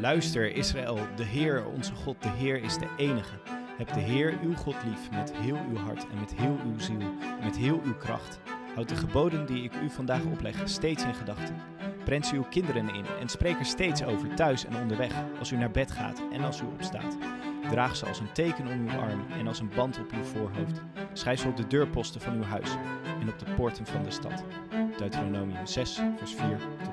Luister 0.00 0.56
Israël, 0.56 0.98
de 1.16 1.24
Heer, 1.24 1.64
onze 1.66 1.94
God, 1.94 2.22
de 2.22 2.28
Heer 2.28 2.62
is 2.62 2.78
de 2.78 2.86
enige. 2.96 3.34
Heb 3.76 3.92
de 3.92 4.00
Heer 4.00 4.38
uw 4.42 4.54
God 4.54 4.74
lief 4.84 5.10
met 5.10 5.32
heel 5.36 5.58
uw 5.68 5.76
hart 5.76 6.06
en 6.10 6.20
met 6.20 6.34
heel 6.34 6.58
uw 6.64 6.78
ziel 6.78 7.00
en 7.00 7.44
met 7.44 7.56
heel 7.56 7.80
uw 7.84 7.94
kracht. 7.94 8.40
Houd 8.74 8.88
de 8.88 8.96
geboden 8.96 9.46
die 9.46 9.62
ik 9.62 9.74
u 9.74 9.90
vandaag 9.90 10.24
opleg 10.24 10.56
steeds 10.64 11.04
in 11.04 11.14
gedachten. 11.14 11.56
Prent 12.04 12.26
ze 12.26 12.34
uw 12.34 12.46
kinderen 12.50 12.94
in 12.94 13.04
en 13.20 13.28
spreek 13.28 13.58
er 13.58 13.64
steeds 13.64 14.04
over 14.04 14.34
thuis 14.34 14.64
en 14.64 14.76
onderweg, 14.76 15.12
als 15.38 15.50
u 15.50 15.56
naar 15.56 15.70
bed 15.70 15.90
gaat 15.90 16.22
en 16.32 16.44
als 16.44 16.60
u 16.60 16.64
opstaat. 16.64 17.16
Draag 17.70 17.96
ze 17.96 18.06
als 18.06 18.20
een 18.20 18.32
teken 18.32 18.66
om 18.66 18.88
uw 18.88 18.98
arm 18.98 19.24
en 19.38 19.46
als 19.46 19.60
een 19.60 19.70
band 19.74 19.98
op 19.98 20.12
uw 20.12 20.24
voorhoofd. 20.24 20.82
Schrijf 21.12 21.40
ze 21.40 21.48
op 21.48 21.56
de 21.56 21.66
deurposten 21.66 22.20
van 22.20 22.34
uw 22.34 22.42
huis 22.44 22.70
en 23.20 23.28
op 23.28 23.38
de 23.38 23.54
poorten 23.56 23.86
van 23.86 24.02
de 24.02 24.10
stad. 24.10 24.44
Deuteronomium 24.98 25.66
6, 25.66 26.00
vers 26.16 26.34
4 26.34 26.58
tot 26.82 26.89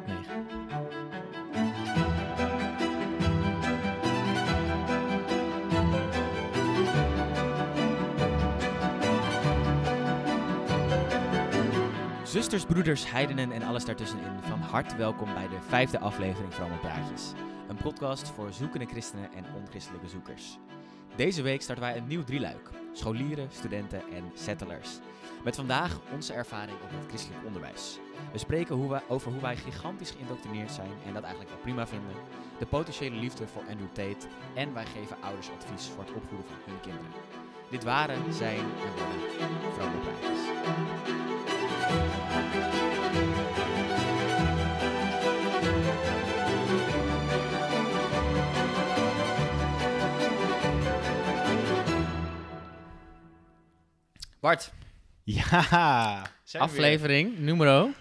Zusters, 12.48 12.74
broeders, 12.74 13.12
heidenen 13.12 13.52
en 13.52 13.64
alles 13.64 13.86
daartussenin, 13.86 14.40
van 14.42 14.60
harte 14.60 14.96
welkom 14.96 15.34
bij 15.34 15.48
de 15.48 15.58
vijfde 15.68 16.00
aflevering 16.00 16.54
van 16.54 16.62
Allemaal 16.62 16.80
Praatjes. 16.80 17.32
Een 17.68 17.76
podcast 17.76 18.30
voor 18.30 18.54
zoekende 18.54 18.86
christenen 18.86 19.34
en 19.34 19.46
onchristelijke 19.56 20.08
zoekers. 20.08 20.58
Deze 21.16 21.42
week 21.42 21.62
starten 21.62 21.84
wij 21.84 21.98
een 21.98 22.08
nieuw 22.08 22.24
drieluik. 22.24 22.70
Scholieren, 22.94 23.48
studenten 23.52 24.02
en 24.14 24.32
settlers. 24.34 25.00
Met 25.44 25.56
vandaag 25.56 26.00
onze 26.14 26.34
ervaring 26.34 26.78
op 26.84 26.90
het 26.90 27.08
christelijk 27.08 27.46
onderwijs. 27.46 28.00
We 28.32 28.38
spreken 28.38 28.76
hoe 28.76 29.02
over 29.08 29.32
hoe 29.32 29.42
wij 29.42 29.56
gigantisch 29.56 30.12
geïndoctrineerd 30.12 30.72
zijn 30.72 30.92
en 31.06 31.14
dat 31.14 31.24
eigenlijk 31.24 31.54
wel 31.54 31.62
prima 31.62 31.88
vinden. 31.88 32.16
De 32.60 32.66
potentiële 32.66 33.16
liefde 33.16 33.48
voor 33.48 33.64
Andrew 33.70 33.92
Tate. 33.94 34.28
En 34.54 34.74
wij 34.74 34.86
geven 34.86 35.18
ouders 35.22 35.50
advies 35.50 35.88
voor 35.88 36.04
het 36.04 36.14
opvoeden 36.14 36.48
van 36.48 36.72
hun 36.72 36.80
kinderen. 36.82 37.12
Dit 37.70 37.84
waren, 37.84 38.34
zijn 38.34 38.60
en 38.60 38.92
worden 38.98 39.74
vrome 39.74 41.57
Bart, 54.48 54.72
Ja! 55.24 56.26
aflevering 56.58 57.38
numero 57.40 57.84
weer. 57.84 57.94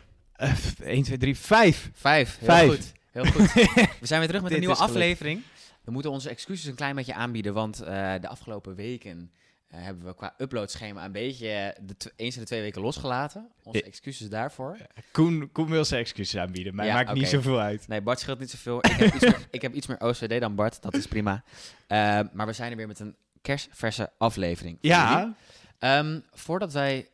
Eh, 0.83 0.89
1, 0.89 1.03
2, 1.03 1.19
3, 1.19 1.37
5. 1.37 1.91
5. 1.95 2.39
Heel 2.39 2.49
Vijf. 2.49 2.69
goed. 2.71 2.93
Heel 3.11 3.25
goed. 3.25 3.53
We 4.01 4.07
zijn 4.07 4.19
weer 4.19 4.29
terug 4.29 4.43
met 4.43 4.53
een 4.53 4.59
nieuwe 4.59 4.75
aflevering. 4.75 5.43
We 5.85 5.91
moeten 5.91 6.11
onze 6.11 6.29
excuses 6.29 6.65
een 6.67 6.75
klein 6.75 6.95
beetje 6.95 7.15
aanbieden, 7.15 7.55
want 7.55 7.81
eh, 7.81 8.15
de 8.21 8.29
afgelopen 8.29 8.75
weken 8.75 9.31
eh, 9.69 9.83
hebben 9.83 10.07
we 10.07 10.15
qua 10.15 10.35
uploadschema 10.39 11.05
een 11.05 11.13
beetje 11.13 11.77
de 11.83 11.97
tw- 11.97 12.09
eens 12.17 12.35
in 12.35 12.41
de 12.41 12.47
twee 12.47 12.61
weken 12.61 12.81
losgelaten. 12.81 13.49
Onze 13.63 13.83
excuses 13.83 14.29
daarvoor. 14.29 14.77
Koen, 15.13 15.49
Koen 15.53 15.71
wil 15.71 15.85
zijn 15.85 16.01
excuses 16.01 16.41
aanbieden, 16.41 16.75
maar 16.75 16.87
Ja, 16.87 16.95
maakt 16.95 17.13
niet 17.13 17.29
zoveel 17.29 17.61
uit. 17.61 17.89
Nee, 17.89 18.01
Bart 18.03 18.21
scheelt 18.21 18.39
niet 18.39 18.51
zoveel. 18.51 18.79
Ik 18.79 18.91
heb 18.91 19.15
iets 19.15 19.25
meer, 19.25 19.47
ik 19.51 19.63
heb 19.63 19.75
iets 19.75 19.87
meer 19.87 20.01
OCD 20.01 20.41
dan 20.41 20.55
Bart, 20.55 20.83
dat 20.83 20.95
is 20.95 21.07
prima. 21.07 21.45
Eh, 21.87 22.21
maar 22.33 22.47
we 22.47 22.53
zijn 22.53 22.71
er 22.71 22.77
weer 22.77 22.87
met 22.87 23.01
een 23.01 23.17
kerstverse 23.43 24.11
aflevering. 24.19 24.79
Ja, 24.81 25.35
Ehm, 25.79 26.21
voordat 26.33 26.73
wij 26.73 27.09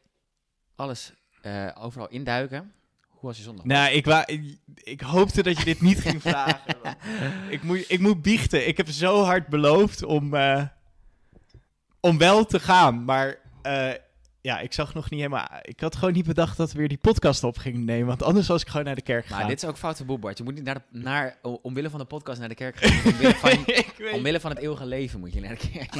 alles 0.77 1.13
eh, 1.43 1.69
overal 1.79 2.09
induiken, 2.09 2.73
hoe 3.09 3.21
was 3.31 3.37
je 3.37 3.43
zondag? 3.43 3.65
nou, 3.65 3.93
ik, 3.93 4.05
wa 4.05 4.27
ik, 4.27 4.59
ik 4.75 5.01
hoopte 5.01 5.43
dat 5.43 5.59
je 5.59 5.65
dit 5.65 5.81
niet 5.81 6.01
ging 6.01 6.23
vragen. 6.29 6.97
ik, 7.49 7.63
moet, 7.63 7.85
ik 7.91 8.01
moet 8.01 8.23
biechten. 8.23 8.69
Ik 8.69 8.77
heb 8.77 8.89
zo 8.89 9.23
hard 9.23 9.47
beloofd 9.47 10.03
om, 10.03 10.35
eh, 10.35 10.67
om 12.01 12.19
wel 12.19 12.45
te 12.45 12.61
gaan, 12.61 13.05
maar 13.05 13.39
eh, 13.63 13.91
ja, 14.43 14.61
ik 14.61 14.73
zag 14.73 14.95
nog 14.95 15.11
niet 15.11 15.21
helemaal... 15.21 15.49
Ik 15.63 15.81
had 15.81 15.97
gewoon 15.97 16.15
niet 16.15 16.27
bedacht 16.27 16.57
dat 16.57 16.73
we 16.73 16.79
weer 16.79 16.89
die 16.89 16.99
podcast 16.99 17.45
op 17.45 17.59
gingen 17.59 17.85
nemen, 17.85 18.07
want 18.07 18.23
anders 18.23 18.47
was 18.47 18.63
ik 18.63 18.69
gewoon 18.69 18.85
naar 18.85 18.95
de 18.95 19.03
kerk 19.03 19.23
gegaan. 19.23 19.39
Maar 19.39 19.49
dit 19.49 19.63
is 19.63 19.69
ook 19.69 19.77
foute 19.77 20.05
boel, 20.05 20.19
Bart. 20.19 20.39
Je 20.39 20.45
moet 20.45 20.55
niet 20.55 20.65
naar, 20.65 20.75
de, 20.75 20.99
naar 20.99 21.37
omwille 21.63 21.91
van 21.91 21.99
de 21.99 22.05
podcast 22.05 22.39
naar 22.41 22.49
de 22.49 22.55
kerk 22.55 22.77
gaan. 22.77 23.13
Omwille 23.13 23.35
van, 23.35 24.15
omwille 24.19 24.41
van 24.41 24.51
het 24.51 24.59
eeuwige 24.59 24.87
leven 24.87 25.21
moet 25.21 25.33
je 25.33 25.41
naar 25.41 25.59
de 25.59 25.71
kerk. 25.71 25.95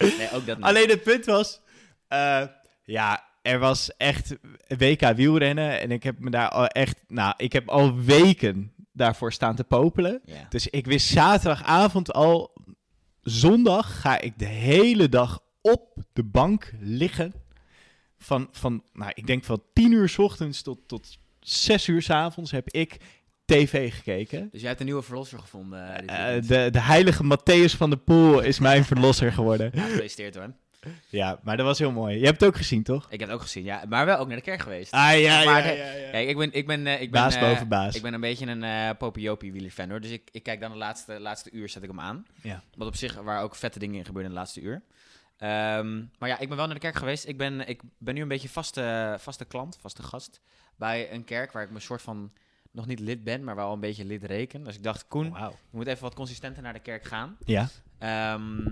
nee, 0.18 0.32
ook 0.32 0.46
dat 0.46 0.56
niet. 0.56 0.66
Alleen 0.66 0.88
het 0.88 1.02
punt 1.02 1.24
was, 1.24 1.60
eh, 2.08 2.42
ja, 2.84 3.24
er 3.42 3.58
was 3.58 3.96
echt 3.96 4.36
WK 4.78 5.12
wielrennen 5.16 5.80
en 5.80 5.90
ik 5.90 6.02
heb 6.02 6.18
me 6.18 6.30
daar 6.30 6.48
al 6.48 6.66
echt, 6.66 6.98
nou, 7.06 7.34
ik 7.36 7.52
heb 7.52 7.68
al 7.68 7.96
weken 7.96 8.72
daarvoor 8.92 9.32
staan 9.32 9.56
te 9.56 9.64
popelen. 9.64 10.22
Dus 10.48 10.66
ik 10.66 10.86
wist 10.86 11.08
zaterdagavond 11.08 12.12
al, 12.12 12.52
zondag 13.20 14.00
ga 14.00 14.20
ik 14.20 14.38
de 14.38 14.44
hele 14.44 15.08
dag 15.08 15.40
op 15.60 15.96
de 16.12 16.24
bank 16.24 16.72
liggen. 16.80 17.32
Van, 18.18 18.48
van 18.50 18.84
nou, 18.92 19.10
ik 19.14 19.26
denk 19.26 19.44
van 19.44 19.62
tien 19.72 19.92
uur 19.92 20.08
's 20.08 20.18
ochtends 20.18 20.62
tot, 20.62 20.78
tot 20.86 21.18
zes 21.40 21.86
uur 21.88 22.02
's 22.02 22.10
avonds 22.10 22.50
heb 22.50 22.68
ik 22.70 22.96
tv 23.44 23.94
gekeken. 23.94 24.48
Dus 24.52 24.58
jij 24.60 24.68
hebt 24.68 24.80
een 24.80 24.86
nieuwe 24.86 25.02
verlosser 25.02 25.38
gevonden. 25.38 26.06
eh, 26.08 26.36
Eh, 26.36 26.42
de, 26.46 26.68
de 26.70 26.80
heilige 26.80 27.24
Matthäus 27.24 27.76
van 27.76 27.90
de 27.90 27.96
Poel 27.96 28.40
is 28.40 28.58
mijn 28.58 28.84
verlosser 28.84 29.32
geworden. 29.32 29.70
Ja, 29.74 29.82
gefeliciteerd 29.82 30.34
hoor. 30.34 30.52
Ja, 31.08 31.40
maar 31.42 31.56
dat 31.56 31.66
was 31.66 31.78
heel 31.78 31.92
mooi. 31.92 32.18
Je 32.18 32.24
hebt 32.24 32.40
het 32.40 32.48
ook 32.48 32.56
gezien, 32.56 32.82
toch? 32.82 33.04
Ik 33.10 33.20
heb 33.20 33.28
het 33.28 33.36
ook 33.38 33.42
gezien, 33.44 33.64
ja. 33.64 33.84
Maar 33.88 34.06
wel 34.06 34.18
ook 34.18 34.26
naar 34.28 34.36
de 34.36 34.42
kerk 34.42 34.60
geweest. 34.62 34.92
Ah, 34.92 35.20
ja, 35.20 35.44
Maar 35.44 35.66
ja, 35.66 35.72
ja, 35.72 35.92
ja. 35.92 36.10
Kijk, 36.10 36.28
ik 36.28 36.36
ben, 36.36 36.52
ik 36.52 36.66
ben, 36.66 36.86
eh, 36.86 36.92
ik 36.92 37.10
ben, 37.10 37.20
Baas 37.22 37.34
eh, 37.34 37.40
boven 37.40 37.68
baas. 37.68 37.94
Ik 37.96 38.02
ben 38.02 38.14
een 38.14 38.20
beetje 38.20 38.46
een 38.46 38.62
eh 38.62 38.90
popiopie 38.98 39.52
wielerfan 39.52 39.90
hoor. 39.90 40.00
Dus 40.00 40.10
ik, 40.10 40.28
ik 40.32 40.42
kijk 40.42 40.60
dan 40.60 40.70
de 40.70 40.76
laatste, 40.76 41.20
laatste 41.20 41.50
uur, 41.52 41.68
zet 41.68 41.82
ik 41.82 41.88
hem 41.88 42.00
aan. 42.00 42.26
Ja. 42.42 42.62
Wat 42.76 42.88
op 42.88 42.96
zich, 42.96 43.14
waar 43.14 43.42
ook 43.42 43.54
vette 43.54 43.78
dingen 43.78 43.96
in 43.98 44.04
gebeuren 44.04 44.30
in 44.30 44.36
de 44.36 44.40
laatste 44.42 44.60
uur. 44.60 44.82
Ehm, 45.38 46.04
maar 46.18 46.28
ja, 46.28 46.38
ik 46.38 46.48
ben 46.48 46.56
wel 46.56 46.66
naar 46.66 46.74
de 46.74 46.80
kerk 46.80 46.96
geweest. 46.96 47.26
Ik 47.26 47.36
ben, 47.36 47.68
ik 47.68 47.82
ben 47.98 48.14
nu 48.14 48.22
een 48.22 48.28
beetje 48.28 48.48
vaste, 48.48 49.16
vaste 49.18 49.44
klant, 49.44 49.76
vaste 49.80 50.02
gast. 50.02 50.40
Bij 50.76 51.12
een 51.12 51.24
kerk 51.24 51.52
waar 51.52 51.62
ik 51.62 51.70
me 51.70 51.80
soort 51.80 52.02
van 52.02 52.32
nog 52.70 52.86
niet 52.86 53.00
lid 53.00 53.24
ben, 53.24 53.44
maar 53.44 53.56
wel 53.56 53.72
een 53.72 53.80
beetje 53.80 54.04
lid 54.04 54.24
reken. 54.24 54.64
Dus 54.64 54.76
ik 54.76 54.82
dacht, 54.82 55.08
Koen, 55.08 55.24
je 55.24 55.50
moet 55.70 55.86
even 55.86 56.02
wat 56.02 56.14
consistenter 56.14 56.62
naar 56.62 56.72
de 56.72 56.78
kerk 56.78 57.04
gaan. 57.04 57.36
Ja. 57.44 57.68
Ehm, 57.98 58.66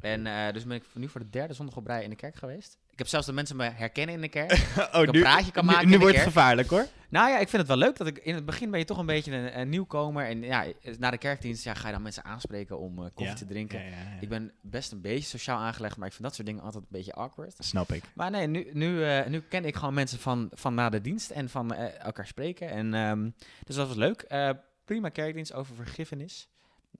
en 0.00 0.26
eh, 0.26 0.52
dus 0.52 0.64
ben 0.64 0.76
ik 0.76 0.84
nu 0.92 1.08
voor 1.08 1.20
de 1.20 1.30
derde 1.30 1.54
zondag 1.54 1.76
op 1.76 1.86
rij 1.86 2.02
in 2.02 2.10
de 2.10 2.16
kerk 2.16 2.36
geweest. 2.36 2.78
Ik 2.98 3.04
heb 3.04 3.12
zelfs 3.12 3.26
dat 3.26 3.34
mensen 3.34 3.56
me 3.56 3.64
herkennen 3.64 4.14
in 4.14 4.20
de 4.20 4.28
kerk. 4.28 4.52
Oh, 4.92 5.02
een 5.02 5.10
praatje 5.10 5.50
kan 5.52 5.64
nu, 5.64 5.70
maken 5.70 5.86
nu 5.86 5.92
in 5.92 5.98
de 5.98 6.04
wordt 6.04 6.16
het 6.16 6.26
gevaarlijk, 6.26 6.68
hoor. 6.68 6.86
Nou 7.08 7.28
ja, 7.30 7.38
ik 7.38 7.48
vind 7.48 7.56
het 7.62 7.66
wel 7.66 7.76
leuk 7.76 7.96
dat 7.96 8.06
ik 8.06 8.18
in 8.18 8.34
het 8.34 8.44
begin 8.44 8.70
ben 8.70 8.78
je 8.78 8.84
toch 8.84 8.98
een 8.98 9.06
beetje 9.06 9.32
een, 9.32 9.58
een 9.60 9.68
nieuwkomer. 9.68 10.26
En 10.26 10.42
ja, 10.42 10.64
na 10.98 11.10
de 11.10 11.18
kerkdienst 11.18 11.64
ja, 11.64 11.74
ga 11.74 11.86
je 11.86 11.92
dan 11.92 12.02
mensen 12.02 12.24
aanspreken 12.24 12.78
om 12.78 12.98
eh, 12.98 13.04
koffie 13.04 13.24
Ja. 13.26 13.34
te 13.34 13.46
drinken. 13.46 13.78
Ja, 13.78 13.86
ja, 13.86 13.90
ja. 13.90 14.20
Ik 14.20 14.28
ben 14.28 14.52
best 14.62 14.92
een 14.92 15.00
beetje 15.00 15.28
sociaal 15.28 15.58
aangelegd, 15.58 15.96
maar 15.96 16.06
ik 16.06 16.12
vind 16.12 16.24
dat 16.24 16.34
soort 16.34 16.46
dingen 16.46 16.62
altijd 16.62 16.82
een 16.82 16.88
beetje 16.92 17.12
awkward. 17.12 17.54
Snap 17.58 17.92
ik. 17.92 18.02
Maar 18.14 18.30
nee, 18.30 18.46
nu, 18.46 18.70
nu, 18.72 19.04
eh, 19.04 19.26
nu 19.26 19.40
ken 19.40 19.64
ik 19.64 19.76
gewoon 19.76 19.94
mensen 19.94 20.18
van, 20.18 20.48
van 20.52 20.74
na 20.74 20.88
de 20.90 21.00
dienst 21.00 21.30
en 21.30 21.48
van 21.48 21.74
eh, 21.74 22.04
elkaar 22.04 22.26
spreken. 22.26 22.70
En, 22.70 22.94
ehm, 22.94 23.30
dus 23.64 23.76
dat 23.76 23.86
was 23.88 23.96
leuk. 23.96 24.26
Prima 24.84 25.08
kerkdienst 25.08 25.52
over 25.52 25.74
vergiffenis. 25.74 26.48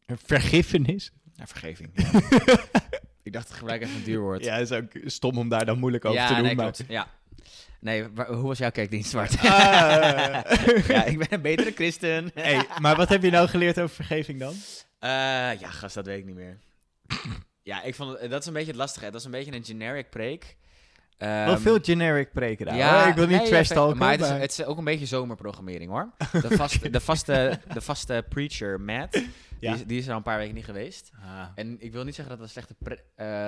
Vergiffenis? 0.06 1.12
Ja, 1.34 1.46
vergeving. 1.46 1.90
ik 3.28 3.34
dacht, 3.34 3.48
ik 3.48 3.56
gebruik 3.56 3.82
even 3.82 3.94
een 3.96 4.04
duur 4.04 4.20
woord. 4.20 4.44
Ja, 4.48 4.56
is 4.56 4.72
ook 4.72 4.90
stom 5.04 5.38
om 5.38 5.48
daar 5.48 5.66
dan 5.66 5.78
moeilijk 5.78 6.04
over 6.04 6.26
te 6.26 6.34
doen. 6.34 6.42
nee, 6.42 6.54
maar... 6.54 6.64
klopt. 6.64 6.84
Ja. 6.88 7.08
Nee, 7.80 8.04
hoe 8.26 8.46
was 8.46 8.58
jouw 8.58 8.70
kerkdienst, 8.70 9.12
Bart? 9.12 9.38
Ah. 9.38 9.44
ja, 10.88 11.04
ik 11.04 11.18
ben 11.18 11.26
een 11.30 11.40
betere 11.40 11.72
christen. 11.72 12.30
hey, 12.34 12.66
maar 12.78 12.96
wat 12.96 13.08
heb 13.08 13.22
je 13.22 13.30
nou 13.30 13.48
geleerd 13.48 13.80
over 13.80 13.94
vergeving 13.94 14.38
dan? 14.38 14.54
Eh, 14.98 15.10
ja, 15.60 15.70
gast, 15.70 15.94
dat 15.94 16.06
weet 16.06 16.18
ik 16.18 16.24
niet 16.24 16.34
meer. 16.34 16.58
ja, 17.62 17.82
ik 17.82 17.94
vond 17.94 18.20
het, 18.20 18.30
dat 18.30 18.40
is 18.40 18.46
een 18.46 18.52
beetje 18.52 18.70
het 18.70 18.76
lastige. 18.76 19.04
Dat 19.04 19.14
is 19.14 19.24
een 19.24 19.30
beetje 19.30 19.52
een 19.52 19.64
generic 19.64 20.10
preek. 20.10 20.56
Wel 21.18 21.28
Ehm, 21.28 21.58
veel 21.58 21.78
generic 21.82 22.32
preken 22.32 22.66
daar. 22.66 22.98
hoor. 23.00 23.08
Ik 23.08 23.14
wil 23.14 23.26
niet 23.26 23.38
nee, 23.38 23.48
trash 23.48 23.68
ja, 23.68 23.74
talken, 23.74 23.98
maar 23.98 24.10
het 24.10 24.20
is, 24.20 24.28
het 24.28 24.50
is 24.50 24.64
ook 24.64 24.78
een 24.78 24.84
beetje 24.84 25.06
zomerprogrammering 25.06 25.90
hoor. 25.90 26.10
De 26.48 26.56
vaste, 26.56 26.90
de 26.90 27.00
vaste, 27.00 27.60
de 27.72 27.80
vaste 27.80 28.24
preacher, 28.28 28.80
Matt, 28.80 29.14
Ja. 29.14 29.24
die, 29.72 29.80
is, 29.80 29.86
die 29.86 29.98
is 29.98 30.04
er 30.04 30.10
al 30.10 30.16
een 30.16 30.22
paar 30.22 30.38
weken 30.38 30.54
niet 30.54 30.64
geweest. 30.64 31.10
Ah. 31.24 31.46
En 31.54 31.76
ik 31.80 31.92
wil 31.92 32.04
niet 32.04 32.14
zeggen 32.14 32.38
dat 32.38 32.46
het 32.48 32.56
een 32.56 32.62
slechte... 32.62 32.74
pre- 32.84 33.04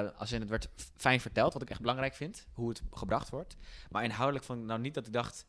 eh, 0.07 0.19
als 0.21 0.33
in 0.33 0.41
het 0.41 0.51
werd 0.51 0.69
fijn 0.97 1.21
verteld, 1.21 1.53
wat 1.53 1.63
ik 1.63 1.71
echt 1.71 1.81
belangrijk 1.81 2.15
vind. 2.15 2.47
Hoe 2.53 2.69
het 2.69 2.83
gebracht 2.93 3.31
wordt. 3.31 3.57
Maar 3.91 4.05
inhoudelijk 4.05 4.45
vond 4.45 4.59
ik 4.61 4.65
nou 4.67 4.81
niet 4.81 4.95
dat 4.95 5.07
ik 5.07 5.13
dacht... 5.13 5.47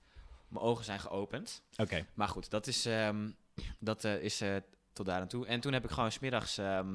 Mijn 0.48 0.66
ogen 0.66 0.86
zijn 0.86 1.00
geopend. 1.00 1.64
Oké. 1.78 2.06
Maar 2.14 2.28
goed, 2.28 2.50
dat 2.50 2.68
is, 2.68 2.86
ehm, 2.86 3.30
dat, 3.80 4.04
eh, 4.04 4.16
is 4.24 4.42
eh, 4.42 4.50
tot 4.94 5.06
daar 5.06 5.22
aan 5.22 5.28
toe. 5.28 5.46
En 5.48 5.60
toen 5.60 5.74
heb 5.74 5.84
ik 5.84 5.90
gewoon 5.90 6.12
smiddags 6.12 6.58
ehm 6.58 6.88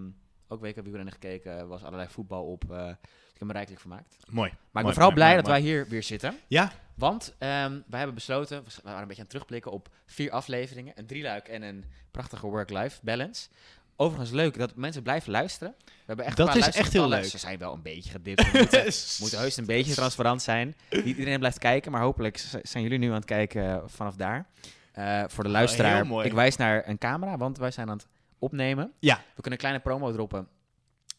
ook 0.49 0.61
WK 0.61 0.75
wielrennen 0.82 1.12
gekeken. 1.12 1.69
was 1.69 1.82
allerlei 1.82 2.08
voetbal 2.08 2.44
op. 2.44 2.64
ik 3.37 3.43
heb 3.43 3.49
me 3.50 3.55
rijkelijk 3.55 3.81
vermaakt. 3.81 4.17
Mooi. 4.29 4.50
Maar 4.50 4.59
ik 4.59 4.73
Mooi, 4.73 4.85
ben 4.85 4.94
vooral 4.94 5.11
mooi, 5.11 5.15
blij 5.21 5.29
mooi, 5.31 5.43
dat 5.43 5.50
wij 5.50 5.61
hier 5.61 5.88
weer 5.88 6.03
zitten. 6.03 6.38
Ja? 6.47 6.73
Want 6.94 7.35
ehm, 7.38 7.81
wij 7.87 7.99
hebben 7.99 8.15
besloten, 8.15 8.65
we 8.65 8.71
waren 8.83 9.00
een 9.00 9.06
beetje 9.06 9.23
aan 9.23 9.29
het 9.29 9.31
terugblikken 9.31 9.73
op 9.73 9.88
vier 10.06 10.31
afleveringen. 10.31 10.93
Een 10.97 11.06
drieluik 11.06 11.49
en 11.49 11.62
een 11.62 11.85
prachtige 12.11 12.47
work-life 12.47 12.99
balance. 13.03 13.49
Overigens 13.97 14.31
leuk 14.31 14.59
dat 14.59 14.77
mensen 14.77 15.03
blijven 15.03 15.31
luisteren. 15.31 15.75
We 15.85 15.93
hebben 16.06 16.25
echt 16.25 16.37
Dat 16.37 16.56
is 16.56 16.71
echt 16.71 16.93
heel 16.93 17.09
leuk. 17.09 17.25
Ze 17.25 17.38
zijn 17.38 17.59
wel 17.59 17.73
een 17.73 17.83
beetje 17.83 18.11
gedipt. 18.11 18.50
We 18.53 18.59
moeten, 18.59 18.83
moeten 19.21 19.39
heus 19.39 19.56
een 19.56 19.67
beetje 19.67 19.94
transparant 19.94 20.43
zijn. 20.43 20.75
Niet 20.91 21.05
iedereen 21.05 21.39
blijft 21.39 21.59
kijken, 21.59 21.93
maar 21.93 22.00
hopelijk 22.00 22.39
zijn 22.62 22.82
jullie 22.82 22.99
nu 22.99 23.09
aan 23.09 23.15
het 23.15 23.25
kijken 23.25 23.71
eh, 23.71 23.82
vanaf 23.87 24.17
daar. 24.17 24.47
Eh, 24.93 25.25
voor 25.27 25.44
de 25.44 25.50
luisteraar, 25.50 26.03
Oh, 26.03 26.09
mooi. 26.09 26.27
ik 26.27 26.32
wijs 26.32 26.56
naar 26.56 26.89
een 26.89 26.99
camera, 26.99 27.37
want 27.37 27.59
wij 27.59 27.71
zijn 27.71 27.89
aan 27.91 27.97
het 27.97 28.06
opnemen. 28.39 28.93
Ja. 28.99 29.17
We 29.17 29.43
kunnen 29.43 29.53
een 29.53 29.59
kleine 29.59 29.81
promo 29.81 30.12
droppen. 30.12 30.49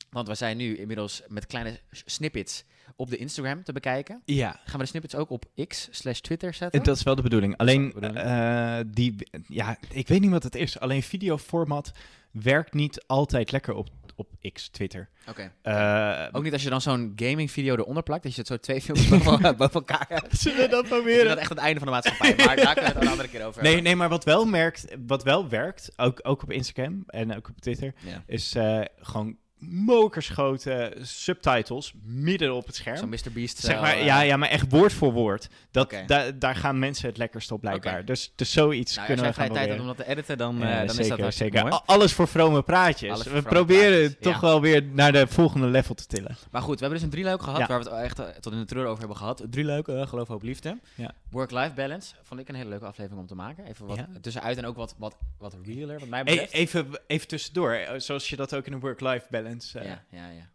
Want 0.09 0.27
we 0.27 0.35
zijn 0.35 0.57
nu 0.57 0.77
inmiddels 0.77 1.21
met 1.27 1.45
kleine 1.45 1.79
snippets 1.91 2.63
op 2.95 3.09
de 3.09 3.17
Instagram 3.17 3.63
te 3.63 3.73
bekijken. 3.73 4.21
Ja, 4.25 4.51
Gaan 4.65 4.71
we 4.73 4.77
de 4.77 4.85
snippets 4.85 5.15
ook 5.15 5.29
op 5.29 5.45
X 5.67 5.87
slash 5.91 6.19
Twitter 6.19 6.53
zetten? 6.53 6.83
dat 6.83 6.95
is 6.95 7.03
wel 7.03 7.15
de 7.15 7.21
bedoeling. 7.21 7.57
Alleen, 7.57 7.87
de 7.87 7.93
bedoeling. 7.93 8.25
eh, 8.25 8.79
die, 8.87 9.15
ja, 9.47 9.77
ik 9.91 10.07
weet 10.07 10.21
niet 10.21 10.29
wat 10.31 10.43
het 10.43 10.55
is. 10.55 10.79
Alleen 10.79 11.03
videoformat 11.03 11.91
werkt 12.31 12.73
niet 12.73 13.03
altijd 13.07 13.51
lekker 13.51 13.73
op, 13.73 13.89
op 14.15 14.29
X, 14.53 14.69
Twitter. 14.69 15.09
Oké. 15.29 15.51
Eh, 15.61 16.27
Ook 16.31 16.43
niet 16.43 16.53
als 16.53 16.63
je 16.63 16.69
dan 16.69 16.81
zo'n 16.81 17.13
gaming 17.15 17.51
video 17.51 17.75
eronder 17.75 18.03
plakt, 18.03 18.23
dat 18.23 18.31
je 18.33 18.37
het 18.39 18.47
zo 18.47 18.57
twee 18.57 18.81
filmpjes 18.81 19.09
boven, 19.23 19.57
boven 19.57 19.73
elkaar 19.73 20.05
hebt. 20.09 20.37
Zullen 20.39 20.57
we 20.59 20.67
dat 20.67 20.87
proberen? 20.87 21.27
dat 21.27 21.37
echt 21.37 21.49
het 21.49 21.57
einde 21.57 21.79
van 21.79 21.87
de 21.87 21.93
maatschappij. 21.93 22.35
Maar 22.45 22.55
daar 22.55 22.73
kunnen 22.73 22.91
we 22.93 22.97
het 22.97 23.01
een 23.05 23.11
andere 23.11 23.29
keer 23.29 23.45
over 23.45 23.61
Nee, 23.61 23.73
hebben. 23.73 23.89
nee, 23.91 23.99
maar 23.99 24.09
wat 24.09 24.23
wel, 24.23 24.45
merkt, 24.45 24.85
wat 25.07 25.23
wel 25.23 25.49
werkt, 25.49 25.91
ook, 25.95 26.19
ook 26.23 26.43
op 26.43 26.51
Instagram 26.51 27.03
en 27.07 27.35
ook 27.35 27.49
op 27.49 27.59
Twitter, 27.61 27.93
Ja. 28.05 28.23
is 28.27 28.55
eh, 28.55 28.81
gewoon 28.99 29.37
mokersgrote 29.59 30.95
subtitles 31.01 31.93
midden 32.03 32.53
op 32.55 32.65
het 32.65 32.75
scherm. 32.75 32.97
Zo'n 32.97 33.09
Mr. 33.09 33.31
Beast. 33.33 33.57
Zeg 33.57 33.75
zo, 33.75 33.81
maar, 33.81 33.93
eh, 33.93 34.05
ja, 34.05 34.21
ja, 34.21 34.37
maar 34.37 34.49
echt 34.49 34.69
woord 34.69 34.93
voor 34.93 35.11
woord. 35.11 35.47
Dat, 35.71 35.93
da- 36.07 36.31
daar 36.31 36.55
gaan 36.55 36.79
mensen 36.79 37.07
het 37.07 37.17
lekkerst 37.17 37.51
op 37.51 37.61
blijkbaar. 37.61 38.05
Dus, 38.05 38.31
dus 38.35 38.51
zoiets 38.51 38.95
Nou, 38.95 39.07
kunnen 39.07 39.25
we 39.25 39.33
gaan 39.33 39.49
tijd 39.53 39.67
hebt 39.67 39.79
om 39.81 39.87
dat 39.87 39.97
te 39.97 40.07
editen, 40.07 40.37
dan, 40.37 40.57
Ja, 40.57 40.69
eh, 40.81 40.87
dan 40.87 40.95
zeker, 40.95 41.13
is 41.17 41.23
dat 41.23 41.33
zeker. 41.33 41.61
mooi. 41.61 41.79
Alles 41.85 42.13
voor 42.13 42.27
vrome 42.27 42.61
praatjes. 42.61 43.23
We 43.23 43.41
proberen 43.41 43.99
praatjes, 43.99 44.15
toch 44.21 44.33
ja. 44.33 44.41
wel 44.41 44.61
weer 44.61 44.83
naar 44.83 45.11
de 45.11 45.27
volgende 45.27 45.67
level 45.67 45.95
te 45.95 46.05
tillen. 46.05 46.37
Maar 46.51 46.61
goed, 46.61 46.73
we 46.73 46.79
hebben 46.79 46.97
dus 46.97 47.01
een 47.07 47.09
drieluik 47.13 47.41
gehad, 47.41 47.59
Ja. 47.59 47.67
waar 47.67 47.83
we 47.83 47.89
het 47.89 48.03
echt 48.03 48.19
eh, 48.19 48.25
tot 48.25 48.53
in 48.53 48.59
de 48.59 48.65
treur 48.65 48.85
over 48.85 48.99
hebben 48.99 49.17
gehad. 49.17 49.43
Drieluik, 49.49 49.87
eh, 49.87 50.07
geloof, 50.07 50.27
hoop, 50.27 50.41
liefde. 50.43 50.77
Ja. 50.95 51.11
Work-life 51.31 51.73
balance, 51.73 52.13
vond 52.23 52.39
ik 52.39 52.49
een 52.49 52.55
hele 52.55 52.69
leuke 52.69 52.85
aflevering 52.85 53.21
om 53.21 53.27
te 53.27 53.35
maken. 53.35 53.65
Even 53.65 53.85
wat 53.85 53.99
tussenuit 54.21 54.57
en 54.57 54.65
ook 54.65 54.75
wat, 54.75 54.95
wat, 54.97 55.15
wat 55.37 55.55
realer, 55.65 55.99
wat 55.99 56.07
mij 56.09 56.21
Hey, 56.23 56.33
betreft. 56.33 56.53
even, 56.53 56.87
even 57.07 57.27
tussendoor, 57.27 57.71
eh, 57.73 57.99
zoals 57.99 58.29
je 58.29 58.35
dat 58.35 58.55
ook 58.55 58.65
in 58.65 58.73
een 58.73 58.79
work-life 58.79 59.25
balance... 59.29 59.46
eh, 59.47 59.83
ja, 59.83 60.03
ja, 60.09 60.29
ja. 60.29 60.49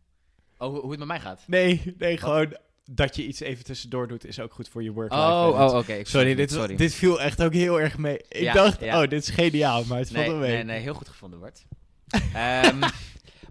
Oh, 0.59 0.81
hoe, 0.81 0.91
het 0.91 0.99
met 0.99 1.09
mij 1.09 1.21
gaat? 1.21 1.45
Nee, 1.47 1.95
nee, 1.99 2.17
gewoon 2.17 2.57
dat 2.85 3.17
je 3.17 3.27
iets 3.27 3.41
even 3.41 3.65
tussendoor 3.65 4.09
doet 4.09 4.25
is 4.25 4.41
ook 4.41 4.53
goed 4.53 4.69
voor 4.69 4.83
je 4.83 4.93
work-life 4.93 5.23
Oh, 5.23 5.61
oh 5.61 5.77
oké. 5.77 6.05
Sorry, 6.05 6.35
dit, 6.35 6.51
sorry. 6.51 6.77
dit 6.77 6.95
viel 6.95 7.21
echt 7.21 7.43
ook 7.43 7.53
heel 7.53 7.81
erg 7.81 7.99
mee. 7.99 8.19
Ik 8.29 8.41
Ja, 8.41 8.53
dacht, 8.53 8.81
ja. 8.81 9.03
oh, 9.03 9.09
dit 9.09 9.23
is 9.23 9.31
geniaal, 9.31 9.85
maar 9.85 9.99
het 9.99 10.11
valt 10.11 10.21
nee, 10.21 10.31
wel 10.31 10.41
mee. 10.41 10.53
nee, 10.53 10.65
nee, 10.65 10.81
heel 10.81 10.95
goed 10.95 11.09
gevonden 11.09 11.39
wordt. 11.39 11.65
Ehm, 12.35 12.79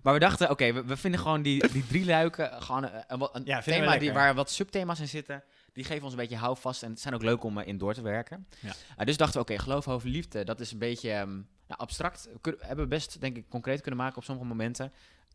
maar 0.03 0.13
we 0.13 0.19
dachten, 0.19 0.49
oké, 0.49 0.73
we, 0.73 0.85
we 0.85 0.97
vinden 0.97 1.19
gewoon 1.19 1.41
die, 1.41 1.67
die 1.71 1.87
drie 1.87 2.05
luiken, 2.05 2.63
gewoon 2.63 2.83
een, 2.83 3.29
een, 3.31 3.41
Ja, 3.45 3.61
thema 3.61 3.97
die, 3.97 4.11
waar 4.11 4.35
wat 4.35 4.49
subthema's 4.51 4.99
in 4.99 5.07
zitten. 5.07 5.43
Die 5.73 5.83
geven 5.83 6.03
ons 6.03 6.11
een 6.11 6.19
beetje 6.19 6.35
houvast 6.35 6.83
en 6.83 6.89
het 6.89 6.99
zijn 6.99 7.13
ook 7.13 7.23
leuk 7.23 7.43
om 7.43 7.57
eh, 7.57 7.67
in 7.67 7.77
door 7.77 7.93
te 7.93 8.01
werken. 8.01 8.47
Ja. 8.59 8.73
Eh, 8.97 9.05
dus 9.05 9.17
dachten 9.17 9.35
we, 9.41 9.51
oké, 9.51 9.59
geloof 9.59 9.87
over 9.87 10.09
liefde, 10.09 10.43
dat 10.43 10.59
is 10.59 10.71
een 10.71 10.77
beetje 10.77 11.11
ehm, 11.11 11.29
nou, 11.67 11.79
abstract. 11.79 12.29
We 12.41 12.57
hebben 12.59 12.83
we 12.83 12.89
best, 12.89 13.21
denk 13.21 13.37
ik, 13.37 13.49
concreet 13.49 13.81
kunnen 13.81 13.99
maken 13.99 14.17
op 14.17 14.23
sommige 14.23 14.47
momenten. 14.47 14.91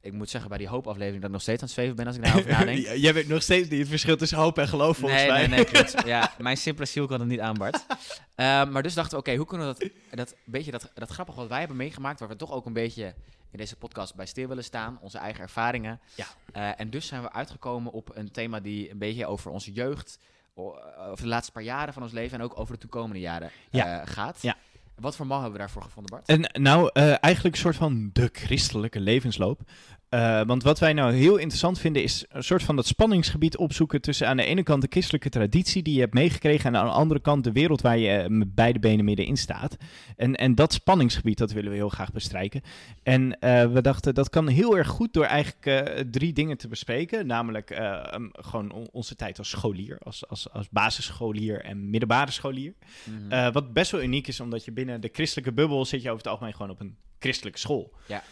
Ik 0.06 0.12
moet 0.12 0.30
zeggen, 0.30 0.48
bij 0.48 0.58
die 0.58 0.68
hoopaflevering 0.68 1.16
dat 1.16 1.24
ik 1.24 1.30
nog 1.32 1.42
steeds 1.42 1.60
aan 1.60 1.66
het 1.66 1.76
zweven 1.76 1.96
ben 1.96 2.06
als 2.06 2.16
ik 2.16 2.22
daarover 2.22 2.50
nadenk. 2.58 2.78
Jij 2.78 3.14
weet 3.14 3.28
nog 3.28 3.42
steeds 3.42 3.68
niet 3.68 3.78
het 3.80 3.88
verschil 3.88 4.16
tussen 4.16 4.38
hoop 4.38 4.58
en 4.58 4.68
geloof, 4.68 4.96
volgens 4.96 5.20
nee, 5.20 5.30
mij. 5.30 5.46
nee, 5.46 5.56
nee, 5.56 5.64
klopt. 5.64 5.94
Ja, 6.06 6.32
mijn 6.38 6.56
simpele 6.56 6.86
ziel 6.86 7.06
kan 7.06 7.20
het 7.20 7.28
niet 7.28 7.40
aan, 7.40 7.54
Bart. 7.54 7.86
Ehm, 8.34 8.70
maar 8.72 8.82
dus 8.82 8.94
dachten 8.94 9.12
we, 9.12 9.18
oké, 9.24 9.34
hoe 9.36 9.46
kunnen 9.46 9.66
we 9.74 9.74
dat, 10.10 10.18
dat, 10.28 10.34
beetje 10.44 10.70
dat, 10.70 10.90
dat 10.94 11.10
grappige 11.10 11.38
wat 11.38 11.48
wij 11.48 11.58
hebben 11.58 11.76
meegemaakt, 11.76 12.20
waar 12.20 12.28
we 12.28 12.36
toch 12.36 12.52
ook 12.52 12.66
een 12.66 12.72
beetje 12.72 13.14
in 13.50 13.58
deze 13.58 13.76
podcast 13.76 14.14
bij 14.14 14.26
stil 14.26 14.48
willen 14.48 14.64
staan, 14.64 14.98
onze 15.00 15.18
eigen 15.18 15.42
ervaringen. 15.42 16.00
Ja. 16.14 16.26
Eh, 16.52 16.80
en 16.80 16.90
dus 16.90 17.06
zijn 17.06 17.22
we 17.22 17.32
uitgekomen 17.32 17.92
op 17.92 18.10
een 18.16 18.30
thema 18.30 18.60
die 18.60 18.90
een 18.90 18.98
beetje 18.98 19.26
over 19.26 19.50
onze 19.50 19.72
jeugd, 19.72 20.18
o- 20.54 20.78
over 21.10 21.22
de 21.24 21.28
laatste 21.30 21.52
paar 21.52 21.62
jaren 21.62 21.92
van 21.94 22.02
ons 22.02 22.12
leven 22.12 22.38
en 22.38 22.44
ook 22.44 22.58
over 22.60 22.74
de 22.74 22.80
toekomende 22.80 23.20
jaren 23.20 23.50
Ja. 23.70 24.00
eh, 24.00 24.06
gaat. 24.12 24.38
Ja. 24.42 24.56
Wat 25.00 25.16
voor 25.16 25.26
mal 25.26 25.36
hebben 25.40 25.52
we 25.58 25.64
daarvoor 25.64 25.82
gevonden, 25.82 26.10
Bart? 26.16 26.28
En 26.28 26.62
nou, 26.62 26.90
eh, 26.92 27.02
eigenlijk 27.24 27.54
een 27.54 27.60
soort 27.60 27.76
van 27.76 28.10
de 28.12 28.28
christelijke 28.32 29.00
levensloop. 29.00 29.60
Eh, 30.08 30.40
want 30.46 30.62
wat 30.62 30.78
wij 30.78 30.92
nou 30.92 31.12
heel 31.12 31.36
interessant 31.36 31.78
vinden 31.78 32.02
is 32.02 32.24
een 32.28 32.42
soort 32.44 32.62
van 32.62 32.76
dat 32.76 32.86
spanningsgebied 32.86 33.56
opzoeken 33.56 34.00
tussen 34.00 34.28
aan 34.28 34.36
de 34.36 34.44
ene 34.44 34.62
kant 34.62 34.82
de 34.82 34.88
christelijke 34.90 35.28
traditie 35.28 35.82
die 35.82 35.94
je 35.94 36.00
hebt 36.00 36.14
meegekregen 36.14 36.74
en 36.74 36.80
aan 36.80 36.86
de 36.86 36.92
andere 36.92 37.20
kant 37.20 37.44
de 37.44 37.52
wereld 37.52 37.80
waar 37.80 37.98
je 37.98 38.10
eh, 38.10 38.28
met 38.28 38.54
beide 38.54 38.78
benen 38.78 39.04
middenin 39.04 39.36
staat. 39.36 39.76
En, 40.16 40.34
en 40.34 40.54
dat 40.54 40.72
spanningsgebied, 40.72 41.38
dat 41.38 41.52
willen 41.52 41.70
we 41.70 41.76
heel 41.76 41.88
graag 41.88 42.12
bestrijken. 42.12 42.62
En 43.02 43.38
eh, 43.40 43.72
we 43.72 43.80
dachten 43.80 44.14
dat 44.14 44.30
kan 44.30 44.48
heel 44.48 44.76
erg 44.76 44.88
goed 44.88 45.12
door 45.12 45.24
eigenlijk 45.24 45.94
drie 46.10 46.32
dingen 46.32 46.56
te 46.56 46.68
bespreken. 46.68 47.26
Namelijk 47.26 47.70
eh, 47.70 48.12
um, 48.14 48.30
gewoon 48.32 48.72
on- 48.72 48.88
onze 48.92 49.16
tijd 49.16 49.38
als 49.38 49.48
scholier, 49.48 49.98
als, 50.02 50.28
als, 50.28 50.50
als 50.52 50.68
basisscholier 50.70 51.60
en 51.60 51.90
middelbare 51.90 52.30
scholier. 52.30 52.74
Mhm. 53.04 53.52
Wat 53.52 53.72
best 53.72 53.90
wel 53.90 54.02
uniek 54.02 54.26
is, 54.26 54.40
omdat 54.40 54.64
je 54.64 54.72
binnen 54.72 55.00
de 55.00 55.10
christelijke 55.12 55.52
bubbel 55.52 55.84
zit 55.84 56.02
je 56.02 56.08
over 56.08 56.22
het 56.22 56.30
algemeen 56.32 56.54
gewoon 56.54 56.70
op 56.70 56.80
een 56.80 56.96
christelijke 57.18 57.58
school. 57.58 57.92
Ja. 58.06 58.22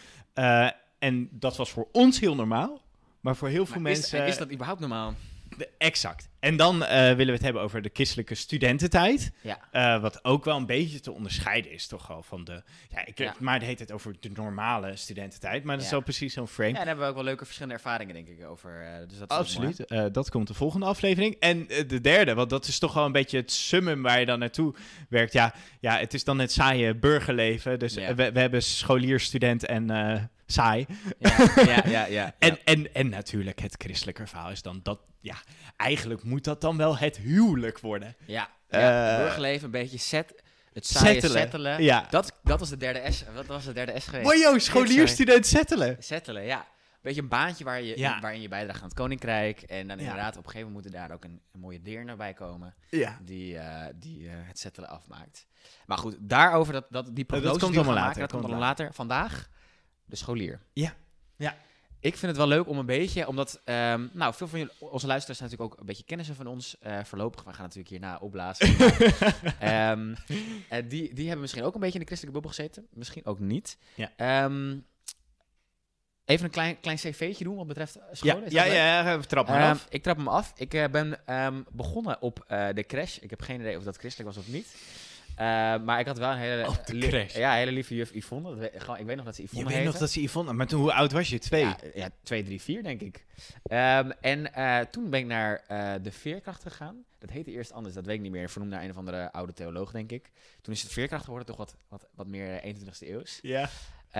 En 1.05 1.27
dat 1.31 1.57
was 1.57 1.69
voor 1.71 1.87
ons 1.91 2.19
heel 2.19 2.35
normaal, 2.35 2.81
maar 3.19 3.35
voor 3.35 3.47
heel 3.47 3.65
veel 3.65 3.73
Maar 3.81 3.91
mensen... 3.91 4.25
is, 4.25 4.37
dat 4.37 4.51
überhaupt 4.51 4.79
normaal? 4.79 5.13
de- 5.57 5.69
exact. 5.77 6.29
En 6.39 6.57
dan 6.57 6.83
eh, 6.85 6.97
willen 6.99 7.25
we 7.25 7.31
het 7.31 7.41
hebben 7.41 7.61
over 7.61 7.81
de 7.81 7.89
christelijke 7.93 8.35
studententijd. 8.35 9.31
Ja. 9.41 9.59
eh, 9.71 10.01
wat 10.01 10.23
ook 10.25 10.45
wel 10.45 10.57
een 10.57 10.65
beetje 10.65 10.99
te 10.99 11.11
onderscheiden 11.11 11.71
is, 11.71 11.87
toch 11.87 12.07
wel 12.07 12.23
van 12.23 12.43
de... 12.43 12.63
Ja, 12.89 13.05
ik, 13.05 13.17
Ja. 13.17 13.35
maar 13.39 13.53
het 13.53 13.63
heet 13.63 13.79
het 13.79 13.91
over 13.91 14.15
de 14.19 14.29
normale 14.33 14.95
studententijd, 14.95 15.63
maar 15.63 15.75
dat 15.75 15.85
is 15.85 15.91
wel 15.91 16.01
precies 16.01 16.33
zo'n 16.33 16.47
frame. 16.47 16.69
Ja, 16.69 16.75
daar 16.75 16.85
hebben 16.85 17.03
we 17.03 17.09
ook 17.09 17.15
wel 17.15 17.23
leuke 17.25 17.43
verschillende 17.45 17.75
ervaringen, 17.75 18.13
denk 18.13 18.27
ik, 18.27 18.45
over. 18.45 18.81
eh, 18.81 19.07
dus 19.07 19.17
dat. 19.17 19.29
Absoluut. 19.29 19.85
Dat 20.11 20.29
komt 20.29 20.47
de 20.47 20.53
volgende 20.53 20.85
aflevering. 20.85 21.35
En 21.39 21.67
de 21.87 22.01
derde, 22.01 22.33
want 22.33 22.49
dat 22.49 22.67
is 22.67 22.79
toch 22.79 22.93
wel 22.93 23.05
een 23.05 23.11
beetje 23.11 23.37
het 23.37 23.51
summum 23.51 24.01
waar 24.01 24.19
je 24.19 24.25
dan 24.25 24.39
naartoe 24.39 24.75
werkt. 25.09 25.33
Ja, 25.33 25.53
ja 25.79 25.97
het 25.97 26.13
is 26.13 26.23
dan 26.23 26.39
het 26.39 26.51
saaie 26.51 26.95
burgerleven. 26.95 27.79
Dus 27.79 27.93
we, 27.95 28.31
we 28.31 28.39
hebben 28.39 28.63
scholier, 28.63 29.19
student 29.19 29.65
en 29.65 29.89
saai. 30.45 30.85
Ja, 31.19 31.35
ja, 31.55 31.81
ja. 31.85 32.05
ja, 32.05 32.35
En, 32.39 32.57
en, 32.65 32.93
en 32.93 33.09
natuurlijk 33.09 33.59
het 33.59 33.75
christelijke 33.77 34.27
verhaal 34.27 34.51
is 34.51 34.61
dan 34.61 34.79
dat... 34.83 34.99
Ja, 35.19 35.35
eigenlijk 35.77 36.23
moet 36.23 36.43
dat 36.43 36.61
dan 36.61 36.77
wel 36.77 36.97
het 36.97 37.17
huwelijk 37.17 37.79
worden. 37.79 38.15
Ja, 38.25 38.49
ja 38.69 39.17
burgerleven, 39.17 39.65
een 39.65 39.71
beetje 39.71 39.97
set, 39.97 40.43
het 40.73 40.85
saaie 40.87 41.13
Settelen. 41.13 41.41
settelen. 41.41 41.83
Ja. 41.83 42.07
Dat, 42.09 42.39
dat 42.43 42.59
was 42.59 42.69
de 42.69 42.77
derde 42.77 43.11
S. 43.11 43.23
Wat 43.35 43.45
was 43.45 43.65
de 43.65 43.73
derde 43.73 43.99
S 43.99 44.07
geweest? 44.07 44.25
Mojo, 44.25 44.57
scholier, 44.57 45.07
student, 45.07 45.45
settelen. 45.45 45.95
Settelen, 45.99 46.43
ja. 46.43 46.65
Beetje 47.01 47.21
een 47.21 47.27
baantje 47.27 47.63
waar 47.63 47.81
je, 47.81 47.97
Ja. 47.97 48.19
waarin 48.19 48.41
je 48.41 48.47
bijdraagt 48.47 48.81
aan 48.81 48.87
het 48.87 48.97
koninkrijk. 48.97 49.61
En 49.61 49.87
dan 49.87 49.99
inderdaad, 49.99 50.37
op 50.37 50.43
een 50.45 50.49
gegeven 50.51 50.67
moment 50.71 50.85
moet 50.85 50.93
er 50.93 50.99
daar 50.99 51.11
ook 51.15 51.23
een, 51.23 51.41
een 51.51 51.59
mooie 51.59 51.81
deer 51.81 52.15
bij 52.15 52.33
komen. 52.33 52.75
Ja. 52.89 53.19
Die, 53.21 53.57
eh, 53.57 53.93
die 53.95 54.27
eh, 54.27 54.33
het 54.37 54.59
settelen 54.59 54.89
afmaakt. 54.89 55.47
Maar 55.85 55.97
goed, 55.97 56.15
daarover, 56.19 56.73
dat, 56.73 56.85
dat, 56.89 57.15
die 57.15 57.25
prognose 57.25 57.59
komt 57.59 57.73
die 57.73 57.83
maken, 57.83 57.93
later, 57.93 58.19
dat 58.19 58.31
komt 58.31 58.31
komt 58.31 58.43
allemaal 58.43 58.69
later. 58.69 58.93
Vandaag, 58.93 59.49
de 60.05 60.15
scholier. 60.15 60.59
Ja. 60.73 60.93
Ja. 61.37 61.57
Ik 61.99 62.17
vind 62.17 62.27
het 62.27 62.37
wel 62.37 62.47
leuk 62.47 62.67
om 62.67 62.77
een 62.77 62.85
beetje, 62.85 63.27
omdat, 63.27 63.61
ehm, 63.63 64.07
nou, 64.13 64.33
veel 64.33 64.47
van 64.47 64.59
jullie, 64.59 64.73
onze 64.79 65.07
luisteraars 65.07 65.37
zijn 65.39 65.49
natuurlijk 65.49 65.73
ook 65.73 65.79
een 65.79 65.85
beetje 65.85 66.03
kennissen 66.03 66.35
van 66.35 66.47
ons. 66.47 66.77
eh, 66.79 67.03
voorlopig, 67.03 67.43
we 67.43 67.53
gaan 67.53 67.61
natuurlijk 67.61 67.89
hierna 67.89 68.17
opblazen. 68.17 68.77
maar, 68.77 69.55
ehm, 69.59 70.15
eh, 70.69 70.83
die, 70.89 71.13
die 71.13 71.23
hebben 71.23 71.41
misschien 71.41 71.63
ook 71.63 71.73
een 71.73 71.79
beetje 71.79 71.99
in 71.99 72.05
de 72.05 72.05
christelijke 72.05 72.39
bubbel 72.41 72.49
gezeten. 72.57 72.87
Misschien 72.93 73.25
ook 73.25 73.39
niet. 73.39 73.77
Ja. 73.95 74.11
Ehm, 74.15 74.77
even 76.25 76.45
een 76.45 76.51
klein, 76.51 76.79
klein 76.79 76.97
cv'tje 76.97 77.43
doen 77.43 77.55
wat 77.55 77.67
betreft 77.67 77.93
Ja, 77.93 78.01
scholen. 78.11 78.51
Ja, 78.51 78.63
ja, 78.63 79.09
ja, 79.09 79.19
trap 79.19 79.47
af. 79.47 79.85
ik 79.89 80.03
trap 80.03 80.17
hem 80.17 80.27
af. 80.27 80.53
Ik 80.55 80.73
eh, 80.73 80.87
ben 80.89 81.19
begonnen 81.71 82.21
op 82.21 82.45
de 82.47 82.83
crash. 82.87 83.17
Ik 83.17 83.29
heb 83.29 83.41
geen 83.41 83.59
idee 83.59 83.77
of 83.77 83.83
dat 83.83 83.97
christelijk 83.97 84.35
was 84.35 84.45
of 84.45 84.51
niet. 84.51 84.75
Eh, 85.35 85.45
maar 85.83 85.99
ik 85.99 86.05
had 86.05 86.17
wel 86.17 86.31
een 86.31 86.37
hele, 86.37 86.67
Op 86.67 86.85
de 86.85 86.93
li- 86.93 87.07
crash. 87.07 87.35
ja, 87.35 87.51
een 87.51 87.57
hele 87.57 87.71
lieve 87.71 87.95
juf 87.95 88.13
Yvonne. 88.13 88.49
Dat 88.49 88.57
weet- 88.57 88.81
gewoon, 88.83 88.97
ik 88.99 89.05
weet 89.05 89.15
nog 89.15 89.25
dat 89.25 89.35
ze 89.35 89.41
Je 89.41 89.47
Yvonne 89.47 89.65
weet 89.67 89.73
heette. 89.77 89.91
nog 89.91 89.99
dat 89.99 90.09
ze 90.11 90.21
Yvonne... 90.21 90.53
Maar 90.53 90.67
toen, 90.67 90.81
hoe 90.81 90.93
oud 90.93 91.11
was 91.11 91.29
je? 91.29 91.39
Twee? 91.39 91.63
Ja, 91.63 91.77
ja, 91.93 92.09
twee, 92.23 92.43
drie, 92.43 92.61
vier 92.61 92.83
denk 92.83 93.01
ik. 93.01 93.25
Ehm, 93.63 94.11
en 94.21 94.53
eh, 94.53 94.79
toen 94.79 95.09
ben 95.09 95.19
ik 95.19 95.25
naar 95.25 95.63
eh, 95.67 95.93
de 96.01 96.11
Veerkracht 96.11 96.61
gegaan. 96.61 97.03
Dat 97.19 97.29
heette 97.29 97.51
eerst 97.51 97.71
anders, 97.71 97.95
dat 97.95 98.05
weet 98.05 98.15
ik 98.15 98.21
niet 98.21 98.31
meer. 98.31 98.49
Vernoemd 98.49 98.71
naar 98.73 98.83
een 98.83 98.89
of 98.89 98.97
andere 98.97 99.31
oude 99.31 99.53
theoloog, 99.53 99.91
denk 99.91 100.11
ik. 100.11 100.31
Toen 100.61 100.73
is 100.73 100.81
het 100.81 100.91
Veerkracht 100.91 101.23
geworden, 101.23 101.47
toch 101.47 101.57
wat, 101.57 101.75
wat, 101.87 102.07
wat 102.15 102.27
meer 102.27 102.61
21ste 102.63 103.07
eeuws. 103.07 103.39
Ja. 103.41 103.69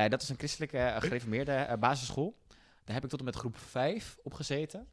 Dat 0.09 0.21
is 0.21 0.29
een 0.29 0.37
christelijke, 0.37 0.95
gereformeerde 0.99 1.77
basisschool. 1.79 2.35
Daar 2.83 2.95
heb 2.95 3.03
ik 3.03 3.09
tot 3.09 3.19
en 3.19 3.25
met 3.25 3.35
groep 3.35 3.57
5 3.57 4.17
op 4.23 4.33
gezeten. 4.33 4.87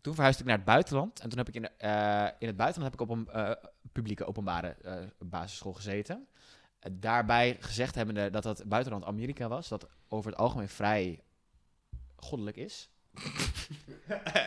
Toen 0.00 0.14
verhuisde 0.14 0.42
ik 0.42 0.48
naar 0.48 0.56
het 0.56 0.66
buitenland. 0.66 1.20
En 1.20 1.28
toen 1.28 1.38
heb 1.38 1.48
ik 1.48 1.54
in, 1.54 1.68
eh, 1.78 2.28
in 2.38 2.46
het 2.46 2.56
buitenland 2.56 2.92
heb 2.92 3.00
ik 3.00 3.00
op 3.00 3.08
een 3.16 3.28
eh, 3.28 3.50
publieke 3.92 4.24
openbare 4.24 4.76
eh, 4.82 4.94
basisschool 5.18 5.72
gezeten. 5.72 6.26
Daarbij 6.92 7.56
gezegd 7.60 7.94
hebbende 7.94 8.30
dat 8.30 8.42
dat 8.42 8.62
buitenland 8.66 9.04
Amerika 9.04 9.48
was. 9.48 9.68
Dat 9.68 9.88
over 10.08 10.30
het 10.30 10.40
algemeen 10.40 10.68
vrij 10.68 11.22
goddelijk 12.16 12.56
is. 12.56 12.90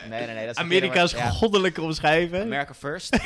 nee, 0.08 0.26
nee, 0.26 0.34
nee. 0.34 0.46
Dat 0.46 0.56
is 0.58 0.90
woord. 0.94 1.10
Ja. 1.10 1.30
goddelijke 1.30 1.82
omschrijven. 1.82 2.40
America 2.40 2.74
first. 2.74 3.16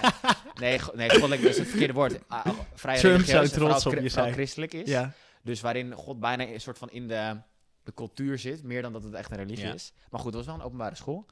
nee, 0.60 0.78
go- 0.78 0.92
nee, 0.94 1.10
goddelijk 1.10 1.40
is 1.40 1.58
het 1.58 1.68
verkeerde 1.68 1.92
woord. 1.92 2.18
Ah, 2.28 2.46
vrij 2.74 2.98
Trump 2.98 3.24
zou 3.24 3.48
trots 3.48 3.86
op 3.86 3.94
je 3.94 4.08
zijn. 4.08 4.32
christelijk 4.32 4.72
is. 4.74 4.88
Ja. 4.88 5.12
Dus 5.42 5.60
waarin 5.60 5.92
God 5.92 6.20
bijna 6.20 6.46
een 6.46 6.60
soort 6.60 6.78
van 6.78 6.90
in 6.90 7.08
de, 7.08 7.36
de 7.82 7.94
cultuur 7.94 8.38
zit, 8.38 8.62
meer 8.62 8.82
dan 8.82 8.92
dat 8.92 9.04
het 9.04 9.14
echt 9.14 9.30
een 9.30 9.36
religie 9.36 9.66
Ja. 9.66 9.72
is. 9.74 9.92
Maar 10.10 10.20
goed, 10.20 10.34
het 10.34 10.44
was 10.44 10.46
wel 10.46 10.54
een 10.54 10.66
openbare 10.66 10.94
school. 10.94 11.26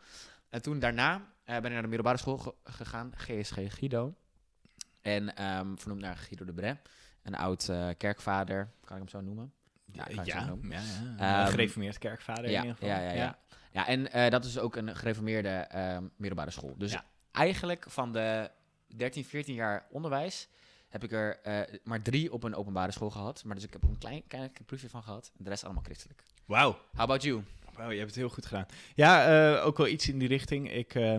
En 0.54 0.62
toen 0.62 0.78
daarna 0.78 1.14
eh, 1.44 1.54
ben 1.56 1.64
ik 1.64 1.72
naar 1.72 1.82
de 1.82 1.88
middelbare 1.88 2.18
school 2.18 2.38
ge- 2.38 2.54
gegaan, 2.64 3.12
GSG 3.16 3.54
Guido. 3.54 4.14
En 5.00 5.36
ehm, 5.36 5.76
vernoemd 5.76 6.00
naar 6.00 6.16
Guido 6.16 6.44
de 6.44 6.52
Bre, 6.52 6.76
een 7.22 7.34
oud 7.34 7.68
eh, 7.68 7.88
kerkvader, 7.98 8.70
kan 8.84 8.96
ik 8.96 9.02
hem 9.02 9.08
zo 9.08 9.20
noemen. 9.20 9.52
Ja, 9.92 10.04
ja, 10.08 10.22
ja, 10.24 10.44
noemen. 10.44 10.70
ja, 10.70 10.80
ja. 11.18 11.42
Ehm, 11.42 11.50
gereformeerd 11.50 11.98
kerkvader 11.98 12.44
in 12.44 12.50
ieder 12.50 12.70
geval. 12.70 12.88
ja, 12.88 12.98
ja, 13.00 13.12
ja. 13.12 13.38
ja 13.72 13.86
en 13.86 14.12
eh, 14.12 14.30
dat 14.30 14.44
is 14.44 14.58
ook 14.58 14.76
een 14.76 14.96
gereformeerde 14.96 15.48
ehm, 15.48 16.04
middelbare 16.16 16.50
school. 16.50 16.74
Dus 16.78 16.96
eigenlijk 17.32 17.84
van 17.88 18.12
de 18.12 18.50
13, 18.96 19.24
14 19.24 19.54
jaar 19.54 19.86
onderwijs 19.90 20.48
heb 20.88 21.04
ik 21.04 21.12
er 21.12 21.38
maar 21.84 22.02
drie 22.02 22.32
op 22.32 22.42
een 22.42 22.54
openbare 22.54 22.92
school 22.92 23.10
gehad. 23.10 23.44
Maar 23.44 23.54
dus 23.54 23.64
ik 23.64 23.72
heb 23.72 23.82
er 23.82 23.88
een 23.88 23.98
klein, 23.98 24.22
klein 24.26 24.52
proefje 24.66 24.88
van 24.88 25.02
gehad. 25.02 25.30
En 25.38 25.44
de 25.44 25.50
rest 25.50 25.64
allemaal 25.64 25.82
christelijk. 25.82 26.22
Wauw. 26.44 26.70
How 26.72 27.00
about 27.00 27.22
you? 27.22 27.42
Wauw, 27.76 27.90
je 27.90 27.98
hebt 27.98 28.10
het 28.10 28.18
heel 28.18 28.28
goed 28.28 28.46
gedaan. 28.46 28.66
Ja, 28.94 29.54
eh, 29.56 29.66
ook 29.66 29.76
wel 29.76 29.86
iets 29.86 30.08
in 30.08 30.18
die 30.18 30.28
richting. 30.28 30.72
Ik, 30.72 30.94
eh, 30.94 31.14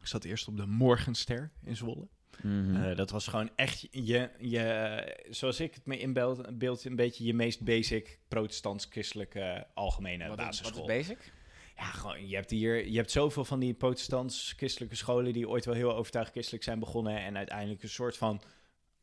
ik 0.00 0.06
zat 0.06 0.24
eerst 0.24 0.48
op 0.48 0.56
de 0.56 0.66
Morgenster 0.66 1.50
in 1.64 1.76
Zwolle. 1.76 2.08
Mhm. 2.42 2.76
Eh, 2.76 2.96
dat 2.96 3.10
was 3.10 3.26
gewoon 3.26 3.50
echt 3.56 3.88
je, 3.90 4.30
je, 4.38 5.24
zoals 5.30 5.60
ik 5.60 5.74
het 5.74 5.86
me 5.86 5.98
inbeeld, 5.98 6.58
beeld, 6.58 6.84
een 6.84 6.96
beetje 6.96 7.24
je 7.24 7.34
meest 7.34 7.60
basic 7.60 8.18
protestants-christelijke 8.28 9.66
algemene 9.74 10.28
wat, 10.28 10.38
is, 10.38 10.44
wat 10.44 10.46
basisschool. 10.46 10.88
is 10.88 11.06
basic? 11.06 11.32
Ja, 11.76 11.84
gewoon, 11.84 12.28
je 12.28 12.34
hebt 12.34 12.50
hier, 12.50 12.88
je 12.88 12.96
hebt 12.96 13.10
zoveel 13.10 13.44
van 13.44 13.60
die 13.60 13.74
protestants-christelijke 13.74 14.96
scholen 14.96 15.32
die 15.32 15.48
ooit 15.48 15.64
wel 15.64 15.74
heel 15.74 15.96
overtuigd 15.96 16.30
christelijk 16.30 16.64
zijn 16.64 16.78
begonnen 16.78 17.18
en 17.18 17.36
uiteindelijk 17.36 17.82
een 17.82 17.88
soort 17.88 18.16
van 18.16 18.42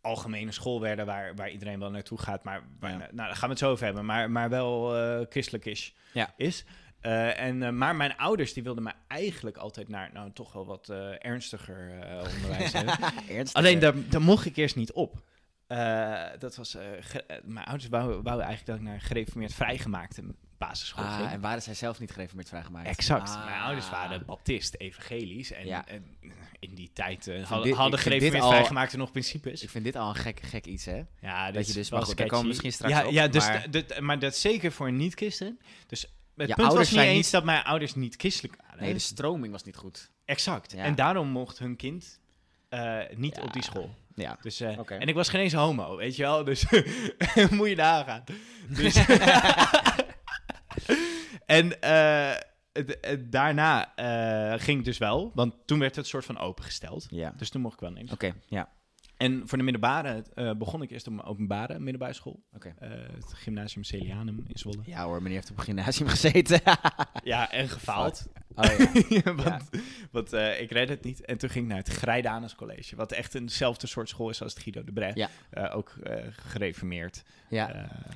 algemene 0.01 0.51
school 0.51 0.81
werden 0.81 1.05
waar, 1.05 1.35
waar 1.35 1.49
iedereen 1.49 1.79
wel 1.79 1.91
naartoe 1.91 2.17
gaat, 2.19 2.43
maar 2.43 2.63
waar, 2.79 2.91
Ja. 2.91 2.97
nou, 2.97 3.09
daar 3.15 3.29
gaan 3.35 3.41
we 3.41 3.49
het 3.49 3.57
zo 3.59 3.71
over 3.71 3.85
hebben, 3.85 4.05
maar, 4.05 4.31
maar 4.31 4.49
wel 4.49 4.97
eh, 4.97 5.25
christelijk 5.29 5.65
is. 5.65 5.95
Ja. 6.13 6.33
is. 6.37 6.65
Eh, 7.01 7.39
en, 7.39 7.63
eh, 7.63 7.69
maar 7.69 7.95
mijn 7.95 8.17
ouders 8.17 8.53
die 8.53 8.63
wilden 8.63 8.83
me 8.83 8.91
eigenlijk 9.07 9.57
altijd 9.57 9.87
naar 9.87 10.09
nou 10.13 10.31
toch 10.33 10.53
wel 10.53 10.65
wat 10.65 10.89
ernstiger 11.19 11.91
onderwijs 12.33 12.73
hebben. 12.73 12.95
Alleen 13.53 13.79
daar, 13.79 13.93
daar 14.09 14.21
mocht 14.21 14.45
ik 14.45 14.55
eerst 14.55 14.75
niet 14.75 14.91
op. 14.91 15.21
Dat 16.39 16.55
was, 16.55 16.77
mijn 17.43 17.65
ouders 17.65 17.89
wouden, 17.89 18.23
wouden 18.23 18.45
eigenlijk 18.45 18.65
dat 18.65 18.75
ik 18.75 18.81
naar 18.93 19.01
gereformeerd 19.01 19.53
vrijgemaakte 19.53 20.23
basisschool 20.57 21.05
ging. 21.05 21.27
Ah, 21.27 21.33
en 21.33 21.41
waren 21.41 21.61
zij 21.61 21.73
zelf 21.73 21.99
niet 21.99 22.11
gereformeerd 22.11 22.49
vrijgemaakt? 22.49 22.87
Exact. 22.87 23.29
Ah. 23.29 23.45
Mijn 23.45 23.61
ouders 23.61 23.89
waren 23.89 24.25
baptist, 24.25 24.75
evangelisch. 24.75 25.51
En, 25.51 25.65
Ja. 25.65 25.87
en 25.87 26.17
in 26.59 26.75
die 26.75 26.89
tijd 26.93 27.23
vind 27.23 27.45
hadden, 27.45 27.67
dit- 27.67 27.75
hadden 27.75 27.99
gereformeerd 27.99 28.43
al- 28.43 28.49
vrijgemaakte 28.49 28.97
nog 28.97 29.11
principes. 29.11 29.63
Ik 29.63 29.69
vind 29.69 29.83
dit 29.83 29.95
al 29.95 30.09
een 30.09 30.15
gek, 30.15 30.39
gek 30.43 30.65
iets, 30.65 30.85
hè? 30.85 31.01
Ja, 31.21 31.45
dat 31.45 31.53
dit 31.53 31.67
je 31.67 31.73
dus- 31.73 31.89
wel 31.89 32.01
goed, 32.01 32.17
daar 32.17 32.27
komen 32.27 32.47
misschien 32.47 32.73
straks 32.73 32.93
ja, 32.93 33.05
op, 33.05 33.11
Ja, 33.11 33.27
dus 33.27 33.47
maar- 33.47 33.65
d- 33.69 33.73
dit- 33.73 33.99
maar 33.99 34.19
dat 34.19 34.35
zeker 34.35 34.71
voor 34.71 34.87
een 34.87 34.97
niet-christen. 34.97 35.59
Dus 35.87 36.01
het 36.35 36.47
Je 36.47 36.53
punt 36.55 36.73
was 36.73 36.91
niet 36.91 36.99
eens 36.99 37.15
niet- 37.15 37.31
dat 37.31 37.43
mijn 37.43 37.63
ouders 37.63 37.95
niet 37.95 38.15
christelijk 38.17 38.55
waren. 38.61 38.83
Nee, 38.83 38.93
de 38.93 38.99
stroming 38.99 39.51
was 39.51 39.63
niet 39.63 39.75
goed. 39.75 40.11
Exact. 40.25 40.71
Ja. 40.71 40.83
En 40.83 40.95
daarom 40.95 41.27
mocht 41.27 41.59
hun 41.59 41.75
kind 41.75 42.19
eh, 42.69 42.97
niet 43.15 43.35
Ja. 43.35 43.41
op 43.41 43.53
die 43.53 43.63
school. 43.63 43.95
Ja. 44.15 44.37
Dus, 44.41 44.61
Oké. 44.61 44.95
En 44.95 45.07
ik 45.07 45.15
was 45.15 45.29
geen 45.29 45.41
eens 45.41 45.53
homo, 45.53 45.95
weet 45.95 46.15
je 46.15 46.21
wel. 46.23 46.43
Dus 46.43 46.65
moet 47.51 47.69
je 47.69 47.75
nagaan. 47.75 48.23
Dus 48.67 48.95
en 51.45 51.81
eh, 51.81 52.35
het- 52.73 52.97
het- 53.01 53.31
daarna 53.31 53.95
eh, 53.95 54.59
ging 54.61 54.75
het 54.77 54.85
dus 54.85 54.97
wel. 54.97 55.31
Want 55.33 55.53
toen 55.65 55.79
werd 55.79 55.95
het 55.95 56.07
soort 56.07 56.25
van 56.25 56.37
opengesteld. 56.37 57.07
Ja. 57.09 57.33
Dus 57.37 57.49
toen 57.49 57.61
mocht 57.61 57.73
ik 57.73 57.79
wel 57.79 57.91
niks. 57.91 58.11
Oké, 58.11 58.33
ja. 58.47 58.69
En 59.19 59.41
voor 59.45 59.57
de 59.57 59.63
middelbare 59.63 60.23
eh, 60.33 60.51
begon 60.57 60.81
ik 60.81 60.91
eerst 60.91 61.07
op 61.07 61.13
een 61.13 61.23
openbare 61.23 61.79
middelbare 61.79 62.13
school. 62.13 62.43
Eh, 62.59 62.89
het 63.13 63.33
gymnasium 63.33 63.83
Celianum 63.83 64.43
in 64.47 64.57
Zwolle. 64.57 64.81
Ja 64.83 65.03
hoor, 65.03 65.21
meneer 65.21 65.37
heeft 65.37 65.51
op 65.51 65.57
een 65.57 65.63
gymnasium 65.63 66.07
gezeten. 66.07 66.61
Ja, 67.23 67.51
en 67.51 67.69
gefaald. 67.69 68.25
oh 68.55 68.65
ja. 69.23 69.35
want 69.35 69.69
want 70.11 70.33
eh, 70.33 70.61
ik 70.61 70.71
red 70.71 70.89
het 70.89 71.03
niet. 71.03 71.25
En 71.25 71.37
toen 71.37 71.49
ging 71.49 71.63
ik 71.63 71.69
naar 71.69 71.79
het 71.79 71.89
Grijdanus 71.89 72.55
College. 72.55 72.95
Wat 72.95 73.11
echt 73.11 73.35
eenzelfde 73.35 73.87
soort 73.87 74.09
school 74.09 74.29
is 74.29 74.41
als 74.41 74.53
het 74.53 74.63
Guido 74.63 74.83
de. 74.83 75.27
Eh, 75.49 75.75
ook 75.75 75.95
gereformeerd. 76.31 77.23
ja. 77.49 77.67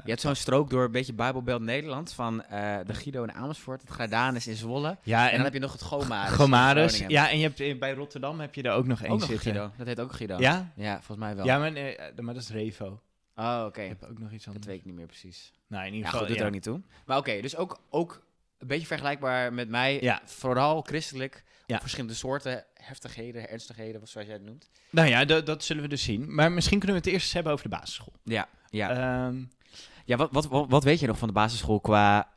Je 0.03 0.09
hebt 0.09 0.21
zo'n 0.21 0.35
strook 0.35 0.69
door 0.69 0.83
een 0.83 0.91
beetje 0.91 1.13
Bijbelbelt 1.13 1.61
Nederland 1.61 2.13
van 2.13 2.43
de 2.85 2.93
Guido 2.93 3.23
in 3.23 3.33
Amersfoort, 3.33 3.81
het 3.81 3.91
Gardanus 3.91 4.47
in 4.47 4.55
Zwolle. 4.55 4.97
ja, 5.03 5.29
En, 5.29 5.35
dan 5.35 5.43
heb 5.43 5.53
je 5.53 5.59
nog 5.59 5.71
het 5.71 5.81
Gomarus. 5.81 6.35
Gomarus. 6.35 7.03
Ja, 7.07 7.29
en 7.29 7.37
je 7.39 7.51
hebt, 7.53 7.79
bij 7.79 7.93
Rotterdam 7.93 8.39
heb 8.39 8.55
je 8.55 8.61
er 8.61 8.71
ook 8.71 8.85
nog 8.85 9.01
één 9.01 9.11
ook 9.11 9.19
nog 9.19 9.29
zitten. 9.29 9.51
Guido. 9.51 9.71
Dat 9.77 9.87
heet 9.87 9.99
ook 9.99 10.13
Guido. 10.13 10.37
Ja? 10.39 10.71
Ja, 10.75 10.92
volgens 10.95 11.17
mij 11.17 11.35
wel. 11.35 11.45
Ja, 11.45 11.57
maar, 11.59 11.71
nee, 11.71 11.95
eh, 11.95 12.17
maar 12.17 12.33
dat 12.33 12.43
is 12.43 12.49
Revo. 12.49 13.01
Oh, 13.35 13.63
oké. 13.67 13.81
Je 13.81 13.87
hebt 13.87 14.07
ook 14.07 14.19
nog 14.19 14.31
iets 14.31 14.45
Dat 14.45 14.53
anders. 14.53 14.65
weet 14.71 14.79
ik 14.79 14.85
niet 14.85 14.95
meer 14.95 15.05
precies. 15.05 15.53
Nou, 15.67 15.85
in 15.85 15.89
Ja, 15.89 15.95
ieder 15.95 16.09
goed, 16.09 16.19
geval. 16.19 16.27
doet 16.27 16.39
er 16.39 16.45
ook 16.45 16.53
niet 16.53 16.63
toe. 16.63 16.81
Maar 17.05 17.17
oké, 17.17 17.41
dus 17.41 17.55
ook, 17.55 17.79
ook 17.89 18.25
een 18.57 18.67
beetje 18.67 18.87
vergelijkbaar 18.87 19.53
met 19.53 19.69
mij. 19.69 20.01
Ja. 20.01 20.21
Vooral 20.25 20.81
christelijk. 20.81 21.43
Ja. 21.65 21.79
Verschillende 21.79 22.13
soorten 22.13 22.65
heftigheden, 22.73 23.49
ernstigheden, 23.49 24.07
zoals 24.07 24.27
jij 24.27 24.35
het 24.35 24.45
noemt. 24.45 24.69
Nou 24.89 25.07
ja, 25.07 25.25
dat, 25.25 25.45
dat 25.45 25.63
zullen 25.63 25.83
we 25.83 25.89
dus 25.89 26.03
zien. 26.03 26.35
Maar 26.35 26.51
misschien 26.51 26.79
kunnen 26.79 26.97
we 26.97 27.03
het 27.03 27.11
eerst 27.13 27.25
eens 27.25 27.33
hebben 27.33 27.51
over 27.53 27.69
de 27.69 27.75
basisschool. 27.75 28.13
Ja, 28.23 28.47
ja. 28.69 28.89
Ehm, 28.89 29.43
ja 30.05 30.17
wat, 30.17 30.29
wat, 30.31 30.47
wat, 30.47 30.69
wat 30.69 30.83
weet 30.83 30.99
je 30.99 31.07
nog 31.07 31.17
van 31.17 31.27
de 31.27 31.33
basisschool 31.33 31.79
qua... 31.79 32.31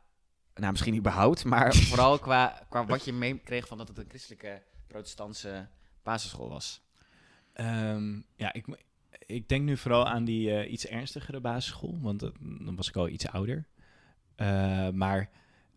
Nou, 0.55 0.71
misschien 0.71 0.95
überhaupt, 0.95 1.45
maar 1.45 1.73
vooral 1.91 2.19
qua, 2.19 2.61
qua 2.69 2.85
wat 2.85 3.05
je 3.05 3.13
meekreeg 3.13 3.67
van 3.67 3.77
dat 3.77 3.87
het 3.87 3.97
een 3.97 4.05
christelijke 4.09 4.61
protestantse 4.87 5.67
basisschool 6.03 6.49
was. 6.49 6.81
Ehm, 7.57 8.19
ja, 8.35 8.53
ik, 8.53 8.65
ik 9.25 9.49
denk 9.49 9.63
nu 9.63 9.77
vooral 9.77 10.07
aan 10.07 10.23
die 10.25 10.51
eh, 10.51 10.71
iets 10.71 10.85
ernstigere 10.87 11.39
basisschool, 11.39 11.97
want 12.01 12.19
dat- 12.19 12.35
dan 12.39 12.75
was 12.75 12.87
ik 12.87 12.95
al 12.95 13.07
iets 13.09 13.27
ouder. 13.27 13.65
Eh, 14.35 14.89
maar 14.89 15.29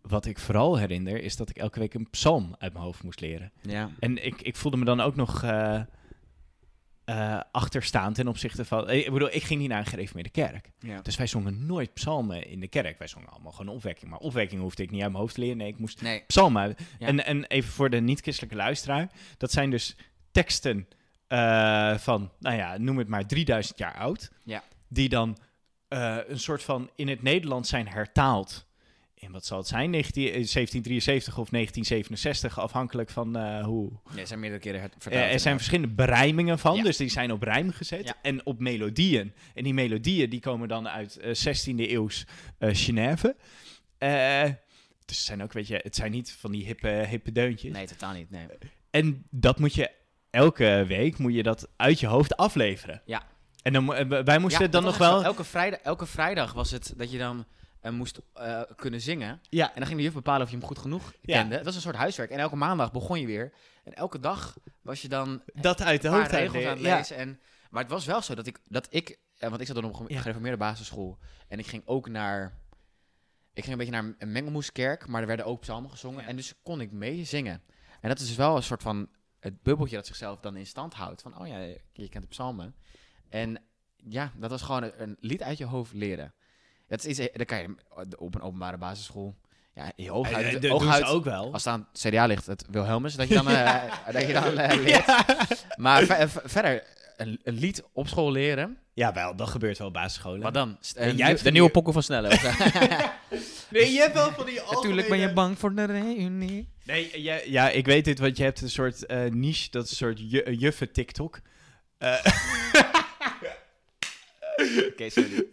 wat 0.02 0.26
ik 0.26 0.38
vooral 0.38 0.78
herinner 0.78 1.22
is 1.22 1.36
dat 1.36 1.50
ik 1.50 1.56
elke 1.56 1.78
week 1.78 1.94
een 1.94 2.10
psalm 2.10 2.54
uit 2.58 2.72
mijn 2.72 2.84
hoofd 2.84 3.02
moest 3.02 3.20
leren. 3.20 3.52
Ja. 3.62 3.90
En 3.98 4.24
ik, 4.24 4.42
ik 4.42 4.56
voelde 4.56 4.76
me 4.76 4.84
dan 4.84 5.00
ook 5.00 5.16
nog 5.16 5.42
eh, 5.42 5.80
eh, 7.04 7.40
achterstaand 7.52 8.14
ten 8.14 8.28
opzichte 8.28 8.64
van... 8.64 8.88
eh, 8.88 8.98
Ik 9.06 9.12
bedoel, 9.12 9.34
ik 9.34 9.42
ging 9.42 9.60
niet 9.60 9.68
naar 9.68 9.78
een 9.78 9.86
gereformeerde 9.86 10.30
kerk. 10.30 10.70
ja. 10.78 11.00
Dus 11.02 11.16
wij 11.16 11.26
zongen 11.26 11.66
nooit 11.66 11.94
psalmen 11.94 12.46
in 12.46 12.60
de 12.60 12.68
kerk. 12.68 12.98
Wij 12.98 13.08
zongen 13.08 13.28
allemaal 13.28 13.52
gewoon 13.52 13.74
opwekking. 13.74 14.10
Maar 14.10 14.18
opwekking 14.20 14.60
hoefde 14.60 14.82
ik 14.82 14.90
niet 14.90 15.00
uit 15.02 15.10
mijn 15.10 15.22
hoofd 15.22 15.34
te 15.34 15.40
leren. 15.40 15.56
Nee, 15.56 15.68
ik 15.68 15.78
moest 15.78 16.02
Nee. 16.02 16.22
psalmen. 16.26 16.76
Ja. 16.98 17.06
En, 17.06 17.24
en 17.24 17.44
even 17.44 17.72
voor 17.72 17.90
de 17.90 18.00
niet-christelijke 18.00 18.56
luisteraar. 18.56 19.10
Dat 19.36 19.52
zijn 19.52 19.70
dus 19.70 19.96
teksten 20.30 20.88
eh, 21.30 21.98
van, 21.98 22.30
nou 22.38 22.56
ja, 22.56 22.78
noem 22.78 22.98
het 22.98 23.08
maar 23.08 23.26
3000 23.26 23.78
jaar 23.78 23.94
oud. 23.94 24.30
Ja. 24.44 24.62
Die 24.88 25.08
dan 25.08 25.38
eh, 25.88 26.16
een 26.26 26.38
soort 26.40 26.62
van 26.62 26.90
in 26.96 27.08
het 27.08 27.22
Nederlands 27.22 27.68
zijn 27.68 27.88
hertaald. 27.88 28.68
In 29.14 29.32
wat 29.32 29.46
zal 29.46 29.58
het 29.58 29.66
zijn? 29.66 29.90
19, 29.90 30.22
eh, 30.24 30.30
1773 30.30 31.38
of 31.38 31.50
1967, 31.50 32.58
afhankelijk 32.58 33.10
van 33.10 33.36
eh, 33.36 33.64
hoe. 33.64 33.90
Ja, 34.14 34.20
er 34.20 34.26
zijn 34.26 34.40
meerdere 34.40 34.62
keren 34.62 34.80
Eh, 34.80 34.86
vertaald. 34.98 35.32
er 35.32 35.40
zijn 35.40 35.56
verschillende 35.56 35.94
berijmingen 35.94 36.58
van, 36.58 36.76
Ja. 36.76 36.82
dus 36.82 36.96
die 36.96 37.08
zijn 37.08 37.32
op 37.32 37.42
rijm 37.42 37.70
gezet. 37.70 38.04
Ja. 38.06 38.14
En 38.22 38.46
op 38.46 38.58
melodieën. 38.60 39.32
En 39.54 39.64
die 39.64 39.74
melodieën 39.74 40.30
die 40.30 40.40
komen 40.40 40.68
dan 40.68 40.88
uit 40.88 41.16
eh 41.16 41.34
16e 41.34 41.90
eeuws 41.90 42.26
eh 42.58 42.68
Genève. 42.72 43.36
Eh, 43.98 44.42
dus 45.04 45.16
het 45.18 45.26
zijn 45.26 45.42
ook, 45.42 45.52
weet 45.52 45.66
je, 45.66 45.80
het 45.82 45.96
zijn 45.96 46.10
niet 46.10 46.32
van 46.32 46.52
die 46.52 46.64
hippe, 46.64 46.88
hippe 47.08 47.32
deuntjes. 47.32 47.72
Nee, 47.72 47.86
totaal 47.86 48.12
niet. 48.12 48.30
Nee. 48.30 48.46
En 48.90 49.26
dat 49.30 49.58
moet 49.58 49.74
je 49.74 49.90
elke 50.30 50.84
week 50.88 51.18
moet 51.18 51.34
je 51.34 51.42
dat 51.42 51.68
uit 51.76 52.00
je 52.00 52.06
hoofd 52.06 52.36
afleveren. 52.36 53.02
Ja. 53.04 53.22
En 53.62 53.72
dan, 53.72 53.94
eh, 53.94 54.22
wij 54.22 54.38
moesten 54.38 54.64
Ja, 54.64 54.70
dan 54.70 54.82
dat 54.82 54.90
nog 54.90 54.98
wel. 55.08 55.24
Elke 55.24 55.44
vrijdag, 55.44 55.80
elke 55.80 56.06
vrijdag 56.06 56.52
was 56.52 56.70
het 56.70 56.92
dat 56.96 57.10
je 57.10 57.18
dan 57.18 57.44
eh, 57.80 57.92
moest 57.92 58.20
eh, 58.34 58.60
kunnen 58.76 59.00
zingen. 59.00 59.40
Ja, 59.48 59.66
En 59.68 59.72
dan 59.74 59.86
ging 59.86 59.96
de 59.98 60.04
juf 60.04 60.12
bepalen 60.14 60.42
of 60.42 60.50
je 60.50 60.56
hem 60.56 60.66
goed 60.66 60.78
genoeg 60.78 61.12
Ja. 61.20 61.38
kende. 61.40 61.54
Het 61.56 61.64
was 61.64 61.74
een 61.74 61.80
soort 61.80 61.96
huiswerk. 61.96 62.30
En 62.30 62.38
elke 62.38 62.56
maandag 62.56 62.92
begon 62.92 63.20
je 63.20 63.26
weer. 63.26 63.52
En 63.84 63.94
elke 63.94 64.20
dag 64.20 64.56
was 64.82 65.02
je 65.02 65.08
dan 65.08 65.42
dat 65.54 65.82
uit 65.82 66.02
de 66.02 66.08
hoofd 66.08 66.30
regels 66.30 66.64
aan 66.64 66.70
het 66.70 66.80
Ja. 66.80 66.96
lezen. 66.96 67.16
En, 67.16 67.40
maar 67.70 67.82
het 67.82 67.92
was 67.92 68.06
wel 68.06 68.22
zo 68.22 68.34
dat 68.34 68.46
ik, 68.46 68.58
dat 68.68 68.86
ik 68.90 69.18
want 69.38 69.60
ik 69.60 69.66
zat 69.66 69.76
dan 69.76 69.84
op 69.84 70.00
een 70.00 70.04
Ja. 70.08 70.20
gereformeerde 70.20 70.56
basisschool. 70.58 71.18
En 71.48 71.58
ik 71.58 71.66
ging 71.66 71.82
ook 71.86 72.08
naar, 72.08 72.58
ik 73.54 73.64
ging 73.64 73.72
een 73.80 73.86
beetje 73.86 74.02
naar 74.02 74.14
een 74.18 74.32
mengelmoeskerk, 74.32 75.06
maar 75.06 75.20
er 75.20 75.26
werden 75.26 75.46
ook 75.46 75.60
psalmen 75.60 75.90
gezongen. 75.90 76.22
Ja. 76.22 76.28
En 76.28 76.36
dus 76.36 76.54
kon 76.62 76.80
ik 76.80 76.92
mee 76.92 77.24
zingen. 77.24 77.62
En 78.00 78.08
dat 78.08 78.18
is 78.20 78.26
dus 78.26 78.36
wel 78.36 78.56
een 78.56 78.62
soort 78.62 78.82
van 78.82 79.08
het 79.40 79.62
bubbeltje 79.62 79.96
dat 79.96 80.06
zichzelf 80.06 80.40
dan 80.40 80.56
in 80.56 80.66
stand 80.66 80.94
houdt. 80.94 81.22
Van, 81.22 81.38
oh 81.40 81.46
ja, 81.46 81.58
je 81.92 82.08
kent 82.08 82.22
de 82.24 82.28
psalmen. 82.28 82.74
En 83.28 83.62
ja, 83.96 84.32
dat 84.36 84.50
was 84.50 84.62
gewoon 84.62 84.82
een, 84.82 84.92
een 85.02 85.16
lied 85.20 85.42
uit 85.42 85.58
je 85.58 85.64
hoofd 85.64 85.92
leren. 85.92 86.34
Dat 86.88 86.98
is 86.98 87.04
iets, 87.06 87.18
eh, 87.18 87.34
dat 87.36 87.46
kan 87.46 87.58
je 87.58 87.74
op 88.18 88.34
een 88.34 88.40
openbare 88.42 88.76
basisschool, 88.78 89.36
ja, 89.74 89.92
je 89.96 90.10
hoofd 90.10 90.30
Eh, 90.30 90.38
eh, 90.38 90.44
uit, 90.44 90.52
dat 90.52 90.62
doen 90.62 90.70
oog 90.70 90.82
ze 90.82 90.88
uit, 90.90 91.04
ook 91.04 91.24
wel. 91.24 91.52
als 91.52 91.64
het 91.64 91.72
aan 91.72 91.88
het 91.92 92.00
CDA 92.00 92.26
ligt, 92.26 92.46
het 92.46 92.64
Wilhelmus, 92.70 93.14
dat 93.14 93.28
je 93.28 93.34
dan, 93.34 93.48
eh, 93.56 94.12
dat 94.12 94.26
je 94.26 94.32
dan 94.32 94.58
eh, 94.58 94.80
leert. 94.82 95.66
Maar 95.76 96.04
ver- 96.04 96.28
ver- 96.28 96.48
verder, 96.50 96.84
een, 97.20 97.40
een 97.42 97.54
lied 97.54 97.82
op 97.92 98.08
school 98.08 98.32
leren. 98.32 98.76
Ja, 98.94 99.12
wel, 99.12 99.36
dat 99.36 99.48
gebeurt 99.48 99.78
wel 99.78 99.86
op 99.86 99.92
basisscholen. 99.92 100.40
Wat 100.40 100.54
dan? 100.54 100.76
St- 100.80 100.96
En 100.96 101.16
jij 101.16 101.28
hebt 101.28 101.44
de 101.44 101.50
nieuwe 101.50 101.70
pokken 101.70 101.92
van 101.92 102.02
Snelle. 102.02 102.28
Nee, 103.70 103.92
je 103.92 103.98
hebt 104.00 104.14
wel 104.14 104.32
van 104.32 104.46
die 104.46 104.60
Natuurlijk 104.70 105.08
ben 105.08 105.18
je 105.18 105.32
bang 105.32 105.58
voor 105.58 105.74
de 105.74 105.84
reunie. 105.84 106.68
Nee, 106.84 107.22
ja, 107.22 107.38
ja, 107.44 107.68
ik 107.70 107.86
weet 107.86 108.04
dit, 108.04 108.18
want 108.18 108.36
je 108.36 108.42
hebt 108.42 108.60
een 108.60 108.70
soort 108.70 109.06
eh, 109.06 109.24
niche, 109.24 109.70
dat 109.70 109.84
is 109.84 109.90
een 109.90 109.96
soort 109.96 110.20
ju 110.30 110.54
juffen 110.56 110.92
TikTok. 110.92 111.40
Eh, 111.98 112.14
Oké, 114.92 115.10
sorry. 115.10 115.46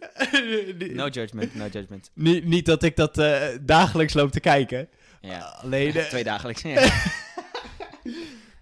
niet, 0.78 0.94
No 0.94 1.06
judgment, 1.08 1.54
no 1.54 1.66
judgment. 1.66 2.10
niet, 2.14 2.44
niet 2.44 2.66
dat 2.66 2.82
ik 2.82 2.96
dat 2.96 3.18
eh, 3.18 3.46
dagelijks 3.60 4.14
loop 4.14 4.30
te 4.32 4.40
kijken. 4.40 4.88
Ja. 5.20 5.38
Alleen, 5.62 5.92
Twee 5.92 6.24
dagelijks. 6.24 6.62
Ja. 6.62 6.88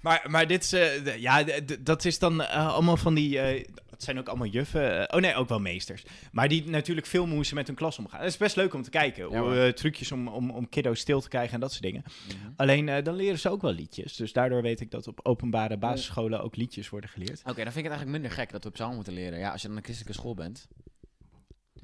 Maar, 0.07 0.27
maar 0.31 0.47
dit 0.47 0.63
is, 0.63 0.73
eh, 0.73 1.17
ja, 1.19 1.45
dat 1.81 2.05
is 2.05 2.19
dan 2.19 2.43
eh, 2.43 2.69
allemaal 2.75 2.97
van 2.97 3.15
die, 3.15 3.39
eh, 3.39 3.65
het 3.91 4.03
zijn 4.05 4.19
ook 4.19 4.29
allemaal 4.29 4.47
juffen. 4.47 5.09
eh, 5.09 5.17
oh 5.17 5.23
nee, 5.23 5.35
ook 5.35 5.49
wel 5.49 5.61
meesters. 5.61 6.03
Maar 6.33 6.49
die 6.49 6.69
natuurlijk 6.71 7.07
veel 7.07 7.27
moesten 7.27 7.57
met 7.57 7.67
hun 7.67 7.77
klas 7.77 7.99
omgaan. 7.99 8.21
Het 8.21 8.29
is 8.29 8.37
best 8.37 8.57
leuk 8.57 8.75
om 8.75 8.83
te 8.83 8.91
kijken. 8.91 9.31
Ja, 9.31 9.41
hoe, 9.41 9.61
eh, 9.61 9.73
trucjes 9.73 10.13
om, 10.13 10.29
om, 10.29 10.51
om 10.51 10.69
kiddo's 10.69 11.01
stil 11.01 11.21
te 11.21 11.29
krijgen 11.29 11.55
en 11.55 11.61
dat 11.61 11.71
soort 11.71 11.83
dingen. 11.83 12.03
Mhm. 12.05 12.53
Alleen 12.57 12.89
eh, 12.89 13.05
dan 13.05 13.15
leren 13.15 13.39
ze 13.39 13.49
ook 13.51 13.63
wel 13.63 13.73
liedjes. 13.73 14.17
Dus 14.17 14.33
daardoor 14.33 14.63
weet 14.63 14.81
ik 14.81 14.91
dat 14.91 15.07
op 15.09 15.21
openbare 15.23 15.77
basisscholen 15.77 16.43
ook 16.43 16.57
liedjes 16.57 16.89
worden 16.89 17.11
geleerd. 17.11 17.41
Oké, 17.41 17.55
dan 17.65 17.73
vind 17.73 17.77
ik 17.77 17.83
het 17.85 17.93
eigenlijk 17.93 18.11
minder 18.23 18.31
gek 18.31 18.51
dat 18.51 18.65
we 18.65 18.71
psalmen 18.71 18.95
moeten 18.97 19.13
leren. 19.15 19.39
Ja, 19.39 19.51
als 19.51 19.63
je 19.63 19.69
dan 19.69 19.77
een 19.77 19.85
christelijke 19.85 20.19
school 20.19 20.35
bent, 20.35 20.69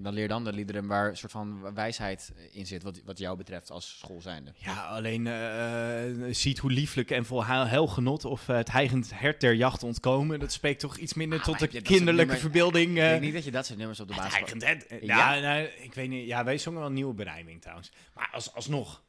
dan 0.02 0.12
leer 0.14 0.28
dan 0.28 0.44
de 0.44 0.52
liederen 0.52 0.86
waar 0.86 1.08
een 1.08 1.16
soort 1.16 1.32
van 1.32 1.74
wijsheid 1.74 2.32
in 2.52 2.66
zit, 2.66 2.82
wat, 2.82 3.00
wat 3.04 3.18
jou 3.18 3.36
betreft 3.36 3.70
als 3.70 3.98
school 3.98 4.20
zijnde. 4.20 4.52
Ja, 4.56 4.84
alleen 4.86 5.26
eh, 5.26 6.34
ziet 6.34 6.58
hoe 6.58 6.70
lieflijk 6.70 7.10
en 7.10 7.24
vol 7.24 7.44
heil- 7.46 7.66
heilgenot 7.66 8.24
of 8.24 8.48
eh, 8.48 8.56
het 8.56 8.70
heigend 8.72 9.10
hert 9.14 9.40
der 9.40 9.54
jacht 9.54 9.82
ontkomen. 9.82 10.40
Dat 10.40 10.52
spreekt 10.52 10.80
toch 10.80 10.96
iets 10.96 11.14
minder 11.14 11.38
Ah, 11.38 11.44
tot 11.44 11.58
de 11.58 11.82
kinderlijke 11.82 12.36
verbeelding. 12.36 12.90
ik 12.90 13.02
eh, 13.02 13.08
denk 13.08 13.20
niet 13.20 13.34
dat 13.34 13.44
je 13.44 13.50
dat 13.50 13.66
soort 13.66 13.78
nummers 13.78 14.00
op 14.00 14.08
de 14.08 14.14
basis... 14.14 14.32
heigend 14.34 14.62
hert. 14.64 14.86
eh, 14.86 15.02
Ja? 15.02 15.34
Ja, 15.34 15.40
nou, 15.40 15.68
ik 15.80 15.94
weet 15.94 16.08
niet. 16.08 16.26
Ja, 16.26 16.44
wij 16.44 16.58
zongen 16.58 16.78
wel 16.80 16.88
een 16.88 16.94
nieuwe 16.94 17.14
berijming 17.14 17.60
trouwens. 17.60 17.92
Maar 18.14 18.28
als, 18.32 18.54
alsnog, 18.54 19.02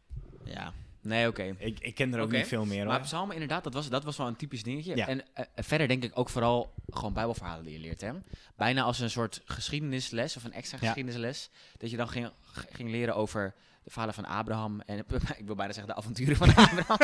Ja, 0.43 0.73
nee, 1.03 1.27
oké. 1.27 1.55
ik, 1.57 1.79
ik 1.79 1.95
ken 1.95 2.13
er 2.13 2.19
ook 2.19 2.31
niet 2.31 2.48
veel 2.48 2.65
meer 2.65 2.86
Maar 2.86 2.95
hoor. 2.95 3.03
psalmen 3.05 3.33
inderdaad, 3.33 3.63
dat 3.63 3.74
was, 3.74 3.89
dat 3.89 4.03
was 4.03 4.17
wel 4.17 4.27
een 4.27 4.36
typisch 4.36 4.63
dingetje. 4.63 4.95
Ja. 4.95 5.07
En 5.07 5.22
eh, 5.33 5.45
verder 5.55 5.88
denk 5.88 6.03
ik 6.03 6.12
ook 6.13 6.29
vooral 6.29 6.74
gewoon 6.89 7.13
bijbelverhalen 7.13 7.63
die 7.63 7.74
je 7.74 7.79
leert. 7.79 8.01
Hè? 8.01 8.12
Bijna 8.55 8.81
als 8.83 9.00
een 9.00 9.10
soort 9.10 9.41
geschiedenisles 9.45 10.38
of 10.38 10.43
een 10.43 10.53
extra 10.53 10.77
Ja. 10.81 10.86
geschiedenisles. 10.88 11.50
Dat 11.77 11.89
je 11.91 11.98
dan 11.98 12.10
ging, 12.10 12.29
ging 12.72 12.89
leren 12.89 13.15
over 13.15 13.53
de 13.83 13.89
verhalen 13.89 14.13
van 14.15 14.25
Abraham. 14.25 14.81
En 14.81 14.98
ik 15.38 15.45
wil 15.45 15.55
bijna 15.55 15.74
zeggen 15.74 15.93
de 15.93 16.00
avonturen 16.00 16.36
van 16.36 16.50
Abraham. 16.55 16.98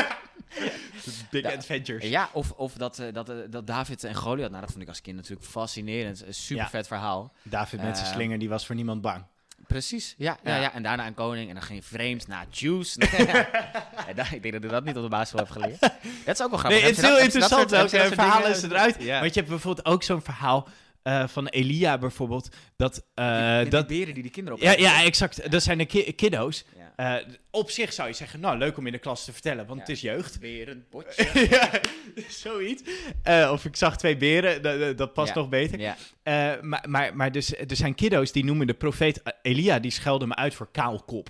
Big. 1.32 1.46
Adventures. 1.46 2.06
ja, 2.10 2.30
of, 2.34 2.52
of 2.52 2.74
dat, 2.74 3.00
eh, 3.00 3.14
dat, 3.14 3.30
eh, 3.30 3.36
dat 3.50 3.68
David 3.68 4.04
en 4.04 4.16
Goliath, 4.16 4.50
nou 4.50 4.62
dat 4.62 4.72
vond 4.72 4.84
ik 4.84 4.90
als 4.90 5.02
kind 5.02 5.16
natuurlijk 5.16 5.48
fascinerend. 5.48 6.26
Een 6.26 6.34
super 6.34 6.68
vet 6.70 6.88
verhaal. 6.88 7.34
David 7.44 7.82
met 7.82 7.96
zijn 7.98 8.10
Eh, 8.10 8.14
slinger, 8.16 8.40
die 8.40 8.50
was 8.50 8.66
voor 8.66 8.76
niemand 8.76 9.02
bang. 9.02 9.24
Precies, 9.70 10.16
ja, 10.18 10.38
ja. 10.44 10.56
Ja. 10.56 10.74
En 10.74 10.84
daarna 10.84 11.08
een 11.08 11.14
koning 11.14 11.48
en 11.48 11.54
dan 11.54 11.64
ging 11.64 11.86
vreemd 11.86 12.28
naar 12.28 12.46
Juice. 12.52 13.00
ik 14.32 14.42
denk 14.42 14.54
dat 14.54 14.64
ik 14.64 14.70
dat 14.70 14.84
niet 14.84 14.96
op 14.96 15.04
de 15.04 15.10
basisschool 15.10 15.40
heb 15.40 15.50
geleerd. 15.50 15.80
Dat 15.80 16.40
is 16.40 16.42
ook 16.42 16.50
wel 16.50 16.60
grappig. 16.60 16.82
Nee, 16.82 16.90
het 16.90 16.98
is 16.98 17.04
heel 17.04 17.20
interessant 17.20 17.70
welke 17.70 17.98
soort 17.98 18.14
verhalen 18.14 18.56
ze 18.56 18.66
eruit. 18.66 18.96
Want 18.96 19.34
je 19.34 19.40
hebt 19.40 19.48
bijvoorbeeld 19.48 19.88
ook 19.88 20.04
zo'n 20.04 20.22
verhaal 20.22 20.68
eh, 21.04 21.28
van 21.28 21.48
Elia 21.48 21.98
bijvoorbeeld. 21.98 22.56
Dat, 22.76 23.06
eh, 23.14 23.26
Met 23.52 23.62
die 23.62 23.70
dat, 23.70 23.88
beren 23.88 24.14
die 24.14 24.24
die 24.24 24.32
kinderen 24.32 24.60
op 24.60 24.66
ja, 24.66 24.72
ja, 24.78 25.04
exact. 25.04 25.52
Dat 25.52 25.64
zijn 25.64 25.78
de 25.78 25.86
ki- 25.86 26.12
kiddo's. 26.14 26.66
ja. 26.78 27.18
Eh, 27.20 27.26
op 27.52 27.70
zich 27.70 27.94
zou 27.94 28.08
je 28.08 28.14
zeggen, 28.14 28.40
nou, 28.40 28.58
leuk 28.58 28.78
om 28.78 28.86
in 28.86 28.92
de 28.92 28.98
klas 28.98 29.26
te 29.26 29.34
vertellen, 29.34 29.66
want 29.66 29.80
Ja. 29.80 29.86
het 29.86 29.96
is 29.96 30.02
jeugd. 30.02 30.40
Beren, 30.40 30.86
potje. 30.90 31.48
ja, 31.50 31.70
zoiets. 32.30 32.84
Of 33.52 33.66
ik 33.66 33.76
zag 33.76 33.98
twee 33.98 34.18
beren, 34.18 34.62
dat- 34.62 34.80
dat, 34.80 34.98
dat 34.98 35.14
past 35.14 35.34
nog 35.36 35.50
beter. 35.50 35.96
maar 36.62 36.86
maar, 36.88 37.16
maar 37.16 37.32
dus, 37.32 37.56
er 37.56 37.76
zijn 37.76 37.96
kiddo's 37.96 38.32
die 38.32 38.44
noemen 38.46 38.68
de 38.68 38.74
profeet 38.74 39.22
Elia, 39.42 39.80
die 39.80 39.92
schelden 39.92 40.28
me 40.28 40.36
uit 40.36 40.54
voor 40.54 40.72
kaalkop. 40.72 41.30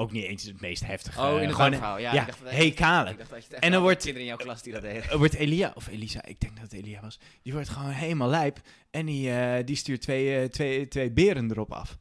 Ook 0.00 0.12
niet 0.12 0.24
eens 0.24 0.42
het 0.44 0.60
meest 0.60 0.86
heftige. 0.86 1.20
Oh, 1.20 1.40
in 1.40 1.46
het 1.46 1.54
gewoon, 1.56 1.72
verhaal. 1.72 1.98
Ja, 1.98 2.12
ja, 2.14 2.20
ik 2.20 2.26
dacht, 2.26 2.38
hey, 2.44 2.70
kale. 2.70 3.16
En 3.60 3.72
dan 3.72 3.82
wordt- 3.82 3.96
kinderen 4.02 4.20
in 4.20 4.26
jouw 4.26 4.36
klas 4.36 4.62
die 4.62 4.72
dat 4.72 4.82
deden. 4.82 5.10
Er 5.10 5.18
wordt 5.18 5.34
Elia, 5.34 5.72
of 5.74 5.86
Elisa, 5.88 6.24
ik 6.24 6.40
denk 6.40 6.52
dat 6.54 6.62
het 6.62 6.72
Elia 6.72 7.00
was, 7.00 7.18
die 7.42 7.52
wordt 7.52 7.68
gewoon 7.68 7.90
helemaal 7.90 8.28
lijp. 8.28 8.60
En 8.90 9.06
die, 9.06 9.30
eh, 9.32 9.66
die 9.66 9.76
stuurt 9.76 10.00
twee, 10.00 10.38
eh, 10.40 10.48
twee, 10.48 10.88
twee 10.88 11.10
beren 11.10 11.50
erop 11.50 11.72
af. 11.72 11.98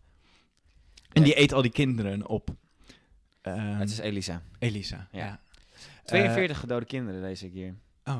En 1.11 1.23
die 1.23 1.39
eet 1.39 1.53
al 1.53 1.61
die 1.61 1.71
kinderen 1.71 2.27
op. 2.27 2.49
Ehm, 3.41 3.57
Het 3.77 3.89
is 3.89 3.97
Elisa. 3.97 4.41
Elisa, 4.59 5.07
Ja. 5.11 5.25
ja. 5.25 5.39
42 6.05 6.57
gedode 6.59 6.85
kinderen 6.85 7.21
deze 7.21 7.47
hier. 7.47 7.75
Eh, 8.03 8.17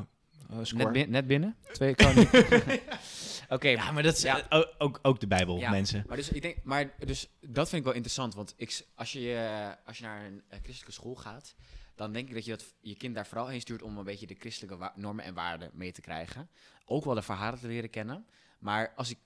score. 0.62 0.84
Net, 0.84 0.92
bin- 0.92 1.10
net 1.10 1.26
binnen? 1.26 1.56
Twee 1.72 1.94
kan 1.94 2.14
niet. 2.14 2.30
Oké, 3.50 3.68
Ja, 3.68 3.90
maar 3.92 4.02
dat 4.02 4.16
is 4.16 4.22
Ja. 4.22 4.48
eh, 4.48 4.58
ook, 4.58 4.74
ook, 4.78 4.98
ook 5.02 5.20
de 5.20 5.26
Bijbel, 5.26 5.58
Ja. 5.58 5.70
mensen. 5.70 6.04
Maar, 6.08 6.16
dus, 6.16 6.28
ik 6.28 6.42
denk, 6.42 6.56
maar 6.62 6.92
dus, 6.98 7.28
dat 7.40 7.68
vind 7.68 7.78
ik 7.80 7.84
wel 7.84 7.92
interessant. 7.92 8.34
Want 8.34 8.54
ik, 8.56 8.84
als, 8.94 9.12
je, 9.12 9.34
eh, 9.34 9.86
als 9.86 9.98
je 9.98 10.04
naar 10.04 10.24
een 10.24 10.42
eh, 10.48 10.58
christelijke 10.62 10.92
school 10.92 11.14
gaat, 11.14 11.54
dan 11.94 12.12
denk 12.12 12.28
ik 12.28 12.34
dat 12.34 12.44
je 12.44 12.50
dat, 12.50 12.74
je 12.80 12.96
kind 12.96 13.14
daar 13.14 13.26
vooral 13.26 13.46
heen 13.48 13.60
stuurt 13.60 13.82
om 13.82 13.98
een 13.98 14.04
beetje 14.04 14.26
de 14.26 14.34
christelijke 14.38 14.92
normen 14.94 15.24
en 15.24 15.34
waarden 15.34 15.70
mee 15.74 15.92
te 15.92 16.00
krijgen. 16.00 16.50
Ook 16.84 17.04
wel 17.04 17.14
de 17.14 17.22
verhalen 17.22 17.58
te 17.60 17.66
leren 17.66 17.90
kennen. 17.90 18.26
Maar, 18.58 18.92
als 18.96 19.10
ik, 19.10 19.18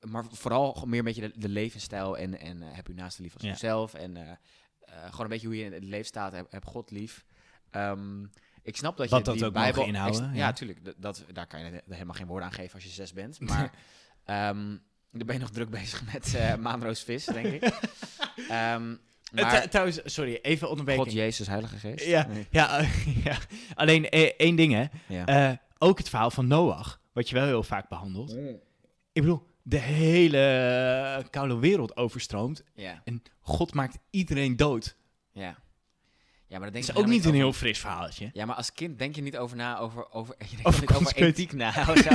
maar 0.00 0.24
vooral 0.30 0.82
meer 0.86 0.98
een 0.98 1.04
beetje 1.04 1.20
de, 1.32 1.38
de 1.38 1.48
levensstijl 1.48 2.18
en, 2.18 2.38
en 2.40 2.60
heb 2.62 2.88
u 2.88 2.94
naast 2.94 3.16
de 3.16 3.22
lief 3.22 3.34
als 3.34 3.42
Ja. 3.42 3.48
jezelf. 3.48 3.94
En 3.94 4.38
gewoon 4.86 5.20
een 5.20 5.28
beetje 5.28 5.46
hoe 5.46 5.56
je 5.56 5.64
in 5.64 5.72
het 5.72 5.84
leven 5.84 6.06
staat, 6.06 6.32
heb, 6.32 6.50
heb 6.52 6.64
God 6.66 6.90
lief. 6.90 7.24
Ehm, 7.70 8.24
ik 8.64 8.76
snap 8.76 8.96
dat 8.96 9.10
je 9.10 9.22
dat 9.22 9.34
die 9.34 9.44
ook 9.44 9.52
Bijbel 9.52 9.84
inhouden, 9.84 10.22
ja. 10.22 10.32
ja, 10.34 10.52
tuurlijk. 10.52 10.78
Dat, 10.96 11.24
daar 11.32 11.46
kan 11.46 11.60
je 11.60 11.70
he- 11.70 11.80
helemaal 11.94 12.14
geen 12.14 12.26
woorden 12.26 12.48
aan 12.48 12.54
geven 12.54 12.74
als 12.74 12.84
je 12.84 12.90
zes 12.90 13.12
bent. 13.12 13.40
Maar 13.40 13.70
ehm, 14.24 14.76
dan 15.10 15.26
ben 15.26 15.34
je 15.34 15.40
nog 15.40 15.50
druk 15.50 15.70
bezig 15.70 16.12
met 16.12 16.34
eh 16.34 16.54
maanroosvis, 16.54 17.24
denk 17.24 17.46
ik. 17.46 17.62
Ehm, 18.48 18.94
Eh, 19.34 19.42
maar 19.42 19.62
tr- 19.62 19.68
trouwens, 19.68 20.00
sorry, 20.04 20.38
even 20.42 20.70
onderbreken. 20.70 21.04
God, 21.04 21.12
Jezus, 21.12 21.46
Heilige 21.46 21.76
Geest. 21.78 22.04
Ja, 22.06 22.26
Nee. 22.26 22.46
ja, 22.50 22.80
ja. 23.24 23.36
alleen 23.74 24.08
eh, 24.08 24.30
één 24.36 24.56
ding 24.56 24.72
hè. 24.72 24.84
Ja. 25.06 25.60
Ook 25.78 25.98
het 25.98 26.08
verhaal 26.08 26.30
van 26.30 26.46
Noach, 26.46 27.00
wat 27.12 27.28
je 27.28 27.34
wel 27.34 27.46
heel 27.46 27.62
vaak 27.62 27.88
behandelt. 27.88 28.32
Ik 29.12 29.22
bedoel, 29.22 29.42
de 29.62 29.78
hele 29.78 31.26
koude 31.30 31.58
wereld 31.58 31.96
overstroomt 31.96 32.62
ja, 32.74 33.00
en 33.04 33.22
God 33.40 33.74
maakt 33.74 33.98
iedereen 34.10 34.56
dood. 34.56 34.96
ja. 35.32 35.56
Ja, 36.46 36.56
maar 36.60 36.64
dat 36.64 36.72
denk 36.72 36.84
is 36.84 36.90
ik 36.90 36.98
ook 36.98 37.06
niet 37.06 37.24
een 37.24 37.34
heel 37.34 37.52
fris 37.52 37.78
verhaaltje. 37.78 38.30
Ja, 38.32 38.44
maar 38.44 38.56
als 38.56 38.72
kind 38.72 38.98
denk 38.98 39.14
je 39.16 39.22
niet 39.22 39.36
over 39.36 39.56
na, 39.56 39.78
over, 39.78 40.12
over, 40.12 40.34
je 40.38 40.46
denkt 40.48 40.66
Over 40.66 40.80
niet 40.80 40.92
over 40.92 41.16
ethiek 41.16 41.52
na. 41.52 41.68
of 41.90 41.98
zo. 41.98 42.10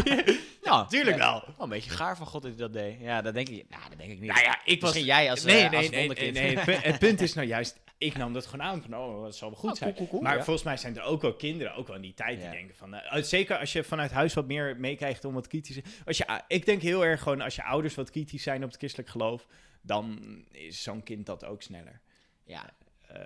ja, 0.64 0.86
Tuurlijk 0.86 1.18
ja, 1.18 1.32
wel. 1.32 1.54
Een 1.60 1.70
beetje 1.70 1.90
gaar 1.90 2.18
van 2.18 2.28
God 2.28 2.42
dat 2.42 2.52
hij 2.52 2.60
dat 2.60 2.74
deed. 2.74 3.00
Ja, 3.00 3.22
dat 3.22 3.34
denk 3.34 3.50
ik, 3.50 3.70
nou, 3.70 3.82
dat 3.90 3.98
denk 3.98 4.12
ik 4.12 4.20
niet. 4.20 4.30
Nou 4.32 4.44
ja, 4.44 4.60
ik 4.66 4.82
was... 4.82 4.90
Misschien 4.90 5.06
jij 5.14 5.30
als, 5.30 5.44
nee, 5.44 5.64
eh, 5.64 5.70
nee, 5.70 5.78
als 5.80 5.90
nee, 5.90 6.32
nee. 6.32 6.56
Het, 6.56 6.66
pu- 6.66 6.88
het 6.88 7.00
punt 7.00 7.22
is 7.22 7.34
nou 7.34 7.48
juist, 7.48 7.80
ik 7.98 8.18
nam 8.18 8.34
dat 8.34 8.46
gewoon 8.46 8.66
aan 8.66 8.82
van, 8.82 8.96
oh, 8.98 9.24
dat 9.24 9.36
zal 9.36 9.50
wel 9.50 9.60
goed 9.60 9.70
Oh, 9.70 9.76
zijn. 9.76 9.90
cool, 9.94 10.08
cool, 10.08 10.10
cool, 10.10 10.22
maar 10.22 10.38
ja. 10.38 10.44
volgens 10.44 10.66
mij 10.66 10.78
zijn 10.78 10.98
er 10.98 11.04
ook 11.04 11.22
wel 11.22 11.34
kinderen, 11.36 11.76
ook 11.76 11.88
wel 11.88 11.96
in 11.96 12.02
die 12.02 12.14
tijd, 12.14 12.40
die 12.42 12.50
denken 12.50 12.76
van... 12.76 12.94
eh, 12.94 13.24
zeker 13.24 13.58
als 13.58 13.74
je 13.74 13.84
vanuit 13.84 14.12
huis 14.12 14.34
wat 14.34 14.48
meer 14.48 14.76
meekrijgt 14.80 15.26
om 15.26 15.34
wat 15.34 15.48
kritisch... 15.48 15.80
Als 16.06 16.18
je, 16.18 16.42
ik 16.48 16.66
denk 16.66 16.82
heel 16.82 17.06
erg 17.06 17.22
gewoon, 17.22 17.42
als 17.42 17.56
je 17.56 17.64
ouders 17.64 17.96
wat 17.96 18.10
kritisch 18.12 18.44
zijn 18.44 18.64
op 18.64 18.70
het 18.70 18.78
christelijk 18.78 19.10
geloof, 19.10 19.48
dan 19.82 20.20
is 20.52 20.84
zo'n 20.84 21.04
kind 21.04 21.26
dat 21.26 21.46
ook 21.46 21.62
sneller. 21.62 22.02
Ja, 22.46 22.70
Eh, 23.08 23.22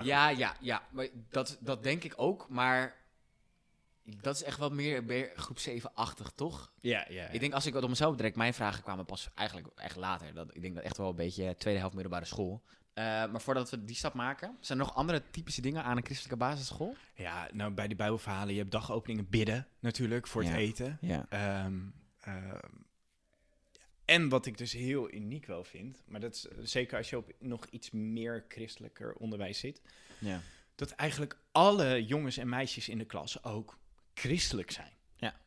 maar 0.00 0.08
ja, 0.08 0.28
ja, 0.28 0.54
ja. 0.60 0.82
Maar 0.90 1.06
dat, 1.28 1.58
dat 1.60 1.82
denk 1.82 2.04
ik 2.04 2.12
ook, 2.16 2.48
maar 2.48 2.96
dat 4.02 4.34
is 4.34 4.42
echt 4.42 4.58
wel 4.58 4.70
meer, 4.70 5.32
groep 5.36 5.58
7-achtig, 5.68 6.32
toch? 6.34 6.72
Ja, 6.80 7.06
ja. 7.08 7.26
Ik 7.26 7.40
denk 7.40 7.52
als 7.52 7.66
ik 7.66 7.74
het 7.74 7.82
op 7.82 7.88
mezelf 7.88 8.10
betrek, 8.12 8.36
mijn 8.36 8.54
vragen 8.54 8.82
kwamen 8.82 9.04
pas 9.04 9.28
eigenlijk 9.34 9.68
echt 9.74 9.96
later. 9.96 10.34
Dat, 10.34 10.54
ik 10.54 10.62
denk 10.62 10.74
dat 10.74 10.84
echt 10.84 10.96
wel 10.96 11.08
een 11.08 11.16
beetje 11.16 11.56
tweede 11.56 11.78
helft 11.80 11.94
middelbare 11.94 12.24
school. 12.24 12.62
Eh, 12.92 13.04
maar 13.04 13.40
voordat 13.40 13.70
we 13.70 13.84
die 13.84 13.96
stap 13.96 14.14
maken, 14.14 14.56
zijn 14.60 14.78
er 14.78 14.84
nog 14.84 14.94
andere 14.94 15.22
typische 15.30 15.60
dingen 15.60 15.84
aan 15.84 15.96
een 15.96 16.04
christelijke 16.04 16.36
basisschool? 16.38 16.96
Ja, 17.14 17.48
nou 17.52 17.70
bij 17.72 17.86
die 17.86 17.96
Bijbelverhalen, 17.96 18.52
je 18.54 18.58
hebt 18.60 18.72
dagopeningen 18.72 19.28
bidden 19.28 19.66
natuurlijk 19.78 20.26
voor 20.26 20.42
het 20.42 20.50
Ja. 20.50 20.56
eten. 20.56 20.98
Ja. 21.00 21.26
Ehm, 21.28 21.78
ehm, 22.20 22.58
en 24.10 24.28
wat 24.28 24.46
ik 24.46 24.58
dus 24.58 24.72
heel 24.72 25.12
uniek 25.12 25.46
wel 25.46 25.64
vind, 25.64 26.02
maar 26.06 26.20
dat 26.20 26.34
is 26.34 26.48
eh, 26.48 26.58
zeker 26.62 26.96
als 26.96 27.10
je 27.10 27.16
op 27.16 27.32
nog 27.38 27.66
iets 27.66 27.90
meer 27.90 28.44
christelijker 28.48 29.14
onderwijs 29.14 29.58
zit, 29.58 29.82
ja. 30.18 30.40
dat 30.74 30.90
eigenlijk 30.90 31.36
alle 31.52 32.04
jongens 32.04 32.36
en 32.36 32.48
meisjes 32.48 32.88
in 32.88 32.98
de 32.98 33.04
klas 33.04 33.44
ook 33.44 33.78
christelijk 34.14 34.70
zijn. 34.70 34.92
Ja. 35.16 35.40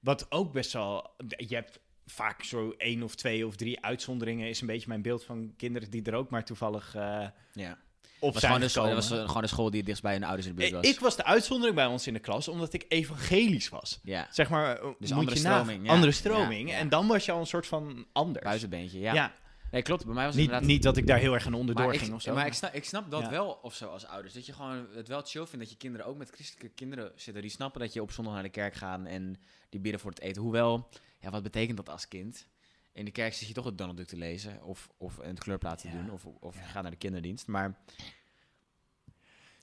Wat 0.00 0.30
ook 0.30 0.52
best 0.52 0.72
wel, 0.72 1.14
je 1.36 1.54
hebt 1.54 1.80
vaak 2.06 2.42
zo 2.42 2.74
één 2.76 3.02
of 3.02 3.14
twee 3.14 3.46
of 3.46 3.56
drie 3.56 3.84
uitzonderingen, 3.84 4.48
is 4.48 4.60
een 4.60 4.66
beetje 4.66 4.88
mijn 4.88 5.02
beeld 5.02 5.24
van 5.24 5.54
kinderen 5.56 5.90
die 5.90 6.02
er 6.02 6.14
ook 6.14 6.30
maar 6.30 6.44
toevallig 6.44 6.94
eh 6.94 7.28
ja. 7.52 7.78
Op 8.20 8.32
Was 8.32 8.42
zijn 8.42 8.70
school- 8.70 8.84
dat 8.84 8.94
was 8.94 9.10
eh, 9.10 9.26
gewoon 9.26 9.42
de 9.42 9.48
school 9.48 9.70
die 9.70 9.82
dichtst 9.82 10.02
bij 10.02 10.12
hun 10.12 10.24
ouders 10.24 10.46
in 10.46 10.54
de 10.54 10.60
buurt 10.60 10.72
was. 10.72 10.84
Ik, 10.86 11.00
was 11.00 11.16
de 11.16 11.24
uitzondering 11.24 11.76
bij 11.76 11.86
ons 11.86 12.06
in 12.06 12.12
de 12.12 12.18
klas, 12.20 12.48
omdat 12.48 12.72
ik 12.72 12.84
evangelisch 12.88 13.68
was. 13.68 14.00
ja, 14.02 14.28
Zeg 14.30 14.48
maar, 14.48 14.76
eh, 14.80 14.88
Dus 14.98 15.12
andere 15.12 15.36
stroming, 15.36 15.86
ja. 15.86 15.92
Andere 15.92 16.12
stroming. 16.12 16.68
Ja. 16.70 16.76
En 16.76 16.88
dan 16.88 17.06
was 17.06 17.24
je 17.24 17.32
al 17.32 17.40
een 17.40 17.46
soort 17.46 17.66
van 17.66 18.06
anders. 18.12 18.44
buitenbeentje, 18.44 18.98
ja. 18.98 19.14
Ja, 19.14 19.34
Nee, 19.70 19.82
klopt. 19.82 20.04
Bij 20.04 20.14
mij 20.14 20.24
was 20.24 20.32
het 20.34 20.42
niet, 20.42 20.50
inderdaad... 20.50 20.74
niet 20.74 20.82
dat 20.82 20.96
ik 20.96 21.06
daar 21.06 21.18
heel 21.18 21.34
erg 21.34 21.46
aan 21.46 21.54
onderdoor 21.54 21.90
ging 21.94 22.08
ik, 22.08 22.14
of 22.14 22.22
zo. 22.22 22.34
Maar 22.34 22.46
ik 22.46 22.52
snap, 22.52 22.74
ik 22.74 22.84
snap 22.84 23.10
dat 23.10 23.28
wel 23.28 23.58
of 23.62 23.74
zo 23.74 23.86
als 23.88 24.06
ouders. 24.06 24.34
Dat 24.34 24.46
je 24.46 24.52
gewoon 24.52 24.86
het 24.94 25.08
wel 25.08 25.22
chill 25.24 25.46
vindt 25.46 25.58
dat 25.58 25.70
je 25.70 25.76
kinderen 25.76 26.06
ook 26.06 26.16
met 26.16 26.30
christelijke 26.30 26.68
kinderen 26.74 27.12
zitten. 27.16 27.42
Die 27.42 27.50
snappen 27.50 27.80
dat 27.80 27.92
je 27.92 28.02
op 28.02 28.12
zondag 28.12 28.34
naar 28.34 28.42
de 28.42 28.48
kerk 28.48 28.74
gaat 28.74 29.04
en 29.04 29.36
die 29.68 29.80
bidden 29.80 30.00
voor 30.00 30.10
het 30.10 30.20
eten. 30.20 30.42
Hoewel, 30.42 30.88
ja, 31.20 31.30
wat 31.30 31.42
betekent 31.42 31.76
dat 31.76 31.88
als 31.88 32.08
kind? 32.08 32.46
In 32.92 33.04
de 33.04 33.10
kerk 33.10 33.34
zit 33.34 33.48
je 33.48 33.54
toch 33.54 33.64
het 33.64 33.78
Donald 33.78 33.96
Duck 33.96 34.06
te 34.06 34.16
lezen 34.16 34.62
of, 34.62 34.88
of 34.96 35.18
een 35.18 35.38
kleurplaat 35.38 35.80
te 35.80 35.88
Ja. 35.88 35.94
doen 35.94 36.10
of, 36.10 36.24
of 36.26 36.54
Ja. 36.54 36.60
je 36.62 36.66
gaat 36.68 36.82
naar 36.82 36.90
de 36.90 36.96
kinderdienst. 36.96 37.46
Maar 37.46 37.78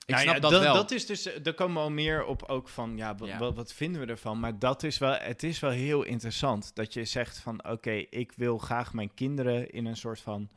ik 0.06 0.12
Nou 0.14 0.22
snap 0.22 0.34
ja, 0.34 0.40
dat 0.40 0.50
dat, 0.50 0.60
wel. 0.62 0.74
dat 0.74 0.90
is 0.90 1.06
dus, 1.06 1.26
eh, 1.26 1.42
daar 1.42 1.54
komen 1.54 1.74
we 1.74 1.80
al 1.80 1.90
meer 1.90 2.24
op 2.24 2.42
ook 2.42 2.68
van, 2.68 2.96
ja, 2.96 3.14
wa- 3.14 3.26
Ja. 3.26 3.38
Wat, 3.38 3.54
wat 3.54 3.72
vinden 3.72 4.00
we 4.00 4.06
ervan? 4.06 4.40
Maar 4.40 4.58
dat 4.58 4.82
is 4.82 4.98
wel, 4.98 5.12
het 5.14 5.42
is 5.42 5.60
wel 5.60 5.70
heel 5.70 6.02
interessant 6.02 6.74
dat 6.74 6.92
je 6.92 7.04
zegt 7.04 7.38
van, 7.38 7.64
oké, 7.68 7.90
ik 7.92 8.32
wil 8.32 8.58
graag 8.58 8.92
mijn 8.92 9.14
kinderen 9.14 9.70
in 9.70 9.86
een 9.86 9.96
soort 9.96 10.20
van 10.20 10.50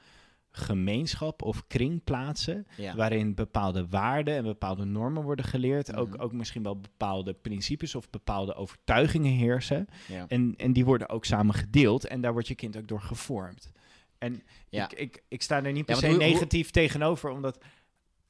gemeenschap 0.52 1.42
of 1.42 1.68
kring 1.68 2.04
plaatsen. 2.04 2.68
Ja. 2.78 2.96
Waarin 2.96 3.36
bepaalde 3.36 3.88
waarden 3.88 4.36
en 4.36 4.44
bepaalde 4.44 4.86
normen 4.86 5.24
worden 5.24 5.46
geleerd. 5.46 5.96
ook, 5.96 6.10
Mhm. 6.10 6.22
ook 6.22 6.34
misschien 6.34 6.64
wel 6.64 6.80
bepaalde 6.80 7.34
principes 7.34 7.96
of 7.96 8.10
bepaalde 8.10 8.54
overtuigingen 8.56 9.32
heersen. 9.32 9.88
ja. 10.08 10.26
En, 10.28 10.54
en 10.58 10.74
die 10.74 10.86
worden 10.86 11.10
ook 11.10 11.26
samen 11.26 11.54
gedeeld. 11.56 12.06
En 12.08 12.22
daar 12.22 12.32
wordt 12.34 12.48
je 12.48 12.56
kind 12.56 12.78
ook 12.78 12.88
door 12.88 13.02
gevormd. 13.02 13.72
En 14.18 14.42
Ja. 14.70 14.84
ik, 14.92 15.00
ik, 15.00 15.24
ik 15.28 15.42
sta 15.42 15.64
er 15.64 15.72
niet 15.72 15.86
per 15.86 15.96
se 15.96 16.08
hoe- 16.08 16.18
negatief 16.18 16.70
tegenover, 16.72 17.30
omdat 17.30 17.64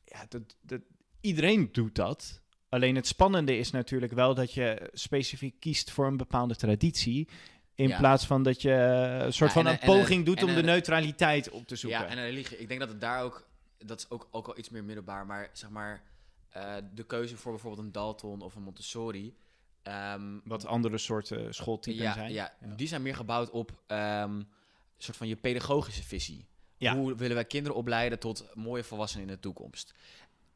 ja, 0.06 0.26
dat, 0.30 0.42
dat, 0.62 0.82
iedereen 1.22 1.70
doet 1.72 1.96
dat. 1.96 2.42
Alleen 2.70 2.96
het 2.96 3.08
spannende 3.08 3.58
is 3.58 3.72
natuurlijk 3.72 4.14
wel 4.14 4.34
dat 4.36 4.54
je 4.54 4.90
specifiek 4.94 5.60
kiest 5.60 5.92
voor 5.92 6.08
een 6.08 6.18
bepaalde 6.18 6.56
traditie. 6.56 7.28
In 7.80 7.88
Ja. 7.88 7.98
plaats 7.98 8.26
van 8.26 8.44
dat 8.44 8.62
je 8.62 8.74
eh, 8.74 9.26
een 9.26 9.34
soort 9.34 9.54
Ja, 9.54 9.56
van 9.56 9.68
en, 9.68 9.74
een 9.74 9.80
poging 9.80 10.20
en, 10.20 10.24
doet 10.24 10.44
om 10.44 10.56
de 10.56 10.62
neutraliteit 10.64 11.50
op 11.50 11.68
te 11.68 11.76
zoeken. 11.76 12.00
Ja, 12.00 12.06
en 12.08 12.18
een 12.18 12.24
religie. 12.24 12.58
Ik 12.58 12.68
denk 12.68 12.80
dat 12.80 12.90
het 12.90 13.02
daar 13.02 13.24
ook, 13.24 13.48
dat 13.78 14.00
is 14.00 14.10
ook, 14.10 14.28
ook 14.32 14.48
al 14.48 14.58
iets 14.58 14.70
meer 14.70 14.84
middelbaar, 14.84 15.26
maar 15.26 15.50
zeg 15.54 15.70
maar, 15.70 16.02
eh, 16.50 16.76
de 16.94 17.04
keuze 17.04 17.38
voor 17.38 17.52
bijvoorbeeld 17.52 17.86
een 17.86 17.92
Dalton 17.92 18.42
of 18.42 18.56
een 18.56 18.62
Montessori. 18.62 19.36
ehm, 19.84 20.38
Wat 20.44 20.66
andere 20.66 20.98
soorten 20.98 21.54
schooltypen 21.54 22.04
ja, 22.04 22.14
zijn. 22.14 22.32
Ja, 22.32 22.54
die 22.76 22.88
zijn 22.88 23.02
meer 23.02 23.16
gebouwd 23.16 23.50
op 23.50 23.82
een 23.88 24.48
soort 24.98 25.18
van 25.18 25.28
je 25.28 25.36
pedagogische 25.36 26.04
visie. 26.04 26.48
Hoe 26.80 27.16
willen 27.16 27.36
wij 27.36 27.46
kinderen 27.46 27.78
opleiden 27.78 28.20
tot 28.20 28.46
mooie 28.54 28.84
volwassenen 28.84 29.28
in 29.28 29.34
de 29.34 29.40
toekomst? 29.40 29.94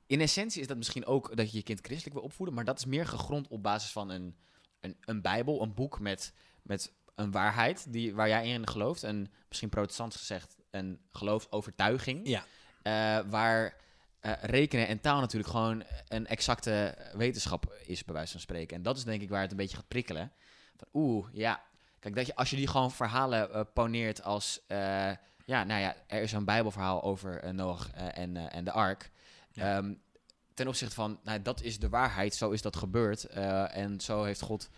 In 0.06 0.22
essentie 0.22 0.62
is 0.62 0.68
dat 0.68 0.78
misschien 0.78 1.06
ook 1.06 1.36
dat 1.38 1.52
je 1.52 1.58
je 1.58 1.64
kind 1.64 1.80
christelijk 1.82 2.16
wil 2.16 2.24
opvoeden, 2.26 2.56
maar 2.56 2.66
dat 2.66 2.78
is 2.80 2.86
meer 2.86 3.06
gegrond 3.08 3.48
op 3.48 3.64
basis 3.64 3.92
van 3.92 4.10
een, 4.10 4.36
een, 4.80 4.96
een 5.06 5.22
bijbel, 5.22 5.62
een 5.62 5.74
boek 5.74 6.00
met, 6.00 6.34
met 6.62 6.94
een 7.16 7.32
waarheid 7.32 7.94
die, 7.94 8.16
waar 8.16 8.28
jij 8.28 8.48
in 8.48 8.68
gelooft. 8.68 9.04
En 9.04 9.32
misschien 9.48 9.70
protestants 9.70 10.16
gezegd 10.16 10.56
een 10.72 11.00
geloofsovertuiging. 11.12 12.28
Ja. 12.28 12.46
Eh, 12.82 13.30
waar 13.30 13.76
eh, 14.20 14.32
rekenen 14.42 14.88
en 14.88 15.00
taal 15.00 15.20
natuurlijk 15.20 15.52
gewoon 15.52 15.84
een 16.08 16.28
exacte 16.28 16.98
wetenschap 17.14 17.74
is, 17.86 18.06
bij 18.06 18.14
wijze 18.14 18.32
van 18.32 18.42
spreken. 18.42 18.78
En 18.78 18.84
dat 18.84 18.98
is 18.98 19.04
denk 19.04 19.22
ik 19.22 19.30
waar 19.30 19.42
het 19.42 19.52
een 19.52 19.58
beetje 19.58 19.76
gaat 19.76 19.88
prikkelen. 19.88 20.32
Van 20.78 20.88
oeh, 20.94 21.28
ja. 21.32 21.64
Kijk, 22.00 22.16
dat 22.16 22.26
je, 22.26 22.36
als 22.36 22.50
je 22.50 22.56
die 22.56 22.68
gewoon 22.68 22.92
verhalen 22.92 23.54
eh, 23.54 23.62
poneert 23.74 24.24
als... 24.24 24.62
ja, 25.46 25.64
nou 25.64 25.82
ja, 25.82 25.96
er 26.08 26.22
is 26.22 26.32
een 26.32 26.46
bijbelverhaal 26.46 27.04
over 27.04 27.54
Noach 27.54 27.92
en, 27.92 28.52
en 28.52 28.64
de 28.64 28.72
ark. 28.72 29.12
Ja. 29.52 29.78
Ehm, 29.78 29.94
ten 30.54 30.68
opzichte 30.68 30.96
van, 30.96 31.20
nou, 31.24 31.42
dat 31.42 31.62
is 31.62 31.80
de 31.80 31.90
waarheid, 31.90 32.36
zo 32.36 32.50
is 32.50 32.62
dat 32.62 32.76
gebeurd. 32.76 33.26
en 33.26 34.02
zo 34.02 34.24
heeft 34.24 34.42
God, 34.42 34.70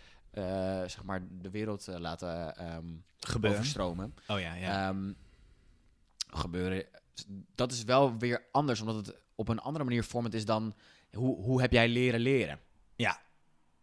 zeg 0.86 1.02
maar, 1.02 1.22
de 1.30 1.50
wereld 1.50 1.88
eh, 1.88 1.98
laten 1.98 2.56
ehm, 2.56 2.84
Gebeuren. 3.18 3.58
overstromen. 3.58 4.14
Oh 4.26 4.40
ja, 4.40 4.54
ja. 4.54 4.88
Ehm, 4.88 5.12
gebeuren. 6.28 6.84
Dat 7.54 7.72
is 7.72 7.84
wel 7.84 8.18
weer 8.18 8.46
anders, 8.52 8.80
omdat 8.80 9.06
het 9.06 9.16
op 9.34 9.48
een 9.48 9.58
andere 9.58 9.84
manier 9.84 10.04
vormend 10.04 10.34
is 10.34 10.44
dan 10.44 10.74
hoe, 11.12 11.42
hoe 11.42 11.60
heb 11.60 11.72
jij 11.72 11.88
leren 11.88 12.20
leren? 12.20 12.60
Ja, 12.96 13.20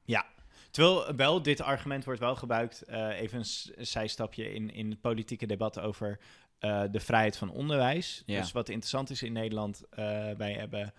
ja. 0.04 0.26
Terwijl 0.72 1.16
wel, 1.16 1.42
dit 1.42 1.62
argument 1.62 2.06
wordt 2.06 2.20
wel 2.20 2.36
gebruikt, 2.36 2.82
eh, 2.82 3.20
even 3.20 3.40
een 3.40 3.86
zijstapje 3.86 4.54
in, 4.54 4.74
in 4.74 4.90
het 4.90 5.02
politieke 5.02 5.46
debat 5.46 5.80
over 5.80 6.20
eh, 6.64 6.84
de 6.92 7.00
vrijheid 7.00 7.38
van 7.38 7.50
onderwijs. 7.50 8.24
Ja. 8.26 8.40
Dus 8.40 8.52
wat 8.52 8.70
interessant 8.70 9.10
is 9.10 9.24
in 9.24 9.34
Nederland, 9.34 9.84
eh, 9.90 10.32
wij 10.38 10.54
hebben 10.54 10.94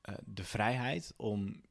eh, 0.00 0.14
de 0.24 0.44
vrijheid 0.44 1.14
om 1.16 1.62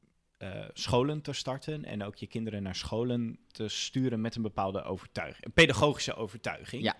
eh, 0.44 0.64
scholen 0.72 1.20
te 1.20 1.32
starten 1.32 1.84
en 1.84 2.02
ook 2.02 2.16
je 2.16 2.26
kinderen 2.26 2.62
naar 2.62 2.74
scholen 2.74 3.38
te 3.50 3.68
sturen 3.68 4.20
met 4.20 4.36
een 4.36 4.42
bepaalde 4.42 4.82
overtuiging, 4.82 5.44
een 5.44 5.52
pedagogische 5.52 6.14
overtuiging. 6.14 6.82
Ja. 6.82 6.96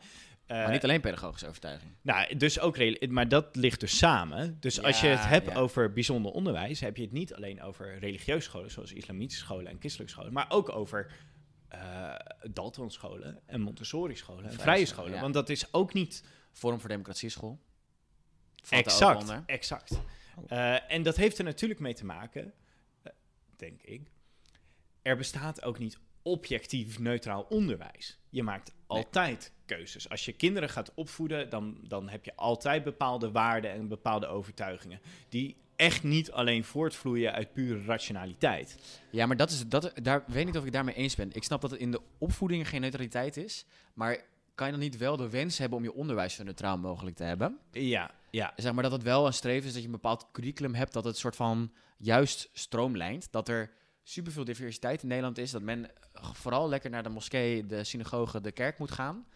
Eh, 0.46 0.56
maar 0.56 0.70
niet 0.70 0.84
alleen 0.84 1.00
pedagogische 1.00 1.46
overtuiging. 1.46 1.92
nou, 2.02 2.36
dus 2.36 2.60
ook 2.60 3.08
maar 3.08 3.28
dat 3.28 3.56
ligt 3.56 3.80
dus 3.80 3.98
samen. 3.98 4.56
Dus 4.60 4.82
als 4.82 5.00
je 5.00 5.06
het 5.06 5.26
hebt 5.26 5.50
ja. 5.50 5.56
over 5.56 5.92
bijzonder 5.92 6.32
onderwijs, 6.32 6.80
heb 6.80 6.96
je 6.96 7.02
het 7.02 7.12
niet 7.12 7.34
alleen 7.34 7.62
over 7.62 7.98
religieuze 7.98 8.48
scholen, 8.48 8.70
zoals 8.70 8.92
islamitische 8.92 9.44
scholen 9.44 9.66
en 9.66 9.76
christelijke 9.78 10.12
scholen, 10.12 10.32
maar 10.32 10.46
ook 10.48 10.68
over 10.68 11.12
eh 11.68 12.14
Dalton 12.50 12.90
scholen 12.90 13.40
en 13.46 13.60
Montessori 13.60 14.16
scholen 14.16 14.44
en 14.44 14.50
Vrije 14.50 14.62
vrije 14.62 14.86
scholen, 14.86 15.14
ja. 15.14 15.20
Want 15.20 15.34
dat 15.34 15.48
is 15.48 15.72
ook 15.72 15.92
niet 15.92 16.24
Forum 16.52 16.80
voor 16.80 16.88
Democratie 16.88 17.28
School. 17.28 17.60
Valt 18.62 18.84
exact. 18.84 19.42
Exact. 19.46 20.00
Oh. 20.36 20.44
Eh, 20.48 20.92
en 20.92 21.02
dat 21.02 21.16
heeft 21.16 21.38
er 21.38 21.44
natuurlijk 21.44 21.80
mee 21.80 21.94
te 21.94 22.04
maken, 22.04 22.42
eh, 22.42 22.50
denk 23.58 23.82
ik. 23.82 24.10
Er 25.02 25.16
bestaat 25.16 25.62
ook 25.62 25.78
niet 25.78 25.98
objectief 26.22 26.98
neutraal 26.98 27.46
onderwijs. 27.48 28.18
Je 28.28 28.42
maakt 28.42 28.74
altijd 28.86 29.52
keuzes. 29.66 30.08
Als 30.08 30.24
je 30.24 30.32
kinderen 30.32 30.68
gaat 30.68 30.94
opvoeden, 30.94 31.50
dan, 31.50 31.78
dan 31.82 32.08
heb 32.08 32.24
je 32.24 32.36
altijd 32.36 32.84
bepaalde 32.84 33.30
waarden 33.30 33.70
en 33.70 33.88
bepaalde 33.88 34.26
overtuigingen. 34.26 35.00
Die 35.28 35.56
echt 35.76 36.02
niet 36.02 36.32
alleen 36.32 36.64
voortvloeien 36.64 37.32
uit 37.32 37.52
pure 37.52 37.84
rationaliteit. 37.84 38.78
Ja, 39.10 39.26
maar 39.26 39.36
dat 39.36 39.50
is, 39.50 39.66
dat, 39.68 39.92
daar 40.02 40.24
weet 40.26 40.46
niet 40.46 40.56
of 40.56 40.64
ik 40.64 40.72
daarmee 40.72 40.94
eens 40.94 41.16
ben. 41.16 41.32
Ik 41.32 41.44
snap 41.44 41.60
dat 41.60 41.70
het 41.70 41.80
in 41.80 41.90
de 41.90 42.00
opvoeding 42.18 42.68
geen 42.68 42.80
neutraliteit 42.80 43.36
is. 43.36 43.66
Maar 43.94 44.24
kan 44.54 44.66
je 44.66 44.72
dan 44.72 44.82
niet 44.82 44.96
wel 44.96 45.16
de 45.16 45.30
wens 45.30 45.58
hebben 45.58 45.78
om 45.78 45.84
je 45.84 45.94
onderwijs 45.94 46.34
zo 46.34 46.42
neutraal 46.42 46.78
mogelijk 46.78 47.16
te 47.16 47.24
hebben? 47.24 47.58
Ja, 47.70 48.10
ja. 48.34 48.52
Zeg 48.56 48.72
maar 48.72 48.82
dat 48.82 48.92
het 48.92 49.02
wel 49.02 49.26
een 49.26 49.32
streven 49.32 49.66
is 49.66 49.72
dat 49.72 49.80
je 49.80 49.88
een 49.88 49.94
bepaald 49.94 50.28
curriculum 50.32 50.74
hebt 50.74 50.92
dat 50.92 51.04
het 51.04 51.16
soort 51.16 51.36
van 51.36 51.72
juist 51.96 52.48
stroomlijnt. 52.52 53.32
Dat 53.32 53.48
er 53.48 53.72
superveel 54.02 54.44
diversiteit 54.44 55.02
in 55.02 55.08
Nederland 55.08 55.38
is. 55.38 55.50
Dat 55.50 55.62
men 55.62 55.90
vooral 56.12 56.68
lekker 56.68 56.90
naar 56.90 57.02
de 57.02 57.08
moskee, 57.08 57.66
de 57.66 57.84
synagoge, 57.84 58.40
de 58.40 58.52
kerk 58.52 58.78
moet 58.78 58.90
gaan. 58.90 59.26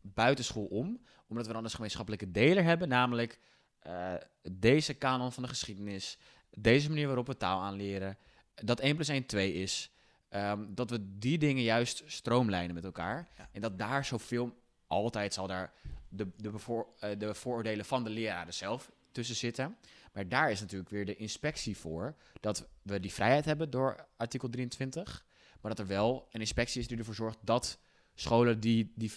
Buitenschool 0.00 0.64
om. 0.64 1.00
Omdat 1.28 1.46
we 1.46 1.52
dan 1.52 1.64
een 1.64 1.70
gemeenschappelijke 1.70 2.30
deler 2.30 2.64
hebben. 2.64 2.88
Namelijk 2.88 3.40
eh, 3.78 4.14
deze 4.42 4.94
kanon 4.94 5.32
van 5.32 5.42
de 5.42 5.48
geschiedenis. 5.48 6.18
Deze 6.50 6.88
manier 6.88 7.06
waarop 7.06 7.26
we 7.26 7.36
taal 7.36 7.60
aanleren. 7.60 8.18
Dat 8.54 8.80
1 8.80 8.94
plus 8.94 9.08
1 9.08 9.26
2 9.26 9.52
is. 9.52 9.90
Ehm, 10.28 10.64
dat 10.68 10.90
we 10.90 11.18
die 11.18 11.38
dingen 11.38 11.62
juist 11.62 12.02
stroomlijnen 12.06 12.74
met 12.74 12.84
elkaar. 12.84 13.28
Ja. 13.36 13.48
En 13.52 13.60
dat 13.60 13.78
daar 13.78 14.04
zoveel... 14.04 14.62
Altijd 14.86 15.34
zal 15.34 15.46
daar 15.46 15.72
de, 16.16 16.28
de, 16.36 16.50
bevoor, 16.50 16.86
eh, 16.98 17.10
de 17.18 17.34
vooroordelen 17.34 17.84
van 17.84 18.04
de 18.04 18.10
leraren 18.10 18.54
zelf 18.54 18.90
tussen 19.12 19.36
zitten. 19.36 19.76
Maar 20.12 20.28
daar 20.28 20.50
is 20.50 20.60
natuurlijk 20.60 20.90
weer 20.90 21.06
de 21.06 21.16
inspectie 21.16 21.76
voor. 21.76 22.14
Dat 22.40 22.68
we 22.82 23.00
die 23.00 23.12
vrijheid 23.12 23.44
hebben 23.44 23.70
door 23.70 24.06
artikel 24.16 24.48
23. 24.48 25.24
Maar 25.60 25.74
dat 25.74 25.80
er 25.80 25.86
wel 25.92 26.28
een 26.30 26.40
inspectie 26.40 26.80
is 26.80 26.88
die 26.88 26.98
ervoor 26.98 27.14
zorgt 27.14 27.38
dat 27.40 27.78
scholen 28.14 28.60
die, 28.60 28.92
die 28.94 29.12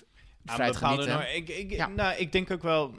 vrijheid 0.45 0.73
bepaalde 0.73 1.01
genieten... 1.01 1.07
normen. 1.07 1.35
ik, 1.35 1.49
ik, 1.49 1.71
Ja. 1.71 1.87
nou, 1.87 2.17
ik 2.17 2.31
denk 2.31 2.51
ook 2.51 2.63
wel. 2.63 2.95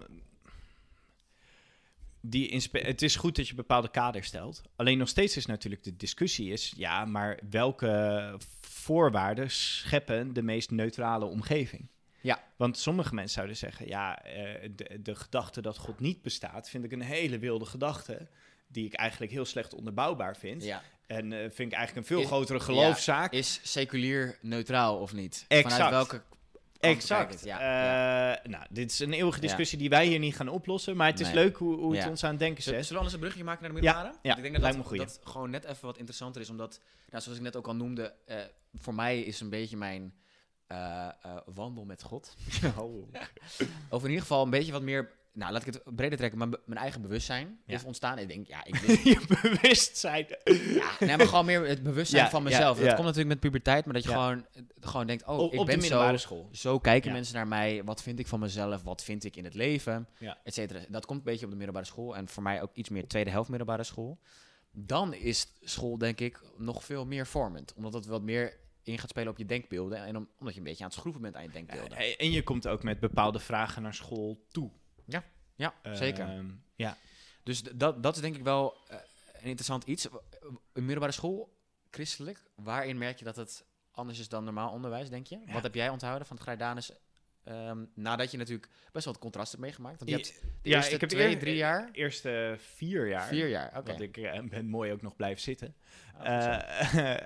Die 2.21 2.63
het 2.73 3.03
is 3.03 3.17
goed 3.17 3.37
dat 3.37 3.49
je 3.49 3.55
bepaalde 3.55 3.91
kaders 3.91 4.27
stelt. 4.27 4.63
Alleen 4.77 4.99
nog 4.99 5.09
steeds 5.09 5.37
is 5.37 5.47
natuurlijk 5.47 5.85
de 5.85 5.97
discussie 5.97 6.53
is, 6.53 6.73
ja, 6.77 7.05
maar 7.05 7.41
welke 7.51 8.35
voorwaarden 8.61 9.51
scheppen 9.51 10.33
de 10.33 10.43
meest 10.43 10.71
neutrale 10.71 11.25
omgeving? 11.25 11.89
Ja. 12.21 12.43
Want 12.57 12.79
sommige 12.79 13.15
mensen 13.15 13.35
zouden 13.35 13.57
zeggen, 13.57 13.87
ja, 13.89 14.23
eh, 14.25 14.71
de, 14.77 15.03
de 15.03 15.15
gedachte 15.15 15.61
dat 15.63 15.77
God 15.77 16.01
niet 16.01 16.23
bestaat, 16.23 16.69
vind 16.69 16.85
ik 16.85 16.93
een 16.93 17.01
hele 17.01 17.39
wilde 17.39 17.65
gedachte, 17.65 18.27
die 18.67 18.85
ik 18.87 18.95
eigenlijk 18.95 19.33
heel 19.33 19.45
slecht 19.45 19.75
onderbouwbaar 19.75 20.37
vind. 20.37 20.65
Ja. 20.65 20.83
En 21.07 21.33
eh, 21.33 21.39
vind 21.39 21.73
ik 21.73 21.79
eigenlijk 21.79 21.97
een 21.97 22.05
veel 22.15 22.21
Is- 22.21 22.27
grotere 22.27 22.61
geloofszaak. 22.61 23.33
Is 23.33 23.61
seculier 23.63 24.39
neutraal 24.41 24.99
of 24.99 25.13
niet? 25.13 25.45
Exact. 25.49 25.75
Vanuit 25.75 25.91
welke 25.93 26.23
Exact. 26.81 27.45
Ja, 27.45 27.59
Eh, 27.59 28.51
Nou, 28.51 28.65
dit 28.71 28.91
is 28.91 28.99
een 28.99 29.13
eeuwige 29.13 29.41
discussie 29.41 29.79
die 29.79 29.89
wij 29.89 30.07
hier 30.07 30.19
niet 30.19 30.37
gaan 30.37 30.49
oplossen. 30.49 30.97
Maar 30.97 31.07
het 31.11 31.21
is 31.21 31.27
Nee. 31.27 31.35
leuk 31.35 31.57
hoe, 31.57 31.77
hoe 31.77 31.93
het 31.95 32.03
Ja. 32.05 32.11
ons 32.11 32.25
aan 32.25 32.31
het 32.31 32.39
denken 32.39 32.63
Zullen 32.63 32.79
zet. 32.79 32.89
zullen 32.89 33.03
we 33.03 33.09
anders 33.09 33.15
een 33.15 33.29
brugje 33.29 33.45
maken 33.51 33.63
naar 33.73 33.81
de 33.81 33.87
Ja, 33.87 33.93
middelbare? 33.95 34.19
ja, 34.23 34.37
ik 34.37 34.43
denk 34.43 34.55
dat 34.55 34.63
lijkt 34.63 34.77
dat, 34.79 34.91
me 34.91 34.99
dat 34.99 35.21
gewoon 35.25 35.51
net 35.51 35.65
even 35.65 35.87
wat 35.87 35.99
interessanter 35.99 36.41
is. 36.41 36.51
Omdat, 36.51 36.81
nou, 37.11 37.23
zoals 37.23 37.39
ik 37.39 37.45
net 37.45 37.57
ook 37.57 37.67
al 37.67 37.75
noemde, 37.77 38.15
eh, 38.27 38.37
voor 38.75 38.95
mij 38.95 39.21
is 39.21 39.41
een 39.41 39.49
beetje 39.51 39.77
mijn 39.77 40.15
eh, 40.69 41.09
wandel 41.55 41.85
met 41.85 42.03
God. 42.03 42.35
Of 43.91 44.03
in 44.03 44.09
ieder 44.09 44.21
geval 44.23 44.45
een 44.45 44.51
beetje 44.51 44.73
wat 44.73 44.83
meer, 44.83 45.11
nou 45.33 45.53
laat 45.53 45.67
ik 45.67 45.75
het 45.75 45.83
breder 45.97 46.19
trekken, 46.19 46.39
mijn, 46.39 46.51
mijn 46.65 46.81
eigen 46.81 47.03
bewustzijn 47.03 47.59
Ja. 47.67 47.75
is 47.75 47.85
ontstaan. 47.85 48.19
Ik 48.19 48.29
denk, 48.29 48.47
ja, 48.47 48.65
ik 48.65 48.77
je 49.05 49.21
bewustzijn. 49.43 50.27
ja, 50.45 50.91
nee, 51.01 51.17
maar 51.17 51.27
gewoon 51.27 51.45
meer 51.45 51.67
het 51.67 51.83
bewustzijn 51.83 52.25
Ja, 52.25 52.31
van 52.31 52.43
mezelf. 52.43 52.79
Dat 52.79 52.87
komt 52.87 52.99
natuurlijk 52.99 53.29
met 53.29 53.41
puberteit, 53.41 53.85
maar 53.85 53.95
dat 53.95 54.03
je 54.03 54.09
gewoon, 54.11 54.47
gewoon 54.81 55.07
denkt, 55.07 55.27
oh, 55.27 55.53
ik 55.53 55.65
ben 55.67 55.79
middelbare 55.79 56.19
zo, 56.19 56.27
school. 56.27 56.49
zo 56.53 56.79
kijken 56.79 57.13
mensen 57.13 57.35
naar 57.35 57.49
mij. 57.49 57.85
Wat 57.85 58.03
vind 58.03 58.19
ik 58.19 58.27
van 58.27 58.41
mezelf? 58.41 58.83
Wat 58.83 59.03
vind 59.05 59.25
ik 59.25 59.37
in 59.37 59.45
het 59.45 59.55
leven? 59.55 60.09
Ja. 60.19 60.39
Et 60.45 60.55
cetera. 60.55 60.81
Dat 60.89 61.07
komt 61.07 61.19
een 61.19 61.25
beetje 61.25 61.45
op 61.45 61.51
de 61.51 61.57
middelbare 61.57 61.87
school. 61.87 62.17
En 62.17 62.29
voor 62.29 62.43
mij 62.43 62.63
ook 62.63 62.71
iets 62.75 62.89
meer 62.89 63.07
tweede 63.09 63.31
helft 63.31 63.49
middelbare 63.49 63.85
school. 63.85 64.19
Dan 64.73 65.15
is 65.15 65.47
school 65.61 65.99
denk 65.99 66.21
ik 66.21 66.41
nog 66.57 66.85
veel 66.85 67.07
meer 67.07 67.27
vormend. 67.27 67.75
Omdat 67.75 67.93
het 67.95 68.07
wat 68.07 68.23
meer 68.23 68.57
in 68.89 68.99
gaat 68.99 69.09
spelen 69.11 69.29
op 69.31 69.39
je 69.39 69.45
denkbeelden. 69.47 69.99
En 70.05 70.17
om- 70.17 70.29
omdat 70.39 70.55
je 70.55 70.61
een 70.61 70.67
beetje 70.67 70.85
aan 70.85 70.91
het 70.91 70.99
schroeven 70.99 71.23
bent 71.23 71.37
aan 71.37 71.43
je 71.43 71.51
denkbeelden. 71.51 71.99
Ja, 72.07 72.17
en 72.17 72.31
je 72.31 72.43
komt 72.43 72.69
ook 72.69 72.83
met 72.83 73.01
bepaalde 73.01 73.39
vragen 73.39 73.83
naar 73.83 73.95
school 73.95 74.47
toe. 74.51 74.71
Ja, 75.55 75.75
zeker. 75.97 76.29
Ehm, 76.29 76.51
ja. 76.75 76.97
Dus 77.43 77.63
dat, 77.63 78.03
dat 78.03 78.15
is 78.15 78.21
denk 78.21 78.37
ik 78.37 78.43
wel 78.43 78.75
eh, 78.89 78.97
een 79.33 79.45
interessant 79.45 79.85
iets. 79.85 80.09
Een 80.73 80.85
middelbare 80.85 81.13
school, 81.13 81.57
christelijk, 81.91 82.43
waarin 82.55 82.99
merk 82.99 83.19
je 83.19 83.25
dat 83.25 83.37
het 83.37 83.65
anders 83.91 84.19
is 84.19 84.29
dan 84.29 84.45
normaal 84.45 84.73
onderwijs, 84.73 85.09
denk 85.11 85.27
je? 85.27 85.43
Ja. 85.47 85.53
Wat 85.53 85.63
heb 85.63 85.75
jij 85.75 85.89
onthouden 85.89 86.27
van 86.27 86.37
het 86.37 86.45
Grijdanus 86.45 86.93
Ehm, 87.45 87.85
nadat 87.95 88.31
je 88.31 88.37
natuurlijk 88.37 88.69
best 88.93 89.05
wel 89.05 89.15
het 89.15 89.23
contrast 89.23 89.51
hebt 89.51 89.63
meegemaakt. 89.63 89.99
Want 89.99 90.11
je 90.11 90.17
hebt 90.17 90.41
de 90.63 90.69
ja, 90.69 90.77
eerste 90.77 90.95
ik 90.95 91.01
heb 91.01 91.09
twee, 91.11 91.29
eer- 91.31 91.39
drie 91.39 91.57
jaar... 91.57 91.89
Eerste 91.93 92.57
vier 92.59 93.09
jaar. 93.09 93.27
Vier 93.27 93.49
jaar, 93.49 93.69
oké. 93.77 93.83
Want 93.91 94.01
ik 94.01 94.17
eh, 94.17 94.41
ben 94.43 94.67
mooi 94.67 94.93
ook 94.93 95.03
nog 95.03 95.17
blijven 95.17 95.43
zitten. 95.43 95.75
Oh, 96.19 96.27
eh, 96.27 96.59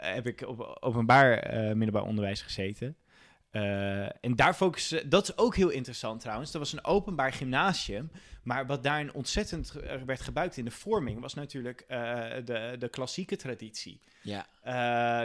heb 0.14 0.26
ik 0.26 0.40
op 0.46 0.76
openbaar 0.80 1.38
eh, 1.38 1.74
middelbaar 1.74 2.08
onderwijs 2.08 2.42
gezeten. 2.42 2.96
En 3.50 4.36
daar 4.36 4.54
focussen, 4.54 5.08
dat 5.08 5.22
is 5.28 5.36
ook 5.36 5.56
heel 5.56 5.68
interessant 5.68 6.20
trouwens. 6.20 6.50
Dat 6.50 6.60
was 6.60 6.72
een 6.72 6.84
openbaar 6.84 7.32
gymnasium. 7.32 8.10
Maar 8.42 8.66
wat 8.66 8.82
daarin 8.82 9.12
ontzettend 9.12 9.72
werd 10.06 10.20
gebruikt 10.20 10.56
in 10.56 10.64
de 10.64 10.70
vorming, 10.70 11.20
was 11.20 11.34
natuurlijk 11.34 11.84
de, 12.44 12.76
de 12.78 12.88
klassieke 12.88 13.36
traditie. 13.36 14.00
ja. 14.22 14.46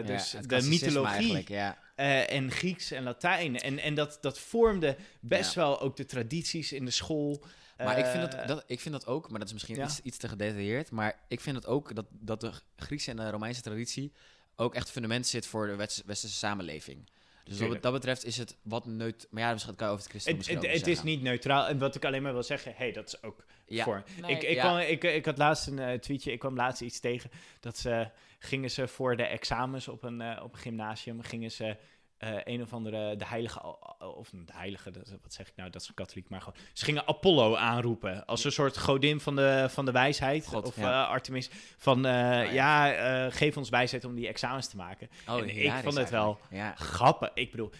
Dus 0.02 0.32
ja, 0.32 0.42
de 0.42 0.68
mythologie 0.68 1.14
eigenlijk, 1.14 1.48
Ja. 1.50 1.78
Eh, 1.98 2.32
en 2.32 2.52
Grieks 2.52 2.92
en 2.92 3.04
Latijn. 3.04 3.60
En, 3.60 3.80
en 3.80 3.96
dat, 3.96 4.18
dat 4.22 4.40
vormde 4.40 4.96
best 5.20 5.54
Ja. 5.54 5.62
wel 5.62 5.82
ook 5.82 5.96
de 5.96 6.06
tradities 6.06 6.72
in 6.72 6.86
de 6.86 6.92
school. 6.92 7.44
Maar 7.78 7.98
ik, 7.98 8.06
vind 8.06 8.24
Eh, 8.24 8.38
dat, 8.38 8.48
dat, 8.48 8.64
ik 8.68 8.80
vind 8.80 8.94
dat 8.94 9.06
ook, 9.06 9.30
maar 9.30 9.40
dat 9.40 9.48
is 9.48 9.54
misschien 9.54 9.76
Ja. 9.76 9.86
iets, 9.86 10.00
iets 10.02 10.18
te 10.18 10.28
gedetailleerd. 10.28 10.92
Maar 10.92 11.20
ik 11.28 11.42
vind 11.42 11.56
het 11.56 11.66
ook 11.66 11.96
dat, 11.96 12.06
dat 12.12 12.42
de 12.42 12.52
Griekse 12.76 13.12
en 13.12 13.18
de 13.18 13.30
Romeinse 13.30 13.62
traditie 13.62 14.12
ook 14.56 14.76
echt 14.76 14.92
fundament 14.92 15.28
zit 15.28 15.46
voor 15.46 15.68
de 15.68 15.76
westerse 16.06 16.36
samenleving. 16.36 17.10
Dus 17.44 17.60
wat 17.60 17.82
dat 17.82 17.94
betreft 17.94 18.26
is 18.26 18.38
het 18.38 18.56
wat 18.62 18.86
neut... 18.86 19.28
Maar 19.30 19.44
ja, 19.44 19.52
misschien 19.54 19.76
kan 19.76 19.88
je 19.88 19.94
over 19.94 20.04
het 20.06 20.14
christendom 20.14 20.56
Het, 20.56 20.64
het, 20.72 20.80
het 20.80 20.88
is 20.88 21.04
niet 21.04 21.22
neutraal. 21.22 21.68
En 21.68 21.78
wat 21.78 21.96
ik 21.96 22.06
alleen 22.06 22.22
maar 22.22 22.34
wil 22.34 22.44
zeggen, 22.44 22.74
hey, 22.76 22.92
dat 22.92 23.08
is 23.08 23.24
ook 23.24 23.46
Ja. 23.68 23.84
voor. 23.84 24.04
Nee, 24.22 24.32
ik, 24.32 24.44
ik, 24.44 24.56
ja. 24.56 24.62
kwam, 24.62 24.78
ik, 24.78 25.04
ik 25.04 25.26
had 25.26 25.38
laatst 25.38 25.68
een 25.68 25.80
eh, 25.80 26.00
tweetje, 26.00 26.32
ik 26.32 26.40
kwam 26.40 26.56
laatst 26.56 26.82
iets 26.82 27.00
tegen. 27.00 27.30
Dat 27.60 27.78
ze 27.78 28.10
gingen 28.40 28.72
ze 28.72 28.88
voor 28.88 29.16
de 29.16 29.24
examens 29.24 29.88
op 29.88 30.04
een, 30.04 30.22
eh, 30.22 30.44
op 30.44 30.54
een 30.54 30.60
gymnasium, 30.60 31.22
gingen 31.22 31.52
ze 31.52 31.78
eh, 32.18 32.36
een 32.44 32.62
of 32.62 32.74
andere, 32.74 33.16
de 33.16 33.26
heilige, 33.26 33.76
of 34.00 34.30
de 34.30 34.54
heilige, 34.54 34.92
dat, 34.92 35.10
wat 35.22 35.34
zeg 35.34 35.48
ik 35.48 35.56
nou, 35.56 35.70
dat 35.70 35.82
is 35.82 35.94
katholiek, 35.94 36.30
maar 36.30 36.42
gewoon. 36.42 36.60
Ze 36.74 36.86
gingen 36.86 37.08
Apollo 37.08 37.56
aanroepen 37.56 38.26
als 38.26 38.44
een 38.44 38.52
soort 38.52 38.78
godin 38.78 39.20
van 39.20 39.36
de, 39.36 39.68
van 39.70 39.86
de 39.86 39.92
wijsheid. 39.92 40.48
God, 40.48 40.66
of 40.66 40.76
ja. 40.76 41.04
eh, 41.04 41.10
Artemis, 41.10 41.50
van 41.78 42.06
eh, 42.06 42.12
ja. 42.12 42.86
ja, 42.86 42.94
eh, 42.94 43.34
geef 43.34 43.58
ons 43.58 43.70
wijsheid 43.70 44.06
om 44.06 44.16
die 44.16 44.28
examens 44.28 44.68
te 44.68 44.76
maken. 44.76 45.10
Oh, 45.28 45.38
en 45.38 45.50
ik 45.50 45.74
vond 45.84 45.98
het 45.98 46.10
wel. 46.10 46.40
Ja. 46.50 46.76
grappig. 46.76 47.32
Ik 47.34 47.52
bedoel, 47.52 47.72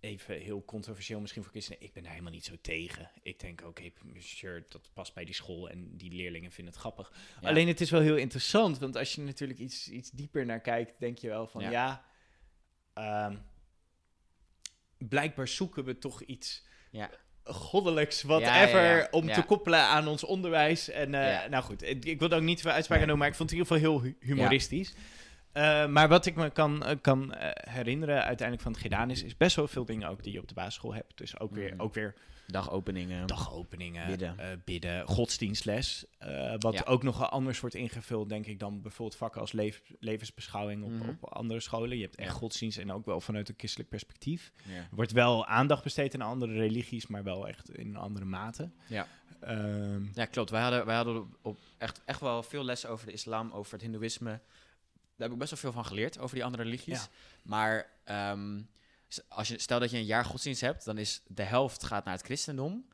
even 0.00 0.38
heel 0.40 0.64
controversieel 0.64 1.20
misschien 1.20 1.42
voor 1.42 1.50
christenen. 1.50 1.82
Ik 1.82 1.92
ben 1.92 2.02
daar 2.02 2.12
helemaal 2.12 2.32
niet 2.32 2.44
zo 2.44 2.54
tegen. 2.60 3.10
Ik 3.22 3.40
denk, 3.40 3.62
oké, 3.66 3.90
sure, 4.18 4.64
dat 4.68 4.90
past 4.92 5.14
bij 5.14 5.24
die 5.24 5.34
school 5.34 5.68
en 5.70 5.96
die 5.96 6.12
leerlingen 6.12 6.50
vinden 6.52 6.72
het 6.72 6.82
grappig. 6.82 7.12
Ja. 7.40 7.48
Alleen 7.48 7.68
het 7.68 7.80
is 7.80 7.90
wel 7.90 8.00
heel 8.00 8.16
interessant, 8.16 8.78
want 8.78 8.96
als 8.96 9.14
je 9.14 9.20
natuurlijk 9.20 9.58
iets, 9.58 9.88
iets 9.88 10.10
dieper 10.10 10.46
naar 10.46 10.60
kijkt, 10.60 10.94
denk 10.98 11.18
je 11.18 11.28
wel 11.28 11.46
van, 11.46 11.62
Ja. 11.62 11.70
ja, 11.70 12.04
ehm, 12.94 13.36
blijkbaar 14.98 15.48
zoeken 15.48 15.84
we 15.84 15.98
toch 15.98 16.22
iets 16.22 16.66
Ja. 16.90 17.10
goddelijks, 17.44 18.22
whatever, 18.22 18.82
ja, 18.84 18.96
ja. 18.96 19.08
om 19.10 19.32
te 19.32 19.42
koppelen 19.42 19.80
aan 19.80 20.08
ons 20.08 20.24
onderwijs. 20.24 20.88
En 20.88 21.14
eh, 21.14 21.48
nou 21.50 21.64
goed, 21.64 21.82
ik, 21.82 22.04
ik 22.04 22.18
wil 22.18 22.30
ook 22.30 22.42
niet 22.42 22.60
veel 22.60 22.70
uitspraken 22.70 23.06
Nee. 23.06 23.10
doen, 23.14 23.18
maar 23.18 23.28
ik 23.28 23.34
vond 23.34 23.50
het 23.50 23.58
in 23.58 23.64
ieder 23.64 23.80
geval 23.82 24.00
heel 24.00 24.02
hu- 24.20 24.26
humoristisch. 24.34 24.94
Eh, 25.52 25.86
maar 25.86 26.08
wat 26.08 26.26
ik 26.26 26.34
me 26.34 26.50
kan, 26.50 26.84
eh, 26.84 26.96
kan 27.00 27.34
eh, 27.34 27.72
herinneren 27.74 28.14
uiteindelijk 28.24 28.62
van 28.62 28.72
het 28.72 28.80
gedaan 28.80 29.10
is, 29.10 29.22
is 29.22 29.36
best 29.36 29.56
wel 29.56 29.68
veel 29.68 29.84
dingen 29.84 30.08
ook 30.08 30.22
die 30.22 30.32
je 30.32 30.40
op 30.40 30.48
de 30.48 30.54
basisschool 30.54 30.94
hebt. 30.94 31.18
Dus 31.18 31.38
ook 31.40 31.54
weer, 31.54 31.72
Mhm. 31.72 31.80
ook 31.82 31.94
weer 31.94 32.14
Dagopeningen. 32.46 33.26
dagopeningen, 33.26 34.06
Bidden. 34.06 34.62
bidden 34.64 35.06
godsdienstles. 35.06 36.04
wat 36.58 36.74
Ja. 36.74 36.82
ook 36.84 37.02
nog 37.02 37.30
anders 37.30 37.60
wordt 37.60 37.74
ingevuld, 37.74 38.28
denk 38.28 38.46
ik, 38.46 38.58
dan 38.58 38.82
bijvoorbeeld 38.82 39.18
vakken 39.18 39.40
als 39.40 39.52
levensbeschouwing 40.00 40.84
op, 40.84 40.90
Mhm. 40.90 41.08
op 41.08 41.24
andere 41.24 41.60
scholen. 41.60 41.96
Je 41.96 42.02
hebt 42.02 42.16
echt 42.16 42.28
Ja. 42.32 42.34
godsdienst 42.34 42.78
en 42.78 42.92
ook 42.92 43.06
wel 43.06 43.20
vanuit 43.20 43.48
een 43.48 43.54
christelijk 43.58 43.88
perspectief. 43.88 44.52
Ja. 44.64 44.74
Er 44.76 44.86
wordt 44.90 45.12
wel 45.12 45.46
aandacht 45.46 45.82
besteed 45.82 46.14
aan 46.14 46.20
andere 46.20 46.52
religies, 46.52 47.06
maar 47.06 47.22
wel 47.22 47.48
echt 47.48 47.70
in 47.78 47.88
een 47.88 47.96
andere 47.96 48.24
mate. 48.24 48.70
Ja. 48.86 49.06
Ehm, 49.40 50.02
Ja, 50.14 50.24
klopt. 50.24 50.50
Wij 50.50 50.62
hadden, 50.62 50.86
wij 50.86 50.96
hadden 50.96 51.34
op 51.42 51.58
echt, 51.78 52.02
echt 52.04 52.20
wel 52.20 52.42
veel 52.42 52.64
lessen 52.64 52.90
over 52.90 53.06
de 53.06 53.12
islam, 53.12 53.50
over 53.52 53.72
het 53.72 53.82
hindoeïsme. 53.82 54.40
Daar 55.18 55.26
heb 55.28 55.32
ik 55.32 55.38
best 55.38 55.50
wel 55.50 55.60
veel 55.60 55.72
van 55.72 55.84
geleerd, 55.84 56.18
over 56.18 56.34
die 56.34 56.44
andere 56.44 56.62
religies. 56.62 57.00
Ja. 57.02 57.08
Maar 57.42 57.86
ehm, 58.04 58.60
als 59.28 59.48
je, 59.48 59.58
stel 59.60 59.80
dat 59.80 59.90
je 59.90 59.96
een 59.96 60.04
jaar 60.04 60.24
godsdienst 60.24 60.60
hebt, 60.60 60.84
dan 60.84 60.98
is 60.98 61.22
de 61.26 61.42
helft 61.42 61.84
gaat 61.84 62.04
naar 62.04 62.14
het 62.14 62.24
christendom. 62.24 62.86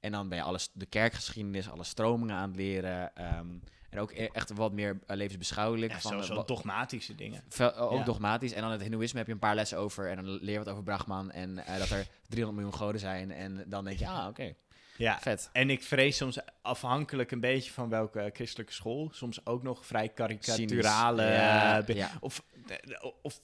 En 0.00 0.12
dan 0.12 0.28
ben 0.28 0.38
je 0.38 0.44
alles, 0.44 0.70
de 0.72 0.86
kerkgeschiedenis, 0.86 1.70
alle 1.70 1.84
stromingen 1.84 2.34
aan 2.36 2.48
het 2.48 2.56
leren. 2.56 3.16
ehm, 3.16 3.46
en 3.90 3.98
ook 3.98 4.12
e- 4.12 4.28
echt 4.32 4.50
wat 4.50 4.72
meer 4.72 4.98
eh, 5.06 5.16
levensbeschouwelijk. 5.16 5.92
ja, 5.92 6.00
van, 6.00 6.22
eh, 6.22 6.28
wat- 6.28 6.48
dogmatische 6.48 7.14
dingen. 7.14 7.42
Veel- 7.48 7.74
ook 7.74 7.98
Ja. 7.98 8.04
dogmatisch. 8.04 8.52
En 8.52 8.62
dan 8.62 8.70
het 8.70 8.82
hindoeïsme 8.82 9.18
heb 9.18 9.26
je 9.26 9.32
een 9.32 9.38
paar 9.38 9.54
lessen 9.54 9.78
over. 9.78 10.10
En 10.10 10.16
dan 10.16 10.24
leer 10.28 10.52
je 10.52 10.58
wat 10.58 10.68
over 10.68 10.82
Brahman. 10.82 11.30
En 11.30 11.58
eh, 11.66 11.78
dat 11.78 11.88
er 11.90 12.06
300 12.28 12.62
miljoen 12.62 12.74
goden 12.80 13.00
zijn. 13.00 13.30
En 13.32 13.64
dan 13.66 13.84
denk 13.84 13.98
je, 13.98 14.06
ah, 14.08 14.26
oké, 14.28 14.54
Ja, 15.00 15.18
vet. 15.20 15.48
en 15.52 15.70
ik 15.70 15.82
vrees 15.82 16.16
soms 16.16 16.38
afhankelijk 16.62 17.30
een 17.30 17.40
beetje 17.40 17.70
van 17.70 17.88
welke 17.88 18.30
christelijke 18.32 18.72
school, 18.72 19.08
soms 19.12 19.46
ook 19.46 19.62
nog 19.62 19.86
vrij 19.86 20.08
karikaturale... 20.08 21.22
Ja, 21.22 21.82
eh, 21.82 21.96
ja. 21.96 22.10
Of, 22.20 22.44
eh, 22.66 23.10
of 23.22 23.40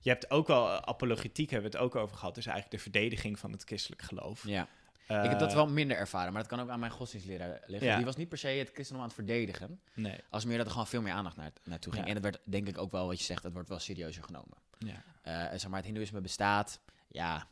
je 0.00 0.10
hebt 0.10 0.30
ook 0.30 0.46
wel, 0.46 0.68
eh, 0.68 0.76
apologetiek 0.76 1.50
hebben 1.50 1.70
we 1.70 1.76
het 1.76 1.86
ook 1.86 1.96
over 1.96 2.16
gehad, 2.16 2.34
dus 2.34 2.46
eigenlijk 2.46 2.76
de 2.76 2.90
verdediging 2.90 3.38
van 3.38 3.52
het 3.52 3.62
christelijk 3.64 4.02
geloof. 4.02 4.46
Ja. 4.46 4.68
Ik 5.08 5.30
heb 5.30 5.38
dat 5.38 5.52
wel 5.52 5.68
minder 5.68 5.96
ervaren, 5.96 6.32
maar 6.32 6.42
dat 6.42 6.50
kan 6.50 6.60
ook 6.60 6.68
aan 6.68 6.80
mijn 6.80 6.92
godsdienstleraar 6.92 7.60
liggen. 7.66 7.88
Ja. 7.88 7.96
Die 7.96 8.04
was 8.04 8.16
niet 8.16 8.28
per 8.28 8.38
se 8.38 8.48
het 8.48 8.70
christendom 8.72 8.98
aan 8.98 9.14
het 9.14 9.14
verdedigen. 9.14 9.80
Nee. 9.94 10.20
Als 10.30 10.44
meer 10.44 10.56
dat 10.56 10.66
er 10.66 10.72
gewoon 10.72 10.86
veel 10.86 11.02
meer 11.02 11.12
aandacht 11.12 11.36
naar, 11.36 11.50
naartoe 11.64 11.92
ging. 11.92 12.04
Ja. 12.04 12.10
En 12.10 12.22
het 12.22 12.24
werd 12.24 12.42
denk 12.44 12.68
ik 12.68 12.78
ook 12.78 12.90
wel 12.90 13.06
wat 13.06 13.18
je 13.18 13.24
zegt, 13.24 13.42
het 13.42 13.52
wordt 13.52 13.68
wel 13.68 13.78
serieuzer 13.78 14.22
genomen. 14.22 14.56
Ja. 14.78 15.02
Eh, 15.22 15.52
en 15.52 15.60
zeg 15.60 15.68
maar, 15.68 15.78
het 15.78 15.86
hindoeïsme 15.86 16.20
bestaat. 16.20 16.80
Ja. 17.08 17.48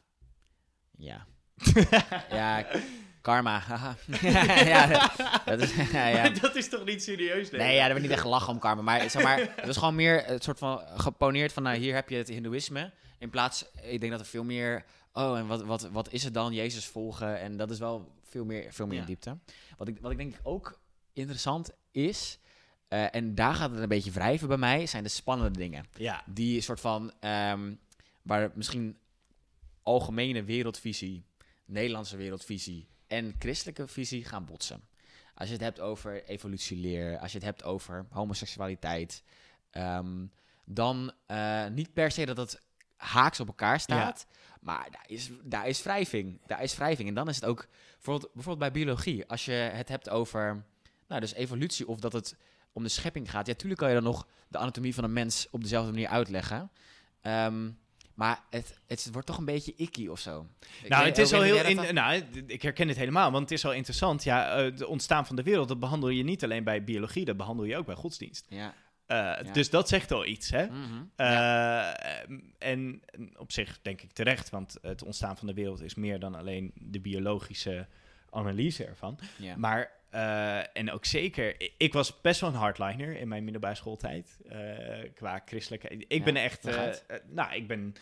Ja. 0.97 1.27
ja, 2.31 2.66
karma. 3.21 3.62
ja, 4.21 5.11
dat 5.45 5.61
is... 5.61 5.75
ja, 5.92 6.29
dat 6.29 6.57
is 6.57 6.69
toch 6.69 6.85
niet 6.85 7.03
serieus? 7.03 7.51
Nee, 7.51 7.75
ja, 7.75 7.83
er 7.83 7.88
werd 7.88 8.01
niet 8.03 8.11
echt 8.11 8.21
gelachen 8.21 8.53
om 8.53 8.59
karma. 8.59 8.83
Maar, 8.83 9.11
zeg 9.11 9.23
maar 9.23 9.38
het 9.57 9.66
was 9.66 9.77
gewoon 9.77 9.95
meer 9.95 10.25
het 10.25 10.42
soort 10.45 10.59
van 10.59 10.81
geponeerd 10.97 11.53
van... 11.53 11.62
Nou, 11.62 11.77
hier 11.77 11.95
heb 11.95 12.09
je 12.09 12.16
het 12.16 12.29
hindoeïsme. 12.29 12.92
In 13.19 13.31
plaats, 13.31 13.64
ik 13.83 14.01
denk 14.01 14.12
dat 14.12 14.21
er 14.21 14.27
veel 14.27 14.45
meer... 14.45 14.85
Oh, 15.12 15.38
en 15.38 15.47
wat, 15.47 15.62
wat, 15.64 15.83
wat 15.90 16.12
is 16.12 16.25
het 16.25 16.35
dan? 16.35 16.53
Jezus 16.53 16.87
volgen. 16.87 17.40
En 17.40 17.57
dat 17.57 17.71
is 17.71 17.79
wel 17.79 18.12
veel 18.23 18.45
meer, 18.45 18.73
veel 18.73 18.87
meer 18.87 19.01
Ja. 19.01 19.05
diepte. 19.07 19.38
Wat 19.77 19.88
ik, 19.88 19.99
wat 20.01 20.11
ik 20.11 20.16
denk 20.16 20.35
ook 20.42 20.79
interessant 21.12 21.71
is... 21.90 22.38
eh, 22.88 23.14
en 23.14 23.35
daar 23.35 23.55
gaat 23.55 23.71
het 23.71 23.81
een 23.81 23.88
beetje 23.88 24.11
wrijven 24.11 24.49
bij 24.49 24.57
mij... 24.57 24.87
zijn 24.87 25.03
de 25.03 25.09
spannende 25.09 25.59
dingen. 25.59 25.85
Ja, 25.97 26.23
Die 26.27 26.61
soort 26.61 26.81
van... 26.81 27.12
ehm, 27.21 27.75
waar 28.23 28.51
misschien 28.55 28.97
algemene 29.83 30.45
wereldvisie... 30.45 31.25
Nederlandse 31.66 32.16
wereldvisie... 32.16 32.88
en 33.07 33.35
christelijke 33.38 33.88
visie 33.88 34.24
gaan 34.24 34.44
botsen. 34.44 34.83
Als 35.35 35.48
je 35.48 35.55
het 35.55 35.62
hebt 35.62 35.81
over 35.81 36.24
evolutieleer, 36.24 37.18
als 37.18 37.33
je 37.33 37.38
het 37.38 37.46
hebt 37.46 37.64
over 37.64 38.07
homoseksualiteit, 38.11 39.22
ehm, 39.70 40.26
dan 40.64 41.12
eh, 41.26 41.66
niet 41.66 41.92
per 41.92 42.11
se 42.11 42.26
dat 42.26 42.37
het 42.37 42.62
haaks 42.96 43.40
op 43.40 43.46
elkaar 43.46 43.81
staat, 43.81 44.26
maar 44.61 44.90
daar 44.90 45.05
is, 45.07 45.31
daar 45.42 45.68
is 45.68 45.83
wrijving. 45.83 46.40
Daar 46.46 46.62
is 46.62 46.76
wrijving. 46.76 47.09
En 47.09 47.14
dan 47.14 47.29
is 47.29 47.35
het 47.35 47.44
ook, 47.44 47.68
bijvoorbeeld, 47.94 48.33
bijvoorbeeld 48.33 48.72
bij 48.72 48.83
biologie, 48.83 49.26
als 49.26 49.44
je 49.44 49.52
het 49.52 49.88
hebt 49.88 50.09
over 50.09 50.64
nou, 51.09 51.20
dus 51.20 51.35
evolutie 51.35 51.88
of 51.88 51.98
dat 52.00 52.12
het 52.12 52.37
om 52.72 52.83
de 52.83 52.88
schepping 52.88 53.31
gaat, 53.31 53.46
ja, 53.46 53.55
tuurlijk 53.55 53.81
kan 53.81 53.88
je 53.88 53.94
dan 53.94 54.05
nog 54.05 54.26
de 54.48 54.59
anatomie 54.59 54.94
van 54.94 55.05
een 55.05 55.12
mens 55.12 55.46
op 55.50 55.62
dezelfde 55.62 55.92
manier 55.92 56.09
uitleggen. 56.09 56.70
Ehm, 57.20 57.70
maar 58.16 58.40
het, 58.50 58.79
het 58.87 59.09
wordt 59.12 59.26
toch 59.26 59.38
een 59.38 59.44
beetje 59.44 59.74
icky 59.76 60.07
of 60.07 60.20
zo. 60.20 60.46
Ik 60.83 60.88
nou, 60.88 61.05
het 61.07 61.18
is 61.18 61.31
hoe 61.31 61.38
al 61.38 61.44
heel. 61.44 61.64
In, 61.85 61.94
nou, 61.94 62.22
ik 62.46 62.62
herken 62.62 62.88
het 62.88 62.96
helemaal, 62.96 63.31
want 63.31 63.42
het 63.42 63.59
is 63.59 63.64
al 63.64 63.72
interessant. 63.72 64.24
Ja, 64.24 64.57
eh, 64.57 64.64
het 64.64 64.85
ontstaan 64.85 65.26
van 65.26 65.37
de 65.37 65.42
wereld, 65.42 65.68
dat 65.68 65.81
behandel 65.81 66.09
je 66.09 66.22
niet 66.22 66.44
alleen 66.44 66.64
bij 66.64 66.85
biologie, 66.85 67.24
dat 67.24 67.37
behandel 67.37 67.64
je 67.64 67.76
ook 67.76 67.87
bij 67.87 67.94
godsdienst. 67.94 68.46
Ja. 68.48 68.74
Eh, 69.07 69.16
Ja. 69.16 69.42
Dus 69.52 69.70
dat 69.70 69.88
zegt 69.88 70.12
al 70.12 70.26
iets, 70.26 70.50
hè? 70.50 70.66
Mhm. 70.66 70.76
Eh, 71.16 71.26
Ja. 71.26 71.96
En 72.59 73.02
op 73.37 73.52
zich 73.52 73.79
denk 73.83 74.00
ik 74.02 74.12
terecht, 74.12 74.50
want 74.50 74.76
het 74.83 75.02
ontstaan 75.02 75.37
van 75.37 75.46
de 75.46 75.55
wereld 75.55 75.83
is 75.83 75.94
meer 75.94 76.18
dan 76.20 76.35
alleen 76.35 76.72
de 76.74 77.00
biologische 77.00 77.87
analyse 78.31 78.85
ervan. 78.85 79.18
Ja. 79.37 79.57
Maar, 79.57 79.90
eh, 80.16 80.76
en 80.76 80.90
ook 80.92 81.05
zeker, 81.05 81.70
ik 81.76 81.92
was 81.92 82.20
best 82.20 82.40
wel 82.40 82.50
een 82.50 82.57
hardliner 82.57 83.16
in 83.16 83.29
mijn 83.29 83.42
middelbare 83.44 83.74
schooltijd, 83.74 84.38
eh, 84.48 84.59
qua 85.14 85.42
christelijke. 85.44 85.88
Ik 85.88 86.18
Ja, 86.18 86.24
ben 86.24 86.37
echt, 86.37 86.64
eh, 86.66 86.92
nou, 87.26 87.55
ik 87.55 87.66
ben 87.68 87.94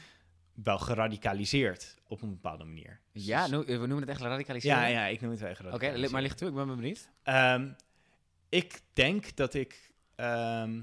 wel 0.55 0.79
geradicaliseerd 0.79 1.97
op 2.09 2.23
een 2.23 2.31
bepaalde 2.31 2.65
manier. 2.65 3.01
Ja, 3.13 3.41
Dus- 3.43 3.51
no- 3.51 3.65
we 3.65 3.73
noemen 3.77 4.01
het 4.01 4.09
echt 4.09 4.21
radicaliseren. 4.21 4.77
ja, 4.79 4.87
ja, 4.87 5.07
ik 5.07 5.21
noem 5.21 5.31
het 5.31 5.41
wel 5.41 5.51
Oké, 5.51 5.59
geradicaliseerd. 5.59 6.07
li- 6.07 6.13
maar 6.13 6.23
ligt 6.23 6.39
toe, 6.39 6.49
ik 6.49 6.55
ben 6.55 6.67
benieuwd. 6.67 7.09
Ehm, 7.23 7.69
ik 8.49 8.81
denk 8.93 9.37
dat 9.37 9.55
ik. 9.55 9.93
ehm, 10.17 10.81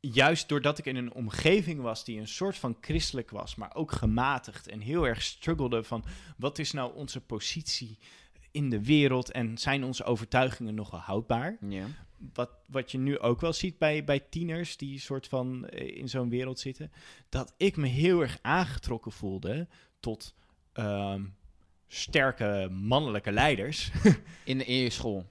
juist 0.00 0.48
doordat 0.48 0.78
ik 0.78 0.84
in 0.86 0.96
een 0.96 1.12
omgeving 1.12 1.80
was 1.80 2.04
die 2.04 2.20
een 2.20 2.28
soort 2.28 2.56
van 2.56 2.76
christelijk 2.80 3.30
was, 3.30 3.54
maar 3.54 3.74
ook 3.74 3.92
gematigd 3.92 4.68
en 4.68 4.80
heel 4.80 5.06
erg 5.06 5.22
struggelde 5.22 5.84
van 5.84 6.04
wat 6.36 6.58
is 6.58 6.72
nou 6.72 6.94
onze 6.94 7.20
positie 7.20 7.98
in 8.50 8.70
de 8.70 8.84
wereld 8.84 9.30
en 9.30 9.58
zijn 9.58 9.84
onze 9.84 10.04
overtuigingen 10.04 10.74
nog 10.74 10.90
wel 10.90 11.00
houdbaar? 11.00 11.56
Ja. 11.68 11.84
Wat, 12.34 12.50
wat 12.66 12.90
je 12.90 12.98
nu 12.98 13.18
ook 13.18 13.40
wel 13.40 13.52
ziet 13.52 13.78
bij, 13.78 14.04
bij 14.04 14.20
tieners 14.20 14.76
die 14.76 15.00
soort 15.00 15.26
van 15.26 15.68
eh, 15.68 15.96
in 15.98 16.08
zo'n 16.08 16.28
wereld 16.28 16.58
zitten, 16.60 16.92
dat 17.28 17.54
ik 17.56 17.76
me 17.76 17.86
heel 17.86 18.20
erg 18.20 18.38
aangetrokken 18.42 19.12
voelde 19.12 19.68
tot 20.00 20.34
ehm, 20.72 21.24
sterke 21.88 22.68
mannelijke 22.72 23.32
leiders. 23.32 23.90
In, 24.44 24.66
in 24.66 24.76
je 24.76 24.90
school? 24.90 25.26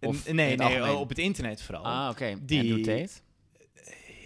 Of 0.00 0.32
nee, 0.32 0.56
nee 0.56 0.60
algemeen? 0.60 0.94
op 0.94 1.08
het 1.08 1.18
internet 1.18 1.62
vooral. 1.62 1.84
Ah, 1.84 2.08
oké. 2.10 2.36
Die- 2.42 2.60
Andrew 2.60 2.84
Tate? 2.84 3.12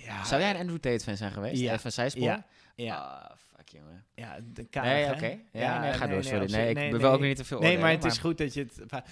ja, 0.05 0.25
Zou 0.25 0.41
jij 0.41 0.51
een 0.51 0.57
Andrew 0.61 0.79
Tate 0.79 1.05
fan 1.05 1.17
zijn 1.17 1.33
geweest? 1.33 1.61
Ja. 1.61 1.79
Zijspoor? 1.91 2.25
Ja, 2.25 2.47
ja, 2.77 2.97
Ah, 2.97 3.37
fuck 3.57 3.69
jongen. 3.69 4.05
ja, 4.15 4.39
de 4.53 4.65
kamer, 4.65 4.91
Nee, 4.91 5.11
oké. 5.11 5.39
Ja, 5.53 5.81
nee, 5.81 5.93
ga 5.93 6.07
door, 6.07 6.25
sorry. 6.25 6.51
Nee, 6.51 6.75
ik 6.75 7.01
wil 7.01 7.11
ook 7.13 7.21
niet 7.21 7.37
te 7.37 7.45
veel 7.45 7.61
Nee, 7.61 7.79
maar 7.79 7.91
het 7.91 8.05
is 8.05 8.19
goed 8.19 8.39
dat 8.39 8.55
je 8.55 8.61
het... 8.61 9.03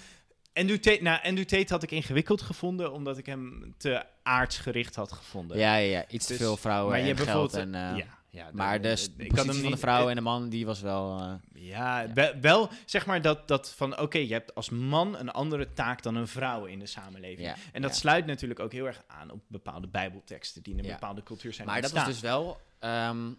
Andrew 0.53 0.79
Tate, 0.79 1.03
nou, 1.03 1.23
Andrew 1.23 1.47
Tate 1.47 1.73
had 1.73 1.83
ik 1.83 1.91
ingewikkeld 1.91 2.43
gevonden, 2.43 2.93
omdat 2.93 3.19
ik 3.19 3.27
hem 3.27 3.75
te 3.77 4.05
aardsgericht 4.23 4.95
had 4.95 5.13
gevonden. 5.13 5.59
Ja, 5.59 5.77
ja, 5.77 5.91
ja. 5.99 6.05
Iets 6.09 6.27
te 6.27 6.33
Dus- 6.33 6.43
veel 6.43 6.57
vrouwen 6.57 6.91
maar 6.91 7.01
je 7.01 7.11
en 7.11 7.17
hebt 7.17 7.29
geld. 7.29 7.55
En, 7.55 7.75
eh, 7.75 7.97
ja, 7.97 8.07
ja, 8.31 8.51
maar 8.53 8.81
de, 8.81 9.09
de, 9.17 9.27
positie 9.27 9.63
van 9.63 9.71
de 9.71 9.77
vrouw 9.77 10.09
en 10.09 10.15
de 10.15 10.21
man, 10.21 10.49
die 10.49 10.67
was 10.67 10.81
wel... 10.81 11.19
eh, 11.19 11.33
Ja, 11.53 12.01
Ja. 12.01 12.13
Wel, 12.13 12.33
wel 12.41 12.71
zeg 12.85 13.07
maar 13.07 13.23
dat, 13.23 13.49
dat 13.49 13.73
van 13.75 13.99
oké, 13.99 14.19
je 14.19 14.33
hebt 14.33 14.55
als 14.55 14.71
man 14.71 15.19
een 15.19 15.31
andere 15.31 15.73
taak 15.73 16.03
dan 16.03 16.15
een 16.15 16.29
vrouw 16.29 16.65
in 16.65 16.79
de 16.79 16.87
samenleving. 16.87 17.49
ja, 17.49 17.55
En 17.73 17.83
dat 17.83 17.97
sluit 17.97 18.27
natuurlijk 18.27 18.61
ook 18.61 18.73
heel 18.73 18.87
erg 18.87 19.03
aan 19.07 19.31
op 19.31 19.41
bepaalde 19.47 19.87
bijbelteksten 19.87 20.63
die 20.63 20.73
in 20.77 20.85
een 20.85 20.91
bepaalde 20.91 21.23
cultuur 21.23 21.53
zijn 21.53 21.67
Maar 21.67 21.81
dat 21.83 21.93
was 21.93 22.05
dus 22.05 22.21
wel 22.21 22.61
ehm, 22.79 23.31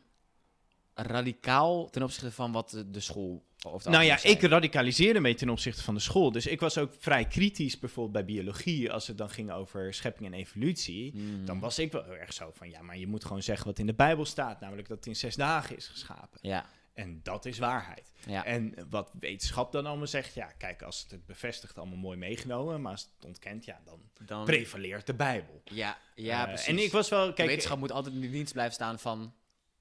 radicaal 0.95 1.89
ten 1.89 2.03
opzichte 2.03 2.31
van 2.31 2.51
wat 2.51 2.69
de, 2.69 2.89
de 2.91 2.99
school... 2.99 3.43
Of 3.67 3.83
de 3.83 3.89
Nou 3.89 4.03
ja, 4.03 4.23
ik 4.23 4.41
radicaliseerde 4.41 5.19
me 5.19 5.33
ten 5.33 5.49
opzichte 5.49 5.83
van 5.83 5.93
de 5.93 5.99
school. 5.99 6.31
Dus 6.31 6.47
ik 6.47 6.59
was 6.59 6.77
ook 6.77 6.93
vrij 6.99 7.25
kritisch 7.27 7.79
bijvoorbeeld 7.79 8.25
bij 8.25 8.35
biologie. 8.35 8.91
Als 8.91 9.07
het 9.07 9.17
dan 9.17 9.29
ging 9.29 9.51
over 9.51 9.93
schepping 9.93 10.25
en 10.27 10.33
evolutie. 10.39 11.11
Mm. 11.15 11.45
Dan 11.45 11.59
was 11.59 11.79
ik 11.79 11.91
wel 11.91 12.03
heel 12.03 12.15
erg 12.15 12.33
zo 12.33 12.51
van, 12.53 12.69
ja, 12.69 12.81
maar 12.81 12.97
je 12.97 13.07
moet 13.07 13.25
gewoon 13.25 13.43
zeggen 13.43 13.65
wat 13.65 13.79
in 13.79 13.85
de 13.85 13.93
Bijbel 13.93 14.25
staat. 14.25 14.59
Namelijk 14.59 14.87
dat 14.87 14.97
het 14.97 15.07
in 15.07 15.15
zes 15.15 15.35
dagen 15.35 15.75
is 15.75 15.87
geschapen. 15.87 16.39
Ja, 16.41 16.65
En 16.93 17.19
dat 17.23 17.45
is 17.45 17.57
waarheid. 17.57 18.11
ja. 18.27 18.45
En 18.45 18.73
wat 18.89 19.11
wetenschap 19.19 19.71
dan 19.71 19.85
allemaal 19.85 20.07
zegt, 20.07 20.33
ja, 20.33 20.45
kijk, 20.57 20.81
als 20.81 21.01
het 21.01 21.11
het 21.11 21.25
bevestigt, 21.25 21.77
allemaal 21.77 21.97
mooi 21.97 22.17
meegenomen. 22.17 22.81
Maar 22.81 22.91
als 22.91 23.09
het 23.15 23.25
ontkent, 23.25 23.65
ja, 23.65 23.81
dan 23.85 23.99
Dan, 24.25 24.45
prevaleert 24.45 25.05
de 25.07 25.13
Bijbel. 25.13 25.61
ja, 25.63 25.97
ja 26.15 26.41
Eh, 26.41 26.47
precies. 26.47 26.67
En 26.67 26.77
ik 26.79 26.91
was 26.91 27.09
wel, 27.09 27.27
De 27.27 27.33
kijk, 27.33 27.47
wetenschap 27.47 27.77
moet 27.79 27.91
altijd 27.91 28.15
in 28.15 28.21
de 28.21 28.29
dienst 28.31 28.51
blijven 28.53 28.73
staan 28.73 28.99
van 28.99 29.33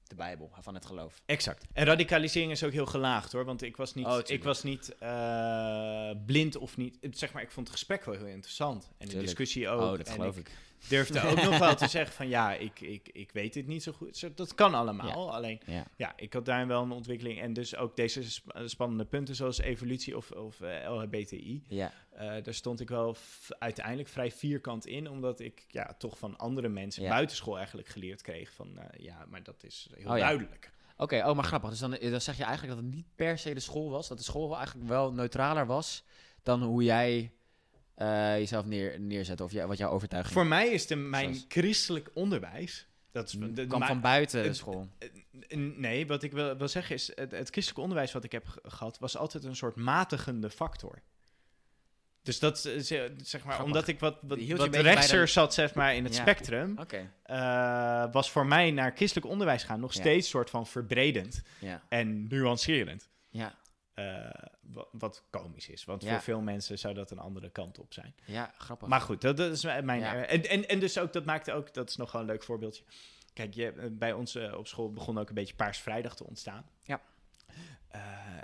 de 0.07 0.15
Bijbel, 0.15 0.51
van 0.61 0.73
het 0.73 0.85
geloof. 0.85 1.21
exact. 1.25 1.65
En 1.73 1.85
radicalisering 1.85 2.51
is 2.51 2.63
ook 2.63 2.71
heel 2.71 2.85
gelaagd 2.85 3.31
hoor, 3.31 3.45
want 3.45 3.61
ik 3.61 3.77
was 3.77 3.93
niet, 3.93 4.05
Oh, 4.05 4.19
ik 4.25 4.43
was 4.43 4.63
niet 4.63 4.95
eh, 4.97 6.11
blind 6.25 6.57
of 6.57 6.77
niet. 6.77 6.97
Zeg 7.11 7.33
maar, 7.33 7.41
ik 7.41 7.51
vond 7.51 7.67
het 7.67 7.75
gesprek 7.75 8.05
wel 8.05 8.15
heel 8.15 8.25
interessant 8.25 8.89
en 8.97 9.07
de 9.07 9.17
discussie 9.17 9.69
ook. 9.69 9.81
oh, 9.81 9.97
dat 9.97 10.09
geloof 10.09 10.37
ik 10.37 10.47
ik. 10.47 10.55
Durfde 10.89 11.21
ook 11.21 11.41
nog 11.43 11.57
wel 11.57 11.75
te 11.75 11.87
zeggen 11.87 12.15
van 12.15 12.27
ja, 12.27 12.53
ik, 12.53 12.79
ik, 12.79 13.09
ik 13.11 13.31
weet 13.31 13.55
het 13.55 13.67
niet 13.67 13.83
zo 13.83 13.91
goed. 13.91 14.37
Dat 14.37 14.55
kan 14.55 14.73
allemaal. 14.73 15.33
Alleen 15.33 15.59
Ja. 15.65 15.85
ja, 15.95 16.13
ik 16.15 16.33
had 16.33 16.45
daar 16.45 16.67
wel 16.67 16.81
een 16.83 16.91
ontwikkeling 16.91 17.41
en 17.41 17.53
dus 17.53 17.75
ook 17.75 17.95
deze 17.95 18.23
sp- 18.31 18.61
spannende 18.65 19.05
punten 19.05 19.35
zoals 19.35 19.59
evolutie 19.59 20.17
of, 20.17 20.31
of 20.31 20.61
eh, 20.61 20.91
LHBTI. 20.93 21.63
Ja, 21.67 21.91
Eh, 22.11 22.43
daar 22.43 22.53
stond 22.53 22.79
ik 22.79 22.89
wel 22.89 23.15
uiteindelijk 23.59 24.09
vrij 24.09 24.31
vierkant 24.31 24.85
in, 24.85 25.09
omdat 25.09 25.39
ik 25.39 25.65
ja, 25.67 25.95
toch 25.97 26.17
van 26.17 26.37
andere 26.37 26.69
mensen 26.69 27.03
Ja. 27.03 27.09
buitenschool 27.09 27.57
eigenlijk 27.57 27.87
geleerd 27.87 28.21
kreeg 28.21 28.51
van 28.51 28.77
eh, 28.77 29.05
ja, 29.05 29.25
maar 29.29 29.43
dat 29.43 29.63
is 29.63 29.87
heel 29.95 30.11
Oh 30.11 30.17
duidelijk. 30.19 30.71
Oké, 30.97 31.23
oh, 31.27 31.35
maar 31.35 31.43
grappig. 31.43 31.69
Dus 31.69 31.79
dan, 31.79 31.91
dan 32.01 32.21
zeg 32.21 32.37
je 32.37 32.43
eigenlijk 32.43 32.75
dat 32.75 32.85
het 32.85 32.93
niet 32.95 33.05
per 33.15 33.37
se 33.37 33.53
de 33.53 33.59
school 33.59 33.89
was. 33.89 34.07
Dat 34.07 34.17
de 34.17 34.23
school 34.23 34.55
eigenlijk 34.57 34.87
wel 34.87 35.11
neutraler 35.13 35.65
was 35.65 36.03
dan 36.43 36.63
hoe 36.63 36.83
jij 36.83 37.31
eh, 37.95 38.37
jezelf 38.37 38.65
neer, 38.65 38.99
neerzet. 38.99 39.41
Of 39.41 39.51
wat 39.51 39.77
jouw 39.77 39.89
overtuiging 39.89 40.33
Voor 40.33 40.45
mij 40.47 40.67
is 40.67 40.87
de, 40.87 40.95
mijn 40.95 41.29
Zoals- 41.33 41.45
christelijk 41.47 42.09
onderwijs, 42.13 42.87
dat 43.11 43.27
is 43.27 43.31
de, 43.39 43.53
de- 43.53 43.67
kwam 43.67 43.83
van 43.83 44.01
buiten 44.01 44.43
de 44.43 44.53
school. 44.53 44.89
nee, 45.55 46.07
wat 46.07 46.23
ik 46.23 46.31
wil, 46.31 46.57
wil 46.57 46.67
zeggen 46.67 46.95
is, 46.95 47.07
het, 47.15 47.31
het 47.31 47.49
christelijk 47.49 47.79
onderwijs 47.79 48.11
wat 48.11 48.23
ik 48.23 48.31
heb 48.31 48.47
ge- 48.47 48.59
gehad, 48.63 48.99
was 48.99 49.17
altijd 49.17 49.43
een 49.43 49.55
soort 49.55 49.75
matigende 49.75 50.49
factor. 50.49 51.01
Dus 52.23 52.39
dat 52.39 52.65
eh, 52.65 52.79
zeg 53.21 53.43
maar, 53.43 53.63
omdat 53.63 53.87
ik 53.87 53.99
wat, 53.99 54.17
wat, 54.21 54.39
wat 54.57 54.75
rechtser 54.75 55.19
de- 55.25 55.31
zat 55.31 55.53
zeg 55.53 55.73
maar, 55.73 55.95
in 55.95 56.03
het 56.03 56.15
Ja. 56.15 56.21
spectrum, 56.21 56.77
Oké, 56.79 57.11
eh, 57.23 58.05
was 58.11 58.31
voor 58.31 58.45
mij 58.45 58.71
naar 58.71 58.91
christelijk 58.95 59.27
onderwijs 59.27 59.63
gaan 59.63 59.79
nog 59.79 59.93
Ja. 59.93 59.99
steeds 59.99 60.29
soort 60.29 60.49
van 60.49 60.67
verbredend 60.67 61.41
ja. 61.59 61.81
en 61.89 62.27
nuancerend. 62.27 63.09
Ja, 63.29 63.55
wat, 64.91 65.23
komisch 65.29 65.67
is, 65.69 65.85
want 65.85 66.03
Ja. 66.03 66.09
voor 66.11 66.21
veel 66.21 66.41
mensen 66.41 66.79
zou 66.79 66.93
dat 66.93 67.11
een 67.11 67.19
andere 67.19 67.49
kant 67.49 67.79
op 67.79 67.93
zijn. 67.93 68.15
ja, 68.25 68.53
grappig. 68.57 68.87
Maar 68.87 69.01
goed, 69.01 69.21
dat, 69.21 69.37
dat 69.37 69.51
is 69.51 69.63
mijn. 69.63 69.99
Ja. 69.99 70.15
eh, 70.25 70.33
en, 70.33 70.49
en, 70.49 70.67
en 70.67 70.79
dus 70.79 70.97
ook, 70.97 71.13
dat 71.13 71.25
maakte 71.25 71.53
ook, 71.53 71.73
dat 71.73 71.89
is 71.89 71.95
nog 71.95 72.11
wel 72.11 72.21
een 72.21 72.27
leuk 72.27 72.43
voorbeeldje. 72.43 72.83
Kijk, 73.33 73.53
je, 73.53 73.71
eh, 73.71 73.85
bij 73.91 74.13
ons 74.13 74.35
eh, 74.35 74.53
op 74.57 74.67
school 74.67 74.91
begon 74.91 75.17
ook 75.17 75.29
een 75.29 75.35
beetje 75.35 75.55
Paars 75.55 75.77
Vrijdag 75.77 76.15
te 76.15 76.23
ontstaan. 76.25 76.65
Ja. 76.83 77.01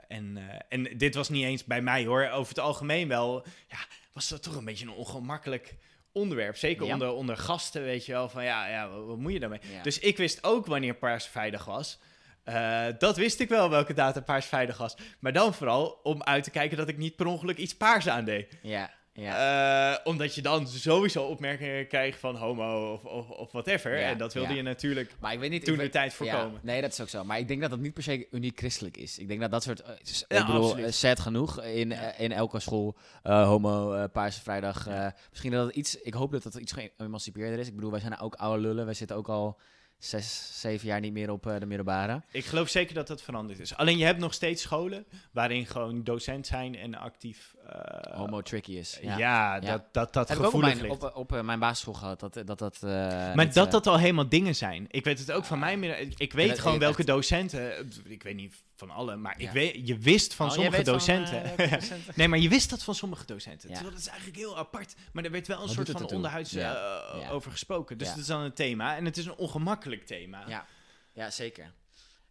En, 0.08 0.38
en 0.70 0.98
dit 0.98 1.16
was 1.16 1.30
niet 1.30 1.44
eens 1.44 1.64
bij 1.64 1.82
mij 1.82 2.06
hoor. 2.06 2.28
Over 2.30 2.50
het 2.50 2.60
algemeen 2.60 3.08
wel, 3.08 3.46
ja, 3.68 3.78
was 4.14 4.30
dat 4.30 4.44
toch 4.44 4.56
een 4.56 4.66
beetje 4.66 4.86
een 4.86 4.92
ongemakkelijk 4.92 5.76
onderwerp. 6.12 6.58
Zeker 6.58 6.86
Ja. 6.86 6.94
onder, 6.94 7.12
onder 7.12 7.38
gasten, 7.38 7.82
weet 7.84 8.06
je 8.06 8.12
wel. 8.12 8.30
Van 8.30 8.44
ja, 8.44 8.68
ja 8.68 8.90
wat, 8.90 9.06
wat 9.06 9.18
moet 9.18 9.34
je 9.34 9.40
daarmee? 9.40 9.60
Dus 9.84 10.00
ik 10.00 10.18
wist 10.18 10.44
ook 10.44 10.66
wanneer 10.66 10.94
Paars 10.96 11.26
Vrijdag 11.28 11.66
was. 11.66 12.00
Eh, 12.44 12.86
dat 12.98 13.18
wist 13.18 13.40
ik 13.40 13.50
wel 13.50 13.70
welke 13.70 13.94
data 13.94 14.22
Paars 14.22 14.46
Vrijdag 14.46 14.78
was. 14.78 14.96
Maar 15.20 15.34
dan 15.34 15.54
vooral 15.54 16.00
om 16.04 16.24
uit 16.24 16.44
te 16.44 16.52
kijken 16.52 16.78
dat 16.78 16.88
ik 16.88 16.98
niet 16.98 17.16
per 17.16 17.26
ongeluk 17.26 17.58
iets 17.58 17.76
paars 17.78 18.08
aandeed. 18.08 18.58
ja, 18.62 18.90
ja. 19.14 19.94
Eh, 19.94 20.00
omdat 20.04 20.36
je 20.36 20.42
dan 20.42 20.68
sowieso 20.68 21.24
opmerkingen 21.24 21.88
krijgt 21.88 22.20
van 22.20 22.36
homo 22.36 22.94
of, 22.94 23.06
of, 23.06 23.30
of 23.30 23.52
whatever. 23.52 24.00
Ja, 24.00 24.10
en 24.10 24.18
dat 24.18 24.34
wilde 24.34 24.50
ja. 24.50 24.56
je 24.56 24.62
natuurlijk 24.62 25.12
maar 25.20 25.34
ik 25.34 25.40
weet 25.40 25.50
niet... 25.50 25.66
toen 25.66 25.78
de 25.78 25.90
tijd 25.90 26.14
voorkomen. 26.14 26.60
nee, 26.64 26.82
dat 26.82 26.92
is 26.92 27.02
ook 27.02 27.10
zo. 27.10 27.24
Maar 27.24 27.40
ik 27.40 27.48
denk 27.48 27.62
dat 27.62 27.70
dat 27.70 27.80
niet 27.80 27.94
per 27.94 28.04
se 28.04 28.28
uniek 28.32 28.58
christelijk 28.58 28.98
is. 28.98 29.18
Ik 29.18 29.28
denk 29.28 29.40
dat 29.42 29.52
dat 29.52 29.64
soort... 29.64 29.82
eh, 29.82 30.40
ik 30.40 30.46
bedoel, 30.46 30.76
sad 30.92 31.20
genoeg 31.20 31.64
in, 31.64 31.94
in 32.18 32.32
elke 32.32 32.60
school. 32.60 32.96
homo, 33.24 34.08
Paarse 34.08 34.42
Vrijdag. 34.42 34.88
misschien 35.30 35.52
dat 35.52 35.66
het 35.66 35.76
iets... 35.76 36.02
Ik 36.02 36.14
hoop 36.14 36.32
dat 36.32 36.44
dat 36.44 36.56
iets 36.56 36.74
geëmancipeerder 36.98 37.60
is. 37.60 37.68
Ik 37.68 37.76
bedoel, 37.76 37.92
wij 37.92 38.00
zijn 38.00 38.20
ook 38.20 38.36
oude 38.36 38.62
lullen. 38.62 38.86
Wij 38.86 38.94
zitten 38.94 39.18
ook 39.18 39.30
al 39.30 39.60
zes, 40.04 40.60
zeven 40.60 40.88
jaar 40.88 41.00
niet 41.00 41.14
meer 41.14 41.32
op 41.32 41.48
eh, 41.48 41.60
de 41.60 41.66
middelbare. 41.66 42.22
Ik 42.32 42.46
geloof 42.46 42.70
zeker 42.70 42.96
dat 42.96 43.08
dat 43.08 43.22
veranderd 43.22 43.60
is. 43.60 43.76
Alleen 43.76 43.98
je 43.98 44.06
hebt 44.06 44.20
nog 44.20 44.34
steeds 44.34 44.62
scholen 44.62 45.06
waarin 45.32 45.66
gewoon 45.66 46.04
docent 46.04 46.48
zijn 46.48 46.76
en 46.76 46.96
actief. 46.96 47.56
Eh, 47.72 48.18
homo 48.18 48.42
tricky 48.42 48.72
is. 48.72 49.00
Ja, 49.02 49.18
Ja. 49.18 49.60
dat 49.60 49.84
dat, 49.92 50.14
dat 50.14 50.28
Heb 50.30 50.38
ik 50.38 50.44
ook 50.44 50.54
op 50.54 50.62
mijn, 50.62 50.90
op, 50.90 51.12
op 51.16 51.34
eh, 51.34 51.42
mijn 51.42 51.60
basisschool 51.60 51.94
gehad. 51.94 52.20
Dat 52.20 52.34
dat... 52.46 52.60
dat 52.60 52.76
eh, 52.84 52.90
maar 53.34 53.54
dat 53.54 53.66
eh, 53.66 53.72
dat 53.72 53.88
al 53.88 53.98
helemaal 54.00 54.30
dingen 54.30 54.56
zijn. 54.56 54.86
Ik 54.90 55.04
weet 55.04 55.20
het 55.20 55.32
ook 55.32 55.46
van 55.46 55.60
mij. 55.60 55.78
Ik, 55.80 56.14
ik 56.20 56.34
weet 56.34 56.50
dat- 56.50 56.60
gewoon 56.60 56.80
welke 56.80 56.98
echt- 56.98 57.08
docenten. 57.08 57.78
eh, 57.78 57.86
Ik 58.04 58.24
weet 58.24 58.36
niet 58.36 58.56
van 58.76 58.90
alle, 58.90 59.16
maar 59.16 59.36
ik 59.40 59.50
weet, 59.52 59.88
je 59.88 59.98
wist 59.98 60.34
van 60.34 60.48
Oh, 60.48 60.54
sommige 60.54 60.76
van, 60.76 60.86
eh, 60.86 60.92
docenten. 60.92 61.42
Nee, 62.16 62.28
maar 62.28 62.40
je 62.40 62.50
wist 62.50 62.70
dat 62.70 62.84
van 62.84 62.96
sommige 62.96 63.26
docenten. 63.26 63.84
Dat 63.84 63.94
is 63.98 64.08
eigenlijk 64.08 64.38
heel 64.38 64.58
apart. 64.58 64.96
Maar 65.14 65.24
er 65.24 65.32
werd 65.32 65.48
wel 65.48 65.60
een 65.60 65.66
Wat 65.66 65.74
soort 65.76 65.86
van 65.90 65.96
het 65.96 66.04
ertoe? 66.04 66.18
onderhuids 66.18 66.52
Ja. 66.52 66.74
eh, 66.76 67.22
Ja. 67.22 67.30
over 67.30 67.52
gesproken. 67.52 67.98
Dus 67.98 68.08
dat 68.08 68.18
is 68.18 68.26
dan 68.26 68.42
een 68.42 68.54
thema. 68.54 68.96
En 68.96 69.06
het 69.06 69.18
is 69.18 69.26
een 69.26 69.36
ongemakkelijk 69.36 70.06
thema. 70.06 70.44
Ja, 70.48 70.66
ja 71.14 71.30
zeker. 71.30 71.72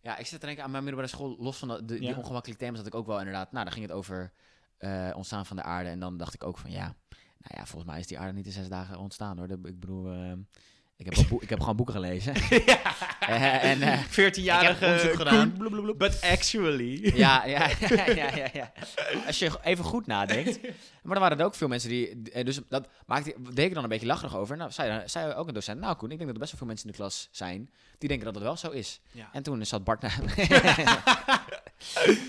Ja, 0.03 0.17
ik 0.17 0.27
zit 0.27 0.41
te 0.41 0.47
denken 0.47 0.65
aan 0.65 0.71
mijn 0.71 0.85
middelbare 0.85 1.13
school. 1.15 1.37
Los 1.39 1.57
van 1.57 1.69
de, 1.69 1.85
de- 1.85 1.99
die 1.99 2.17
ongemakkelijke 2.17 2.65
thema's 2.65 2.79
had 2.79 2.87
ik 2.87 2.95
ook 2.95 3.07
wel 3.07 3.19
inderdaad... 3.19 3.53
Nou, 3.53 3.65
dan 3.65 3.73
ging 3.73 3.87
het 3.87 3.95
over 3.95 4.33
eh, 4.81 5.11
ontstaan 5.17 5.47
van 5.47 5.57
de 5.57 5.63
aarde. 5.63 5.89
En 5.91 6.01
dan 6.01 6.17
dacht 6.17 6.35
ik 6.35 6.45
ook 6.45 6.59
van 6.59 6.71
ja... 6.71 6.95
Nou 7.43 7.55
ja, 7.61 7.67
volgens 7.67 7.91
mij 7.91 8.01
is 8.01 8.07
die 8.07 8.19
aarde 8.19 8.33
niet 8.33 8.47
in 8.47 8.53
zes 8.53 8.69
dagen 8.69 8.99
ontstaan 8.99 9.39
hoor. 9.39 9.51
Ik 9.51 9.81
bedoel... 9.81 10.13
eh, 10.13 10.33
ik, 10.97 11.05
heb 11.15 11.15
ik 11.41 11.49
heb 11.49 11.61
gewoon 11.61 11.77
boeken 11.77 11.95
gelezen. 11.95 12.35
En, 13.61 13.83
eh, 13.83 14.05
14-jarige 14.05 14.85
onderzoek 14.85 15.15
gedaan. 15.15 15.57
Koen. 15.59 15.97
But 15.97 16.21
actually. 16.23 17.11
ja, 17.17 17.45
ja, 17.45 17.71
ja, 17.89 18.07
ja, 18.07 18.37
ja, 18.37 18.49
ja. 18.53 18.73
Als 19.27 19.39
je 19.39 19.51
even 19.63 19.85
goed 19.85 20.07
nadenkt. 20.07 20.61
Maar 21.03 21.15
er 21.15 21.21
waren 21.23 21.39
er 21.39 21.45
ook 21.45 21.55
veel 21.55 21.69
mensen 21.69 21.89
die... 21.89 22.31
eh, 22.33 22.45
Dus 22.45 22.61
dat 22.69 22.89
maakte, 23.07 23.35
deed 23.53 23.67
ik 23.67 23.75
dan 23.75 23.83
een 23.83 23.89
beetje 23.89 24.07
lacherig 24.07 24.37
over. 24.37 24.57
Nou, 24.57 24.71
zei, 24.71 25.03
zei 25.09 25.33
ook 25.35 25.49
een 25.49 25.55
docent... 25.55 25.81
Nou 25.81 25.97
Koen, 25.97 26.11
ik 26.11 26.17
denk 26.19 26.27
dat 26.31 26.35
er 26.35 26.39
best 26.41 26.51
wel 26.51 26.59
veel 26.59 26.69
mensen 26.69 26.87
in 26.87 26.93
de 26.93 26.99
klas 26.99 27.29
zijn... 27.31 27.71
die 27.99 28.09
denken 28.09 28.27
dat 28.27 28.35
het 28.35 28.45
wel 28.45 28.57
zo 28.57 28.71
is. 28.71 29.01
Ja. 29.13 29.29
En 29.33 29.43
toen 29.43 29.67
zat 29.67 29.85
Bart... 29.85 30.01
na- 30.03 30.11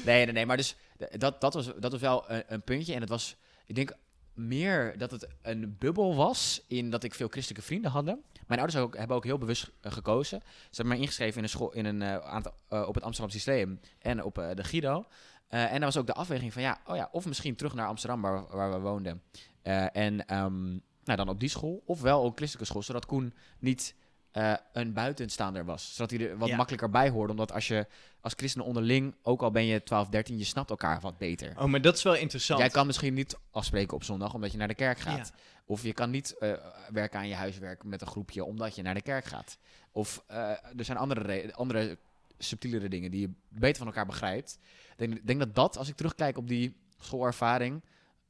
nee, 0.05 0.25
nee, 0.25 0.31
nee. 0.31 0.45
Maar 0.45 0.57
dus 0.57 0.75
dat, 1.17 1.41
dat, 1.41 1.53
was, 1.53 1.71
dat 1.79 1.99
wel 1.99 2.31
een, 2.31 2.43
een 2.47 2.61
puntje. 2.61 2.93
En 2.93 3.01
het 3.01 3.09
was... 3.09 3.35
Ik 3.65 3.75
denk 3.75 3.93
meer 4.33 4.97
dat 4.97 5.11
het 5.11 5.27
een 5.41 5.75
bubbel 5.79 6.15
was... 6.15 6.63
in 6.67 6.89
dat 6.89 7.03
ik 7.03 7.13
veel 7.13 7.27
christelijke 7.27 7.65
vrienden 7.65 7.91
hadden. 7.91 8.23
Mijn 8.47 8.59
ouders 8.59 8.81
ook, 8.83 8.97
hebben 8.97 9.15
ook 9.15 9.23
heel 9.23 9.37
bewust 9.37 9.71
eh, 9.81 9.91
gekozen. 9.91 10.41
Ze 10.45 10.65
hebben 10.65 10.87
mij 10.87 10.97
ingeschreven 10.97 11.37
in 11.37 11.43
een 11.43 11.49
school, 11.49 11.73
in 11.73 11.85
een, 11.85 12.01
eh, 12.01 12.17
aantal, 12.17 12.53
eh, 12.67 12.87
op 12.87 12.95
het 12.95 13.03
Amsterdam 13.03 13.33
Systeem 13.33 13.79
en 13.99 14.23
op 14.23 14.37
eh, 14.37 14.55
de 14.55 14.63
Guido. 14.63 15.05
Eh, 15.51 15.63
en 15.63 15.71
daar 15.71 15.79
was 15.79 15.97
ook 15.97 16.05
de 16.05 16.13
afweging 16.13 16.53
van 16.53 16.61
ja, 16.61 16.81
oh 16.85 16.95
ja, 16.95 17.09
of 17.11 17.25
misschien 17.25 17.55
terug 17.55 17.73
naar 17.73 17.87
Amsterdam 17.87 18.21
waar, 18.21 18.71
we 18.71 18.79
woonden. 18.79 19.21
Eh, 19.61 19.95
en 19.95 20.25
ehm, 20.25 20.69
nou, 21.03 21.17
dan 21.17 21.29
op 21.29 21.39
die 21.39 21.49
school, 21.49 21.81
of 21.85 22.01
wel 22.01 22.21
op 22.21 22.35
christelijke 22.35 22.69
school, 22.69 22.83
zodat 22.83 23.05
Koen 23.05 23.33
niet 23.59 23.95
eh, 24.31 24.53
een 24.73 24.93
buitenstaander 24.93 25.65
was. 25.65 25.95
Zodat 25.95 26.11
hij 26.11 26.29
er 26.29 26.37
wat 26.37 26.47
Ja. 26.49 26.55
makkelijker 26.55 26.89
bij 26.89 27.09
hoorde. 27.09 27.31
Omdat 27.31 27.51
als 27.51 27.67
je 27.67 27.87
als 28.21 28.33
christenen 28.35 28.67
onderling, 28.67 29.15
ook 29.21 29.41
al 29.41 29.51
ben 29.51 29.65
je 29.65 29.83
12, 29.83 30.09
13, 30.09 30.37
je 30.37 30.43
snapt 30.43 30.69
elkaar 30.69 30.99
wat 30.99 31.17
beter. 31.17 31.53
Oh, 31.59 31.65
maar 31.65 31.81
dat 31.81 31.95
is 31.97 32.03
wel 32.03 32.15
interessant. 32.15 32.59
Jij 32.59 32.69
kan 32.69 32.85
misschien 32.85 33.13
niet 33.13 33.37
afspreken 33.51 33.93
op 33.95 34.03
zondag 34.03 34.33
omdat 34.33 34.51
je 34.51 34.57
naar 34.57 34.67
de 34.67 34.75
kerk 34.75 34.99
gaat. 34.99 35.31
Ja. 35.33 35.39
Of 35.65 35.83
je 35.83 35.93
kan 35.93 36.09
niet 36.09 36.37
eh, 36.37 36.53
werken 36.91 37.19
aan 37.19 37.27
je 37.27 37.35
huiswerk 37.35 37.83
met 37.83 38.01
een 38.01 38.07
groepje 38.07 38.43
omdat 38.45 38.75
je 38.75 38.81
naar 38.81 38.93
de 38.93 39.01
kerk 39.01 39.25
gaat. 39.25 39.57
Of 39.91 40.23
eh, 40.27 40.37
er 40.49 40.85
zijn 40.85 40.97
andere, 40.97 41.21
re- 41.21 41.51
andere 41.53 41.97
subtielere 42.37 42.87
dingen 42.89 43.11
die 43.11 43.21
je 43.21 43.29
beter 43.49 43.77
van 43.77 43.87
elkaar 43.87 44.05
begrijpt. 44.05 44.59
Ik 44.97 44.97
denk, 45.09 45.27
denk 45.27 45.39
dat 45.39 45.55
dat, 45.55 45.77
als 45.77 45.87
ik 45.89 45.95
terugkijk 45.95 46.37
op 46.37 46.47
die 46.47 46.75
schoolervaring, 46.99 47.81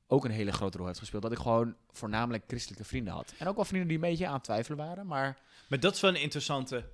ook 0.07 0.25
een 0.25 0.31
hele 0.31 0.51
grote 0.51 0.77
rol 0.77 0.87
heeft 0.87 0.99
gespeeld. 0.99 1.21
Dat 1.21 1.31
ik 1.31 1.37
gewoon 1.37 1.75
voornamelijk 1.91 2.43
christelijke 2.47 2.83
vrienden 2.83 3.13
had. 3.13 3.33
En 3.37 3.47
ook 3.47 3.55
wel 3.55 3.65
vrienden 3.65 3.87
die 3.87 3.97
een 3.97 4.09
beetje 4.09 4.27
aan 4.27 4.33
het 4.33 4.43
twijfelen 4.43 4.77
waren, 4.77 5.07
maar... 5.07 5.37
Maar 5.71 5.79
dat 5.79 5.95
is 5.95 6.01
wel 6.01 6.09
een 6.09 6.21
interessante 6.21 6.89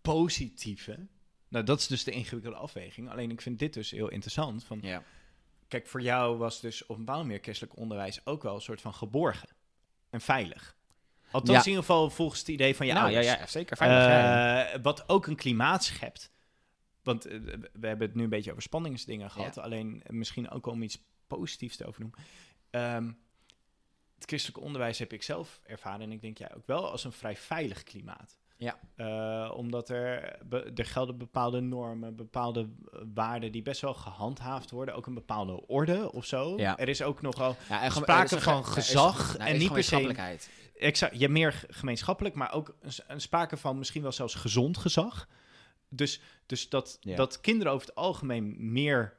positieve. 0.00 1.06
Nou, 1.48 1.64
dat 1.64 1.78
is 1.78 1.86
dus 1.86 2.04
de 2.04 2.10
ingewikkelde 2.10 2.56
afweging. 2.56 3.10
Alleen 3.10 3.30
ik 3.30 3.40
vind 3.40 3.58
dit 3.58 3.74
dus 3.74 3.90
heel 3.90 4.08
interessant. 4.08 4.64
Van, 4.64 4.78
Ja. 4.82 5.02
Kijk, 5.68 5.86
voor 5.86 6.02
jou 6.02 6.36
was 6.36 6.60
dus 6.60 6.82
op 6.86 6.96
een 6.96 7.04
bepaalde 7.04 7.24
manier 7.24 7.42
christelijk 7.42 7.76
onderwijs 7.76 8.26
ook 8.26 8.42
wel 8.42 8.54
een 8.54 8.60
soort 8.60 8.80
van 8.80 8.94
geborgen 8.94 9.48
en 10.10 10.20
veilig. 10.20 10.76
Althans, 11.30 11.50
Ja. 11.50 11.60
in 11.60 11.68
ieder 11.68 11.80
geval 11.84 12.10
volgens 12.10 12.38
het 12.40 12.48
idee 12.48 12.76
van 12.76 12.86
je 12.86 12.92
Nou, 12.92 13.10
ja, 13.10 13.16
ouders. 13.16 13.38
ja, 13.38 13.46
zeker. 13.46 13.76
Veilig, 13.76 14.04
ja. 14.04 14.64
Eh, 14.64 14.82
wat 14.82 15.08
ook 15.08 15.26
een 15.26 15.36
klimaat 15.36 15.84
schept. 15.84 16.30
Want 17.02 17.24
eh, 17.26 17.38
we 17.72 17.86
hebben 17.86 18.06
het 18.06 18.16
nu 18.16 18.22
een 18.22 18.28
beetje 18.28 18.50
over 18.50 18.62
spanningsdingen 18.62 19.30
gehad. 19.30 19.54
Ja. 19.54 19.62
Alleen 19.62 20.02
eh, 20.02 20.12
misschien 20.12 20.50
ook 20.50 20.66
om 20.66 20.82
iets 20.82 21.02
positiefs 21.26 21.76
te 21.76 21.86
overnoemen. 21.86 22.18
Ehm, 22.70 23.12
het 24.20 24.28
christelijke 24.28 24.62
onderwijs 24.64 24.98
heb 24.98 25.12
ik 25.12 25.22
zelf 25.22 25.60
ervaren. 25.66 26.00
En 26.00 26.12
ik 26.12 26.20
denk 26.20 26.38
jij 26.38 26.54
ook 26.56 26.66
wel 26.66 26.90
als 26.90 27.04
een 27.04 27.12
vrij 27.12 27.36
veilig 27.36 27.82
klimaat. 27.82 28.38
Ja. 28.56 28.78
Eh, 28.96 29.56
omdat 29.56 29.88
er, 29.88 30.38
be- 30.44 30.72
er 30.74 30.84
gelden 30.84 31.18
bepaalde 31.18 31.60
normen, 31.60 32.16
bepaalde 32.16 32.60
eh, 32.92 33.00
waarden 33.14 33.52
die 33.52 33.62
best 33.62 33.80
wel 33.80 33.94
gehandhaafd 33.94 34.70
worden. 34.70 34.94
Ook 34.94 35.06
een 35.06 35.14
bepaalde 35.14 35.66
orde 35.66 36.12
of 36.12 36.24
zo. 36.24 36.56
Ja. 36.56 36.78
Er 36.78 36.88
is 36.88 37.02
ook 37.02 37.22
nogal 37.22 37.56
Ja, 37.68 37.90
sprake 37.90 38.40
van 38.40 38.64
gezag 38.66 39.38
nou, 39.38 39.50
en 39.50 39.58
niet 39.58 39.72
per 39.72 39.84
se- 39.84 40.38
exact, 40.78 41.18
ja, 41.18 41.28
meer 41.28 41.64
gemeenschappelijk, 41.68 42.34
maar 42.34 42.52
ook 42.52 42.74
een, 43.06 43.20
sprake 43.20 43.56
van 43.56 43.78
misschien 43.78 44.02
wel 44.02 44.12
zelfs 44.12 44.34
gezond 44.34 44.78
gezag. 44.78 45.28
Dus, 45.88 46.20
dus 46.46 46.68
dat, 46.68 46.96
Ja. 47.00 47.16
dat 47.16 47.40
kinderen 47.40 47.72
over 47.72 47.86
het 47.86 47.96
algemeen 47.96 48.72
meer 48.72 49.16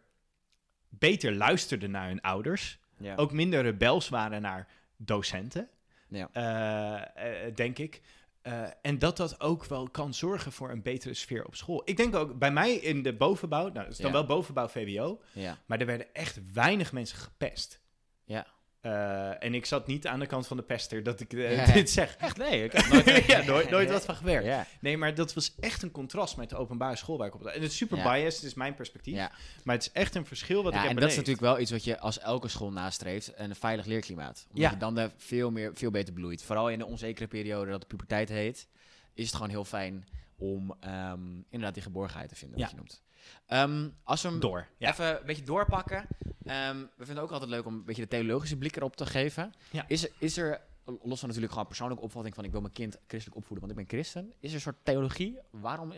beter 0.89 1.35
luisterden 1.35 1.91
naar 1.91 2.07
hun 2.07 2.21
ouders. 2.21 2.79
Ja. 2.97 3.15
Ook 3.15 3.31
minder 3.31 3.61
rebels 3.61 4.09
waren 4.09 4.41
naar 4.41 4.67
docenten, 5.05 5.69
Ja. 6.07 6.29
eh, 6.31 7.45
eh, 7.47 7.55
denk 7.55 7.77
ik. 7.77 8.01
Eh, 8.41 8.63
en 8.81 8.99
dat 8.99 9.17
dat 9.17 9.41
ook 9.41 9.65
wel 9.65 9.89
kan 9.89 10.13
zorgen 10.13 10.51
voor 10.51 10.69
een 10.71 10.81
betere 10.81 11.13
sfeer 11.13 11.45
op 11.45 11.55
school. 11.55 11.81
Ik 11.85 11.97
denk 11.97 12.15
ook 12.15 12.39
bij 12.39 12.51
mij 12.51 12.73
in 12.73 13.03
de 13.03 13.13
bovenbouw, 13.13 13.61
nou, 13.61 13.73
dat 13.73 13.87
is 13.91 13.97
dan 13.97 14.05
Ja. 14.07 14.11
wel 14.13 14.25
bovenbouw 14.25 14.67
VWO, 14.67 15.21
ja. 15.33 15.57
maar 15.65 15.79
er 15.79 15.85
werden 15.85 16.13
echt 16.13 16.39
weinig 16.53 16.91
mensen 16.91 17.17
gepest. 17.17 17.79
Ja. 18.23 18.47
Eh, 18.81 19.43
en 19.43 19.53
ik 19.53 19.65
zat 19.65 19.87
niet 19.87 20.07
aan 20.07 20.19
de 20.19 20.25
kant 20.25 20.47
van 20.47 20.57
de 20.57 20.63
pester 20.63 21.03
dat 21.03 21.19
ik 21.19 21.33
eh, 21.33 21.55
Ja. 21.55 21.73
dit 21.73 21.89
zeg. 21.89 22.15
Echt? 22.15 22.37
Nee, 22.37 22.63
ik 22.63 22.71
heb 22.71 22.87
nooit, 22.87 23.25
ja, 23.25 23.43
nooit, 23.43 23.69
nooit 23.69 23.89
wat 23.91 24.05
van 24.05 24.15
gewerkt. 24.15 24.45
Ja. 24.45 24.65
Nee, 24.79 24.97
maar 24.97 25.15
dat 25.15 25.33
was 25.33 25.55
echt 25.59 25.81
een 25.83 25.91
contrast 25.91 26.37
met 26.37 26.49
de 26.49 26.55
openbare 26.55 26.95
school 26.95 27.17
waar 27.17 27.27
ik 27.27 27.35
op. 27.35 27.45
En 27.45 27.61
het 27.61 27.71
is 27.71 27.77
super 27.77 27.97
biased, 27.97 28.35
het 28.35 28.43
is 28.43 28.53
mijn 28.53 28.73
perspectief. 28.75 29.15
Maar 29.63 29.75
het 29.75 29.83
is 29.85 29.91
echt 29.91 30.15
een 30.15 30.25
verschil 30.25 30.63
wat 30.63 30.73
ja, 30.73 30.79
ik 30.79 30.87
heb 30.87 30.95
en 30.95 31.01
dat 31.01 31.09
is 31.11 31.15
natuurlijk 31.15 31.43
wel 31.45 31.59
iets 31.59 31.71
wat 31.71 31.83
je 31.83 31.99
als 31.99 32.19
elke 32.19 32.47
school 32.47 32.71
nastreeft. 32.71 33.31
Een 33.35 33.55
veilig 33.55 33.85
leerklimaat. 33.85 34.45
Omdat 34.49 34.63
Ja. 34.63 34.69
je 34.71 34.77
dan 34.77 34.95
daar 34.95 35.11
veel, 35.17 35.51
meer, 35.51 35.71
veel 35.73 35.91
beter 35.91 36.13
bloeit. 36.13 36.43
Vooral 36.43 36.69
in 36.69 36.79
de 36.79 36.85
onzekere 36.85 37.27
periode 37.27 37.71
dat 37.71 37.81
de 37.81 37.87
puberteit 37.87 38.29
heet. 38.29 38.67
Is 39.13 39.25
het 39.25 39.35
gewoon 39.35 39.49
heel 39.49 39.65
fijn 39.65 40.07
om 40.37 40.75
ehm, 40.79 41.19
inderdaad 41.49 41.73
die 41.73 41.83
geborgenheid 41.83 42.29
te 42.29 42.35
vinden. 42.35 42.59
Wat 42.59 42.69
je 42.69 42.75
noemt. 42.75 43.01
Ehm, 43.45 43.89
als 44.03 44.21
we 44.21 44.27
hem 44.27 44.39
Door. 44.39 44.67
Ja. 44.77 44.91
even 44.91 45.19
een 45.19 45.25
beetje 45.25 45.43
doorpakken. 45.43 46.07
ehm, 46.45 46.77
we 46.79 47.05
vinden 47.05 47.15
het 47.15 47.23
ook 47.23 47.31
altijd 47.31 47.49
leuk 47.49 47.65
om 47.65 47.73
een 47.73 47.85
beetje 47.85 48.01
de 48.01 48.07
theologische 48.07 48.57
blik 48.57 48.75
erop 48.75 48.95
te 48.95 49.05
geven. 49.05 49.53
Ja. 49.69 49.85
Is, 49.87 50.03
er, 50.03 50.11
is 50.17 50.37
er, 50.37 50.61
los 50.85 51.19
van 51.19 51.27
natuurlijk 51.27 51.51
gewoon 51.51 51.67
persoonlijke 51.67 52.03
opvatting 52.03 52.35
van 52.35 52.43
ik 52.43 52.51
wil 52.51 52.61
mijn 52.61 52.73
kind 52.73 52.97
christelijk 53.07 53.37
opvoeden, 53.37 53.67
want 53.67 53.79
ik 53.79 53.87
ben 53.87 53.97
christen. 53.97 54.33
Is 54.39 54.49
er 54.49 54.55
een 54.55 54.61
soort 54.61 54.83
theologie? 54.83 55.39
Waarom 55.49 55.93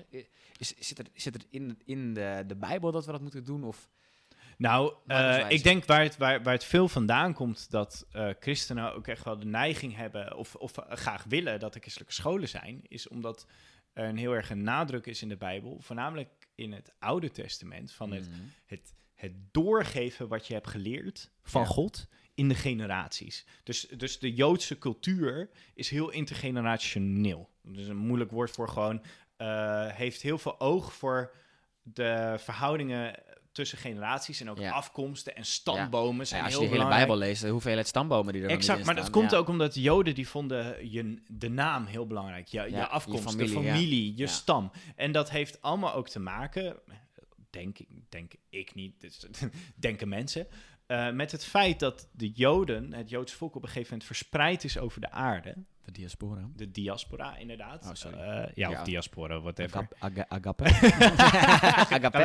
is, 0.57 0.77
zit 0.77 0.99
er, 0.99 1.05
zit 1.13 1.35
er 1.35 1.41
in, 1.49 1.81
in 1.85 2.13
de, 2.13 2.43
de 2.47 2.55
Bijbel 2.55 2.91
dat 2.91 3.05
we 3.05 3.11
dat 3.11 3.21
moeten 3.21 3.43
doen? 3.43 3.63
Of 3.63 3.89
Nou, 4.57 4.93
eh, 5.07 5.49
ik 5.49 5.63
denk 5.63 5.85
waar 5.85 6.01
het, 6.01 6.17
waar, 6.17 6.43
waar 6.43 6.53
het 6.53 6.63
veel 6.63 6.87
vandaan 6.87 7.33
komt 7.33 7.71
dat 7.71 8.05
eh, 8.11 8.29
christenen 8.39 8.93
ook 8.93 9.07
echt 9.07 9.23
wel 9.23 9.39
de 9.39 9.45
neiging 9.45 9.95
hebben 9.95 10.35
of, 10.35 10.55
of 10.55 10.77
eh, 10.77 10.95
graag 10.95 11.23
willen 11.23 11.59
dat 11.59 11.75
er 11.75 11.81
christelijke 11.81 12.13
scholen 12.13 12.49
zijn, 12.49 12.81
is 12.87 13.07
omdat 13.07 13.45
er 13.93 14.07
een 14.07 14.17
heel 14.17 14.33
erg 14.33 14.49
een 14.49 14.63
nadruk 14.63 15.05
is 15.05 15.21
in 15.21 15.29
de 15.29 15.37
Bijbel, 15.37 15.77
voornamelijk 15.81 16.29
in 16.55 16.71
het 16.71 16.91
Oude 16.99 17.31
Testament, 17.31 17.91
van 17.91 18.11
het, 18.11 18.29
Mhm. 18.29 18.39
het, 18.65 18.93
het 19.13 19.33
doorgeven 19.51 20.27
wat 20.27 20.47
je 20.47 20.53
hebt 20.53 20.67
geleerd 20.67 21.31
van 21.43 21.61
Ja. 21.61 21.67
God 21.67 22.07
in 22.35 22.47
de 22.47 22.55
generaties. 22.55 23.45
Dus, 23.63 23.81
dus 23.81 24.19
de 24.19 24.33
Joodse 24.33 24.77
cultuur 24.77 25.49
is 25.73 25.89
heel 25.89 26.09
intergenerationeel. 26.09 27.49
Dus 27.61 27.87
een 27.87 27.97
moeilijk 27.97 28.31
woord 28.31 28.51
voor 28.51 28.69
gewoon, 28.69 29.03
eh, 29.37 29.87
heeft 29.87 30.21
heel 30.21 30.37
veel 30.37 30.59
oog 30.59 30.93
voor 30.93 31.35
de 31.81 32.35
verhoudingen 32.39 33.23
tussen 33.53 33.77
generaties 33.77 34.39
en 34.41 34.49
ook 34.49 34.57
Ja. 34.57 34.71
afkomsten 34.71 35.35
en 35.35 35.45
stambomen 35.45 36.27
zijn 36.27 36.39
Ja, 36.39 36.45
als 36.45 36.53
je 36.55 36.59
de 36.59 36.65
hele 36.65 36.77
belangrijk. 36.77 37.07
Bijbel 37.07 37.27
leest, 37.27 37.41
de 37.41 37.47
hoeveelheid 37.49 37.87
stambomen 37.87 38.33
die 38.33 38.43
er 38.43 38.49
Exact, 38.49 38.85
maar 38.85 38.95
dat 38.95 39.09
komt 39.09 39.35
ook 39.35 39.47
omdat 39.47 39.75
Joden 39.75 40.15
die 40.15 40.27
vonden 40.27 40.91
je, 40.91 41.21
de 41.27 41.49
naam 41.49 41.85
heel 41.85 42.07
belangrijk. 42.07 42.47
Je, 42.47 42.57
Ja, 42.57 42.63
je 42.63 42.71
je 42.71 42.87
afkomst, 42.87 43.23
familie, 43.23 43.53
de 43.53 43.61
ja. 43.61 43.73
familie, 43.73 44.13
je 44.17 44.27
stam. 44.27 44.71
En 44.95 45.11
dat 45.11 45.29
heeft 45.29 45.61
allemaal 45.61 45.93
ook 45.93 46.09
te 46.09 46.19
maken, 46.19 46.75
denk 47.49 47.79
ik, 47.79 47.87
denk 48.09 48.33
ik 48.49 48.75
niet, 48.75 49.01
dus, 49.01 49.25
denken 49.75 50.09
mensen, 50.09 50.47
eh, 50.85 51.11
met 51.11 51.31
het 51.31 51.45
feit 51.45 51.79
dat 51.79 52.07
de 52.11 52.31
Joden, 52.31 52.93
het 52.93 53.09
Joodse 53.09 53.35
volk, 53.35 53.55
op 53.55 53.61
een 53.61 53.67
gegeven 53.67 53.89
moment 53.89 54.07
verspreid 54.07 54.63
is 54.63 54.77
over 54.77 55.01
de 55.01 55.11
aarde. 55.11 55.55
De 55.85 55.91
diaspora. 55.91 56.49
De 56.55 56.71
diaspora, 56.71 57.37
inderdaad. 57.37 57.83
Oh, 57.85 57.89
sorry. 57.93 58.17
Eh, 58.17 58.25
ja, 58.55 58.69
Ja. 58.69 58.79
of 58.79 58.83
diaspora, 58.85 59.41
whatever. 59.41 59.87
Aga, 59.99 60.25
agape. 60.37 60.63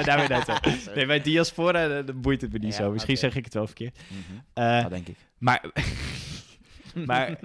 Daar 0.05 0.19
weer 0.19 0.29
naartoe? 0.29 0.79
Nee, 0.95 1.07
bij 1.07 1.21
diaspora, 1.21 1.99
eh, 1.99 2.07
dan 2.07 2.21
boeit 2.21 2.41
het 2.41 2.53
me 2.53 2.59
niet 2.59 2.73
Ja, 2.77 2.83
zo. 2.83 2.91
Misschien 2.93 3.17
zeg 3.17 3.35
ik 3.37 3.45
het 3.45 3.55
wel 3.55 3.67
verkeerd. 3.67 3.99
Eh, 4.53 4.83
Dat 4.83 4.91
denk 4.91 5.09
ik. 5.09 5.17
Maar, 5.39 5.65
maar 7.07 7.39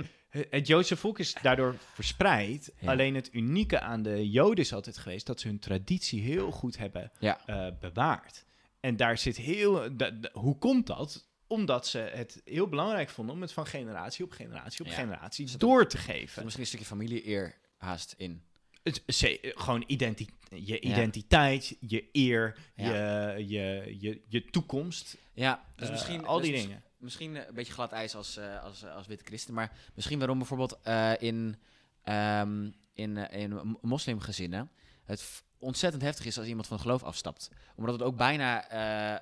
het 0.50 0.68
Joodse 0.68 0.96
volk 0.98 1.20
is 1.20 1.36
daardoor 1.42 1.76
verspreid. 1.94 2.74
Ja. 2.80 2.92
Alleen 2.92 3.16
het 3.16 3.30
unieke 3.34 3.80
aan 3.80 4.02
de 4.02 4.30
Joden 4.30 4.64
is 4.64 4.74
altijd 4.74 4.98
geweest 4.98 5.26
dat 5.26 5.40
ze 5.40 5.48
hun 5.48 5.60
traditie 5.60 6.22
heel 6.22 6.52
goed 6.52 6.78
hebben 6.78 7.12
eh, 7.46 7.68
bewaard. 7.80 8.46
En 8.80 8.96
daar 8.96 9.18
zit 9.18 9.38
heel. 9.38 9.88
hoe 10.34 10.58
komt 10.58 10.88
dat? 10.88 11.28
Omdat 11.54 11.88
ze 11.88 11.98
het 11.98 12.42
heel 12.46 12.68
belangrijk 12.68 13.10
vonden 13.10 13.36
om 13.36 13.42
het 13.42 13.52
van 13.52 13.66
generatie 13.66 14.26
op 14.26 14.32
generatie 14.32 14.82
op 14.86 14.88
Ja. 14.92 14.94
generatie 14.94 15.48
Zit 15.48 15.60
door 15.60 15.88
te 15.88 15.98
geven. 15.98 16.44
misschien 16.44 16.64
een 16.64 16.70
stukje 16.70 16.86
familie-eer 16.86 17.56
haast 17.78 18.14
in. 18.18 18.44
Het, 18.84 19.04
ze- 19.08 19.54
gewoon 19.56 19.84
identi 19.88 20.28
je 20.50 20.60
Ja. 20.66 20.80
identiteit, 20.80 21.76
je 21.80 22.10
eer, 22.12 22.58
Ja. 22.76 23.32
je, 23.32 23.48
je, 23.48 23.96
je, 24.00 24.22
je 24.28 24.46
toekomst. 24.50 25.18
Ja, 25.34 25.66
dus 25.76 25.86
eh, 25.88 25.94
misschien... 25.94 26.26
al 26.26 26.36
dus 26.38 26.46
die 26.46 26.54
mis- 26.56 26.62
dingen. 26.66 26.84
Misschien 26.98 27.36
eh, 27.36 27.48
een 27.48 27.54
beetje 27.54 27.74
glad 27.74 27.92
ijs 27.92 28.16
als, 28.16 28.38
eh, 28.38 28.64
als, 28.64 28.86
als 28.86 29.08
witte 29.08 29.26
christen. 29.26 29.54
Maar 29.54 29.72
misschien 29.94 30.18
waarom 30.20 30.38
bijvoorbeeld 30.38 30.78
in, 31.20 31.56
ehm, 32.04 32.70
in, 32.94 33.18
in 33.18 33.78
moslimgezinnen 33.82 34.72
het 35.04 35.44
ontzettend 35.58 36.04
heftig 36.04 36.26
is 36.26 36.38
als 36.38 36.48
iemand 36.48 36.68
van 36.68 36.76
het 36.78 36.86
geloof 36.86 37.04
afstapt. 37.04 37.50
Omdat 37.76 37.94
het 37.94 38.04
ook 38.04 38.18
bijna 38.18 38.70
eh, 38.70 39.20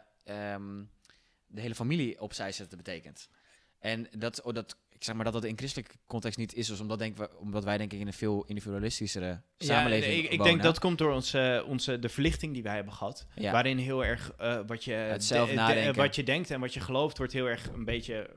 ehm, 0.54 0.84
de 1.52 1.62
hele 1.62 1.76
familie 1.76 2.22
opzij 2.22 2.52
zetten 2.52 2.78
betekent. 2.78 3.30
En 3.80 4.08
dat, 4.18 4.42
oh, 4.42 4.54
dat, 4.54 4.78
ik 4.90 5.04
zeg 5.04 5.16
maar 5.16 5.24
dat 5.24 5.34
dat 5.34 5.44
in 5.44 5.58
christelijke 5.58 5.96
context 6.08 6.38
niet 6.38 6.54
is, 6.54 6.68
dus 6.68 6.80
omdat, 6.80 7.00
denken 7.00 7.22
we, 7.24 7.38
omdat 7.38 7.64
wij 7.64 7.78
denk 7.78 7.94
ik 7.94 8.00
in 8.00 8.08
een 8.08 8.14
veel 8.14 8.44
individualistischere 8.46 9.42
samenleving 9.58 10.14
Ja, 10.16 10.24
ik, 10.24 10.32
ik 10.32 10.44
denk 10.44 10.62
dat 10.64 10.80
komt 10.80 10.98
door 10.98 11.12
onze, 11.14 11.64
onze, 11.68 12.00
de 12.00 12.10
verlichting 12.10 12.54
die 12.54 12.64
wij 12.64 12.76
hebben 12.76 12.94
gehad. 12.94 13.26
Ja. 13.36 13.52
Waarin 13.52 13.78
heel 13.78 14.06
erg 14.06 14.32
eh, 14.38 14.60
wat, 14.68 14.84
je, 14.84 14.94
Het 14.94 15.20
de- 15.20 15.26
zelf 15.26 15.50
de- 15.50 15.56
nadenken. 15.56 15.96
wat 15.96 16.16
je 16.16 16.24
denkt 16.24 16.52
en 16.52 16.60
wat 16.60 16.74
je 16.74 16.80
gelooft, 16.80 17.18
wordt 17.18 17.34
heel 17.34 17.46
erg 17.50 17.68
een 17.68 17.86
beetje 17.86 18.30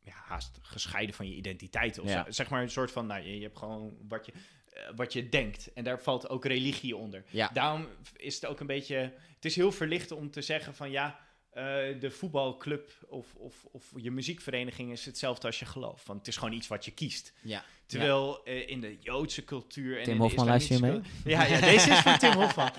ja, 0.00 0.12
haast 0.14 0.58
gescheiden 0.62 1.14
van 1.14 1.28
je 1.28 1.34
identiteit. 1.34 1.98
Of 1.98 2.08
Ja. 2.08 2.26
Zeg 2.28 2.48
maar 2.50 2.62
een 2.62 2.70
soort 2.70 2.90
van, 2.90 3.06
nou, 3.06 3.22
je, 3.22 3.36
je 3.36 3.42
hebt 3.42 3.58
gewoon 3.58 3.96
wat 4.08 4.26
je, 4.26 4.32
eh, 4.72 4.82
wat 4.96 5.12
je 5.12 5.28
denkt. 5.28 5.72
En 5.72 5.84
daar 5.84 6.00
valt 6.00 6.28
ook 6.28 6.44
religie 6.44 6.96
onder. 6.96 7.24
Ja. 7.30 7.50
Daarom 7.52 7.86
is 8.16 8.34
het 8.34 8.46
ook 8.46 8.60
een 8.60 8.66
beetje. 8.66 8.96
Het 9.34 9.44
is 9.44 9.56
heel 9.56 9.72
verlicht 9.72 10.10
om 10.12 10.30
te 10.30 10.42
zeggen 10.42 10.74
van 10.74 10.90
ja. 10.90 11.18
Eh, 11.58 12.00
de 12.00 12.10
voetbalclub 12.10 12.92
of, 13.08 13.34
of, 13.34 13.64
of 13.64 13.92
je 13.96 14.10
muziekvereniging 14.10 14.92
is 14.92 15.04
hetzelfde 15.04 15.46
als 15.46 15.58
je 15.58 15.64
geloof. 15.64 16.06
Want 16.06 16.18
het 16.18 16.28
is 16.28 16.36
gewoon 16.36 16.52
iets 16.54 16.66
wat 16.68 16.84
je 16.84 16.90
kiest. 16.90 17.32
Ja. 17.42 17.64
Terwijl 17.86 18.44
eh, 18.44 18.68
in 18.68 18.80
de 18.80 18.96
Joodse 19.00 19.44
cultuur 19.44 19.98
en 19.98 20.02
Tim 20.04 20.12
in 20.12 20.18
de 20.18 20.24
Hofman, 20.24 20.46
luister 20.46 20.74
je 20.76 20.80
cul- 20.92 21.02
Ja, 21.24 21.44
ja, 21.46 21.60
deze 21.60 21.90
is 21.90 21.98
voor 22.00 22.16
Tim 22.18 22.32
Hofman. 22.42 22.70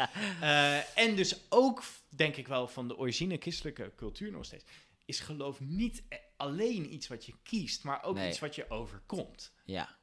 Eh, 0.41 0.97
en 0.97 1.15
dus 1.15 1.39
ook, 1.49 1.83
denk 2.09 2.35
ik 2.35 2.47
wel, 2.47 2.67
van 2.67 2.87
de 2.87 2.97
origine 2.97 3.37
christelijke 3.39 3.91
cultuur 3.95 4.31
nog 4.31 4.45
steeds. 4.45 4.63
Is 5.05 5.19
geloof 5.19 5.59
niet 5.59 6.03
eh, 6.09 6.17
alleen 6.37 6.93
iets 6.93 7.07
wat 7.07 7.25
je 7.25 7.33
kiest, 7.43 7.83
maar 7.83 8.03
ook 8.03 8.15
Nee. 8.15 8.29
iets 8.29 8.39
wat 8.39 8.55
je 8.55 8.69
overkomt. 8.69 9.51
Ja. 9.65 9.97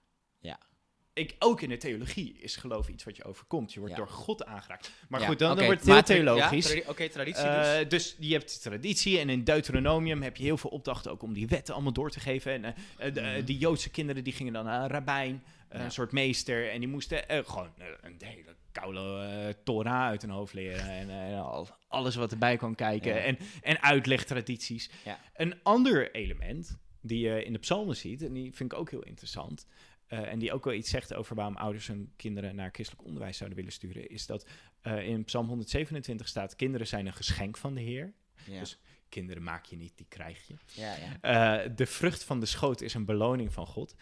Ik, 1.16 1.34
ook 1.38 1.60
in 1.60 1.68
de 1.68 1.76
theologie 1.76 2.36
is 2.38 2.56
geloof 2.56 2.88
iets 2.88 3.04
wat 3.04 3.16
je 3.16 3.24
overkomt. 3.24 3.72
Je 3.72 3.78
wordt 3.80 3.94
Ja. 3.94 4.00
door 4.00 4.10
God 4.10 4.44
aangeraakt. 4.44 4.90
Maar 5.08 5.20
Ja, 5.20 5.26
goed, 5.26 5.38
dan, 5.38 5.56
dan 5.56 5.64
wordt 5.64 5.80
het 5.80 5.88
heel 5.88 5.96
ja, 5.96 6.02
theologisch. 6.02 6.66
tradi- 6.66 6.84
Oké, 6.88 7.08
traditie 7.08 7.42
Eh, 7.44 7.78
dus. 7.78 7.88
dus 7.88 8.28
je 8.28 8.32
hebt 8.32 8.62
traditie 8.62 9.18
en 9.18 9.28
in 9.28 9.44
Deuteronomium 9.44 10.22
heb 10.22 10.36
je 10.36 10.44
heel 10.44 10.56
veel 10.56 10.70
opdrachten 10.70 11.10
ook 11.10 11.22
om 11.22 11.32
die 11.32 11.46
wetten 11.46 11.74
allemaal 11.74 11.92
door 11.92 12.10
te 12.10 12.20
geven. 12.20 12.52
En 12.52 12.64
eh, 12.64 13.06
eh, 13.06 13.14
de- 13.14 13.20
Mhm. 13.20 13.44
die 13.44 13.58
Joodse 13.58 13.90
kinderen 13.90 14.24
die 14.24 14.32
gingen 14.32 14.52
dan 14.52 14.64
naar 14.64 14.82
een 14.82 14.88
rabbijn, 14.90 15.44
Ja. 15.70 15.80
een 15.84 15.90
soort 15.90 16.12
meester. 16.12 16.70
En 16.70 16.78
die 16.80 16.88
moesten 16.88 17.24
gewoon 17.28 17.70
een 18.02 18.16
hele 18.18 18.54
koude 18.72 19.56
Torah 19.64 20.02
uit 20.06 20.22
hun 20.22 20.30
hoofd 20.30 20.52
leren. 20.54 21.10
En 21.10 21.38
al, 21.38 21.68
alles 21.88 22.14
wat 22.14 22.32
erbij 22.32 22.56
kan 22.56 22.74
kijken. 22.74 23.14
Ja. 23.14 23.20
En, 23.20 23.38
en 23.62 23.82
uitlegtradities. 23.82 24.90
Ja. 25.04 25.18
Een 25.36 25.54
ander 25.62 26.14
element 26.14 26.78
die 27.00 27.20
je 27.28 27.44
in 27.44 27.52
de 27.52 27.58
psalmen 27.58 27.96
ziet, 27.96 28.22
en 28.22 28.32
die 28.32 28.54
vind 28.54 28.72
ik 28.72 28.78
ook 28.78 28.90
heel 28.90 29.02
interessant... 29.02 29.66
eh, 30.06 30.32
en 30.32 30.38
die 30.38 30.52
ook 30.52 30.64
wel 30.64 30.74
iets 30.74 30.90
zegt 30.90 31.14
over 31.14 31.34
waarom 31.36 31.56
ouders 31.56 31.86
hun 31.86 32.12
kinderen 32.16 32.54
naar 32.54 32.70
christelijk 32.72 33.06
onderwijs 33.06 33.36
zouden 33.36 33.58
willen 33.58 33.72
sturen, 33.74 34.08
is 34.08 34.26
dat 34.26 34.46
eh, 34.80 35.08
in 35.08 35.24
Psalm 35.24 35.46
127 35.46 36.28
staat: 36.28 36.56
Kinderen 36.56 36.86
zijn 36.86 37.06
een 37.06 37.12
geschenk 37.14 37.56
van 37.56 37.74
de 37.74 37.80
Heer. 37.80 38.12
Ja. 38.46 38.58
dus- 38.60 38.78
Kinderen 39.08 39.42
maak 39.42 39.64
je 39.64 39.76
niet, 39.76 39.96
die 39.96 40.06
krijg 40.08 40.46
je. 40.46 40.54
ja, 40.66 40.94
ja. 40.96 41.62
Eh, 41.64 41.70
de 41.76 41.86
vrucht 41.86 42.24
van 42.24 42.40
de 42.40 42.46
schoot 42.46 42.80
is 42.80 42.94
een 42.94 43.04
beloning 43.04 43.52
van 43.52 43.66
God. 43.66 43.94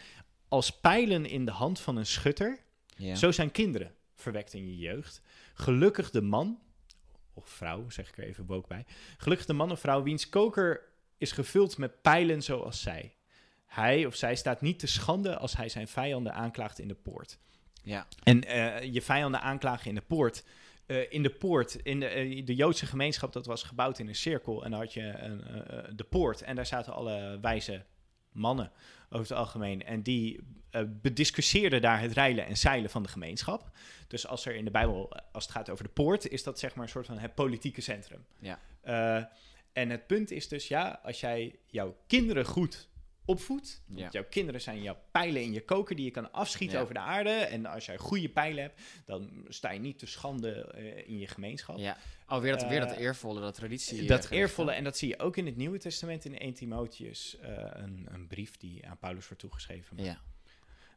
Als 0.48 0.80
pijlen 0.80 1.26
in 1.26 1.44
de 1.44 1.50
hand 1.50 1.80
van 1.80 1.96
een 1.96 2.06
schutter, 2.06 2.58
zo 3.14 3.32
zijn 3.32 3.50
kinderen 3.50 3.94
verwekt 4.14 4.52
in 4.52 4.66
je 4.66 4.76
jeugd. 4.78 5.22
Gelukkig 5.54 6.10
de 6.10 6.20
man, 6.22 6.60
of 7.34 7.48
vrouw, 7.48 7.90
zeg 7.90 8.08
ik 8.08 8.18
er 8.18 8.24
even 8.24 8.48
ook 8.48 8.68
bij. 8.68 8.84
Gelukkig 9.16 9.46
de 9.46 9.52
man 9.52 9.70
of 9.70 9.80
vrouw 9.80 10.02
wiens 10.02 10.28
koker 10.28 10.92
is 11.18 11.32
gevuld 11.32 11.78
met 11.78 12.02
pijlen 12.02 12.42
zoals 12.42 12.80
zij. 12.80 13.16
Hij 13.74 14.06
of 14.06 14.14
zij 14.14 14.36
staat 14.36 14.60
niet 14.60 14.78
te 14.78 14.86
schande 14.86 15.36
als 15.36 15.56
hij 15.56 15.68
zijn 15.68 15.88
vijanden 15.88 16.34
aanklaagt 16.34 16.78
in 16.78 16.88
de 16.88 16.94
poort. 16.94 17.38
ja. 17.82 18.06
En 18.22 18.44
eh, 18.44 18.92
je 18.92 19.02
vijanden 19.02 19.40
aanklagen 19.40 19.88
in 19.88 19.94
de 19.94 20.00
poort. 20.00 20.44
Eh, 20.86 21.12
in 21.12 21.22
de 21.22 21.30
poort, 21.30 21.74
in 21.74 22.00
de, 22.00 22.06
eh, 22.06 22.46
de 22.46 22.54
Joodse 22.54 22.86
gemeenschap, 22.86 23.32
dat 23.32 23.46
was 23.46 23.62
gebouwd 23.62 23.98
in 23.98 24.08
een 24.08 24.14
cirkel. 24.14 24.64
En 24.64 24.70
dan 24.70 24.80
had 24.80 24.92
je 24.92 25.02
een, 25.02 25.42
de 25.96 26.04
poort. 26.04 26.42
En 26.42 26.56
daar 26.56 26.66
zaten 26.66 26.92
alle 26.92 27.38
wijze 27.40 27.84
mannen 28.32 28.72
over 29.10 29.28
het 29.28 29.38
algemeen. 29.38 29.84
En 29.84 30.02
die 30.02 30.40
eh, 30.70 30.82
bediscussieerden 30.88 31.80
daar 31.80 32.00
het 32.00 32.12
reilen 32.12 32.46
en 32.46 32.56
zeilen 32.56 32.90
van 32.90 33.02
de 33.02 33.08
gemeenschap. 33.08 33.70
Dus 34.08 34.26
als 34.26 34.46
er 34.46 34.54
in 34.54 34.64
de 34.64 34.70
Bijbel, 34.70 35.12
als 35.32 35.44
het 35.44 35.52
gaat 35.52 35.70
over 35.70 35.84
de 35.84 35.90
poort, 35.90 36.28
is 36.28 36.42
dat 36.42 36.58
zeg 36.58 36.74
maar 36.74 36.84
een 36.84 36.90
soort 36.90 37.06
van 37.06 37.18
het 37.18 37.34
politieke 37.34 37.80
centrum. 37.80 38.24
Ja. 38.38 38.58
En 39.72 39.90
het 39.90 40.06
punt 40.06 40.30
is 40.30 40.48
dus, 40.48 40.68
ja, 40.68 41.00
als 41.02 41.20
jij 41.20 41.58
jouw 41.66 41.96
kinderen 42.06 42.44
goed 42.44 42.88
opvoedt. 43.24 43.82
Ja. 43.86 44.00
Want 44.00 44.12
jouw 44.12 44.24
kinderen 44.30 44.60
zijn 44.60 44.82
jouw 44.82 44.98
pijlen 45.10 45.42
in 45.42 45.52
je 45.52 45.64
koker 45.64 45.96
die 45.96 46.04
je 46.04 46.10
kan 46.10 46.32
afschieten 46.32 46.76
Ja. 46.76 46.82
over 46.82 46.94
de 46.94 47.00
aarde. 47.00 47.30
En 47.30 47.66
als 47.66 47.86
jij 47.86 47.96
goede 47.96 48.28
pijlen 48.28 48.62
hebt, 48.62 48.80
dan 49.04 49.44
sta 49.48 49.70
je 49.70 49.80
niet 49.80 49.98
te 49.98 50.06
schande 50.06 50.50
eh, 50.64 51.08
in 51.08 51.18
je 51.18 51.26
gemeenschap. 51.26 51.78
ja. 51.78 51.96
Oh, 52.28 52.40
weer 52.40 52.52
dat, 52.58 52.68
weer 52.68 52.80
dat 52.80 52.90
Eh, 52.92 52.98
eervolle, 52.98 53.40
dat 53.40 53.54
traditie. 53.54 54.06
Dat 54.06 54.24
eh, 54.24 54.38
eervolle, 54.38 54.66
gericht, 54.66 54.78
en 54.78 54.84
dat 54.84 54.98
zie 54.98 55.08
je 55.08 55.18
ook 55.18 55.36
in 55.36 55.46
het 55.46 55.56
Nieuwe 55.56 55.78
Testament 55.78 56.24
in 56.24 56.38
1 56.38 56.54
Timotheus, 56.54 57.36
een, 57.40 58.06
een 58.10 58.26
brief 58.26 58.56
die 58.56 58.86
aan 58.86 58.98
Paulus 58.98 59.26
wordt 59.26 59.42
toegeschreven. 59.42 59.96
Ja. 60.04 60.20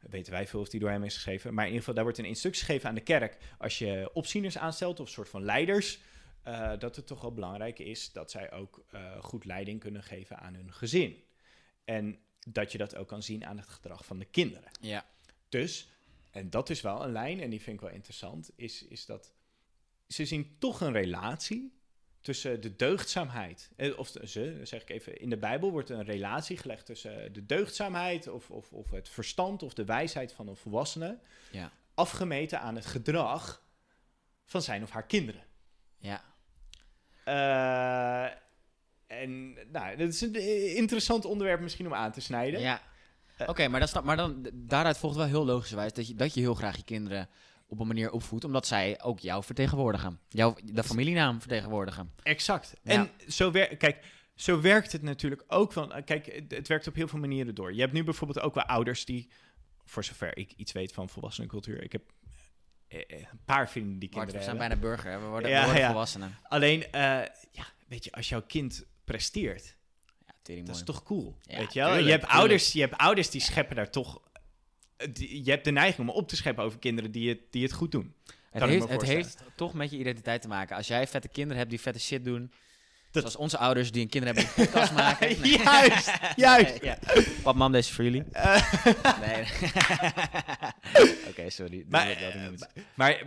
Weten 0.10 0.34
wij 0.34 0.48
veel 0.48 0.60
of 0.60 0.70
die 0.70 0.80
door 0.80 0.90
hem 0.90 1.04
is 1.04 1.14
geschreven. 1.14 1.54
Maar 1.54 1.64
in 1.64 1.70
ieder 1.72 1.80
geval, 1.80 1.94
daar 1.96 2.04
wordt 2.04 2.20
een 2.20 2.26
instructie 2.26 2.66
gegeven 2.66 2.90
aan 2.90 2.96
de 2.96 3.02
kerk. 3.02 3.38
Als 3.58 3.78
je 3.78 4.10
opzieners 4.14 4.58
aanstelt 4.58 5.00
of 5.00 5.10
soort 5.10 5.30
van 5.30 5.44
leiders, 5.44 6.00
dat 6.80 6.96
het 6.96 7.08
toch 7.08 7.22
wel 7.22 7.34
belangrijk 7.34 7.80
is 7.80 8.12
dat 8.12 8.32
zij 8.32 8.52
ook 8.52 8.86
goed 9.20 9.46
leiding 9.46 9.80
kunnen 9.80 10.04
geven 10.04 10.38
aan 10.40 10.54
hun 10.54 10.74
gezin. 10.74 11.24
En 11.88 12.20
dat 12.48 12.72
je 12.72 12.78
dat 12.78 12.96
ook 12.96 13.08
kan 13.08 13.24
zien 13.24 13.46
aan 13.46 13.58
het 13.58 13.68
gedrag 13.68 14.06
van 14.06 14.20
de 14.20 14.26
kinderen. 14.26 14.70
Ja. 14.82 15.06
Dus, 15.50 15.90
en 16.32 16.50
dat 16.50 16.70
is 16.70 16.82
wel 16.82 17.04
een 17.04 17.12
lijn, 17.12 17.40
en 17.40 17.50
die 17.50 17.62
vind 17.62 17.76
ik 17.76 17.82
wel 17.82 17.94
interessant, 17.96 18.50
is, 18.56 18.84
is 18.84 19.06
dat 19.06 19.34
ze 20.08 20.26
zien 20.26 20.56
toch 20.60 20.82
een 20.82 20.92
relatie 20.92 21.76
tussen 22.22 22.62
de 22.62 22.76
deugdzaamheid. 22.76 23.70
eh, 23.76 23.98
Of 24.00 24.12
ze, 24.24 24.60
zeg 24.64 24.82
ik 24.82 24.90
even, 24.90 25.20
in 25.20 25.30
de 25.30 25.38
Bijbel 25.38 25.72
wordt 25.72 25.90
een 25.90 26.04
relatie 26.06 26.58
gelegd 26.58 26.86
tussen 26.86 27.34
de 27.34 27.46
deugdzaamheid 27.46 28.28
of, 28.28 28.50
of, 28.52 28.74
of 28.74 28.92
het 28.92 29.10
verstand 29.10 29.64
of 29.64 29.74
de 29.74 29.86
wijsheid 29.86 30.32
van 30.34 30.48
een 30.48 30.56
volwassene, 30.56 31.20
Ja. 31.52 31.72
afgemeten 31.94 32.60
aan 32.60 32.76
het 32.76 32.86
gedrag 32.86 33.66
van 34.46 34.62
zijn 34.62 34.84
of 34.84 34.90
haar 34.90 35.06
kinderen. 35.06 35.44
Ja. 35.98 36.24
Eh, 37.24 38.38
en 39.08 39.54
nou, 39.72 39.98
dat 39.98 40.08
is 40.08 40.22
een 40.22 40.36
eh, 40.36 40.76
interessant 40.76 41.26
onderwerp 41.26 41.62
misschien 41.62 41.86
om 41.86 41.94
aan 41.94 42.12
te 42.12 42.22
snijden. 42.22 42.60
Ja. 42.60 42.82
Eh, 43.38 43.50
Oké, 43.50 43.68
maar, 43.68 43.80
dat 43.80 44.04
maar 44.04 44.18
dan, 44.18 44.50
daaruit 44.54 44.98
volgt 44.98 45.16
wel 45.16 45.26
heel 45.26 45.46
logischerwijs 45.46 45.94
dat 45.94 46.08
je, 46.08 46.16
dat 46.16 46.34
je 46.34 46.40
heel 46.40 46.54
graag 46.54 46.76
je 46.76 46.84
kinderen 46.84 47.30
op 47.68 47.80
een 47.80 47.88
manier 47.88 48.12
opvoedt, 48.12 48.44
omdat 48.44 48.68
zij 48.68 49.02
ook 49.02 49.20
jou 49.20 49.44
vertegenwoordigen. 49.44 50.20
Jouw, 50.30 50.56
de 50.64 50.84
familienaam 50.84 51.40
vertegenwoordigen. 51.40 52.12
Exact. 52.24 52.74
Ja. 52.84 52.92
En 52.92 53.12
zo, 53.32 53.52
wer 53.52 53.78
kijk, 53.78 54.06
zo 54.36 54.62
werkt 54.62 54.92
het 54.92 55.02
natuurlijk 55.02 55.44
ook 55.48 55.74
van... 55.74 55.94
eh, 55.94 56.04
Kijk, 56.06 56.44
het, 56.48 56.68
werkt 56.68 56.88
op 56.88 56.96
heel 56.96 57.08
veel 57.08 57.20
manieren 57.20 57.56
door. 57.56 57.74
Je 57.74 57.82
hebt 57.82 57.94
nu 57.94 58.04
bijvoorbeeld 58.04 58.40
ook 58.46 58.56
wel 58.56 58.64
ouders 58.64 59.06
die... 59.06 59.30
Voor 59.86 60.04
zover 60.04 60.38
ik 60.38 60.52
iets 60.52 60.72
weet 60.72 60.94
van 60.94 61.10
volwassenencultuur... 61.10 61.84
Ik 61.84 61.92
heb 61.92 62.02
een 62.88 63.28
paar 63.46 63.70
vrienden 63.70 64.00
die 64.00 64.10
kinderen 64.10 64.36
we 64.36 64.44
zijn 64.44 64.58
bijna 64.58 64.76
burger, 64.76 65.12
hè? 65.12 65.20
we 65.20 65.26
worden, 65.26 65.50
Ja, 65.50 65.60
we 65.60 65.66
worden 65.66 65.82
ja. 65.84 65.88
volwassenen. 65.90 66.38
Alleen, 66.44 66.86
ja, 66.92 67.66
weet 67.88 68.04
je, 68.04 68.12
als 68.12 68.30
jouw 68.30 68.42
kind 68.42 68.86
presteert... 69.08 69.76
Ja, 70.28 70.34
tering 70.42 70.66
Dat 70.68 70.76
is 70.76 70.84
toch 70.84 71.04
cool, 71.04 71.38
Ja, 71.42 71.58
weet 71.58 71.74
je 71.74 71.80
wel? 71.80 71.88
tuurlijk, 71.88 72.06
je, 72.06 72.12
hebt 72.12 72.24
tuurlijk. 72.24 72.40
ouders, 72.42 72.72
je 72.72 72.80
hebt 72.80 72.98
ouders 72.98 73.30
die 73.30 73.42
scheppen 73.42 73.76
daar 73.76 73.90
toch... 73.90 74.22
eh, 74.98 75.08
die- 75.14 75.44
je 75.46 75.52
hebt 75.52 75.64
de 75.66 75.72
neiging 75.72 76.10
om 76.10 76.16
op 76.16 76.28
te 76.28 76.36
scheppen 76.36 76.64
over 76.64 76.80
kinderen 76.80 77.12
die 77.12 77.30
het, 77.30 77.40
die 77.50 77.64
het 77.64 77.74
goed 77.74 77.92
doen. 77.92 78.14
Het, 78.52 78.64
heeft, 78.64 78.90
het 78.90 79.02
heeft 79.02 79.38
toch 79.56 79.74
met 79.74 79.92
je 79.92 79.98
identiteit 79.98 80.42
te 80.42 80.48
maken. 80.48 80.76
Als 80.76 80.88
jij 80.88 81.08
vette 81.08 81.28
kinderen 81.28 81.58
hebt 81.58 81.70
die 81.70 81.80
vette 81.82 82.00
shit 82.00 82.24
doen, 82.24 82.52
Dat- 83.12 83.22
zoals 83.24 83.36
onze 83.36 83.58
ouders 83.58 83.92
die 83.92 84.02
een 84.02 84.10
kinderen 84.10 84.36
hebben 84.36 84.54
die 84.56 84.64
een 84.66 84.72
podcast 84.72 84.94
maken. 85.04 85.42
Nee. 85.42 85.58
juist, 85.58 86.12
juist. 86.36 86.84
ja. 86.84 86.98
Pap, 87.44 87.56
mam, 87.56 87.72
deze 87.72 87.90
is 87.90 87.96
voor 87.96 88.04
jullie. 88.04 88.24
Eh, 88.32 88.74
Nee. 89.20 89.44
Oké, 91.30 91.50
sorry. 91.50 91.86
Maar, 91.90 92.10
eh. 92.10 92.34
Maar 92.94 93.12
eh, 93.12 93.26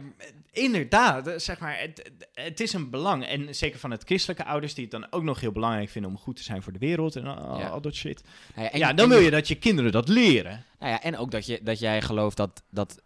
inderdaad, 0.52 1.42
zeg 1.42 1.58
maar, 1.58 1.78
het, 1.78 2.10
het 2.34 2.60
is 2.60 2.72
een 2.72 2.90
belang. 2.90 3.26
En 3.26 3.54
zeker 3.54 3.78
van 3.78 3.90
het 3.90 4.02
christelijke 4.04 4.44
ouders, 4.44 4.74
die 4.74 4.82
het 4.84 4.92
dan 4.92 5.06
ook 5.12 5.22
nog 5.22 5.40
heel 5.40 5.52
belangrijk 5.52 5.90
vinden 5.90 6.10
om 6.10 6.18
goed 6.18 6.36
te 6.36 6.42
zijn 6.42 6.62
voor 6.62 6.72
de 6.72 6.78
wereld 6.78 7.16
en 7.16 7.24
al, 7.26 7.58
Ja. 7.58 7.68
al 7.68 7.80
dat 7.80 7.94
shit. 7.94 8.22
Nou 8.54 8.66
ja, 8.66 8.72
en 8.72 8.78
ja, 8.78 8.92
dan 8.92 9.08
wil 9.08 9.18
je 9.18 9.30
dat 9.30 9.48
je 9.48 9.54
kinderen 9.54 9.92
dat 9.92 10.08
leren. 10.08 10.64
Nou 10.78 10.92
ja, 10.92 11.02
en 11.02 11.16
ook 11.16 11.30
dat, 11.30 11.46
je, 11.46 11.60
dat 11.62 11.78
jij 11.78 12.02
gelooft 12.02 12.36
dat, 12.36 12.62
dat 12.70 13.00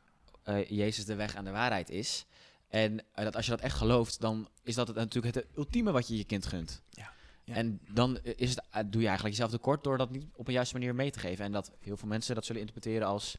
Jezus 0.69 1.05
de 1.05 1.15
weg 1.15 1.37
aan 1.37 1.45
de 1.45 1.51
waarheid 1.51 1.91
is. 1.91 2.25
En 2.75 3.01
eh, 3.13 3.25
dat 3.25 3.37
als 3.37 3.45
je 3.45 3.51
dat 3.51 3.61
echt 3.61 3.77
gelooft, 3.77 4.21
dan 4.21 4.49
is 4.63 4.75
dat 4.75 4.87
het 4.89 4.97
natuurlijk 4.97 5.35
het 5.35 5.47
ultieme 5.57 5.93
wat 5.93 6.09
je 6.09 6.17
je 6.17 6.25
kind 6.25 6.47
gunt. 6.47 6.83
Ja, 6.91 7.13
ja. 7.45 7.55
En 7.55 7.81
dan 7.91 8.19
eh, 8.19 8.33
is 8.37 8.51
het, 8.51 8.65
eh, 8.71 8.83
doe 8.87 9.01
je 9.01 9.07
eigenlijk 9.07 9.37
jezelf 9.37 9.51
tekort 9.51 9.85
door 9.85 9.99
dat 9.99 10.11
niet 10.11 10.27
op 10.35 10.47
een 10.47 10.53
juiste 10.53 10.75
manier 10.75 10.95
mee 10.95 11.11
te 11.11 11.19
geven. 11.19 11.45
En 11.45 11.53
dat 11.53 11.73
heel 11.81 11.97
veel 11.97 12.09
mensen 12.09 12.35
dat 12.35 12.45
zullen 12.45 12.61
interpreteren 12.61 13.07
als 13.09 13.37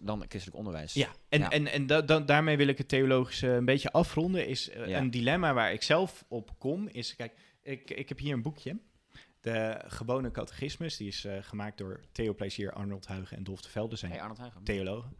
dan 0.00 0.24
christelijk 0.28 0.56
onderwijs. 0.58 0.92
Ja, 0.92 1.08
en, 1.28 1.38
Ja. 1.40 1.50
en, 1.50 1.66
en 1.66 1.86
da- 1.86 2.00
da- 2.02 2.20
daarmee 2.20 2.56
wil 2.56 2.66
ik 2.68 2.78
het 2.78 2.88
theologische 2.88 3.48
een 3.48 3.64
beetje 3.64 3.92
afronden. 3.92 4.46
Is 4.48 4.70
Ja. 4.86 4.98
een 4.98 5.10
dilemma 5.10 5.54
waar 5.54 5.72
ik 5.72 5.82
zelf 5.82 6.24
op 6.28 6.58
kom. 6.58 6.88
Is, 6.88 7.16
kijk, 7.16 7.32
ik, 7.62 7.90
ik 7.90 8.08
heb 8.08 8.18
hier 8.18 8.32
een 8.32 8.42
boekje. 8.42 8.78
De 9.40 9.82
gewone 9.86 10.30
catechismus. 10.30 10.96
Die 10.96 11.08
is 11.08 11.26
gemaakt 11.40 11.78
door 11.78 12.00
Theo 12.12 12.34
Plezier, 12.34 12.72
Arnold 12.72 13.06
Huigen 13.06 13.36
en 13.36 13.44
Dolf 13.44 13.60
de 13.62 13.68
Velde. 13.68 13.96
Zijn 13.96 14.10
Hey, 14.10 14.20
Arnold 14.20 14.38
Huigen. 14.38 14.62
theologen. 14.62 15.16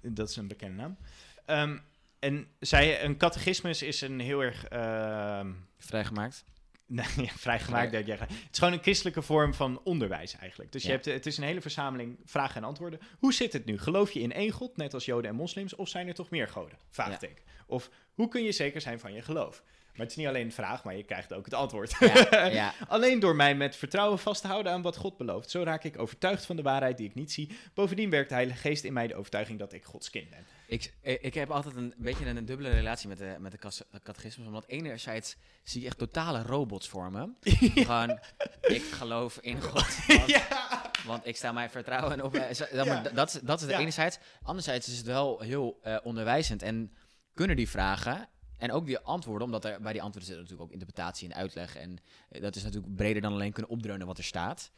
Dat 0.00 0.28
is 0.28 0.36
een 0.36 0.48
bekende 0.48 0.76
naam. 0.76 0.96
Ehm, 1.44 1.78
en 2.20 2.46
zij, 2.60 3.04
een 3.04 3.16
catechismus 3.16 3.82
is 3.82 4.00
een 4.00 4.20
heel 4.20 4.40
erg 4.42 4.64
ehm, 4.64 5.52
Vrijgemaakt. 5.78 6.44
nee, 6.86 7.06
vrijgemaakt. 7.36 7.88
Vrij- 7.88 8.04
denk 8.04 8.06
jij. 8.06 8.16
Het 8.26 8.48
is 8.52 8.58
gewoon 8.58 8.72
een 8.72 8.82
christelijke 8.82 9.22
vorm 9.22 9.54
van 9.54 9.80
onderwijs 9.84 10.36
eigenlijk. 10.36 10.72
Dus 10.72 10.82
je 10.82 10.88
Ja. 10.88 10.94
hebt, 10.94 11.04
het 11.06 11.26
is 11.26 11.36
een 11.36 11.44
hele 11.44 11.60
verzameling 11.60 12.18
vragen 12.24 12.56
en 12.56 12.64
antwoorden. 12.64 13.00
Hoe 13.18 13.32
zit 13.34 13.52
het 13.52 13.64
nu? 13.64 13.78
Geloof 13.78 14.10
je 14.10 14.20
in 14.20 14.32
één 14.32 14.50
God, 14.50 14.76
net 14.76 14.94
als 14.94 15.04
Joden 15.04 15.30
en 15.30 15.36
moslims, 15.36 15.74
of 15.74 15.88
zijn 15.88 16.08
er 16.08 16.14
toch 16.14 16.30
meer 16.30 16.48
goden? 16.48 16.78
Vraagteken. 16.90 17.44
Of 17.66 17.90
hoe 18.14 18.28
kun 18.28 18.42
je 18.42 18.52
zeker 18.52 18.80
zijn 18.80 18.98
van 19.00 19.12
je 19.12 19.22
geloof? 19.22 19.62
Maar 19.90 20.00
het 20.08 20.10
is 20.10 20.16
niet 20.16 20.26
alleen 20.26 20.44
een 20.44 20.52
vraag, 20.52 20.84
maar 20.84 20.96
je 20.96 21.02
krijgt 21.02 21.32
ook 21.32 21.44
het 21.44 21.54
antwoord. 21.54 21.96
Ja, 22.30 22.44
ja. 22.62 22.74
Alleen 22.88 23.20
door 23.20 23.36
mij 23.36 23.54
met 23.54 23.76
vertrouwen 23.76 24.18
vast 24.18 24.40
te 24.42 24.46
houden 24.48 24.72
aan 24.72 24.82
wat 24.82 24.96
God 24.96 25.16
belooft. 25.16 25.50
Zo 25.50 25.62
raak 25.62 25.84
ik 25.84 25.98
overtuigd 25.98 26.46
van 26.46 26.56
de 26.56 26.62
waarheid 26.62 26.96
die 26.96 27.08
ik 27.08 27.14
niet 27.14 27.32
zie. 27.32 27.50
Bovendien 27.74 28.10
werkt 28.10 28.28
de 28.28 28.34
Heilige 28.34 28.58
Geest 28.60 28.84
in 28.84 28.92
mij 28.92 29.06
de 29.06 29.14
overtuiging 29.14 29.58
dat 29.58 29.72
ik 29.72 29.84
Gods 29.84 30.10
kind 30.10 30.30
ben. 30.30 30.44
Ik, 30.70 30.94
eh, 31.02 31.16
ik 31.20 31.34
heb 31.34 31.50
altijd 31.50 31.76
een 31.76 31.94
beetje 31.96 32.26
een, 32.26 32.44
dubbele 32.44 32.68
relatie 32.68 33.08
met 33.08 33.18
de, 33.18 33.36
met 33.38 33.52
de 33.52 33.58
catechismus. 34.02 34.46
Omdat 34.46 34.66
enerzijds 34.66 35.36
zie 35.62 35.80
je 35.80 35.86
echt 35.86 35.98
totale 35.98 36.42
robots 36.42 36.88
vormen. 36.88 37.36
Gewoon, 37.74 38.18
ik 38.60 38.82
geloof 38.82 39.38
in 39.40 39.62
God. 39.62 40.06
Want, 40.06 40.28
ja. 40.36 40.90
want 41.06 41.26
ik 41.26 41.36
sta 41.36 41.52
mijn 41.52 41.70
vertrouwen 41.70 42.24
op. 42.24 42.34
eh, 42.34 42.48
dat, 42.72 42.86
Ja. 42.86 43.00
dat, 43.02 43.34
is- 43.34 43.40
dat 43.40 43.60
is 43.62 43.68
Ja. 43.68 43.78
enerzijds. 43.78 44.18
Anderzijds 44.42 44.88
is 44.88 44.96
het 44.96 45.06
wel 45.06 45.40
heel 45.40 45.78
eh, 45.82 45.96
onderwijzend. 46.02 46.62
En 46.62 46.92
kunnen 47.34 47.56
die 47.56 47.68
vragen 47.68 48.28
en 48.58 48.72
ook 48.72 48.86
die 48.86 48.98
antwoorden, 48.98 49.44
omdat 49.46 49.64
er 49.64 49.80
bij 49.80 49.92
die 49.92 50.02
antwoorden 50.02 50.30
zit 50.30 50.38
natuurlijk 50.40 50.62
ook 50.68 50.72
interpretatie 50.72 51.28
en 51.28 51.34
uitleg. 51.34 51.76
En 51.76 51.98
dat 52.28 52.56
is 52.56 52.62
natuurlijk 52.62 52.94
breder 52.94 53.22
dan 53.22 53.32
alleen 53.32 53.52
kunnen 53.52 53.70
opdreunen 53.70 54.06
wat 54.06 54.18
er 54.18 54.24
staat. 54.24 54.70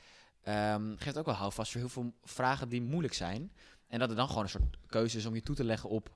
Ehm, 0.43 0.97
geeft 0.97 1.19
ook 1.19 1.27
wel 1.27 1.35
houvast 1.35 1.71
voor 1.73 1.81
heel 1.81 1.91
veel 1.91 2.15
vragen 2.23 2.69
die 2.69 2.83
moeilijk 2.83 3.15
zijn. 3.15 3.53
En 3.93 3.99
dat 3.99 4.09
het 4.09 4.19
dan 4.19 4.29
gewoon 4.29 4.43
een 4.43 4.49
soort 4.49 4.77
keuze 4.87 5.19
is 5.19 5.27
om 5.27 5.35
je 5.35 5.43
toe 5.43 5.55
te 5.57 5.65
leggen 5.65 5.91
op 5.91 6.11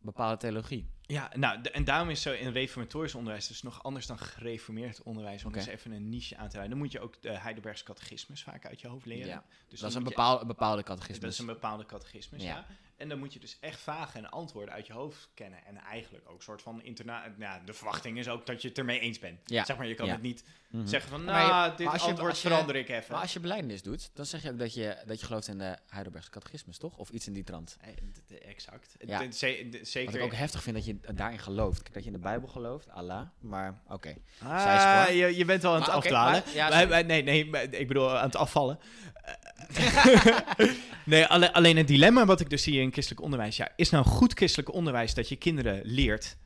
bepaalde 0.00 0.36
theologie. 0.36 0.88
Ja, 1.02 1.30
nou, 1.34 1.60
de- 1.60 1.70
en 1.70 1.84
daarom 1.84 2.10
is 2.10 2.22
zo 2.22 2.32
in 2.32 2.50
reformatorisch 2.52 3.14
onderwijs 3.14 3.46
dus 3.46 3.62
nog 3.62 3.82
anders 3.82 4.06
dan 4.06 4.18
gereformeerd 4.18 5.02
onderwijs. 5.02 5.42
Om 5.44 5.48
Oké. 5.50 5.58
dus 5.58 5.68
even 5.68 5.92
een 5.92 6.08
niche 6.08 6.36
aan 6.36 6.46
te 6.48 6.52
rijden. 6.52 6.70
Dan 6.70 6.78
moet 6.78 6.92
je 6.92 7.00
ook 7.00 7.22
de 7.22 7.38
Heidelbergse 7.38 7.84
catechismus 7.84 8.42
vaak 8.42 8.66
uit 8.66 8.80
je 8.80 8.88
hoofd 8.88 9.06
leren. 9.06 9.26
Ja, 9.26 9.44
Dus 9.68 9.80
dat 9.80 9.90
is 9.90 9.96
een 9.96 10.04
bepaalde, 10.04 10.46
bepaalde 10.46 10.76
Dat 10.76 10.84
catechismus. 10.86 11.32
is 11.32 11.38
een 11.38 11.46
bepaalde 11.46 11.86
catechismus, 11.86 12.42
Ja. 12.42 12.48
ja. 12.48 12.66
En 13.04 13.10
dan 13.10 13.18
moet 13.18 13.32
je 13.32 13.38
dus 13.40 13.56
echt 13.60 13.80
vragen 13.80 14.24
en 14.24 14.30
antwoorden 14.30 14.74
uit 14.74 14.86
je 14.86 14.92
hoofd 14.92 15.28
kennen. 15.34 15.58
En 15.66 15.76
eigenlijk 15.76 16.24
ook 16.28 16.36
een 16.36 16.42
soort 16.42 16.62
van 16.62 16.82
interna... 16.82 17.22
Nou, 17.36 17.60
de 17.64 17.72
verwachting 17.72 18.18
is 18.18 18.28
ook 18.28 18.46
dat 18.46 18.62
je 18.62 18.68
het 18.68 18.78
ermee 18.78 18.98
eens 19.00 19.18
bent. 19.18 19.40
Ja. 19.44 19.64
Zeg 19.64 19.76
maar, 19.76 19.86
je 19.86 19.94
kan 19.94 20.06
Ja. 20.06 20.12
het 20.12 20.22
niet 20.22 20.44
Mhm. 20.70 20.86
zeggen 20.86 21.10
van... 21.10 21.24
Nou, 21.24 21.70
dit 21.76 21.78
maar 21.84 21.92
als 21.92 22.02
je- 22.02 22.08
antwoord 22.08 22.30
als 22.30 22.42
je- 22.42 22.48
verander 22.48 22.76
ik 22.76 22.88
even. 22.88 23.12
Maar 23.12 23.20
als 23.20 23.32
je 23.32 23.40
belijdenis 23.40 23.82
doet, 23.82 24.10
dan 24.14 24.26
zeg 24.26 24.42
je 24.42 24.50
ook 24.50 24.58
dat 24.58 24.74
je, 24.74 24.96
dat 25.06 25.20
je 25.20 25.26
gelooft 25.26 25.48
in 25.48 25.58
de 25.58 25.76
Heidelbergse 25.88 26.30
catechismus, 26.30 26.78
toch? 26.78 26.96
Of 26.96 27.08
iets 27.10 27.26
in 27.26 27.32
die 27.32 27.44
trant. 27.44 27.76
Exact. 28.48 28.96
Ja. 28.98 29.28
D- 29.28 29.36
ze- 29.36 29.66
d- 29.70 29.78
Wat 29.78 29.88
Zeker... 29.88 30.14
ik 30.14 30.22
ook 30.22 30.34
heftig 30.34 30.62
vind 30.62 30.76
dat 30.76 30.84
je 30.84 30.96
daarin 31.14 31.38
gelooft. 31.38 31.82
Kijk, 31.82 31.94
Dat 31.94 32.02
je 32.04 32.08
in 32.10 32.16
de 32.16 32.22
Bijbel 32.22 32.48
gelooft, 32.48 32.90
Allah. 32.90 33.26
Maar 33.40 33.80
oké. 33.88 34.14
Ah, 34.42 35.06
je, 35.08 35.36
je 35.36 35.44
bent 35.44 35.62
wel 35.62 35.72
aan 35.74 35.80
het 35.80 36.52
ja, 36.54 36.88
wij- 36.88 37.02
nee, 37.02 37.22
nee, 37.22 37.50
ik 37.70 37.88
bedoel 37.88 38.16
aan 38.18 38.24
het 38.26 38.36
afvallen. 38.36 38.78
nee, 41.04 41.26
alle- 41.26 41.52
alleen 41.52 41.76
het 41.76 41.86
dilemma 41.88 42.24
wat 42.26 42.40
ik 42.40 42.50
dus 42.50 42.62
zie 42.62 42.80
in 42.80 42.90
christelijk 42.94 43.24
onderwijs. 43.24 43.56
Ja, 43.56 43.72
is 43.76 43.90
nou 43.90 44.04
goed 44.04 44.32
christelijk 44.32 44.72
onderwijs 44.72 45.14
dat 45.14 45.28
je 45.28 45.36
kinderen 45.36 45.80
leert 45.84 46.36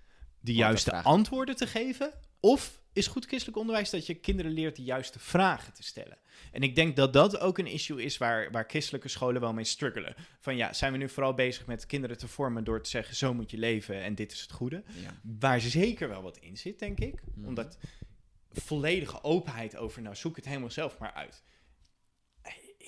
de 0.41 0.53
juiste 0.53 1.03
antwoorden 1.03 1.57
te 1.57 1.67
geven? 1.67 2.13
Of 2.41 2.81
is 2.93 3.07
goed 3.07 3.27
christelijk 3.27 3.59
onderwijs 3.59 3.91
dat 3.91 4.07
je 4.07 4.15
kinderen 4.15 4.53
leert 4.53 4.77
de 4.77 4.83
juiste 4.83 5.19
vragen 5.19 5.73
te 5.73 5.83
stellen? 5.83 6.19
En 6.53 6.63
ik 6.63 6.75
denk 6.75 6.97
dat 6.97 7.13
dat 7.13 7.41
ook 7.41 7.59
een 7.59 7.67
issue 7.67 8.03
is 8.03 8.19
waar, 8.19 8.51
waar 8.51 8.65
christelijke 8.69 9.09
scholen 9.09 9.41
wel 9.41 9.53
mee 9.53 9.65
struggelen. 9.65 10.15
Van 10.41 10.57
ja, 10.57 10.73
zijn 10.73 10.93
we 10.93 10.99
nu 10.99 11.09
vooral 11.09 11.35
bezig 11.35 11.67
met 11.67 11.87
kinderen 11.87 12.19
te 12.19 12.29
vormen 12.29 12.65
door 12.65 12.83
te 12.83 12.91
zeggen: 12.91 13.17
zo 13.17 13.35
moet 13.35 13.51
je 13.51 13.59
leven 13.59 14.03
en 14.03 14.15
dit 14.15 14.33
is 14.33 14.41
het 14.41 14.53
goede? 14.53 14.83
Ja. 15.03 15.21
Waar 15.39 15.61
zeker 15.61 16.09
wel 16.09 16.23
wat 16.23 16.37
in 16.37 16.57
zit, 16.57 16.79
denk 16.79 16.99
ik. 16.99 17.23
Mhm. 17.35 17.47
Omdat 17.47 17.79
volledige 18.53 19.23
openheid 19.23 19.77
over, 19.77 20.03
nou 20.03 20.17
zoek 20.17 20.37
het 20.37 20.45
helemaal 20.45 20.71
zelf 20.71 20.99
maar 20.99 21.13
uit. 21.13 21.43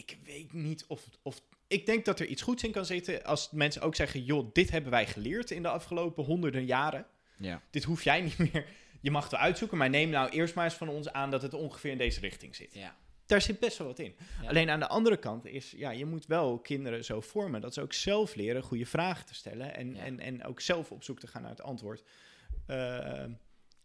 Ik 0.00 0.18
weet 0.24 0.52
niet 0.52 0.84
of, 0.88 1.08
of. 1.22 1.42
Ik 1.66 1.86
denk 1.86 2.04
dat 2.04 2.20
er 2.20 2.26
iets 2.26 2.42
goeds 2.42 2.62
in 2.64 2.70
kan 2.72 2.84
zitten 2.84 3.24
als 3.24 3.50
mensen 3.50 3.82
ook 3.82 3.94
zeggen: 3.94 4.24
joh, 4.24 4.48
dit 4.52 4.70
hebben 4.70 4.90
wij 4.90 5.06
geleerd 5.06 5.50
in 5.50 5.62
de 5.62 5.68
afgelopen 5.68 6.24
honderden 6.24 6.64
jaren. 6.64 7.06
Ja. 7.36 7.62
Dit 7.70 7.84
hoef 7.84 8.04
jij 8.04 8.20
niet 8.20 8.38
meer. 8.52 8.66
Je 9.00 9.10
mag 9.10 9.22
het 9.22 9.32
wel 9.32 9.40
uitzoeken, 9.40 9.78
maar 9.78 9.90
neem 9.90 10.10
nou 10.10 10.28
eerst 10.30 10.54
maar 10.54 10.64
eens 10.64 10.74
van 10.74 10.88
ons 10.88 11.12
aan 11.12 11.30
dat 11.30 11.42
het 11.42 11.54
ongeveer 11.54 11.90
in 11.90 11.98
deze 11.98 12.20
richting 12.20 12.56
zit. 12.56 12.74
Ja. 12.74 12.96
Daar 13.26 13.40
zit 13.42 13.58
best 13.58 13.78
wel 13.78 13.86
wat 13.86 13.98
in. 13.98 14.14
Ja. 14.42 14.48
Alleen 14.48 14.70
aan 14.70 14.80
de 14.80 14.88
andere 14.88 15.16
kant 15.16 15.46
is, 15.46 15.70
ja, 15.76 15.90
je 15.90 16.04
moet 16.06 16.26
wel 16.26 16.58
kinderen 16.58 17.04
zo 17.04 17.20
vormen 17.20 17.60
dat 17.60 17.74
ze 17.74 17.80
ook 17.80 17.92
zelf 17.92 18.34
leren 18.34 18.62
goede 18.62 18.86
vragen 18.86 19.26
te 19.26 19.34
stellen 19.34 19.74
en, 19.74 19.94
Ja. 19.94 20.02
en, 20.02 20.20
en 20.20 20.44
ook 20.44 20.60
zelf 20.60 20.90
op 20.90 21.02
zoek 21.02 21.20
te 21.20 21.26
gaan 21.26 21.42
naar 21.42 21.50
het 21.50 21.62
antwoord. 21.62 22.02
Eh, 22.66 22.76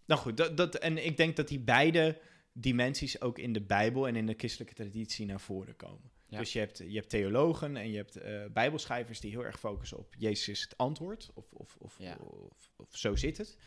nou 0.06 0.22
goed, 0.22 0.38
dat, 0.38 0.58
dat, 0.58 0.76
en 0.76 1.06
ik 1.06 1.18
denk 1.18 1.36
dat 1.36 1.48
die 1.48 1.60
beide 1.60 2.18
dimensies 2.58 3.22
ook 3.22 3.40
in 3.40 3.54
de 3.54 3.62
Bijbel 3.62 4.08
en 4.08 4.16
in 4.16 4.26
de 4.26 4.34
christelijke 4.38 4.74
traditie 4.74 5.26
naar 5.26 5.40
voren 5.40 5.76
komen. 5.76 6.12
Ja. 6.28 6.38
Dus 6.38 6.54
je 6.54 6.60
hebt, 6.60 6.78
je 6.78 6.96
hebt 6.96 7.10
theologen 7.10 7.78
en 7.78 7.90
je 7.90 7.98
hebt 7.98 8.16
eh, 8.16 8.46
bijbelschrijvers 8.54 9.20
die 9.20 9.32
heel 9.32 9.46
erg 9.46 9.60
focussen 9.60 9.98
op 9.98 10.16
Jezus 10.18 10.48
is 10.48 10.62
het 10.62 10.78
antwoord, 10.78 11.32
of, 11.34 11.52
of, 11.54 11.76
of, 11.80 11.96
Ja. 12.00 12.16
of, 12.20 12.72
of 12.76 12.88
zo 12.98 13.16
zit 13.16 13.38
het. 13.38 13.58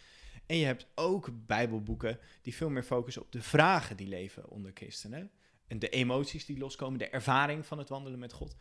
En 0.46 0.56
je 0.56 0.64
hebt 0.64 0.86
ook 0.94 1.30
bijbelboeken 1.46 2.18
die 2.42 2.54
veel 2.54 2.70
meer 2.70 2.82
focussen 2.82 3.22
op 3.22 3.32
de 3.32 3.42
vragen 3.42 3.96
die 3.96 4.08
leven 4.08 4.48
onder 4.48 4.70
christenen. 4.74 5.30
En 5.66 5.78
de 5.78 5.88
emoties 5.88 6.44
die 6.46 6.58
loskomen, 6.58 6.98
de 6.98 7.08
ervaring 7.08 7.66
van 7.66 7.78
het 7.78 7.88
wandelen 7.88 8.18
met 8.18 8.32
God. 8.32 8.56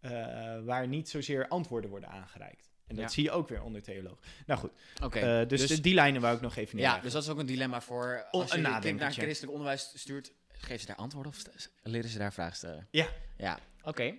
eh, 0.00 0.10
waar 0.64 0.88
niet 0.88 1.08
zozeer 1.08 1.48
antwoorden 1.48 1.90
worden 1.90 2.08
aangereikt. 2.08 2.70
En 2.86 2.94
dat 2.96 3.04
Ja. 3.04 3.10
zie 3.10 3.22
je 3.22 3.30
ook 3.30 3.48
weer 3.48 3.62
onder 3.62 3.82
theoloog. 3.82 4.18
Nou 4.46 4.60
goed, 4.60 4.70
Oké. 5.02 5.18
eh, 5.40 5.48
dus, 5.48 5.66
de- 5.66 5.80
die 5.80 5.94
lijnen 5.94 6.20
wou 6.20 6.34
ik 6.36 6.40
nog 6.40 6.56
even 6.56 6.68
ja, 6.70 6.74
neerleggen. 6.74 7.02
dus 7.02 7.12
dat 7.12 7.22
is 7.22 7.28
ook 7.28 7.38
een 7.38 7.46
dilemma 7.46 7.80
voor 7.80 8.26
als 8.30 8.52
je 8.52 8.58
een 8.58 8.72
je 8.74 8.78
kind 8.78 8.98
naar 9.00 9.12
christelijk 9.12 9.52
onderwijs 9.52 9.92
stuurt. 9.94 10.32
Geef 10.52 10.80
ze 10.80 10.86
daar 10.86 10.96
antwoorden 10.96 11.32
of 11.32 11.42
leren 11.82 12.10
ze 12.10 12.18
daar 12.18 12.32
vragen 12.32 12.56
stellen? 12.56 12.88
Ja. 12.90 13.06
Ja, 13.36 13.58
oké. 13.82 14.14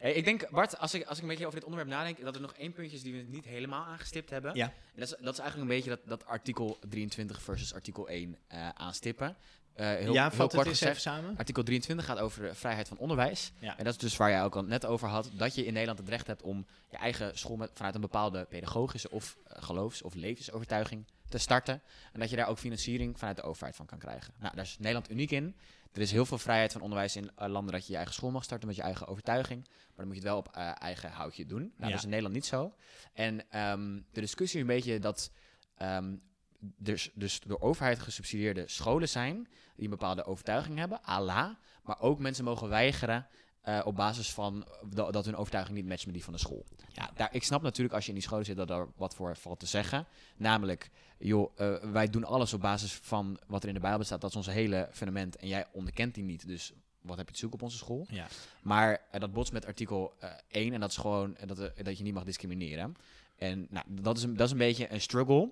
Eh, 0.00 0.16
ik 0.16 0.24
denk, 0.24 0.50
Bart, 0.50 0.78
als 0.78 0.94
ik, 0.94 1.04
als 1.06 1.16
ik 1.16 1.22
een 1.22 1.28
beetje 1.28 1.46
over 1.46 1.58
dit 1.60 1.68
onderwerp 1.68 1.92
nadenk, 1.96 2.20
dat 2.20 2.34
er 2.34 2.40
nog 2.40 2.54
één 2.54 2.72
puntje 2.72 2.96
is 2.96 3.02
die 3.02 3.12
we 3.12 3.22
niet 3.28 3.44
helemaal 3.44 3.84
aangestipt 3.84 4.30
hebben. 4.30 4.54
Ja. 4.54 4.64
En 4.66 4.72
dat, 5.00 5.08
is, 5.08 5.14
dat 5.24 5.32
is 5.32 5.38
eigenlijk 5.40 5.70
een 5.70 5.76
beetje 5.76 5.90
dat, 5.90 6.00
dat 6.04 6.26
artikel 6.26 6.78
23 6.88 7.42
versus 7.42 7.74
artikel 7.74 8.08
1 8.08 8.36
eh, 8.48 8.68
aanstippen. 8.68 9.36
Eh, 9.78 9.86
heel, 9.86 10.12
ja, 10.12 10.30
heel 10.30 10.48
kort 10.48 10.68
gezegd. 10.68 11.00
samen. 11.00 11.36
Artikel 11.36 11.62
23 11.62 12.06
gaat 12.06 12.18
over 12.18 12.42
de 12.42 12.54
vrijheid 12.54 12.88
van 12.88 12.96
onderwijs. 12.98 13.52
Ja. 13.58 13.78
En 13.78 13.84
dat 13.84 13.92
is 13.92 13.98
dus 13.98 14.16
waar 14.16 14.30
jij 14.30 14.42
ook 14.44 14.56
al 14.56 14.62
net 14.64 14.86
over 14.86 15.08
had. 15.08 15.30
Dat 15.32 15.54
je 15.54 15.64
in 15.64 15.72
Nederland 15.72 15.98
het 15.98 16.08
recht 16.08 16.26
hebt 16.26 16.42
om 16.42 16.66
je 16.90 16.96
eigen 16.96 17.38
school 17.38 17.56
met, 17.56 17.70
vanuit 17.74 17.94
een 17.94 18.00
bepaalde 18.00 18.44
pedagogische 18.44 19.10
of 19.10 19.36
eh, 19.46 19.62
geloofs- 19.62 20.02
of 20.02 20.14
levensovertuiging 20.14 21.06
te 21.28 21.38
starten. 21.38 21.82
En 22.12 22.20
dat 22.20 22.30
je 22.30 22.36
daar 22.36 22.48
ook 22.48 22.58
financiering 22.58 23.18
vanuit 23.18 23.36
de 23.36 23.42
overheid 23.42 23.76
van 23.76 23.86
kan 23.86 23.98
krijgen. 23.98 24.34
Nou, 24.38 24.54
daar 24.54 24.64
is 24.64 24.76
Nederland 24.78 25.10
uniek 25.10 25.30
in. 25.30 25.56
Er 25.92 26.00
is 26.00 26.10
heel 26.10 26.26
veel 26.26 26.38
vrijheid 26.38 26.72
van 26.72 26.80
onderwijs 26.80 27.16
in 27.16 27.30
eh, 27.36 27.48
landen 27.48 27.72
dat 27.72 27.82
je 27.82 27.88
je 27.90 27.96
eigen 27.96 28.14
school 28.14 28.30
mag 28.30 28.44
starten 28.44 28.66
met 28.68 28.76
je 28.76 28.82
eigen 28.82 29.06
overtuiging. 29.06 29.64
Maar 29.68 29.96
dan 29.96 30.06
moet 30.06 30.14
je 30.16 30.20
het 30.20 30.30
wel 30.30 30.38
op 30.38 30.52
eigen 30.78 31.10
houtje 31.10 31.46
doen. 31.46 31.60
Nou, 31.60 31.72
Ja. 31.78 31.86
dat 31.88 31.96
is 31.96 32.02
in 32.02 32.08
Nederland 32.08 32.34
niet 32.34 32.46
zo. 32.46 32.74
En 33.12 33.50
ehm, 33.50 34.00
de 34.12 34.20
discussie 34.20 34.60
is 34.60 34.66
een 34.68 34.74
beetje 34.74 34.98
dat 34.98 35.30
ehm, 35.76 36.16
dus, 36.58 37.10
dus 37.14 37.40
door 37.40 37.60
overheid 37.60 37.98
gesubsidieerde 37.98 38.64
scholen 38.66 39.08
zijn 39.08 39.48
die 39.76 39.84
een 39.84 39.90
bepaalde 39.90 40.24
overtuiging 40.24 40.78
hebben, 40.78 41.02
Allah, 41.02 41.54
maar 41.82 42.00
ook 42.00 42.18
mensen 42.18 42.44
mogen 42.44 42.68
weigeren 42.68 43.26
eh, 43.62 43.80
op 43.84 43.96
basis 43.96 44.32
van 44.32 44.66
da- 44.94 45.10
dat 45.10 45.24
hun 45.24 45.36
overtuiging 45.36 45.76
niet 45.76 45.86
matcht 45.86 46.04
met 46.04 46.14
die 46.14 46.24
van 46.24 46.32
de 46.32 46.38
school. 46.38 46.64
Ja, 46.92 47.10
daar, 47.14 47.34
ik 47.34 47.42
snap 47.42 47.62
natuurlijk 47.62 47.94
als 47.94 48.04
je 48.04 48.10
in 48.10 48.18
die 48.18 48.26
scholen 48.26 48.44
zit 48.44 48.56
dat 48.56 48.68
daar 48.68 48.86
wat 48.96 49.14
voor 49.14 49.36
valt 49.36 49.58
te 49.58 49.66
zeggen. 49.66 50.06
Namelijk, 50.36 50.90
joh, 51.18 51.52
eh, 51.56 51.74
wij 51.92 52.08
doen 52.10 52.24
alles 52.24 52.52
op 52.52 52.60
basis 52.60 52.92
van 52.92 53.38
wat 53.46 53.62
er 53.62 53.68
in 53.68 53.74
de 53.74 53.80
Bijbel 53.80 54.04
staat. 54.04 54.20
Dat 54.20 54.30
is 54.30 54.36
ons 54.36 54.46
hele 54.46 54.88
fundament 54.92 55.36
en 55.36 55.48
jij 55.48 55.66
onderkent 55.72 56.14
die 56.14 56.24
niet. 56.24 56.46
Dus 56.46 56.72
wat 57.00 57.16
heb 57.16 57.26
je 57.26 57.32
te 57.32 57.38
zoeken 57.38 57.58
op 57.58 57.64
onze 57.64 57.76
school? 57.76 58.06
Ja. 58.10 58.26
Maar 58.62 59.00
eh, 59.10 59.20
dat 59.20 59.32
botst 59.32 59.52
met 59.52 59.66
artikel 59.66 60.14
eh 60.18 60.30
1 60.48 60.72
en 60.72 60.80
dat 60.80 60.90
is 60.90 60.96
gewoon 60.96 61.36
dat, 61.46 61.56
dat 61.82 61.98
je 61.98 62.04
niet 62.04 62.14
mag 62.14 62.24
discrimineren. 62.24 62.96
En 63.36 63.66
nou, 63.70 63.86
dat, 63.88 64.16
is 64.16 64.22
een, 64.22 64.36
dat 64.36 64.46
is 64.46 64.52
een 64.52 64.58
beetje 64.58 64.92
een 64.92 65.00
struggle. 65.00 65.50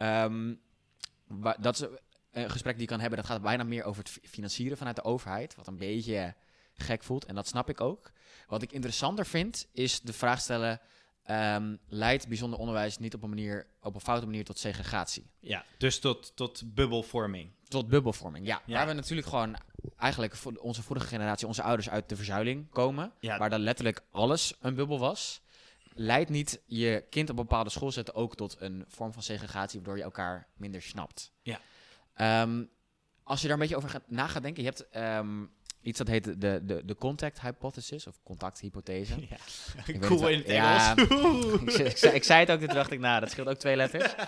Ehm, 0.00 0.54
dat 1.60 1.74
is 1.80 1.86
een 2.30 2.50
gesprek 2.50 2.72
die 2.74 2.82
je 2.82 2.88
kan 2.88 3.00
hebben. 3.00 3.18
Dat 3.18 3.26
gaat 3.26 3.42
bijna 3.42 3.62
meer 3.64 3.84
over 3.84 4.02
het 4.02 4.12
fi- 4.12 4.28
financieren 4.28 4.76
vanuit 4.78 4.96
de 4.96 5.04
overheid. 5.04 5.54
Wat 5.54 5.66
een 5.66 5.78
beetje 5.78 6.34
gek 6.74 7.02
voelt. 7.02 7.24
En 7.24 7.34
dat 7.34 7.46
snap 7.48 7.68
ik 7.68 7.80
ook. 7.80 8.12
Wat 8.46 8.62
ik 8.62 8.72
interessanter 8.72 9.26
vind, 9.26 9.66
is 9.72 10.00
de 10.00 10.12
vraag 10.12 10.40
stellen... 10.40 10.80
ehm, 11.24 11.76
leidt 11.88 12.28
bijzonder 12.28 12.58
onderwijs 12.58 12.98
niet 12.98 13.14
op 13.14 13.22
een, 13.22 13.28
manier, 13.28 13.66
op 13.82 13.94
een 13.94 14.00
foute 14.00 14.26
manier 14.26 14.44
tot 14.44 14.58
segregatie? 14.58 15.30
ja, 15.40 15.64
dus 15.78 15.98
tot, 15.98 16.32
tot 16.36 16.62
bubbelvorming. 16.74 17.50
Tot 17.68 17.88
bubbelvorming, 17.88 18.46
ja. 18.46 18.62
Ja. 18.66 18.74
Waar 18.74 18.86
we 18.86 18.92
natuurlijk 18.92 19.28
gewoon 19.28 19.56
eigenlijk 19.96 20.34
voor 20.36 20.52
onze 20.52 20.82
vorige 20.82 21.06
generatie, 21.06 21.46
onze 21.46 21.62
ouders 21.62 21.90
uit 21.90 22.08
de 22.08 22.16
verzuiling 22.16 22.70
komen. 22.70 23.12
Ja. 23.20 23.38
Waar 23.38 23.50
dan 23.50 23.60
letterlijk 23.60 24.02
alles 24.10 24.54
een 24.60 24.74
bubbel 24.74 24.98
was. 24.98 25.42
Leidt 25.94 26.30
niet 26.30 26.60
je 26.66 27.04
kind 27.10 27.30
op 27.30 27.38
een 27.38 27.44
bepaalde 27.44 27.70
school 27.70 27.92
zetten 27.92 28.14
ook 28.14 28.36
tot 28.36 28.56
een 28.58 28.84
vorm 28.88 29.12
van 29.12 29.22
segregatie, 29.22 29.78
waardoor 29.78 29.96
je 29.96 30.02
elkaar 30.02 30.46
minder 30.56 30.82
snapt? 30.82 31.32
Ja. 31.42 31.60
Ehm, 32.14 32.64
als 33.22 33.40
je 33.40 33.46
daar 33.46 33.56
een 33.56 33.62
beetje 33.62 33.76
over 33.76 33.88
gaat, 33.88 34.02
na 34.06 34.26
gaat 34.26 34.42
denken, 34.42 34.62
je 34.62 34.68
hebt 34.68 34.88
ehm, 34.88 35.44
iets 35.82 35.98
dat 35.98 36.06
heet 36.06 36.24
de, 36.24 36.60
de, 36.64 36.82
de 36.84 36.94
contact 36.94 37.40
hypothesis 37.40 38.06
of 38.06 38.18
contacthypothese. 38.22 39.14
Ja. 39.28 39.36
weet 39.86 39.98
Cool 39.98 40.20
het 40.20 40.30
in 40.30 40.38
het. 40.38 40.46
Ja. 40.46 40.96
Engels. 40.96 41.60
ik, 41.60 41.78
ik, 41.92 41.96
zei, 41.96 42.14
ik 42.14 42.24
zei 42.24 42.40
het 42.40 42.50
ook, 42.50 42.60
dit 42.60 42.70
dacht 42.70 42.90
ik 42.90 42.98
na. 42.98 43.20
Dat 43.20 43.30
scheelt 43.30 43.48
ook 43.48 43.58
twee 43.58 43.76
letters. 43.76 44.14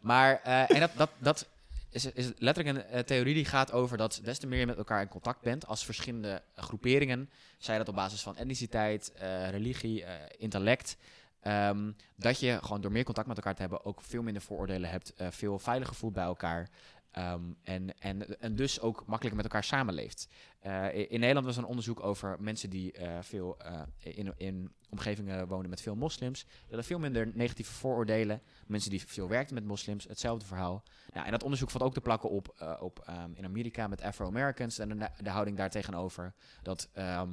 Maar, 0.00 0.40
eh, 0.42 0.70
en 0.70 0.80
dat, 0.80 0.90
dat, 0.96 1.10
dat 1.18 1.48
is, 1.90 2.04
is 2.04 2.32
letterlijk 2.38 2.76
een 2.76 2.84
eh, 2.84 3.00
theorie 3.00 3.34
die 3.34 3.44
gaat 3.44 3.72
over 3.72 3.96
dat 3.96 4.20
des 4.22 4.38
te 4.38 4.46
meer 4.46 4.58
je 4.58 4.66
met 4.66 4.76
elkaar 4.76 5.00
in 5.00 5.08
contact 5.08 5.40
bent 5.40 5.66
als 5.66 5.84
verschillende 5.84 6.42
groeperingen, 6.54 7.30
zij 7.58 7.78
dat 7.78 7.88
op 7.88 7.94
basis 7.94 8.22
van 8.22 8.36
etniciteit, 8.36 9.12
eh, 9.12 9.50
religie, 9.50 10.04
eh, 10.04 10.14
intellect, 10.38 10.96
ehm, 11.40 11.92
dat 12.16 12.40
je 12.40 12.58
gewoon 12.62 12.80
door 12.80 12.92
meer 12.92 13.04
contact 13.04 13.26
met 13.26 13.36
elkaar 13.36 13.54
te 13.54 13.60
hebben 13.60 13.84
ook 13.84 14.00
veel 14.02 14.22
minder 14.22 14.42
vooroordelen 14.42 14.90
hebt, 14.90 15.14
eh, 15.14 15.26
veel 15.30 15.58
veiliger 15.58 15.94
voelt 15.94 16.12
bij 16.12 16.24
elkaar. 16.24 16.68
Ehm, 17.10 17.42
en, 17.62 17.98
en, 17.98 18.40
en 18.40 18.56
dus 18.56 18.80
ook 18.80 18.96
makkelijker 19.06 19.36
met 19.36 19.44
elkaar 19.44 19.64
samenleeft. 19.64 20.28
Eh, 20.60 20.94
in 20.94 21.20
Nederland 21.20 21.46
was 21.46 21.56
er 21.56 21.62
een 21.62 21.68
onderzoek 21.68 22.02
over 22.02 22.36
mensen 22.40 22.70
die 22.70 22.92
eh, 22.92 23.18
veel 23.20 23.58
eh, 23.58 23.82
in, 23.98 24.32
in 24.36 24.72
omgevingen 24.88 25.48
wonen 25.48 25.70
met 25.70 25.80
veel 25.80 25.94
moslims. 25.94 26.46
Dat 26.68 26.78
er 26.78 26.84
veel 26.84 26.98
minder 26.98 27.30
negatieve 27.34 27.72
vooroordelen. 27.72 28.42
Mensen 28.66 28.90
die 28.90 29.06
veel 29.06 29.28
werkten 29.28 29.54
met 29.54 29.64
moslims, 29.64 30.04
hetzelfde 30.04 30.46
verhaal. 30.46 30.82
Nou, 31.12 31.26
en 31.26 31.32
dat 31.32 31.42
onderzoek 31.42 31.70
valt 31.70 31.84
ook 31.84 31.94
te 31.94 32.00
plakken 32.00 32.30
op, 32.30 32.76
op 32.80 32.98
ehm, 32.98 33.30
in 33.34 33.44
Amerika 33.44 33.88
met 33.88 34.02
Afro-Americans 34.02 34.78
en 34.78 34.98
de, 34.98 35.08
de 35.22 35.30
houding 35.30 35.56
daar 35.56 35.70
tegenover. 35.70 36.34
Dat 36.62 36.88
ehm, 36.92 37.30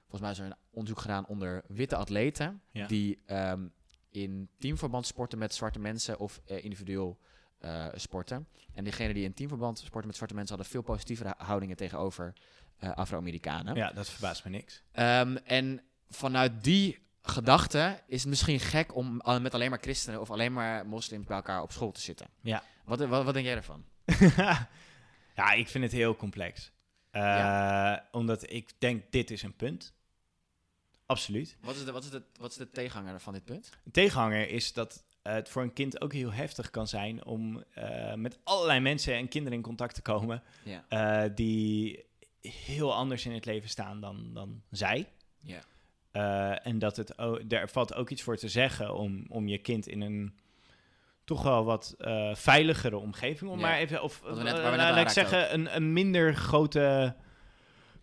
volgens 0.00 0.20
mij 0.20 0.30
is 0.30 0.38
er 0.38 0.46
een 0.46 0.56
onderzoek 0.70 1.00
gedaan 1.00 1.26
onder 1.26 1.64
witte 1.66 1.96
atleten 1.96 2.62
Ja. 2.70 2.86
die 2.86 3.18
in 4.10 4.48
teamverband 4.58 5.06
sporten 5.06 5.38
met 5.38 5.54
zwarte 5.54 5.78
mensen 5.78 6.18
of 6.18 6.40
individueel 6.44 7.18
eh, 7.62 7.86
sporten. 7.94 8.48
En 8.74 8.84
diegenen 8.84 9.14
die 9.14 9.24
in 9.24 9.34
teamverband 9.34 9.78
sporten 9.78 10.06
met 10.06 10.16
zwarte 10.16 10.34
mensen 10.34 10.56
hadden 10.56 10.72
veel 10.72 10.82
positievere 10.82 11.34
houdingen 11.36 11.76
tegenover 11.76 12.32
eh, 12.78 12.90
Afro-Amerikanen. 12.90 13.74
Ja, 13.74 13.92
dat 13.92 14.10
verbaast 14.10 14.44
me 14.44 14.50
niks. 14.50 14.82
Ehm, 14.92 15.36
en 15.36 15.82
vanuit 16.08 16.64
die 16.64 16.98
gedachte 17.22 18.00
is 18.06 18.20
het 18.20 18.28
misschien 18.28 18.60
gek 18.60 18.94
om 18.96 19.20
met 19.40 19.54
alleen 19.54 19.70
maar 19.70 19.78
christenen 19.80 20.20
of 20.20 20.30
alleen 20.30 20.52
maar 20.52 20.86
moslims 20.86 21.26
bij 21.26 21.36
elkaar 21.36 21.62
op 21.62 21.72
school 21.72 21.92
te 21.92 22.00
zitten. 22.00 22.26
Ja. 22.40 22.62
Wat, 22.84 22.98
wat, 22.98 23.24
wat 23.24 23.34
denk 23.34 23.46
jij 23.46 23.56
ervan? 23.56 23.84
ja, 25.36 25.52
ik 25.52 25.68
vind 25.68 25.84
het 25.84 25.92
heel 25.92 26.16
complex. 26.16 26.72
Eh, 27.10 27.96
Omdat 28.10 28.50
ik 28.50 28.72
denk, 28.78 29.12
dit 29.12 29.30
is 29.30 29.42
een 29.42 29.56
punt. 29.56 29.92
Absoluut. 31.06 31.56
Wat 31.60 31.76
is 31.76 31.84
de, 31.84 31.92
wat 31.92 32.04
is 32.04 32.10
de, 32.10 32.22
wat 32.38 32.50
is 32.50 32.56
de 32.56 32.70
tegenhanger 32.70 33.20
van 33.20 33.32
dit 33.32 33.44
punt? 33.44 33.70
Een 33.84 33.92
tegenhanger 33.92 34.48
is 34.48 34.72
dat 34.72 35.04
het 35.22 35.48
voor 35.48 35.62
een 35.62 35.72
kind 35.72 36.00
ook 36.00 36.12
heel 36.12 36.32
heftig 36.32 36.70
kan 36.70 36.88
zijn 36.88 37.24
om 37.24 37.64
eh, 37.74 38.14
met 38.14 38.38
allerlei 38.44 38.80
mensen 38.80 39.14
en 39.14 39.28
kinderen 39.28 39.58
in 39.58 39.64
contact 39.64 39.94
te 39.94 40.02
komen 40.02 40.42
Ja. 40.64 40.84
eh, 40.88 41.30
die 41.34 42.04
heel 42.66 42.94
anders 42.94 43.26
in 43.26 43.32
het 43.32 43.44
leven 43.44 43.68
staan 43.68 44.00
dan, 44.00 44.30
dan 44.34 44.62
zij. 44.70 45.08
Ja. 45.42 45.58
Eh, 46.12 46.66
en 46.66 46.78
dat 46.78 46.96
het 46.96 47.18
o- 47.18 47.38
er 47.48 47.68
valt 47.68 47.94
ook 47.94 48.10
iets 48.10 48.22
voor 48.22 48.36
te 48.36 48.48
zeggen 48.48 48.94
om, 48.94 49.24
om 49.28 49.48
je 49.48 49.58
kind 49.58 49.86
in 49.86 50.00
een 50.00 50.36
toch 51.24 51.42
wel 51.42 51.64
wat 51.64 51.94
veiligere 52.32 52.96
omgeving, 52.96 53.50
om 53.50 53.58
Ja. 53.58 53.66
maar 53.66 53.78
even, 53.78 54.02
of 54.02 54.20
laat 54.24 54.96
ik 54.96 55.08
zeggen, 55.08 55.54
een, 55.54 55.76
een 55.76 55.92
minder 55.92 56.34
grote 56.34 57.14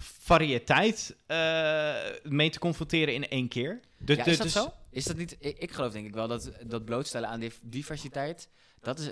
variëteit 0.04 1.16
eh, 1.26 1.93
mee 2.24 2.50
te 2.50 2.60
confronteren 2.60 3.14
in 3.14 3.28
één 3.28 3.47
keer. 3.47 3.80
Dus, 3.97 4.18
ja, 4.18 4.26
is 4.26 4.38
dat 4.38 4.45
dus- 4.45 4.54
zo? 4.56 4.74
Is 4.91 5.04
dat 5.06 5.18
niet? 5.18 5.36
Ik, 5.39 5.58
ik 5.58 5.72
geloof 5.72 5.91
denk 5.91 6.06
ik 6.08 6.14
wel 6.14 6.28
dat 6.28 6.52
dat 6.66 6.86
blootstellen 6.86 7.30
aan 7.30 7.41
diversiteit, 7.64 8.50
dat 8.82 9.00
is 9.00 9.12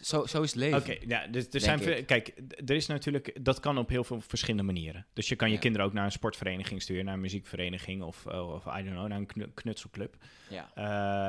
zo, 0.00 0.26
zo 0.26 0.42
is 0.42 0.50
het 0.50 0.58
leven. 0.60 0.78
Oké, 0.78 0.96
ja, 1.06 1.26
dus 1.26 1.46
er 1.50 1.60
zijn 1.60 1.78
veel- 1.78 2.04
kijk, 2.04 2.34
er 2.66 2.74
is 2.74 2.86
natuurlijk, 2.86 3.44
dat 3.44 3.60
kan 3.60 3.78
op 3.78 3.88
heel 3.88 4.04
veel 4.04 4.20
verschillende 4.20 4.62
manieren. 4.62 5.06
Dus 5.12 5.28
je 5.28 5.36
kan 5.36 5.48
je 5.48 5.54
Ja. 5.54 5.60
kinderen 5.60 5.86
ook 5.86 5.92
naar 5.92 6.04
een 6.04 6.12
sportvereniging 6.12 6.82
sturen, 6.82 7.04
naar 7.04 7.14
een 7.14 7.20
muziekvereniging 7.20 8.02
of, 8.02 8.26
eh, 8.26 8.48
of 8.54 8.64
I 8.66 8.70
don't 8.82 8.90
know, 8.90 9.06
naar 9.08 9.18
een 9.18 9.26
knu- 9.26 9.50
knutselclub. 9.54 10.16
Ja. 10.48 10.70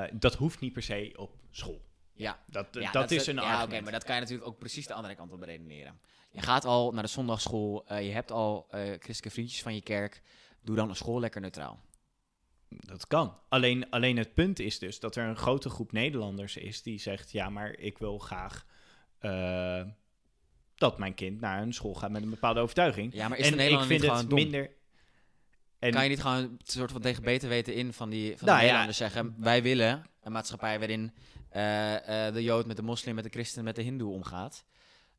Eh, 0.06 0.12
dat 0.20 0.36
hoeft 0.36 0.60
niet 0.60 0.74
per 0.74 0.84
se 0.84 1.14
op 1.16 1.32
school. 1.52 1.82
Ja. 2.14 2.40
Dat, 2.46 2.68
Ja, 2.72 2.92
dat, 2.92 3.12
is 3.12 3.28
een 3.28 3.36
ja, 3.36 3.42
argument. 3.42 3.72
oké, 3.74 3.82
maar 3.82 3.92
dat 3.92 4.04
kan 4.04 4.16
je 4.16 4.22
natuurlijk 4.22 4.48
ook 4.48 4.58
precies 4.60 4.88
de 4.88 4.94
andere 4.94 5.16
kant 5.16 5.32
op 5.32 5.40
beredeneren. 5.40 6.00
Je 6.38 6.44
gaat 6.44 6.66
al 6.66 6.92
naar 6.92 7.04
de 7.04 7.10
zondagschool, 7.10 7.88
eh, 7.88 8.06
je 8.06 8.12
hebt 8.12 8.32
al 8.32 8.68
eh, 8.70 8.82
christelijke 8.82 9.30
vriendjes 9.30 9.62
van 9.62 9.76
je 9.76 9.82
kerk. 9.82 10.22
Doe 10.62 10.76
dan 10.76 10.90
een 10.90 10.96
school 10.96 11.20
lekker 11.20 11.42
neutraal. 11.42 11.80
Dat 12.70 13.08
kan. 13.08 13.40
Alleen, 13.50 13.90
alleen 13.90 14.18
het 14.18 14.34
punt 14.34 14.60
is 14.60 14.80
dus 14.80 15.00
dat 15.00 15.16
er 15.16 15.28
een 15.28 15.38
grote 15.38 15.70
groep 15.70 15.92
Nederlanders 15.92 16.58
is 16.58 16.82
die 16.82 17.00
zegt: 17.00 17.32
ja, 17.32 17.50
maar 17.50 17.74
ik 17.74 17.98
wil 17.98 18.18
graag 18.18 18.66
eh, 19.20 19.82
dat 20.76 20.98
mijn 20.98 21.14
kind 21.14 21.40
naar 21.40 21.62
een 21.62 21.74
school 21.74 21.94
gaat 21.94 22.12
met 22.12 22.22
een 22.24 22.30
bepaalde 22.30 22.60
overtuiging. 22.60 23.14
Ja, 23.14 23.28
maar 23.28 23.38
is 23.38 23.52
en 23.52 23.58
de 23.58 23.70
ik 23.70 23.80
vind 23.80 24.02
het 24.02 24.30
dom? 24.30 24.40
minder. 24.40 24.72
En 25.80 25.92
Kan 25.92 26.04
je 26.04 26.10
niet 26.10 26.22
gewoon 26.22 26.38
een 26.38 26.60
soort 26.64 26.92
van 26.92 27.02
tegen 27.02 27.24
beter 27.24 27.50
weten 27.50 27.74
in 27.74 27.94
van, 27.94 28.10
die, 28.10 28.38
van 28.38 28.48
Nou 28.48 28.60
de 28.60 28.66
ja. 28.66 28.72
Nederlanders 28.72 28.98
zeggen... 28.98 29.36
wij 29.38 29.64
willen 29.64 30.06
een 30.22 30.32
maatschappij 30.32 30.80
waarin 30.80 31.12
de 32.34 32.44
Jood 32.44 32.66
met 32.66 32.76
de 32.76 32.84
moslim, 32.84 33.16
met 33.16 33.24
de 33.24 33.30
christen, 33.30 33.64
met 33.64 33.76
de 33.76 33.82
hindoe 33.82 34.14
omgaat. 34.14 34.66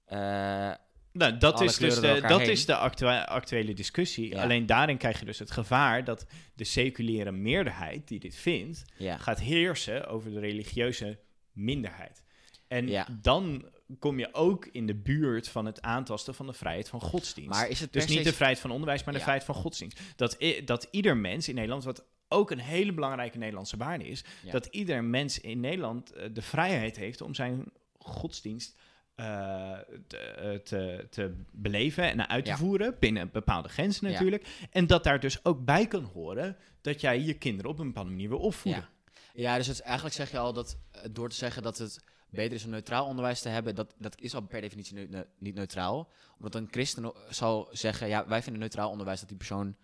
Eh, 0.08 0.72
Nou, 1.12 1.38
dat 1.38 1.54
alle 1.54 1.64
is 1.64 1.76
dus 1.76 1.94
de, 1.94 2.20
dat 2.28 2.40
heen. 2.40 2.50
is 2.50 2.66
de 2.66 2.76
actua- 2.76 3.24
actuele 3.24 3.74
discussie. 3.74 4.28
Ja. 4.34 4.42
Alleen 4.42 4.66
daarin 4.66 4.96
krijg 4.96 5.18
je 5.18 5.24
dus 5.24 5.38
het 5.38 5.50
gevaar 5.50 6.04
dat 6.04 6.26
de 6.54 6.64
seculiere 6.64 7.32
meerderheid 7.32 8.09
die 8.09 8.18
dit 8.18 8.36
vindt, 8.36 8.84
ja. 8.96 9.16
gaat 9.16 9.40
heersen 9.40 10.06
over 10.09 10.30
de 10.30 10.40
religieuze 10.40 11.18
minderheid. 11.52 12.22
En 12.68 12.88
Ja. 12.88 13.06
dan 13.22 13.68
kom 13.98 14.18
je 14.18 14.34
ook 14.34 14.68
in 14.72 14.86
de 14.86 14.94
buurt 14.94 15.48
van 15.48 15.66
het 15.66 15.82
aantasten 15.82 16.34
van 16.34 16.46
de 16.46 16.52
vrijheid 16.52 16.88
van 16.88 17.00
godsdienst. 17.00 17.50
Maar 17.50 17.68
is 17.68 17.80
het 17.80 17.92
dus 17.92 18.06
niet 18.06 18.24
de 18.24 18.32
vrijheid 18.32 18.61
van 18.61 18.70
onderwijs, 18.70 19.04
maar 19.04 19.14
de 19.14 19.20
vrijheid 19.20 19.44
van 19.44 19.54
godsdienst. 19.54 20.00
Dat, 20.16 20.36
dat 20.64 20.88
ieder 20.90 21.16
mens 21.16 21.48
in 21.48 21.54
Nederland, 21.54 21.84
wat 21.84 22.04
ook 22.28 22.50
een 22.50 22.59
hele 22.59 22.92
belangrijke 22.92 23.38
Nederlandse 23.38 23.76
waarde 23.76 24.09
is, 24.09 24.24
dat 24.50 24.66
ieder 24.66 25.04
mens 25.04 25.40
in 25.40 25.61
Nederland 25.61 26.12
eh, 26.12 26.28
de 26.32 26.42
vrijheid 26.42 26.96
heeft 26.96 27.20
om 27.20 27.34
zijn 27.34 27.64
godsdienst 27.98 28.76
eh, 29.18 29.78
te, 30.06 30.16
eh, 30.18 30.54
te, 30.58 31.06
te 31.10 31.34
beleven 31.52 32.10
en 32.10 32.28
uit 32.28 32.44
te 32.44 32.50
Ja. 32.50 32.56
voeren 32.56 32.96
binnen 32.98 33.30
bepaalde 33.30 33.68
grenzen 33.68 34.06
Ja. 34.06 34.12
natuurlijk. 34.12 34.46
En 34.70 34.86
dat 34.86 35.04
daar 35.04 35.20
dus 35.20 35.44
ook 35.44 35.64
bij 35.64 35.86
kan 35.86 36.02
horen 36.04 36.56
dat 36.80 37.00
jij 37.00 37.20
je 37.20 37.34
kinderen 37.34 37.70
op 37.70 37.78
een 37.78 37.86
bepaalde 37.86 38.10
manier 38.10 38.28
wil 38.28 38.38
opvoeden. 38.38 38.88
Ja. 39.32 39.42
ja, 39.42 39.56
dus 39.56 39.66
het, 39.66 39.80
eigenlijk 39.80 40.14
zeg 40.14 40.30
je 40.30 40.38
al 40.38 40.52
dat 40.52 40.78
eh, 40.90 41.00
door 41.10 41.28
te 41.28 41.36
zeggen 41.36 41.62
dat 41.62 41.78
het 41.78 42.04
beter 42.30 42.52
is 42.54 42.64
om 42.64 42.70
neutraal 42.70 43.06
onderwijs 43.06 43.40
te 43.40 43.48
hebben, 43.48 43.74
dat, 43.74 43.94
dat 43.98 44.20
is 44.20 44.34
al 44.34 44.40
per 44.42 44.60
definitie 44.60 45.08
ne- 45.08 45.26
niet 45.38 45.54
neutraal. 45.54 46.08
Omdat 46.36 46.54
een 46.54 46.68
christen 46.70 47.12
zal 47.28 47.68
zeggen, 47.72 48.08
ja, 48.08 48.26
wij 48.28 48.42
vinden 48.42 48.60
neutraal 48.60 48.90
onderwijs 48.90 49.20
dat 49.20 49.28
die 49.28 49.38
persoon, 49.38 49.76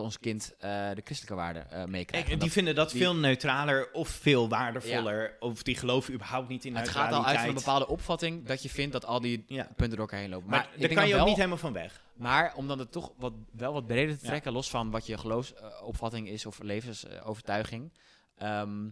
ons 0.00 0.18
kind 0.20 0.54
eh, 0.58 0.70
de 0.94 1.00
christelijke 1.04 1.34
waarden 1.34 1.70
eh 1.70 1.84
meekrijgt. 1.84 2.26
Die 2.28 2.36
dat- 2.36 2.48
vinden 2.48 2.74
dat 2.74 2.90
die- 2.90 3.00
veel 3.00 3.14
neutraler 3.16 3.92
of 3.92 4.08
veel 4.08 4.48
waardevoller. 4.48 5.36
Of 5.40 5.62
die 5.62 5.76
geloven 5.76 6.14
überhaupt 6.14 6.48
niet 6.48 6.64
in 6.64 6.76
het 6.76 6.88
gaat 6.88 7.12
al 7.12 7.26
uit 7.26 7.38
van 7.38 7.48
een 7.48 7.54
bepaalde 7.54 7.86
opvatting 7.88 8.46
dat 8.46 8.62
je 8.62 8.68
vindt 8.70 8.92
dat 8.92 9.04
al 9.06 9.20
die 9.20 9.44
Ja. 9.46 9.62
punten 9.64 9.88
door 9.90 9.98
elkaar 9.98 10.18
heen 10.20 10.30
lopen. 10.30 10.48
Maar, 10.50 10.58
Maar, 10.70 10.78
daar 10.80 10.88
kan 10.88 11.06
je 11.06 11.12
ook 11.12 11.18
wel- 11.18 11.26
niet 11.28 11.36
helemaal 11.36 11.56
van 11.58 11.72
weg. 11.72 12.04
Maar 12.14 12.54
om 12.54 12.68
dan 12.68 12.78
het 12.78 12.92
toch 12.92 13.12
wat, 13.16 13.32
wel 13.52 13.72
wat 13.72 13.86
breder 13.86 14.14
te 14.18 14.22
Ja. 14.24 14.28
trekken, 14.28 14.52
los 14.52 14.70
van 14.70 14.90
wat 14.90 15.06
je 15.06 15.18
geloofsopvatting 15.18 16.28
is 16.28 16.46
of 16.46 16.58
levensovertuiging, 16.62 17.92
ehm, 18.36 18.88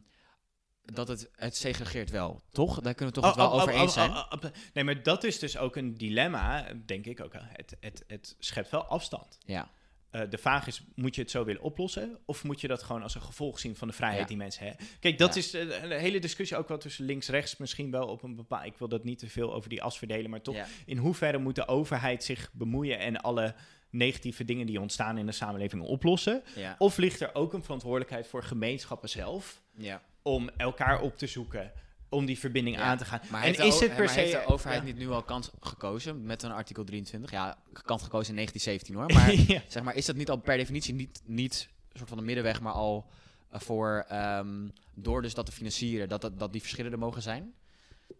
dat 0.84 1.09
het, 1.09 1.30
het 1.36 1.57
segregeert 1.57 2.11
wel, 2.11 2.40
toch? 2.53 2.80
Daar 2.80 2.94
kunnen 2.94 3.14
we 3.14 3.20
toch 3.20 3.28
het 3.30 3.38
wel 3.38 3.46
Oh, 3.48 3.55
oh, 3.55 3.61
over 3.62 3.74
oh, 3.74 3.80
eens 3.80 3.96
oh, 3.96 3.96
zijn. 3.96 4.11
oh, 4.11 4.16
oh, 4.30 4.44
oh. 4.44 4.51
Nee, 4.74 4.84
maar 4.84 5.03
dat 5.03 5.24
is 5.24 5.38
dus 5.38 5.57
ook 5.59 5.76
een 5.76 5.94
dilemma, 5.94 6.66
denk 6.86 7.07
ik 7.07 7.20
ook. 7.20 7.32
Het, 7.32 7.76
het, 7.80 8.05
het 8.07 8.36
schept 8.38 8.70
wel 8.70 8.84
afstand. 8.84 9.38
Ja, 9.44 9.70
Eh, 10.11 10.23
de 10.31 10.39
vraag 10.39 10.67
is, 10.67 10.83
moet 10.95 11.15
je 11.15 11.21
het 11.21 11.31
zo 11.31 11.45
willen 11.45 11.63
oplossen? 11.63 12.19
Of 12.25 12.45
moet 12.45 12.61
je 12.61 12.69
dat 12.69 12.83
gewoon 12.83 13.03
als 13.03 13.15
een 13.15 13.21
gevolg 13.23 13.59
zien 13.59 13.77
van 13.77 13.89
de 13.89 13.95
vrijheid 13.95 14.21
Ja. 14.23 14.27
die 14.29 14.37
mensen 14.37 14.67
hebben? 14.67 14.87
Kijk, 15.01 15.19
dat 15.19 15.35
Ja. 15.35 15.41
is 15.41 15.55
eh, 15.55 15.83
een 15.83 15.91
hele 15.91 16.19
discussie 16.19 16.57
ook 16.57 16.69
wel 16.69 16.79
tussen 16.79 17.05
links-rechts 17.05 17.57
misschien 17.57 17.91
wel 17.91 18.07
op 18.07 18.23
een 18.23 18.37
bepaald... 18.37 18.65
Ik 18.67 18.79
wil 18.79 18.89
dat 18.89 19.05
niet 19.05 19.19
te 19.19 19.29
veel 19.29 19.55
over 19.55 19.69
die 19.71 19.83
as 19.83 19.99
verdelen, 19.99 20.31
maar 20.31 20.43
toch... 20.43 20.55
ja. 20.55 20.67
In 20.87 20.97
hoeverre 20.97 21.39
moet 21.39 21.55
de 21.55 21.69
overheid 21.69 22.25
zich 22.25 22.51
bemoeien 22.53 22.99
en 22.99 23.21
alle 23.21 23.55
negatieve 23.91 24.45
dingen 24.45 24.67
die 24.67 24.81
ontstaan 24.81 25.19
in 25.19 25.27
de 25.27 25.33
samenleving 25.33 25.83
oplossen? 25.83 26.43
Of 26.79 26.97
ligt 26.97 27.21
er 27.21 27.35
ook 27.35 27.53
een 27.53 27.63
verantwoordelijkheid 27.63 28.27
voor 28.27 28.43
gemeenschappen 28.43 29.09
zelf 29.09 29.63
ja. 29.77 30.03
om 30.23 30.49
elkaar 30.57 31.01
op 31.01 31.19
te 31.19 31.27
zoeken, 31.27 31.73
om 32.11 32.27
die 32.27 32.39
verbinding 32.39 32.77
Ja, 32.77 32.83
aan 32.83 32.99
te 32.99 33.05
gaan? 33.05 33.21
Maar 33.31 33.43
en 33.43 33.53
de 33.53 33.67
is 33.67 33.81
het 33.81 33.97
per 33.97 34.09
se... 34.09 34.21
heeft 34.21 34.33
de 34.33 34.47
overheid 34.47 34.81
ja. 34.81 34.87
niet 34.87 34.97
nu 34.97 35.11
al 35.11 35.23
kans 35.23 35.51
gekozen 35.61 36.27
met 36.27 36.43
een 36.43 36.51
artikel 36.51 36.85
23? 36.85 37.31
Ja, 37.31 37.59
kans 37.73 38.03
gekozen 38.03 38.29
in 38.29 38.37
1917 38.37 38.95
hoor. 38.95 39.07
Maar 39.07 39.35
Ja. 39.55 39.63
zeg 39.69 39.83
maar, 39.83 39.95
is 39.95 40.07
dat 40.07 40.17
niet 40.17 40.31
al 40.31 40.37
per 40.37 40.57
definitie 40.57 40.95
niet, 40.95 41.23
niet 41.25 41.69
een 41.89 41.99
soort 41.99 42.09
van 42.09 42.19
de 42.19 42.25
middenweg, 42.25 42.61
maar 42.61 42.73
al 42.73 43.07
eh, 43.51 43.61
voor, 43.61 44.05
ehm, 44.09 44.69
door 44.95 45.23
dus 45.23 45.35
dat 45.35 45.47
te 45.47 45.53
financieren, 45.53 46.09
dat, 46.09 46.21
dat, 46.21 46.39
dat 46.39 46.53
die 46.53 46.61
verschillen 46.61 46.93
er 46.93 46.99
mogen 46.99 47.23
zijn? 47.23 47.55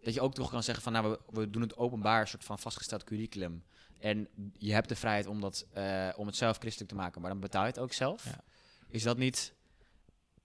Dat 0.03 0.13
je 0.13 0.21
ook 0.21 0.33
toch 0.33 0.49
kan 0.49 0.63
zeggen 0.63 0.83
van, 0.83 0.93
nou, 0.93 1.09
we, 1.09 1.39
we 1.39 1.49
doen 1.49 1.61
het 1.61 1.77
openbaar, 1.77 2.21
een 2.21 2.27
soort 2.27 2.43
van 2.43 2.59
vastgesteld 2.59 3.03
curriculum. 3.03 3.63
En 3.99 4.27
je 4.57 4.73
hebt 4.73 4.89
de 4.89 4.95
vrijheid 4.95 5.27
om, 5.27 5.41
dat, 5.41 5.65
eh, 5.73 6.09
om 6.15 6.25
het 6.25 6.35
zelf 6.35 6.57
christelijk 6.57 6.89
te 6.91 6.97
maken, 6.97 7.21
maar 7.21 7.29
dan 7.29 7.39
betaal 7.39 7.61
je 7.61 7.67
het 7.67 7.79
ook 7.79 7.93
zelf. 7.93 8.25
Is 8.87 9.03
dat 9.03 9.17
niet 9.17 9.53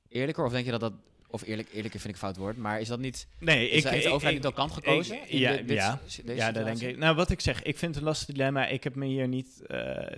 eerlijker? 0.08 0.44
Of 0.44 0.52
denk 0.52 0.64
je 0.64 0.70
dat 0.70 0.80
dat, 0.80 0.92
of 1.30 1.42
eerlijk, 1.42 1.68
eerlijker 1.72 2.00
vind 2.00 2.14
ik 2.14 2.20
een 2.22 2.26
fout 2.28 2.36
woord, 2.36 2.56
maar 2.56 2.80
is 2.80 2.88
dat 2.88 2.98
niet, 2.98 3.26
Nee, 3.38 3.68
is, 3.68 3.84
ik, 3.84 3.90
heeft 3.90 4.02
de 4.04 4.10
overheid 4.10 4.36
ik- 4.36 4.42
niet 4.44 4.52
al 4.52 4.58
kant 4.66 4.72
gekozen? 4.72 5.16
ik- 5.22 5.28
ja, 5.28 5.56
dit- 5.56 5.68
ja. 5.70 6.00
ja, 6.24 6.52
dat 6.52 6.64
denk 6.64 6.80
ik. 6.80 6.96
Nou, 6.96 7.16
wat 7.16 7.30
ik 7.30 7.40
zeg, 7.40 7.62
ik 7.62 7.78
vind 7.78 7.94
het 7.94 8.02
een 8.02 8.08
lastig 8.08 8.26
dilemma. 8.34 8.66
Ik 8.66 8.84
heb 8.84 8.94
me 8.94 9.06
hier 9.06 9.28
niet 9.28 9.62
eh, 9.66 10.16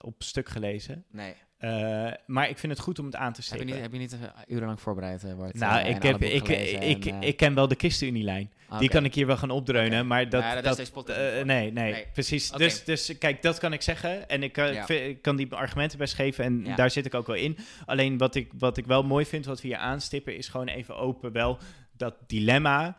op 0.00 0.22
stuk 0.22 0.48
gelezen. 0.48 1.04
Nee. 1.10 1.34
Eh, 1.64 2.12
maar 2.26 2.48
ik 2.48 2.58
vind 2.58 2.72
het 2.72 2.80
goed 2.80 2.98
om 2.98 3.04
het 3.06 3.16
aan 3.16 3.32
te 3.32 3.36
Heb 3.36 3.36
je 3.36 3.42
stippen. 3.42 3.66
niet, 3.66 3.76
heb 3.82 3.92
je 3.92 3.98
niet 3.98 4.12
eh, 4.12 4.54
urenlang 4.56 4.80
voorbereid, 4.80 5.24
eh, 5.24 5.34
Bart? 5.34 5.54
nou, 5.54 5.80
eh, 5.82 5.90
ik, 5.94 6.02
heb, 6.02 6.22
ik, 6.22 6.48
ik, 6.48 7.04
en, 7.06 7.20
eh, 7.22 7.28
ik 7.28 7.36
ken 7.36 7.54
wel 7.54 7.68
de 7.68 7.74
ChristenUnie-lijn. 7.78 8.50
Die 8.78 8.88
kan 8.88 9.04
ik 9.04 9.14
hier 9.14 9.26
wel 9.26 9.36
gaan 9.36 9.50
opdreunen, 9.50 10.06
maar 10.06 10.28
dat... 10.28 10.42
Ja, 10.42 10.60
dat 10.60 10.78
eh, 11.08 11.16
nee, 11.44 11.44
nee, 11.44 11.70
Nee. 11.72 12.06
precies. 12.12 12.50
Dus, 12.50 12.84
dus 12.84 13.18
kijk, 13.18 13.42
dat 13.42 13.58
kan 13.58 13.72
ik 13.72 13.82
zeggen. 13.82 14.28
En 14.28 14.42
ik, 14.42 14.52
kan- 14.52 14.72
Ja. 14.72 14.80
ik 14.80 14.86
vind- 14.86 15.08
ik 15.10 15.22
kan 15.22 15.36
die 15.36 15.54
argumenten 15.54 15.98
best 15.98 16.14
geven 16.14 16.44
en 16.44 16.64
Ja. 16.64 16.74
daar 16.74 16.90
zit 16.90 17.06
ik 17.06 17.14
ook 17.14 17.26
wel 17.26 17.36
in. 17.36 17.58
Alleen 17.86 18.18
wat 18.18 18.34
ik, 18.34 18.50
wat 18.58 18.76
ik 18.76 18.86
wel 18.86 19.02
mooi 19.02 19.26
vind, 19.26 19.44
wat 19.46 19.60
we 19.60 19.68
hier 19.68 19.76
aanstippen, 19.76 20.36
is 20.36 20.48
gewoon 20.48 20.68
even 20.68 20.96
open 20.96 21.32
wel 21.32 21.58
dat 21.96 22.14
dilemma 22.26 22.96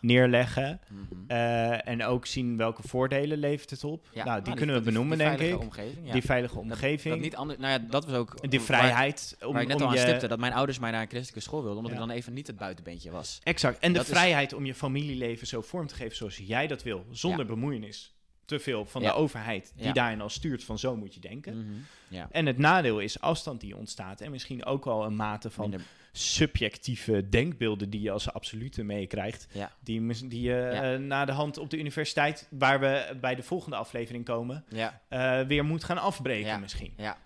Neerleggen. 0.00 0.80
Mhm. 0.88 1.04
Eh, 1.30 1.88
en 1.88 2.04
ook 2.04 2.26
zien 2.26 2.56
welke 2.56 2.82
voordelen 2.88 3.38
levert 3.38 3.70
het 3.70 3.84
op. 3.84 4.08
Ja, 4.12 4.24
nou, 4.24 4.36
die 4.36 4.44
nou, 4.44 4.56
kunnen 4.56 4.76
we 4.76 4.82
benoemen, 4.82 5.18
die 5.18 5.26
denk 5.26 5.40
ik. 5.40 5.58
Omgeving, 5.60 6.06
ja. 6.06 6.12
Die 6.12 6.22
veilige 6.22 6.58
omgeving. 6.58 7.14
Dat 7.14 7.22
niet 7.22 7.36
anders, 7.36 7.58
nou 7.58 7.72
ja, 7.72 7.86
dat 7.90 8.04
was 8.06 8.14
ook... 8.14 8.50
die 8.50 8.58
waar- 8.58 8.66
vrijheid 8.66 9.36
om, 9.44 9.52
Waar, 9.52 9.62
ik 9.62 9.68
net 9.68 9.76
om 9.76 9.82
al 9.82 9.88
aan 9.90 9.98
stipte, 9.98 10.28
dat 10.28 10.38
mijn 10.38 10.52
ouders 10.52 10.78
mij 10.78 10.90
naar 10.90 11.02
een 11.02 11.08
christelijke 11.08 11.40
school 11.40 11.60
wilden, 11.62 11.76
omdat 11.78 11.92
ik 11.92 11.98
dan 11.98 12.10
even 12.10 12.32
niet 12.32 12.46
het 12.46 12.56
buitenbeentje 12.56 13.10
was. 13.10 13.40
Exact. 13.42 13.78
En 13.78 13.92
de 13.92 13.98
is- 14.00 14.06
vrijheid 14.06 14.52
om 14.52 14.64
je 14.66 14.74
familieleven 14.74 15.46
zo 15.46 15.60
vorm 15.60 15.86
te 15.86 15.94
geven 15.94 16.16
zoals 16.16 16.36
jij 16.36 16.66
dat 16.66 16.82
wil. 16.82 17.06
Zonder 17.10 17.46
bemoeienis. 17.46 18.12
Te 18.44 18.58
veel 18.58 18.84
van 18.84 19.02
Ja. 19.02 19.08
de 19.10 19.14
overheid 19.16 19.72
die 19.76 19.86
Ja. 19.86 19.92
daarin 19.92 20.20
al 20.20 20.28
stuurt 20.28 20.64
van 20.64 20.78
zo 20.78 20.96
moet 20.96 21.14
je 21.14 21.20
denken. 21.20 21.58
Mhm. 21.58 21.72
Ja. 22.08 22.28
En 22.30 22.46
het 22.46 22.58
nadeel 22.58 22.98
is 23.00 23.20
afstand 23.20 23.60
die 23.60 23.76
ontstaat. 23.76 24.20
En 24.20 24.30
misschien 24.30 24.64
ook 24.64 24.84
wel 24.84 25.04
een 25.04 25.16
mate 25.16 25.50
van 25.50 25.68
Minder- 25.68 25.86
subjectieve 26.12 27.28
denkbeelden 27.28 27.90
die 27.90 28.00
je 28.00 28.10
als 28.10 28.32
absolute 28.32 28.82
meekrijgt. 28.82 29.46
Ja. 29.52 29.72
Die, 29.80 30.28
die 30.28 30.40
je 30.40 30.50
Ja. 30.72 30.92
eh, 30.94 30.98
na 30.98 31.24
de 31.24 31.32
hand 31.32 31.58
op 31.58 31.70
de 31.70 31.78
universiteit, 31.78 32.46
waar 32.50 32.80
we 32.80 33.16
bij 33.20 33.34
de 33.34 33.42
volgende 33.42 33.76
aflevering 33.76 34.24
komen, 34.24 34.64
Ja. 34.68 35.02
eh, 35.08 35.46
weer 35.46 35.64
moet 35.64 35.84
gaan 35.84 35.98
afbreken 35.98 36.60
misschien. 36.60 36.92
Ja. 36.96 37.18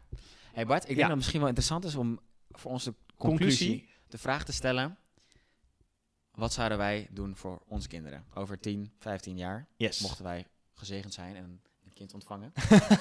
Hey 0.53 0.67
Bart, 0.67 0.83
ik 0.83 0.89
denk 0.89 0.99
dat 1.01 1.09
het 1.09 1.17
misschien 1.17 1.39
wel 1.39 1.49
interessant 1.49 1.85
is 1.85 1.95
om 1.95 2.21
voor 2.51 2.71
onze 2.71 2.95
conclusie, 3.17 3.89
de 4.09 4.19
vraag 4.19 4.45
te 4.45 4.53
stellen. 4.53 4.97
Wat 6.33 6.53
zouden 6.53 6.79
wij 6.79 7.07
doen 7.11 7.37
voor 7.37 7.63
onze 7.67 7.89
kinderen? 7.89 8.25
Over 8.35 8.61
10, 8.61 8.93
15 8.99 9.37
jaar 9.37 9.67
Yes. 9.77 10.01
mochten 10.01 10.25
wij 10.25 10.47
gezegend 10.75 11.15
zijn 11.15 11.37
en 11.37 11.45
een 11.85 11.93
kind 11.95 12.15
ontvangen. 12.15 12.53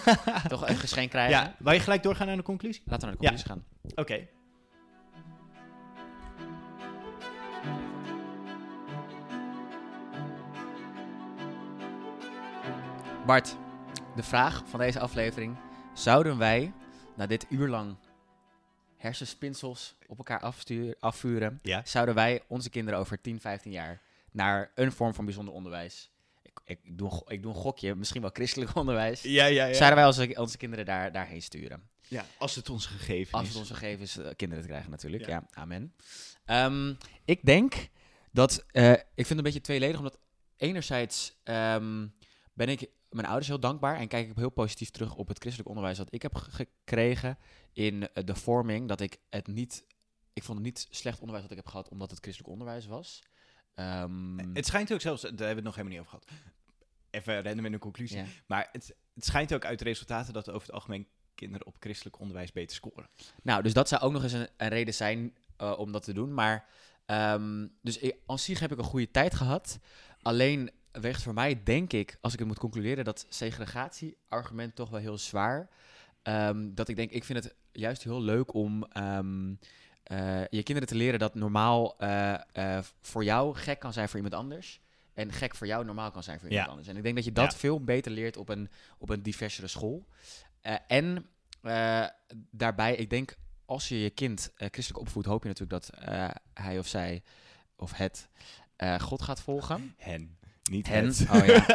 Toch 0.48 0.68
een 0.70 0.76
geschenk 0.78 1.10
krijgen. 1.10 1.32
Ja, 1.38 1.56
wil 1.60 1.74
je 1.74 1.80
gelijk 1.80 2.04
doorgaan 2.04 2.28
naar 2.28 2.36
de 2.36 2.44
conclusie? 2.44 2.82
Laten 2.86 3.10
we 3.10 3.14
naar 3.14 3.22
de 3.22 3.28
conclusie 3.28 3.48
gaan. 3.48 3.66
Oké. 3.96 4.28
Bart, 13.32 13.56
de 14.16 14.24
vraag 14.24 14.64
van 14.70 14.80
deze 14.80 15.00
aflevering. 15.00 15.58
Zouden 15.94 16.38
wij 16.38 16.74
na 17.16 17.26
dit 17.26 17.46
uur 17.50 17.68
lang 17.68 17.96
hersenspinsels 18.98 19.96
op 20.08 20.18
elkaar 20.18 20.40
afstuur, 20.40 20.96
afvuren, 21.00 21.60
Ja. 21.62 21.82
zouden 21.86 22.16
wij 22.16 22.42
onze 22.48 22.70
kinderen 22.70 23.00
over 23.00 23.22
10, 23.22 23.40
15 23.42 23.72
jaar 23.72 24.02
naar 24.32 24.72
een 24.76 24.92
vorm 24.92 25.14
van 25.14 25.26
bijzonder 25.26 25.54
onderwijs, 25.54 26.12
ik, 26.44 26.60
ik, 26.66 26.80
doe, 26.98 27.12
een, 27.12 27.22
ik 27.28 27.42
doe 27.42 27.54
een 27.54 27.60
gokje, 27.60 27.96
misschien 27.96 28.22
wel 28.22 28.30
christelijk 28.34 28.76
onderwijs, 28.82 29.22
Ja, 29.22 29.46
ja, 29.46 29.66
ja. 29.66 29.74
zouden 29.74 29.98
wij 29.98 30.06
onze, 30.06 30.36
onze 30.42 30.58
kinderen 30.58 30.86
daar, 30.86 31.12
daarheen 31.12 31.42
sturen? 31.42 31.90
ja. 32.08 32.26
Als 32.38 32.56
het 32.56 32.70
ons 32.70 32.86
gegeven 32.86 33.34
Als 33.34 33.44
is. 33.44 33.50
het 33.50 33.58
ons 33.58 33.70
gegeven 33.70 34.02
is 34.04 34.18
eh, 34.18 34.30
kinderen 34.36 34.64
te 34.64 34.70
krijgen 34.70 34.92
natuurlijk. 34.92 35.26
Ja, 35.26 35.30
Ja. 35.32 35.48
amen. 35.62 35.94
Ehm, 36.46 36.94
ik 37.26 37.46
denk 37.46 37.88
dat, 38.32 38.66
eh, 38.72 38.92
ik 38.92 39.00
vind 39.16 39.28
het 39.30 39.38
een 39.38 39.44
beetje 39.44 39.62
tweeledig, 39.62 39.98
omdat 39.98 40.20
enerzijds 40.58 41.36
ehm, 41.44 42.08
ben 42.54 42.70
ik 42.70 42.90
mijn 43.12 43.26
ouders 43.28 43.48
heel 43.48 43.60
dankbaar 43.60 43.98
en 43.98 44.08
kijk 44.08 44.30
ik 44.30 44.36
heel 44.36 44.50
positief 44.50 44.90
terug 44.90 45.16
op 45.16 45.28
het 45.28 45.38
christelijk 45.40 45.70
onderwijs 45.70 45.98
dat 45.98 46.14
ik 46.14 46.22
heb 46.22 46.36
ge- 46.36 46.52
gekregen 46.52 47.38
in 47.74 48.10
eh, 48.14 48.24
de 48.26 48.36
vorming, 48.36 48.88
dat 48.88 49.02
ik 49.02 49.18
het 49.30 49.48
niet, 49.48 49.86
ik 50.34 50.44
vond 50.44 50.58
het 50.58 50.68
niet 50.68 50.88
slecht 50.90 51.20
onderwijs 51.20 51.42
dat 51.48 51.52
ik 51.58 51.58
heb 51.64 51.68
gehad 51.72 51.90
omdat 51.90 52.10
het 52.10 52.20
christelijk 52.20 52.52
onderwijs 52.52 52.86
was. 52.86 53.24
Ehm, 53.74 54.38
Het 54.54 54.66
schijnt 54.66 54.94
ook 54.94 55.02
zelfs, 55.02 55.22
daar 55.22 55.30
hebben 55.32 55.48
we 55.48 55.56
het 55.56 55.64
nog 55.64 55.76
helemaal 55.76 55.98
niet 56.00 56.08
over 56.08 56.20
gehad. 56.20 56.54
Even 57.10 57.42
rennen 57.42 57.64
met 57.64 57.74
een 57.74 57.80
conclusie. 57.80 58.18
ja. 58.18 58.26
Maar 58.48 58.70
het, 58.72 58.96
het 59.14 59.26
schijnt 59.26 59.54
ook 59.54 59.66
uit 59.66 59.80
de 59.80 59.86
resultaten 59.86 60.34
dat 60.34 60.50
over 60.50 60.62
het 60.68 60.72
algemeen 60.76 61.08
kinderen 61.36 61.68
op 61.68 61.76
christelijk 61.80 62.20
onderwijs 62.20 62.52
beter 62.52 62.76
scoren. 62.76 63.10
Nou, 63.44 63.64
dus 63.64 63.74
dat 63.74 63.88
zou 63.88 64.02
ook 64.02 64.12
nog 64.12 64.24
eens 64.24 64.34
een, 64.34 64.48
een 64.58 64.68
reden 64.68 64.94
zijn 64.94 65.38
eh, 65.58 65.80
om 65.80 65.92
dat 65.92 66.04
te 66.04 66.14
doen. 66.14 66.34
Maar, 66.34 66.66
ehm, 67.06 67.68
dus 67.82 67.98
ik, 67.98 68.16
aan 68.26 68.40
zich 68.40 68.60
heb 68.60 68.72
ik 68.72 68.78
een 68.78 68.84
goede 68.84 69.12
tijd 69.12 69.34
gehad. 69.36 69.80
Alleen 70.22 70.72
weegt 70.92 71.24
voor 71.24 71.34
mij, 71.34 71.64
denk 71.64 71.94
ik, 71.94 72.18
als 72.22 72.34
ik 72.34 72.40
het 72.40 72.48
moet 72.48 72.60
concluderen, 72.60 73.04
dat 73.06 73.26
segregatie-argument 73.30 74.76
toch 74.76 74.90
wel 74.90 75.00
heel 75.00 75.18
zwaar. 75.18 75.70
Ehm, 76.22 76.74
dat 76.74 76.88
ik 76.88 76.96
denk, 76.96 77.12
ik 77.12 77.24
vind 77.24 77.44
het 77.44 77.56
juist 77.72 78.04
heel 78.04 78.22
leuk 78.22 78.54
om 78.54 78.84
ehm, 78.84 79.54
eh, 80.04 80.48
je 80.48 80.64
kinderen 80.64 80.88
te 80.90 80.96
leren 80.96 81.20
dat 81.20 81.36
normaal 81.36 81.98
eh, 81.98 82.34
eh, 82.78 82.84
voor 83.02 83.24
jou 83.24 83.56
gek 83.56 83.80
kan 83.80 83.94
zijn 83.94 84.08
voor 84.08 84.16
iemand 84.16 84.36
anders. 84.36 84.82
En 85.14 85.32
gek 85.32 85.56
voor 85.56 85.68
jou 85.68 85.86
normaal 85.86 86.12
kan 86.12 86.24
zijn 86.24 86.40
voor 86.40 86.48
iemand 86.50 86.66
Ja. 86.66 86.72
anders. 86.72 86.90
En 86.90 86.98
ik 86.98 87.04
denk 87.04 87.16
dat 87.16 87.26
je 87.26 87.32
dat 87.32 87.52
Ja. 87.52 87.58
veel 87.58 87.84
beter 87.84 88.12
leert 88.12 88.38
op 88.38 88.50
een, 88.50 88.70
op 88.98 89.10
een 89.10 89.22
diversere 89.22 89.68
school. 89.68 90.08
En 90.88 91.26
daarbij, 92.52 92.96
ik 92.96 93.10
denk, 93.10 93.36
als 93.66 93.88
je 93.90 94.00
je 94.00 94.10
kind 94.10 94.52
christelijk 94.58 95.00
opvoedt, 95.00 95.28
hoop 95.28 95.44
je 95.44 95.48
natuurlijk 95.50 95.84
dat 95.86 96.00
hij 96.54 96.80
of 96.80 96.88
zij 96.88 97.24
of 97.76 97.92
het 97.92 98.28
God 99.02 99.22
gaat 99.22 99.42
volgen. 99.42 99.94
Hen, 99.98 100.38
niet 100.70 100.88
Hen. 100.88 101.06
het. 101.06 101.26
Oh 101.32 101.46
ja. 101.46 101.66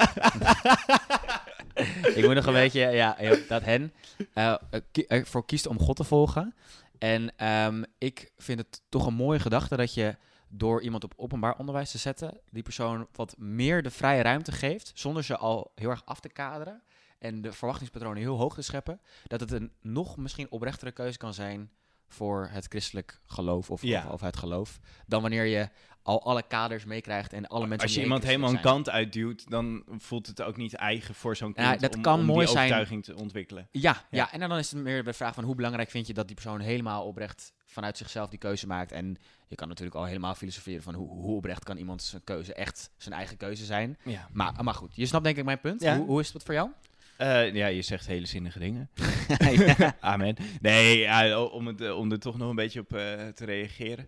ik 2.18 2.24
moet 2.24 2.34
nog 2.34 2.47
een 2.47 2.53
beetje, 2.53 2.80
ja, 2.80 3.16
dat 3.49 3.62
hen 3.62 3.93
eh, 4.32 4.55
eh, 4.70 4.80
ervoor 5.09 5.45
kiest 5.47 5.66
om 5.66 5.78
God 5.78 5.97
te 5.97 6.05
volgen. 6.05 6.55
En 6.99 7.32
ehm, 7.37 7.82
ik 7.99 8.32
vind 8.37 8.59
het 8.59 8.82
toch 8.89 9.07
een 9.07 9.14
mooie 9.14 9.39
gedachte 9.39 9.76
dat 9.76 9.95
je 9.95 10.16
door 10.49 10.82
iemand 10.82 11.05
op 11.05 11.12
openbaar 11.16 11.59
onderwijs 11.59 11.91
te 11.91 11.99
zetten, 11.99 12.41
die 12.51 12.62
persoon 12.62 13.07
wat 13.12 13.34
meer 13.39 13.82
de 13.82 13.91
vrije 13.91 14.22
ruimte 14.22 14.53
geeft, 14.53 14.93
zonder 14.95 15.24
ze 15.24 15.37
al 15.37 15.72
heel 15.74 15.91
erg 15.91 16.03
af 16.05 16.20
te 16.20 16.28
kaderen 16.28 16.82
en 17.18 17.43
de 17.43 17.53
verwachtingspatronen 17.53 18.22
heel 18.22 18.37
hoog 18.37 18.55
te 18.55 18.62
scheppen, 18.62 19.01
dat 19.24 19.41
het 19.41 19.53
een 19.53 19.72
nog 19.80 20.16
misschien 20.16 20.51
oprechtere 20.51 20.93
keuze 20.93 21.18
kan 21.18 21.34
zijn 21.34 21.70
voor 22.09 22.49
het 22.51 22.66
christelijk 22.68 23.20
geloof 23.26 23.70
of, 23.70 23.82
Ja. 23.82 24.05
of, 24.07 24.12
of 24.12 24.20
het 24.20 24.37
geloof, 24.37 24.78
dan 25.07 25.20
wanneer 25.20 25.45
je 25.45 25.68
al 26.07 26.22
alle 26.24 26.42
kaders 26.42 26.84
meekrijgt 26.84 27.32
en 27.32 27.46
alle 27.46 27.66
mensen 27.66 27.86
Als 27.86 27.94
je 27.96 28.02
iemand 28.02 28.24
helemaal 28.24 28.50
een 28.50 28.61
kant 28.61 28.90
uitduwt, 28.90 29.50
dan 29.50 29.84
voelt 29.98 30.26
het 30.26 30.42
ook 30.42 30.57
niet 30.57 30.74
eigen 30.74 31.14
voor 31.14 31.36
zo'n 31.36 31.52
Ja, 31.57 31.68
kind 31.68 31.80
dat 31.80 31.94
om, 31.96 32.02
kan 32.02 32.18
om 32.18 32.24
mooi 32.24 32.38
die 32.38 32.48
zijn. 32.48 32.64
overtuiging 32.64 33.04
te 33.04 33.16
ontwikkelen. 33.16 33.68
Ja, 33.70 33.80
ja. 33.80 33.98
Ja. 34.11 34.32
en 34.32 34.40
dan 34.40 34.59
is 34.59 34.70
het 34.70 34.82
meer 34.82 35.04
de 35.04 35.12
vraag 35.12 35.34
van 35.34 35.44
hoe 35.44 35.54
belangrijk 35.54 35.90
vind 35.90 36.07
je 36.07 36.14
dat 36.14 36.26
die 36.26 36.34
persoon 36.34 36.61
helemaal 36.61 37.07
oprecht 37.07 37.52
vanuit 37.64 37.96
zichzelf 37.96 38.28
die 38.28 38.38
keuze 38.38 38.66
maakt. 38.66 38.92
En 38.92 39.16
je 39.46 39.54
kan 39.54 39.68
natuurlijk 39.68 39.96
al 39.96 40.04
helemaal 40.04 40.34
filosoferen 40.34 40.82
van 40.82 40.94
hoe, 40.94 41.09
hoe 41.09 41.36
oprecht 41.36 41.64
kan 41.64 41.76
iemand 41.76 42.02
zijn 42.02 42.24
keuze 42.24 42.54
echt 42.54 42.90
zijn 42.96 43.14
eigen 43.14 43.36
keuze 43.36 43.64
zijn. 43.64 43.98
Ja. 44.04 44.28
Maar, 44.32 44.64
maar 44.64 44.74
goed, 44.74 44.96
je 44.96 45.07
snapt 45.07 45.24
denk 45.24 45.36
ik 45.36 45.44
mijn 45.44 45.61
punt. 45.61 45.80
Ja. 45.82 45.96
Hoe, 45.96 46.07
hoe 46.07 46.20
is 46.20 46.32
het 46.32 46.42
voor 46.42 46.54
jou? 46.54 46.70
Eh, 47.16 47.54
ja, 47.54 47.66
je 47.66 47.82
zegt 47.82 48.07
hele 48.07 48.26
zinnige 48.26 48.59
dingen. 48.59 48.90
Ja. 49.28 49.96
Amen. 50.00 50.36
Nee, 50.61 50.98
ja, 50.98 51.42
om, 51.42 51.66
het, 51.66 51.80
eh, 51.80 51.98
om 51.98 52.12
er 52.12 52.18
toch 52.18 52.36
nog 52.38 52.48
een 52.50 52.57
beetje 52.57 52.80
op 52.80 52.92
eh, 52.92 53.26
te 53.28 53.44
reageren. 53.44 54.07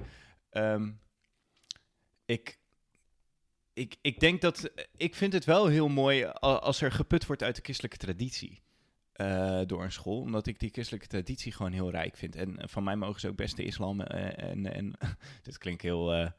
Ehm, 0.51 0.91
ik, 2.29 2.59
ik, 3.73 3.97
ik 4.01 4.21
denk 4.21 4.41
dat. 4.41 4.71
Ik 4.97 5.15
vind 5.15 5.33
het 5.33 5.45
wel 5.45 5.67
heel 5.67 5.89
mooi 5.89 6.25
als 6.41 6.81
er 6.81 6.93
geput 6.93 7.27
wordt 7.27 7.43
uit 7.43 7.57
de 7.57 7.63
christelijke 7.63 7.97
traditie. 7.97 8.63
eh, 9.13 9.61
door 9.67 9.83
een 9.85 9.93
school, 9.93 10.21
omdat 10.21 10.47
ik 10.47 10.59
die 10.59 10.71
christelijke 10.71 11.07
traditie 11.07 11.53
gewoon 11.53 11.73
heel 11.73 11.91
rijk 11.91 12.17
vind. 12.17 12.37
En 12.37 12.59
eh, 12.59 12.69
van 12.69 12.85
mij 12.85 12.97
mogen 12.97 13.21
ze 13.21 13.29
ook 13.29 13.37
best 13.37 13.57
de 13.57 13.65
islam. 13.65 14.01
eh, 14.01 14.51
en, 14.51 14.73
en 14.75 14.93
dit 15.43 15.59
klinkt 15.59 15.83
heel 15.83 16.31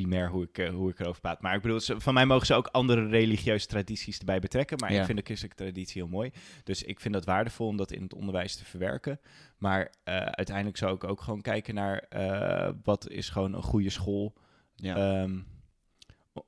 primair 0.00 0.28
hoe 0.28 0.44
ik, 0.44 0.58
eh, 0.58 0.70
hoe 0.70 0.90
ik 0.90 0.98
erover 1.00 1.20
praat. 1.20 1.40
Maar 1.42 1.54
ik 1.54 1.62
bedoel, 1.62 1.80
van 1.80 2.14
mij 2.14 2.26
mogen 2.26 2.46
ze 2.46 2.54
ook 2.54 2.66
andere 2.66 3.06
religieuze 3.08 3.66
tradities 3.66 4.18
erbij 4.18 4.38
betrekken. 4.38 4.78
Maar 4.78 4.92
Ja. 4.92 4.98
ik 5.00 5.04
vind 5.04 5.18
de 5.18 5.24
christelijke 5.24 5.62
traditie 5.62 6.02
heel 6.02 6.10
mooi. 6.10 6.30
Dus 6.64 6.82
ik 6.82 7.00
vind 7.00 7.14
dat 7.14 7.24
waardevol 7.24 7.66
om 7.66 7.76
dat 7.76 7.92
in 7.92 8.02
het 8.02 8.14
onderwijs 8.14 8.56
te 8.56 8.64
verwerken. 8.64 9.20
Maar 9.58 9.92
eh, 10.04 10.16
uiteindelijk 10.16 10.76
zou 10.76 10.94
ik 10.94 11.04
ook 11.04 11.20
gewoon 11.20 11.40
kijken 11.40 11.74
naar 11.74 11.98
eh, 11.98 12.72
wat 12.82 13.08
is 13.08 13.28
gewoon 13.28 13.54
een 13.54 13.62
goede 13.62 13.90
school. 13.90 14.36
Ja. 14.74 14.96
Ehm, 15.22 15.38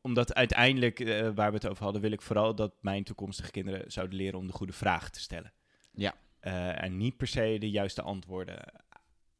omdat 0.00 0.34
uiteindelijk, 0.34 0.98
waar 1.34 1.48
we 1.48 1.56
het 1.56 1.68
over 1.68 1.84
hadden, 1.84 2.02
wil 2.02 2.12
ik 2.12 2.22
vooral 2.22 2.54
dat 2.54 2.74
mijn 2.80 3.04
toekomstige 3.04 3.50
kinderen 3.50 3.92
zouden 3.92 4.16
leren 4.16 4.38
om 4.38 4.46
de 4.46 4.52
goede 4.52 4.72
vraag 4.72 5.10
te 5.10 5.20
stellen. 5.20 5.52
Ja. 5.92 6.14
En 6.74 6.96
niet 6.96 7.16
per 7.16 7.26
se 7.26 7.56
de 7.58 7.70
juiste 7.70 8.02
antwoorden 8.02 8.58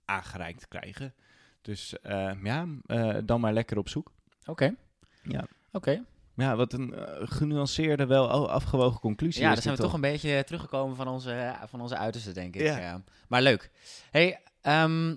aangereikt 0.04 0.68
krijgen. 0.68 1.14
Dus 1.62 1.98
eh, 2.00 2.30
ja, 2.42 2.66
eh, 2.86 3.16
dan 3.24 3.40
maar 3.40 3.52
lekker 3.52 3.78
op 3.78 3.88
zoek. 3.88 4.12
Oké. 4.46 4.74
Ja. 5.22 5.46
Oké. 5.72 6.04
Ja, 6.36 6.56
wat 6.56 6.72
een 6.72 6.94
eh, 6.94 7.04
genuanceerde, 7.28 8.06
wel 8.06 8.50
afgewogen 8.50 9.00
conclusie. 9.00 9.42
Ja, 9.42 9.52
dan 9.52 9.62
zijn 9.62 9.76
we 9.76 9.82
toch 9.82 9.92
een 9.92 10.00
beetje 10.00 10.44
teruggekomen 10.44 10.96
van 10.96 11.08
onze, 11.08 11.54
van 11.66 11.80
onze 11.80 11.96
uiterste, 11.96 12.32
denk 12.32 12.54
ik. 12.54 12.62
Ja. 12.62 13.02
Maar 13.28 13.42
leuk. 13.42 13.70
Hey, 14.10 14.40
ehm, 14.60 15.16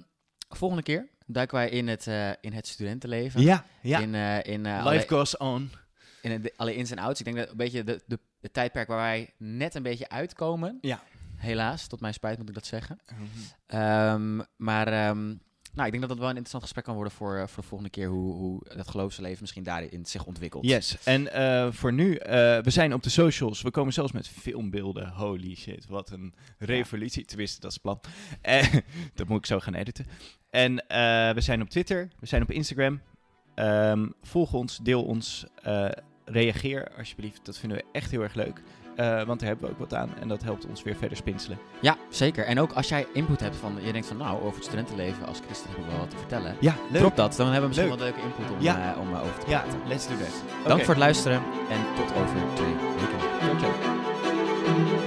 volgende 0.49 0.83
keer 0.83 1.07
duiken 1.25 1.57
wij 1.57 1.69
in 1.69 1.87
het, 1.87 2.05
in 2.41 2.53
het 2.53 2.67
studentenleven. 2.67 3.41
Ja, 3.41 3.65
ja. 3.81 3.99
In, 3.99 4.13
in, 4.45 4.65
alle- 4.65 4.91
Life 4.91 5.07
goes 5.07 5.37
on. 5.37 5.71
in 6.21 6.31
het- 6.31 6.53
alle 6.57 6.75
ins 6.75 6.91
en 6.91 6.97
outs. 6.99 7.19
Ik 7.19 7.25
denk 7.25 7.37
dat 7.37 7.49
een 7.49 7.57
beetje 7.57 7.83
de, 7.83 8.01
de, 8.05 8.19
de 8.39 8.51
tijdperk 8.51 8.87
waar 8.87 8.97
wij 8.97 9.29
net 9.37 9.75
een 9.75 9.83
beetje 9.83 10.09
uitkomen. 10.09 10.77
Ja. 10.81 11.03
Helaas, 11.35 11.87
tot 11.87 11.99
mijn 11.99 12.13
spijt 12.13 12.37
moet 12.37 12.49
ik 12.49 12.55
dat 12.55 12.65
zeggen. 12.65 12.99
Ehm, 13.67 14.41
maar 14.55 14.87
ehm, 14.87 15.35
nou, 15.75 15.85
ik 15.85 15.91
denk 15.91 15.99
dat 15.99 16.09
dat 16.09 16.17
wel 16.17 16.29
een 16.29 16.35
interessant 16.35 16.63
gesprek 16.63 16.83
kan 16.83 16.95
worden 16.95 17.13
voor, 17.13 17.35
eh, 17.35 17.47
voor 17.47 17.63
de 17.63 17.69
volgende 17.69 17.91
keer. 17.91 18.07
Hoe, 18.07 18.33
hoe 18.33 18.61
dat 18.75 18.87
geloofsleven 18.87 19.37
misschien 19.41 19.63
daarin 19.63 20.05
zich 20.05 20.25
ontwikkelt. 20.25 20.65
Yes, 20.65 20.97
en 21.03 21.33
eh, 21.33 21.71
voor 21.71 21.93
nu, 21.93 22.15
eh, 22.15 22.31
we 22.59 22.69
zijn 22.69 22.93
op 22.93 23.03
de 23.03 23.09
socials. 23.09 23.61
We 23.61 23.71
komen 23.71 23.93
zelfs 23.93 24.11
met 24.11 24.27
filmbeelden. 24.27 25.09
Holy 25.09 25.55
shit, 25.55 25.85
wat 25.87 26.11
een 26.11 26.33
revolutie. 26.57 27.25
Tenminste, 27.25 27.59
dat 27.59 27.69
is 27.69 27.79
het 27.83 27.83
plan. 27.83 27.99
Dat 29.15 29.27
moet 29.27 29.37
ik 29.37 29.45
zo 29.45 29.59
gaan 29.59 29.73
editen. 29.73 30.05
En 30.49 30.75
we 31.35 31.41
zijn 31.41 31.61
op 31.61 31.69
Twitter, 31.69 32.09
we 32.19 32.25
zijn 32.25 32.41
op 32.41 32.51
Instagram. 32.51 33.01
Ehm, 33.55 34.07
volg 34.21 34.53
ons, 34.53 34.79
deel 34.83 35.03
ons, 35.03 35.45
reageer 36.25 36.91
alsjeblieft. 36.97 37.45
Dat 37.45 37.57
vinden 37.57 37.77
we 37.77 37.83
echt 37.91 38.11
heel 38.11 38.21
erg 38.21 38.33
leuk. 38.33 38.61
Eh, 38.95 39.23
want 39.23 39.39
daar 39.39 39.49
hebben 39.49 39.65
we 39.67 39.71
ook 39.73 39.79
wat 39.79 39.93
aan 39.93 40.09
en 40.19 40.27
dat 40.27 40.43
helpt 40.43 40.65
ons 40.67 40.83
weer 40.83 40.95
verder 40.95 41.17
spinselen. 41.17 41.57
Ja, 41.79 41.95
zeker. 42.09 42.45
En 42.45 42.59
ook 42.59 42.71
als 42.71 42.89
jij 42.89 43.07
input 43.13 43.39
hebt 43.39 43.55
van, 43.55 43.77
je 43.81 43.91
denkt 43.91 44.07
van 44.07 44.17
nou, 44.17 44.41
over 44.41 44.55
het 44.55 44.63
studentenleven 44.65 45.27
als 45.27 45.39
christen 45.45 45.69
heb 45.69 45.79
ik 45.79 45.85
wel 45.89 45.97
wat 45.99 46.09
te 46.09 46.17
vertellen. 46.17 46.55
Ja, 46.59 46.75
Drop 46.91 47.15
dat, 47.15 47.35
dan 47.35 47.51
hebben 47.51 47.61
we 47.61 47.67
misschien 47.67 47.89
Leuk. 47.89 47.97
wel 47.99 48.07
leuke 48.07 48.21
input 48.39 48.55
om, 48.57 48.61
Ja. 48.63 48.93
eh, 48.93 48.99
om 48.99 49.13
eh, 49.13 49.21
over 49.21 49.39
te 49.43 49.49
Ja, 49.49 49.59
praten. 49.59 49.79
let's 49.87 50.07
do 50.07 50.13
that. 50.17 50.43
Dank 50.67 50.79
voor 50.79 50.93
het 50.93 51.03
luisteren 51.03 51.41
en 51.69 51.79
tot 51.95 52.15
over 52.15 52.37
twee 52.53 52.73
weken. 52.73 53.19
Ciao, 53.59 53.71
ciao. 53.73 55.04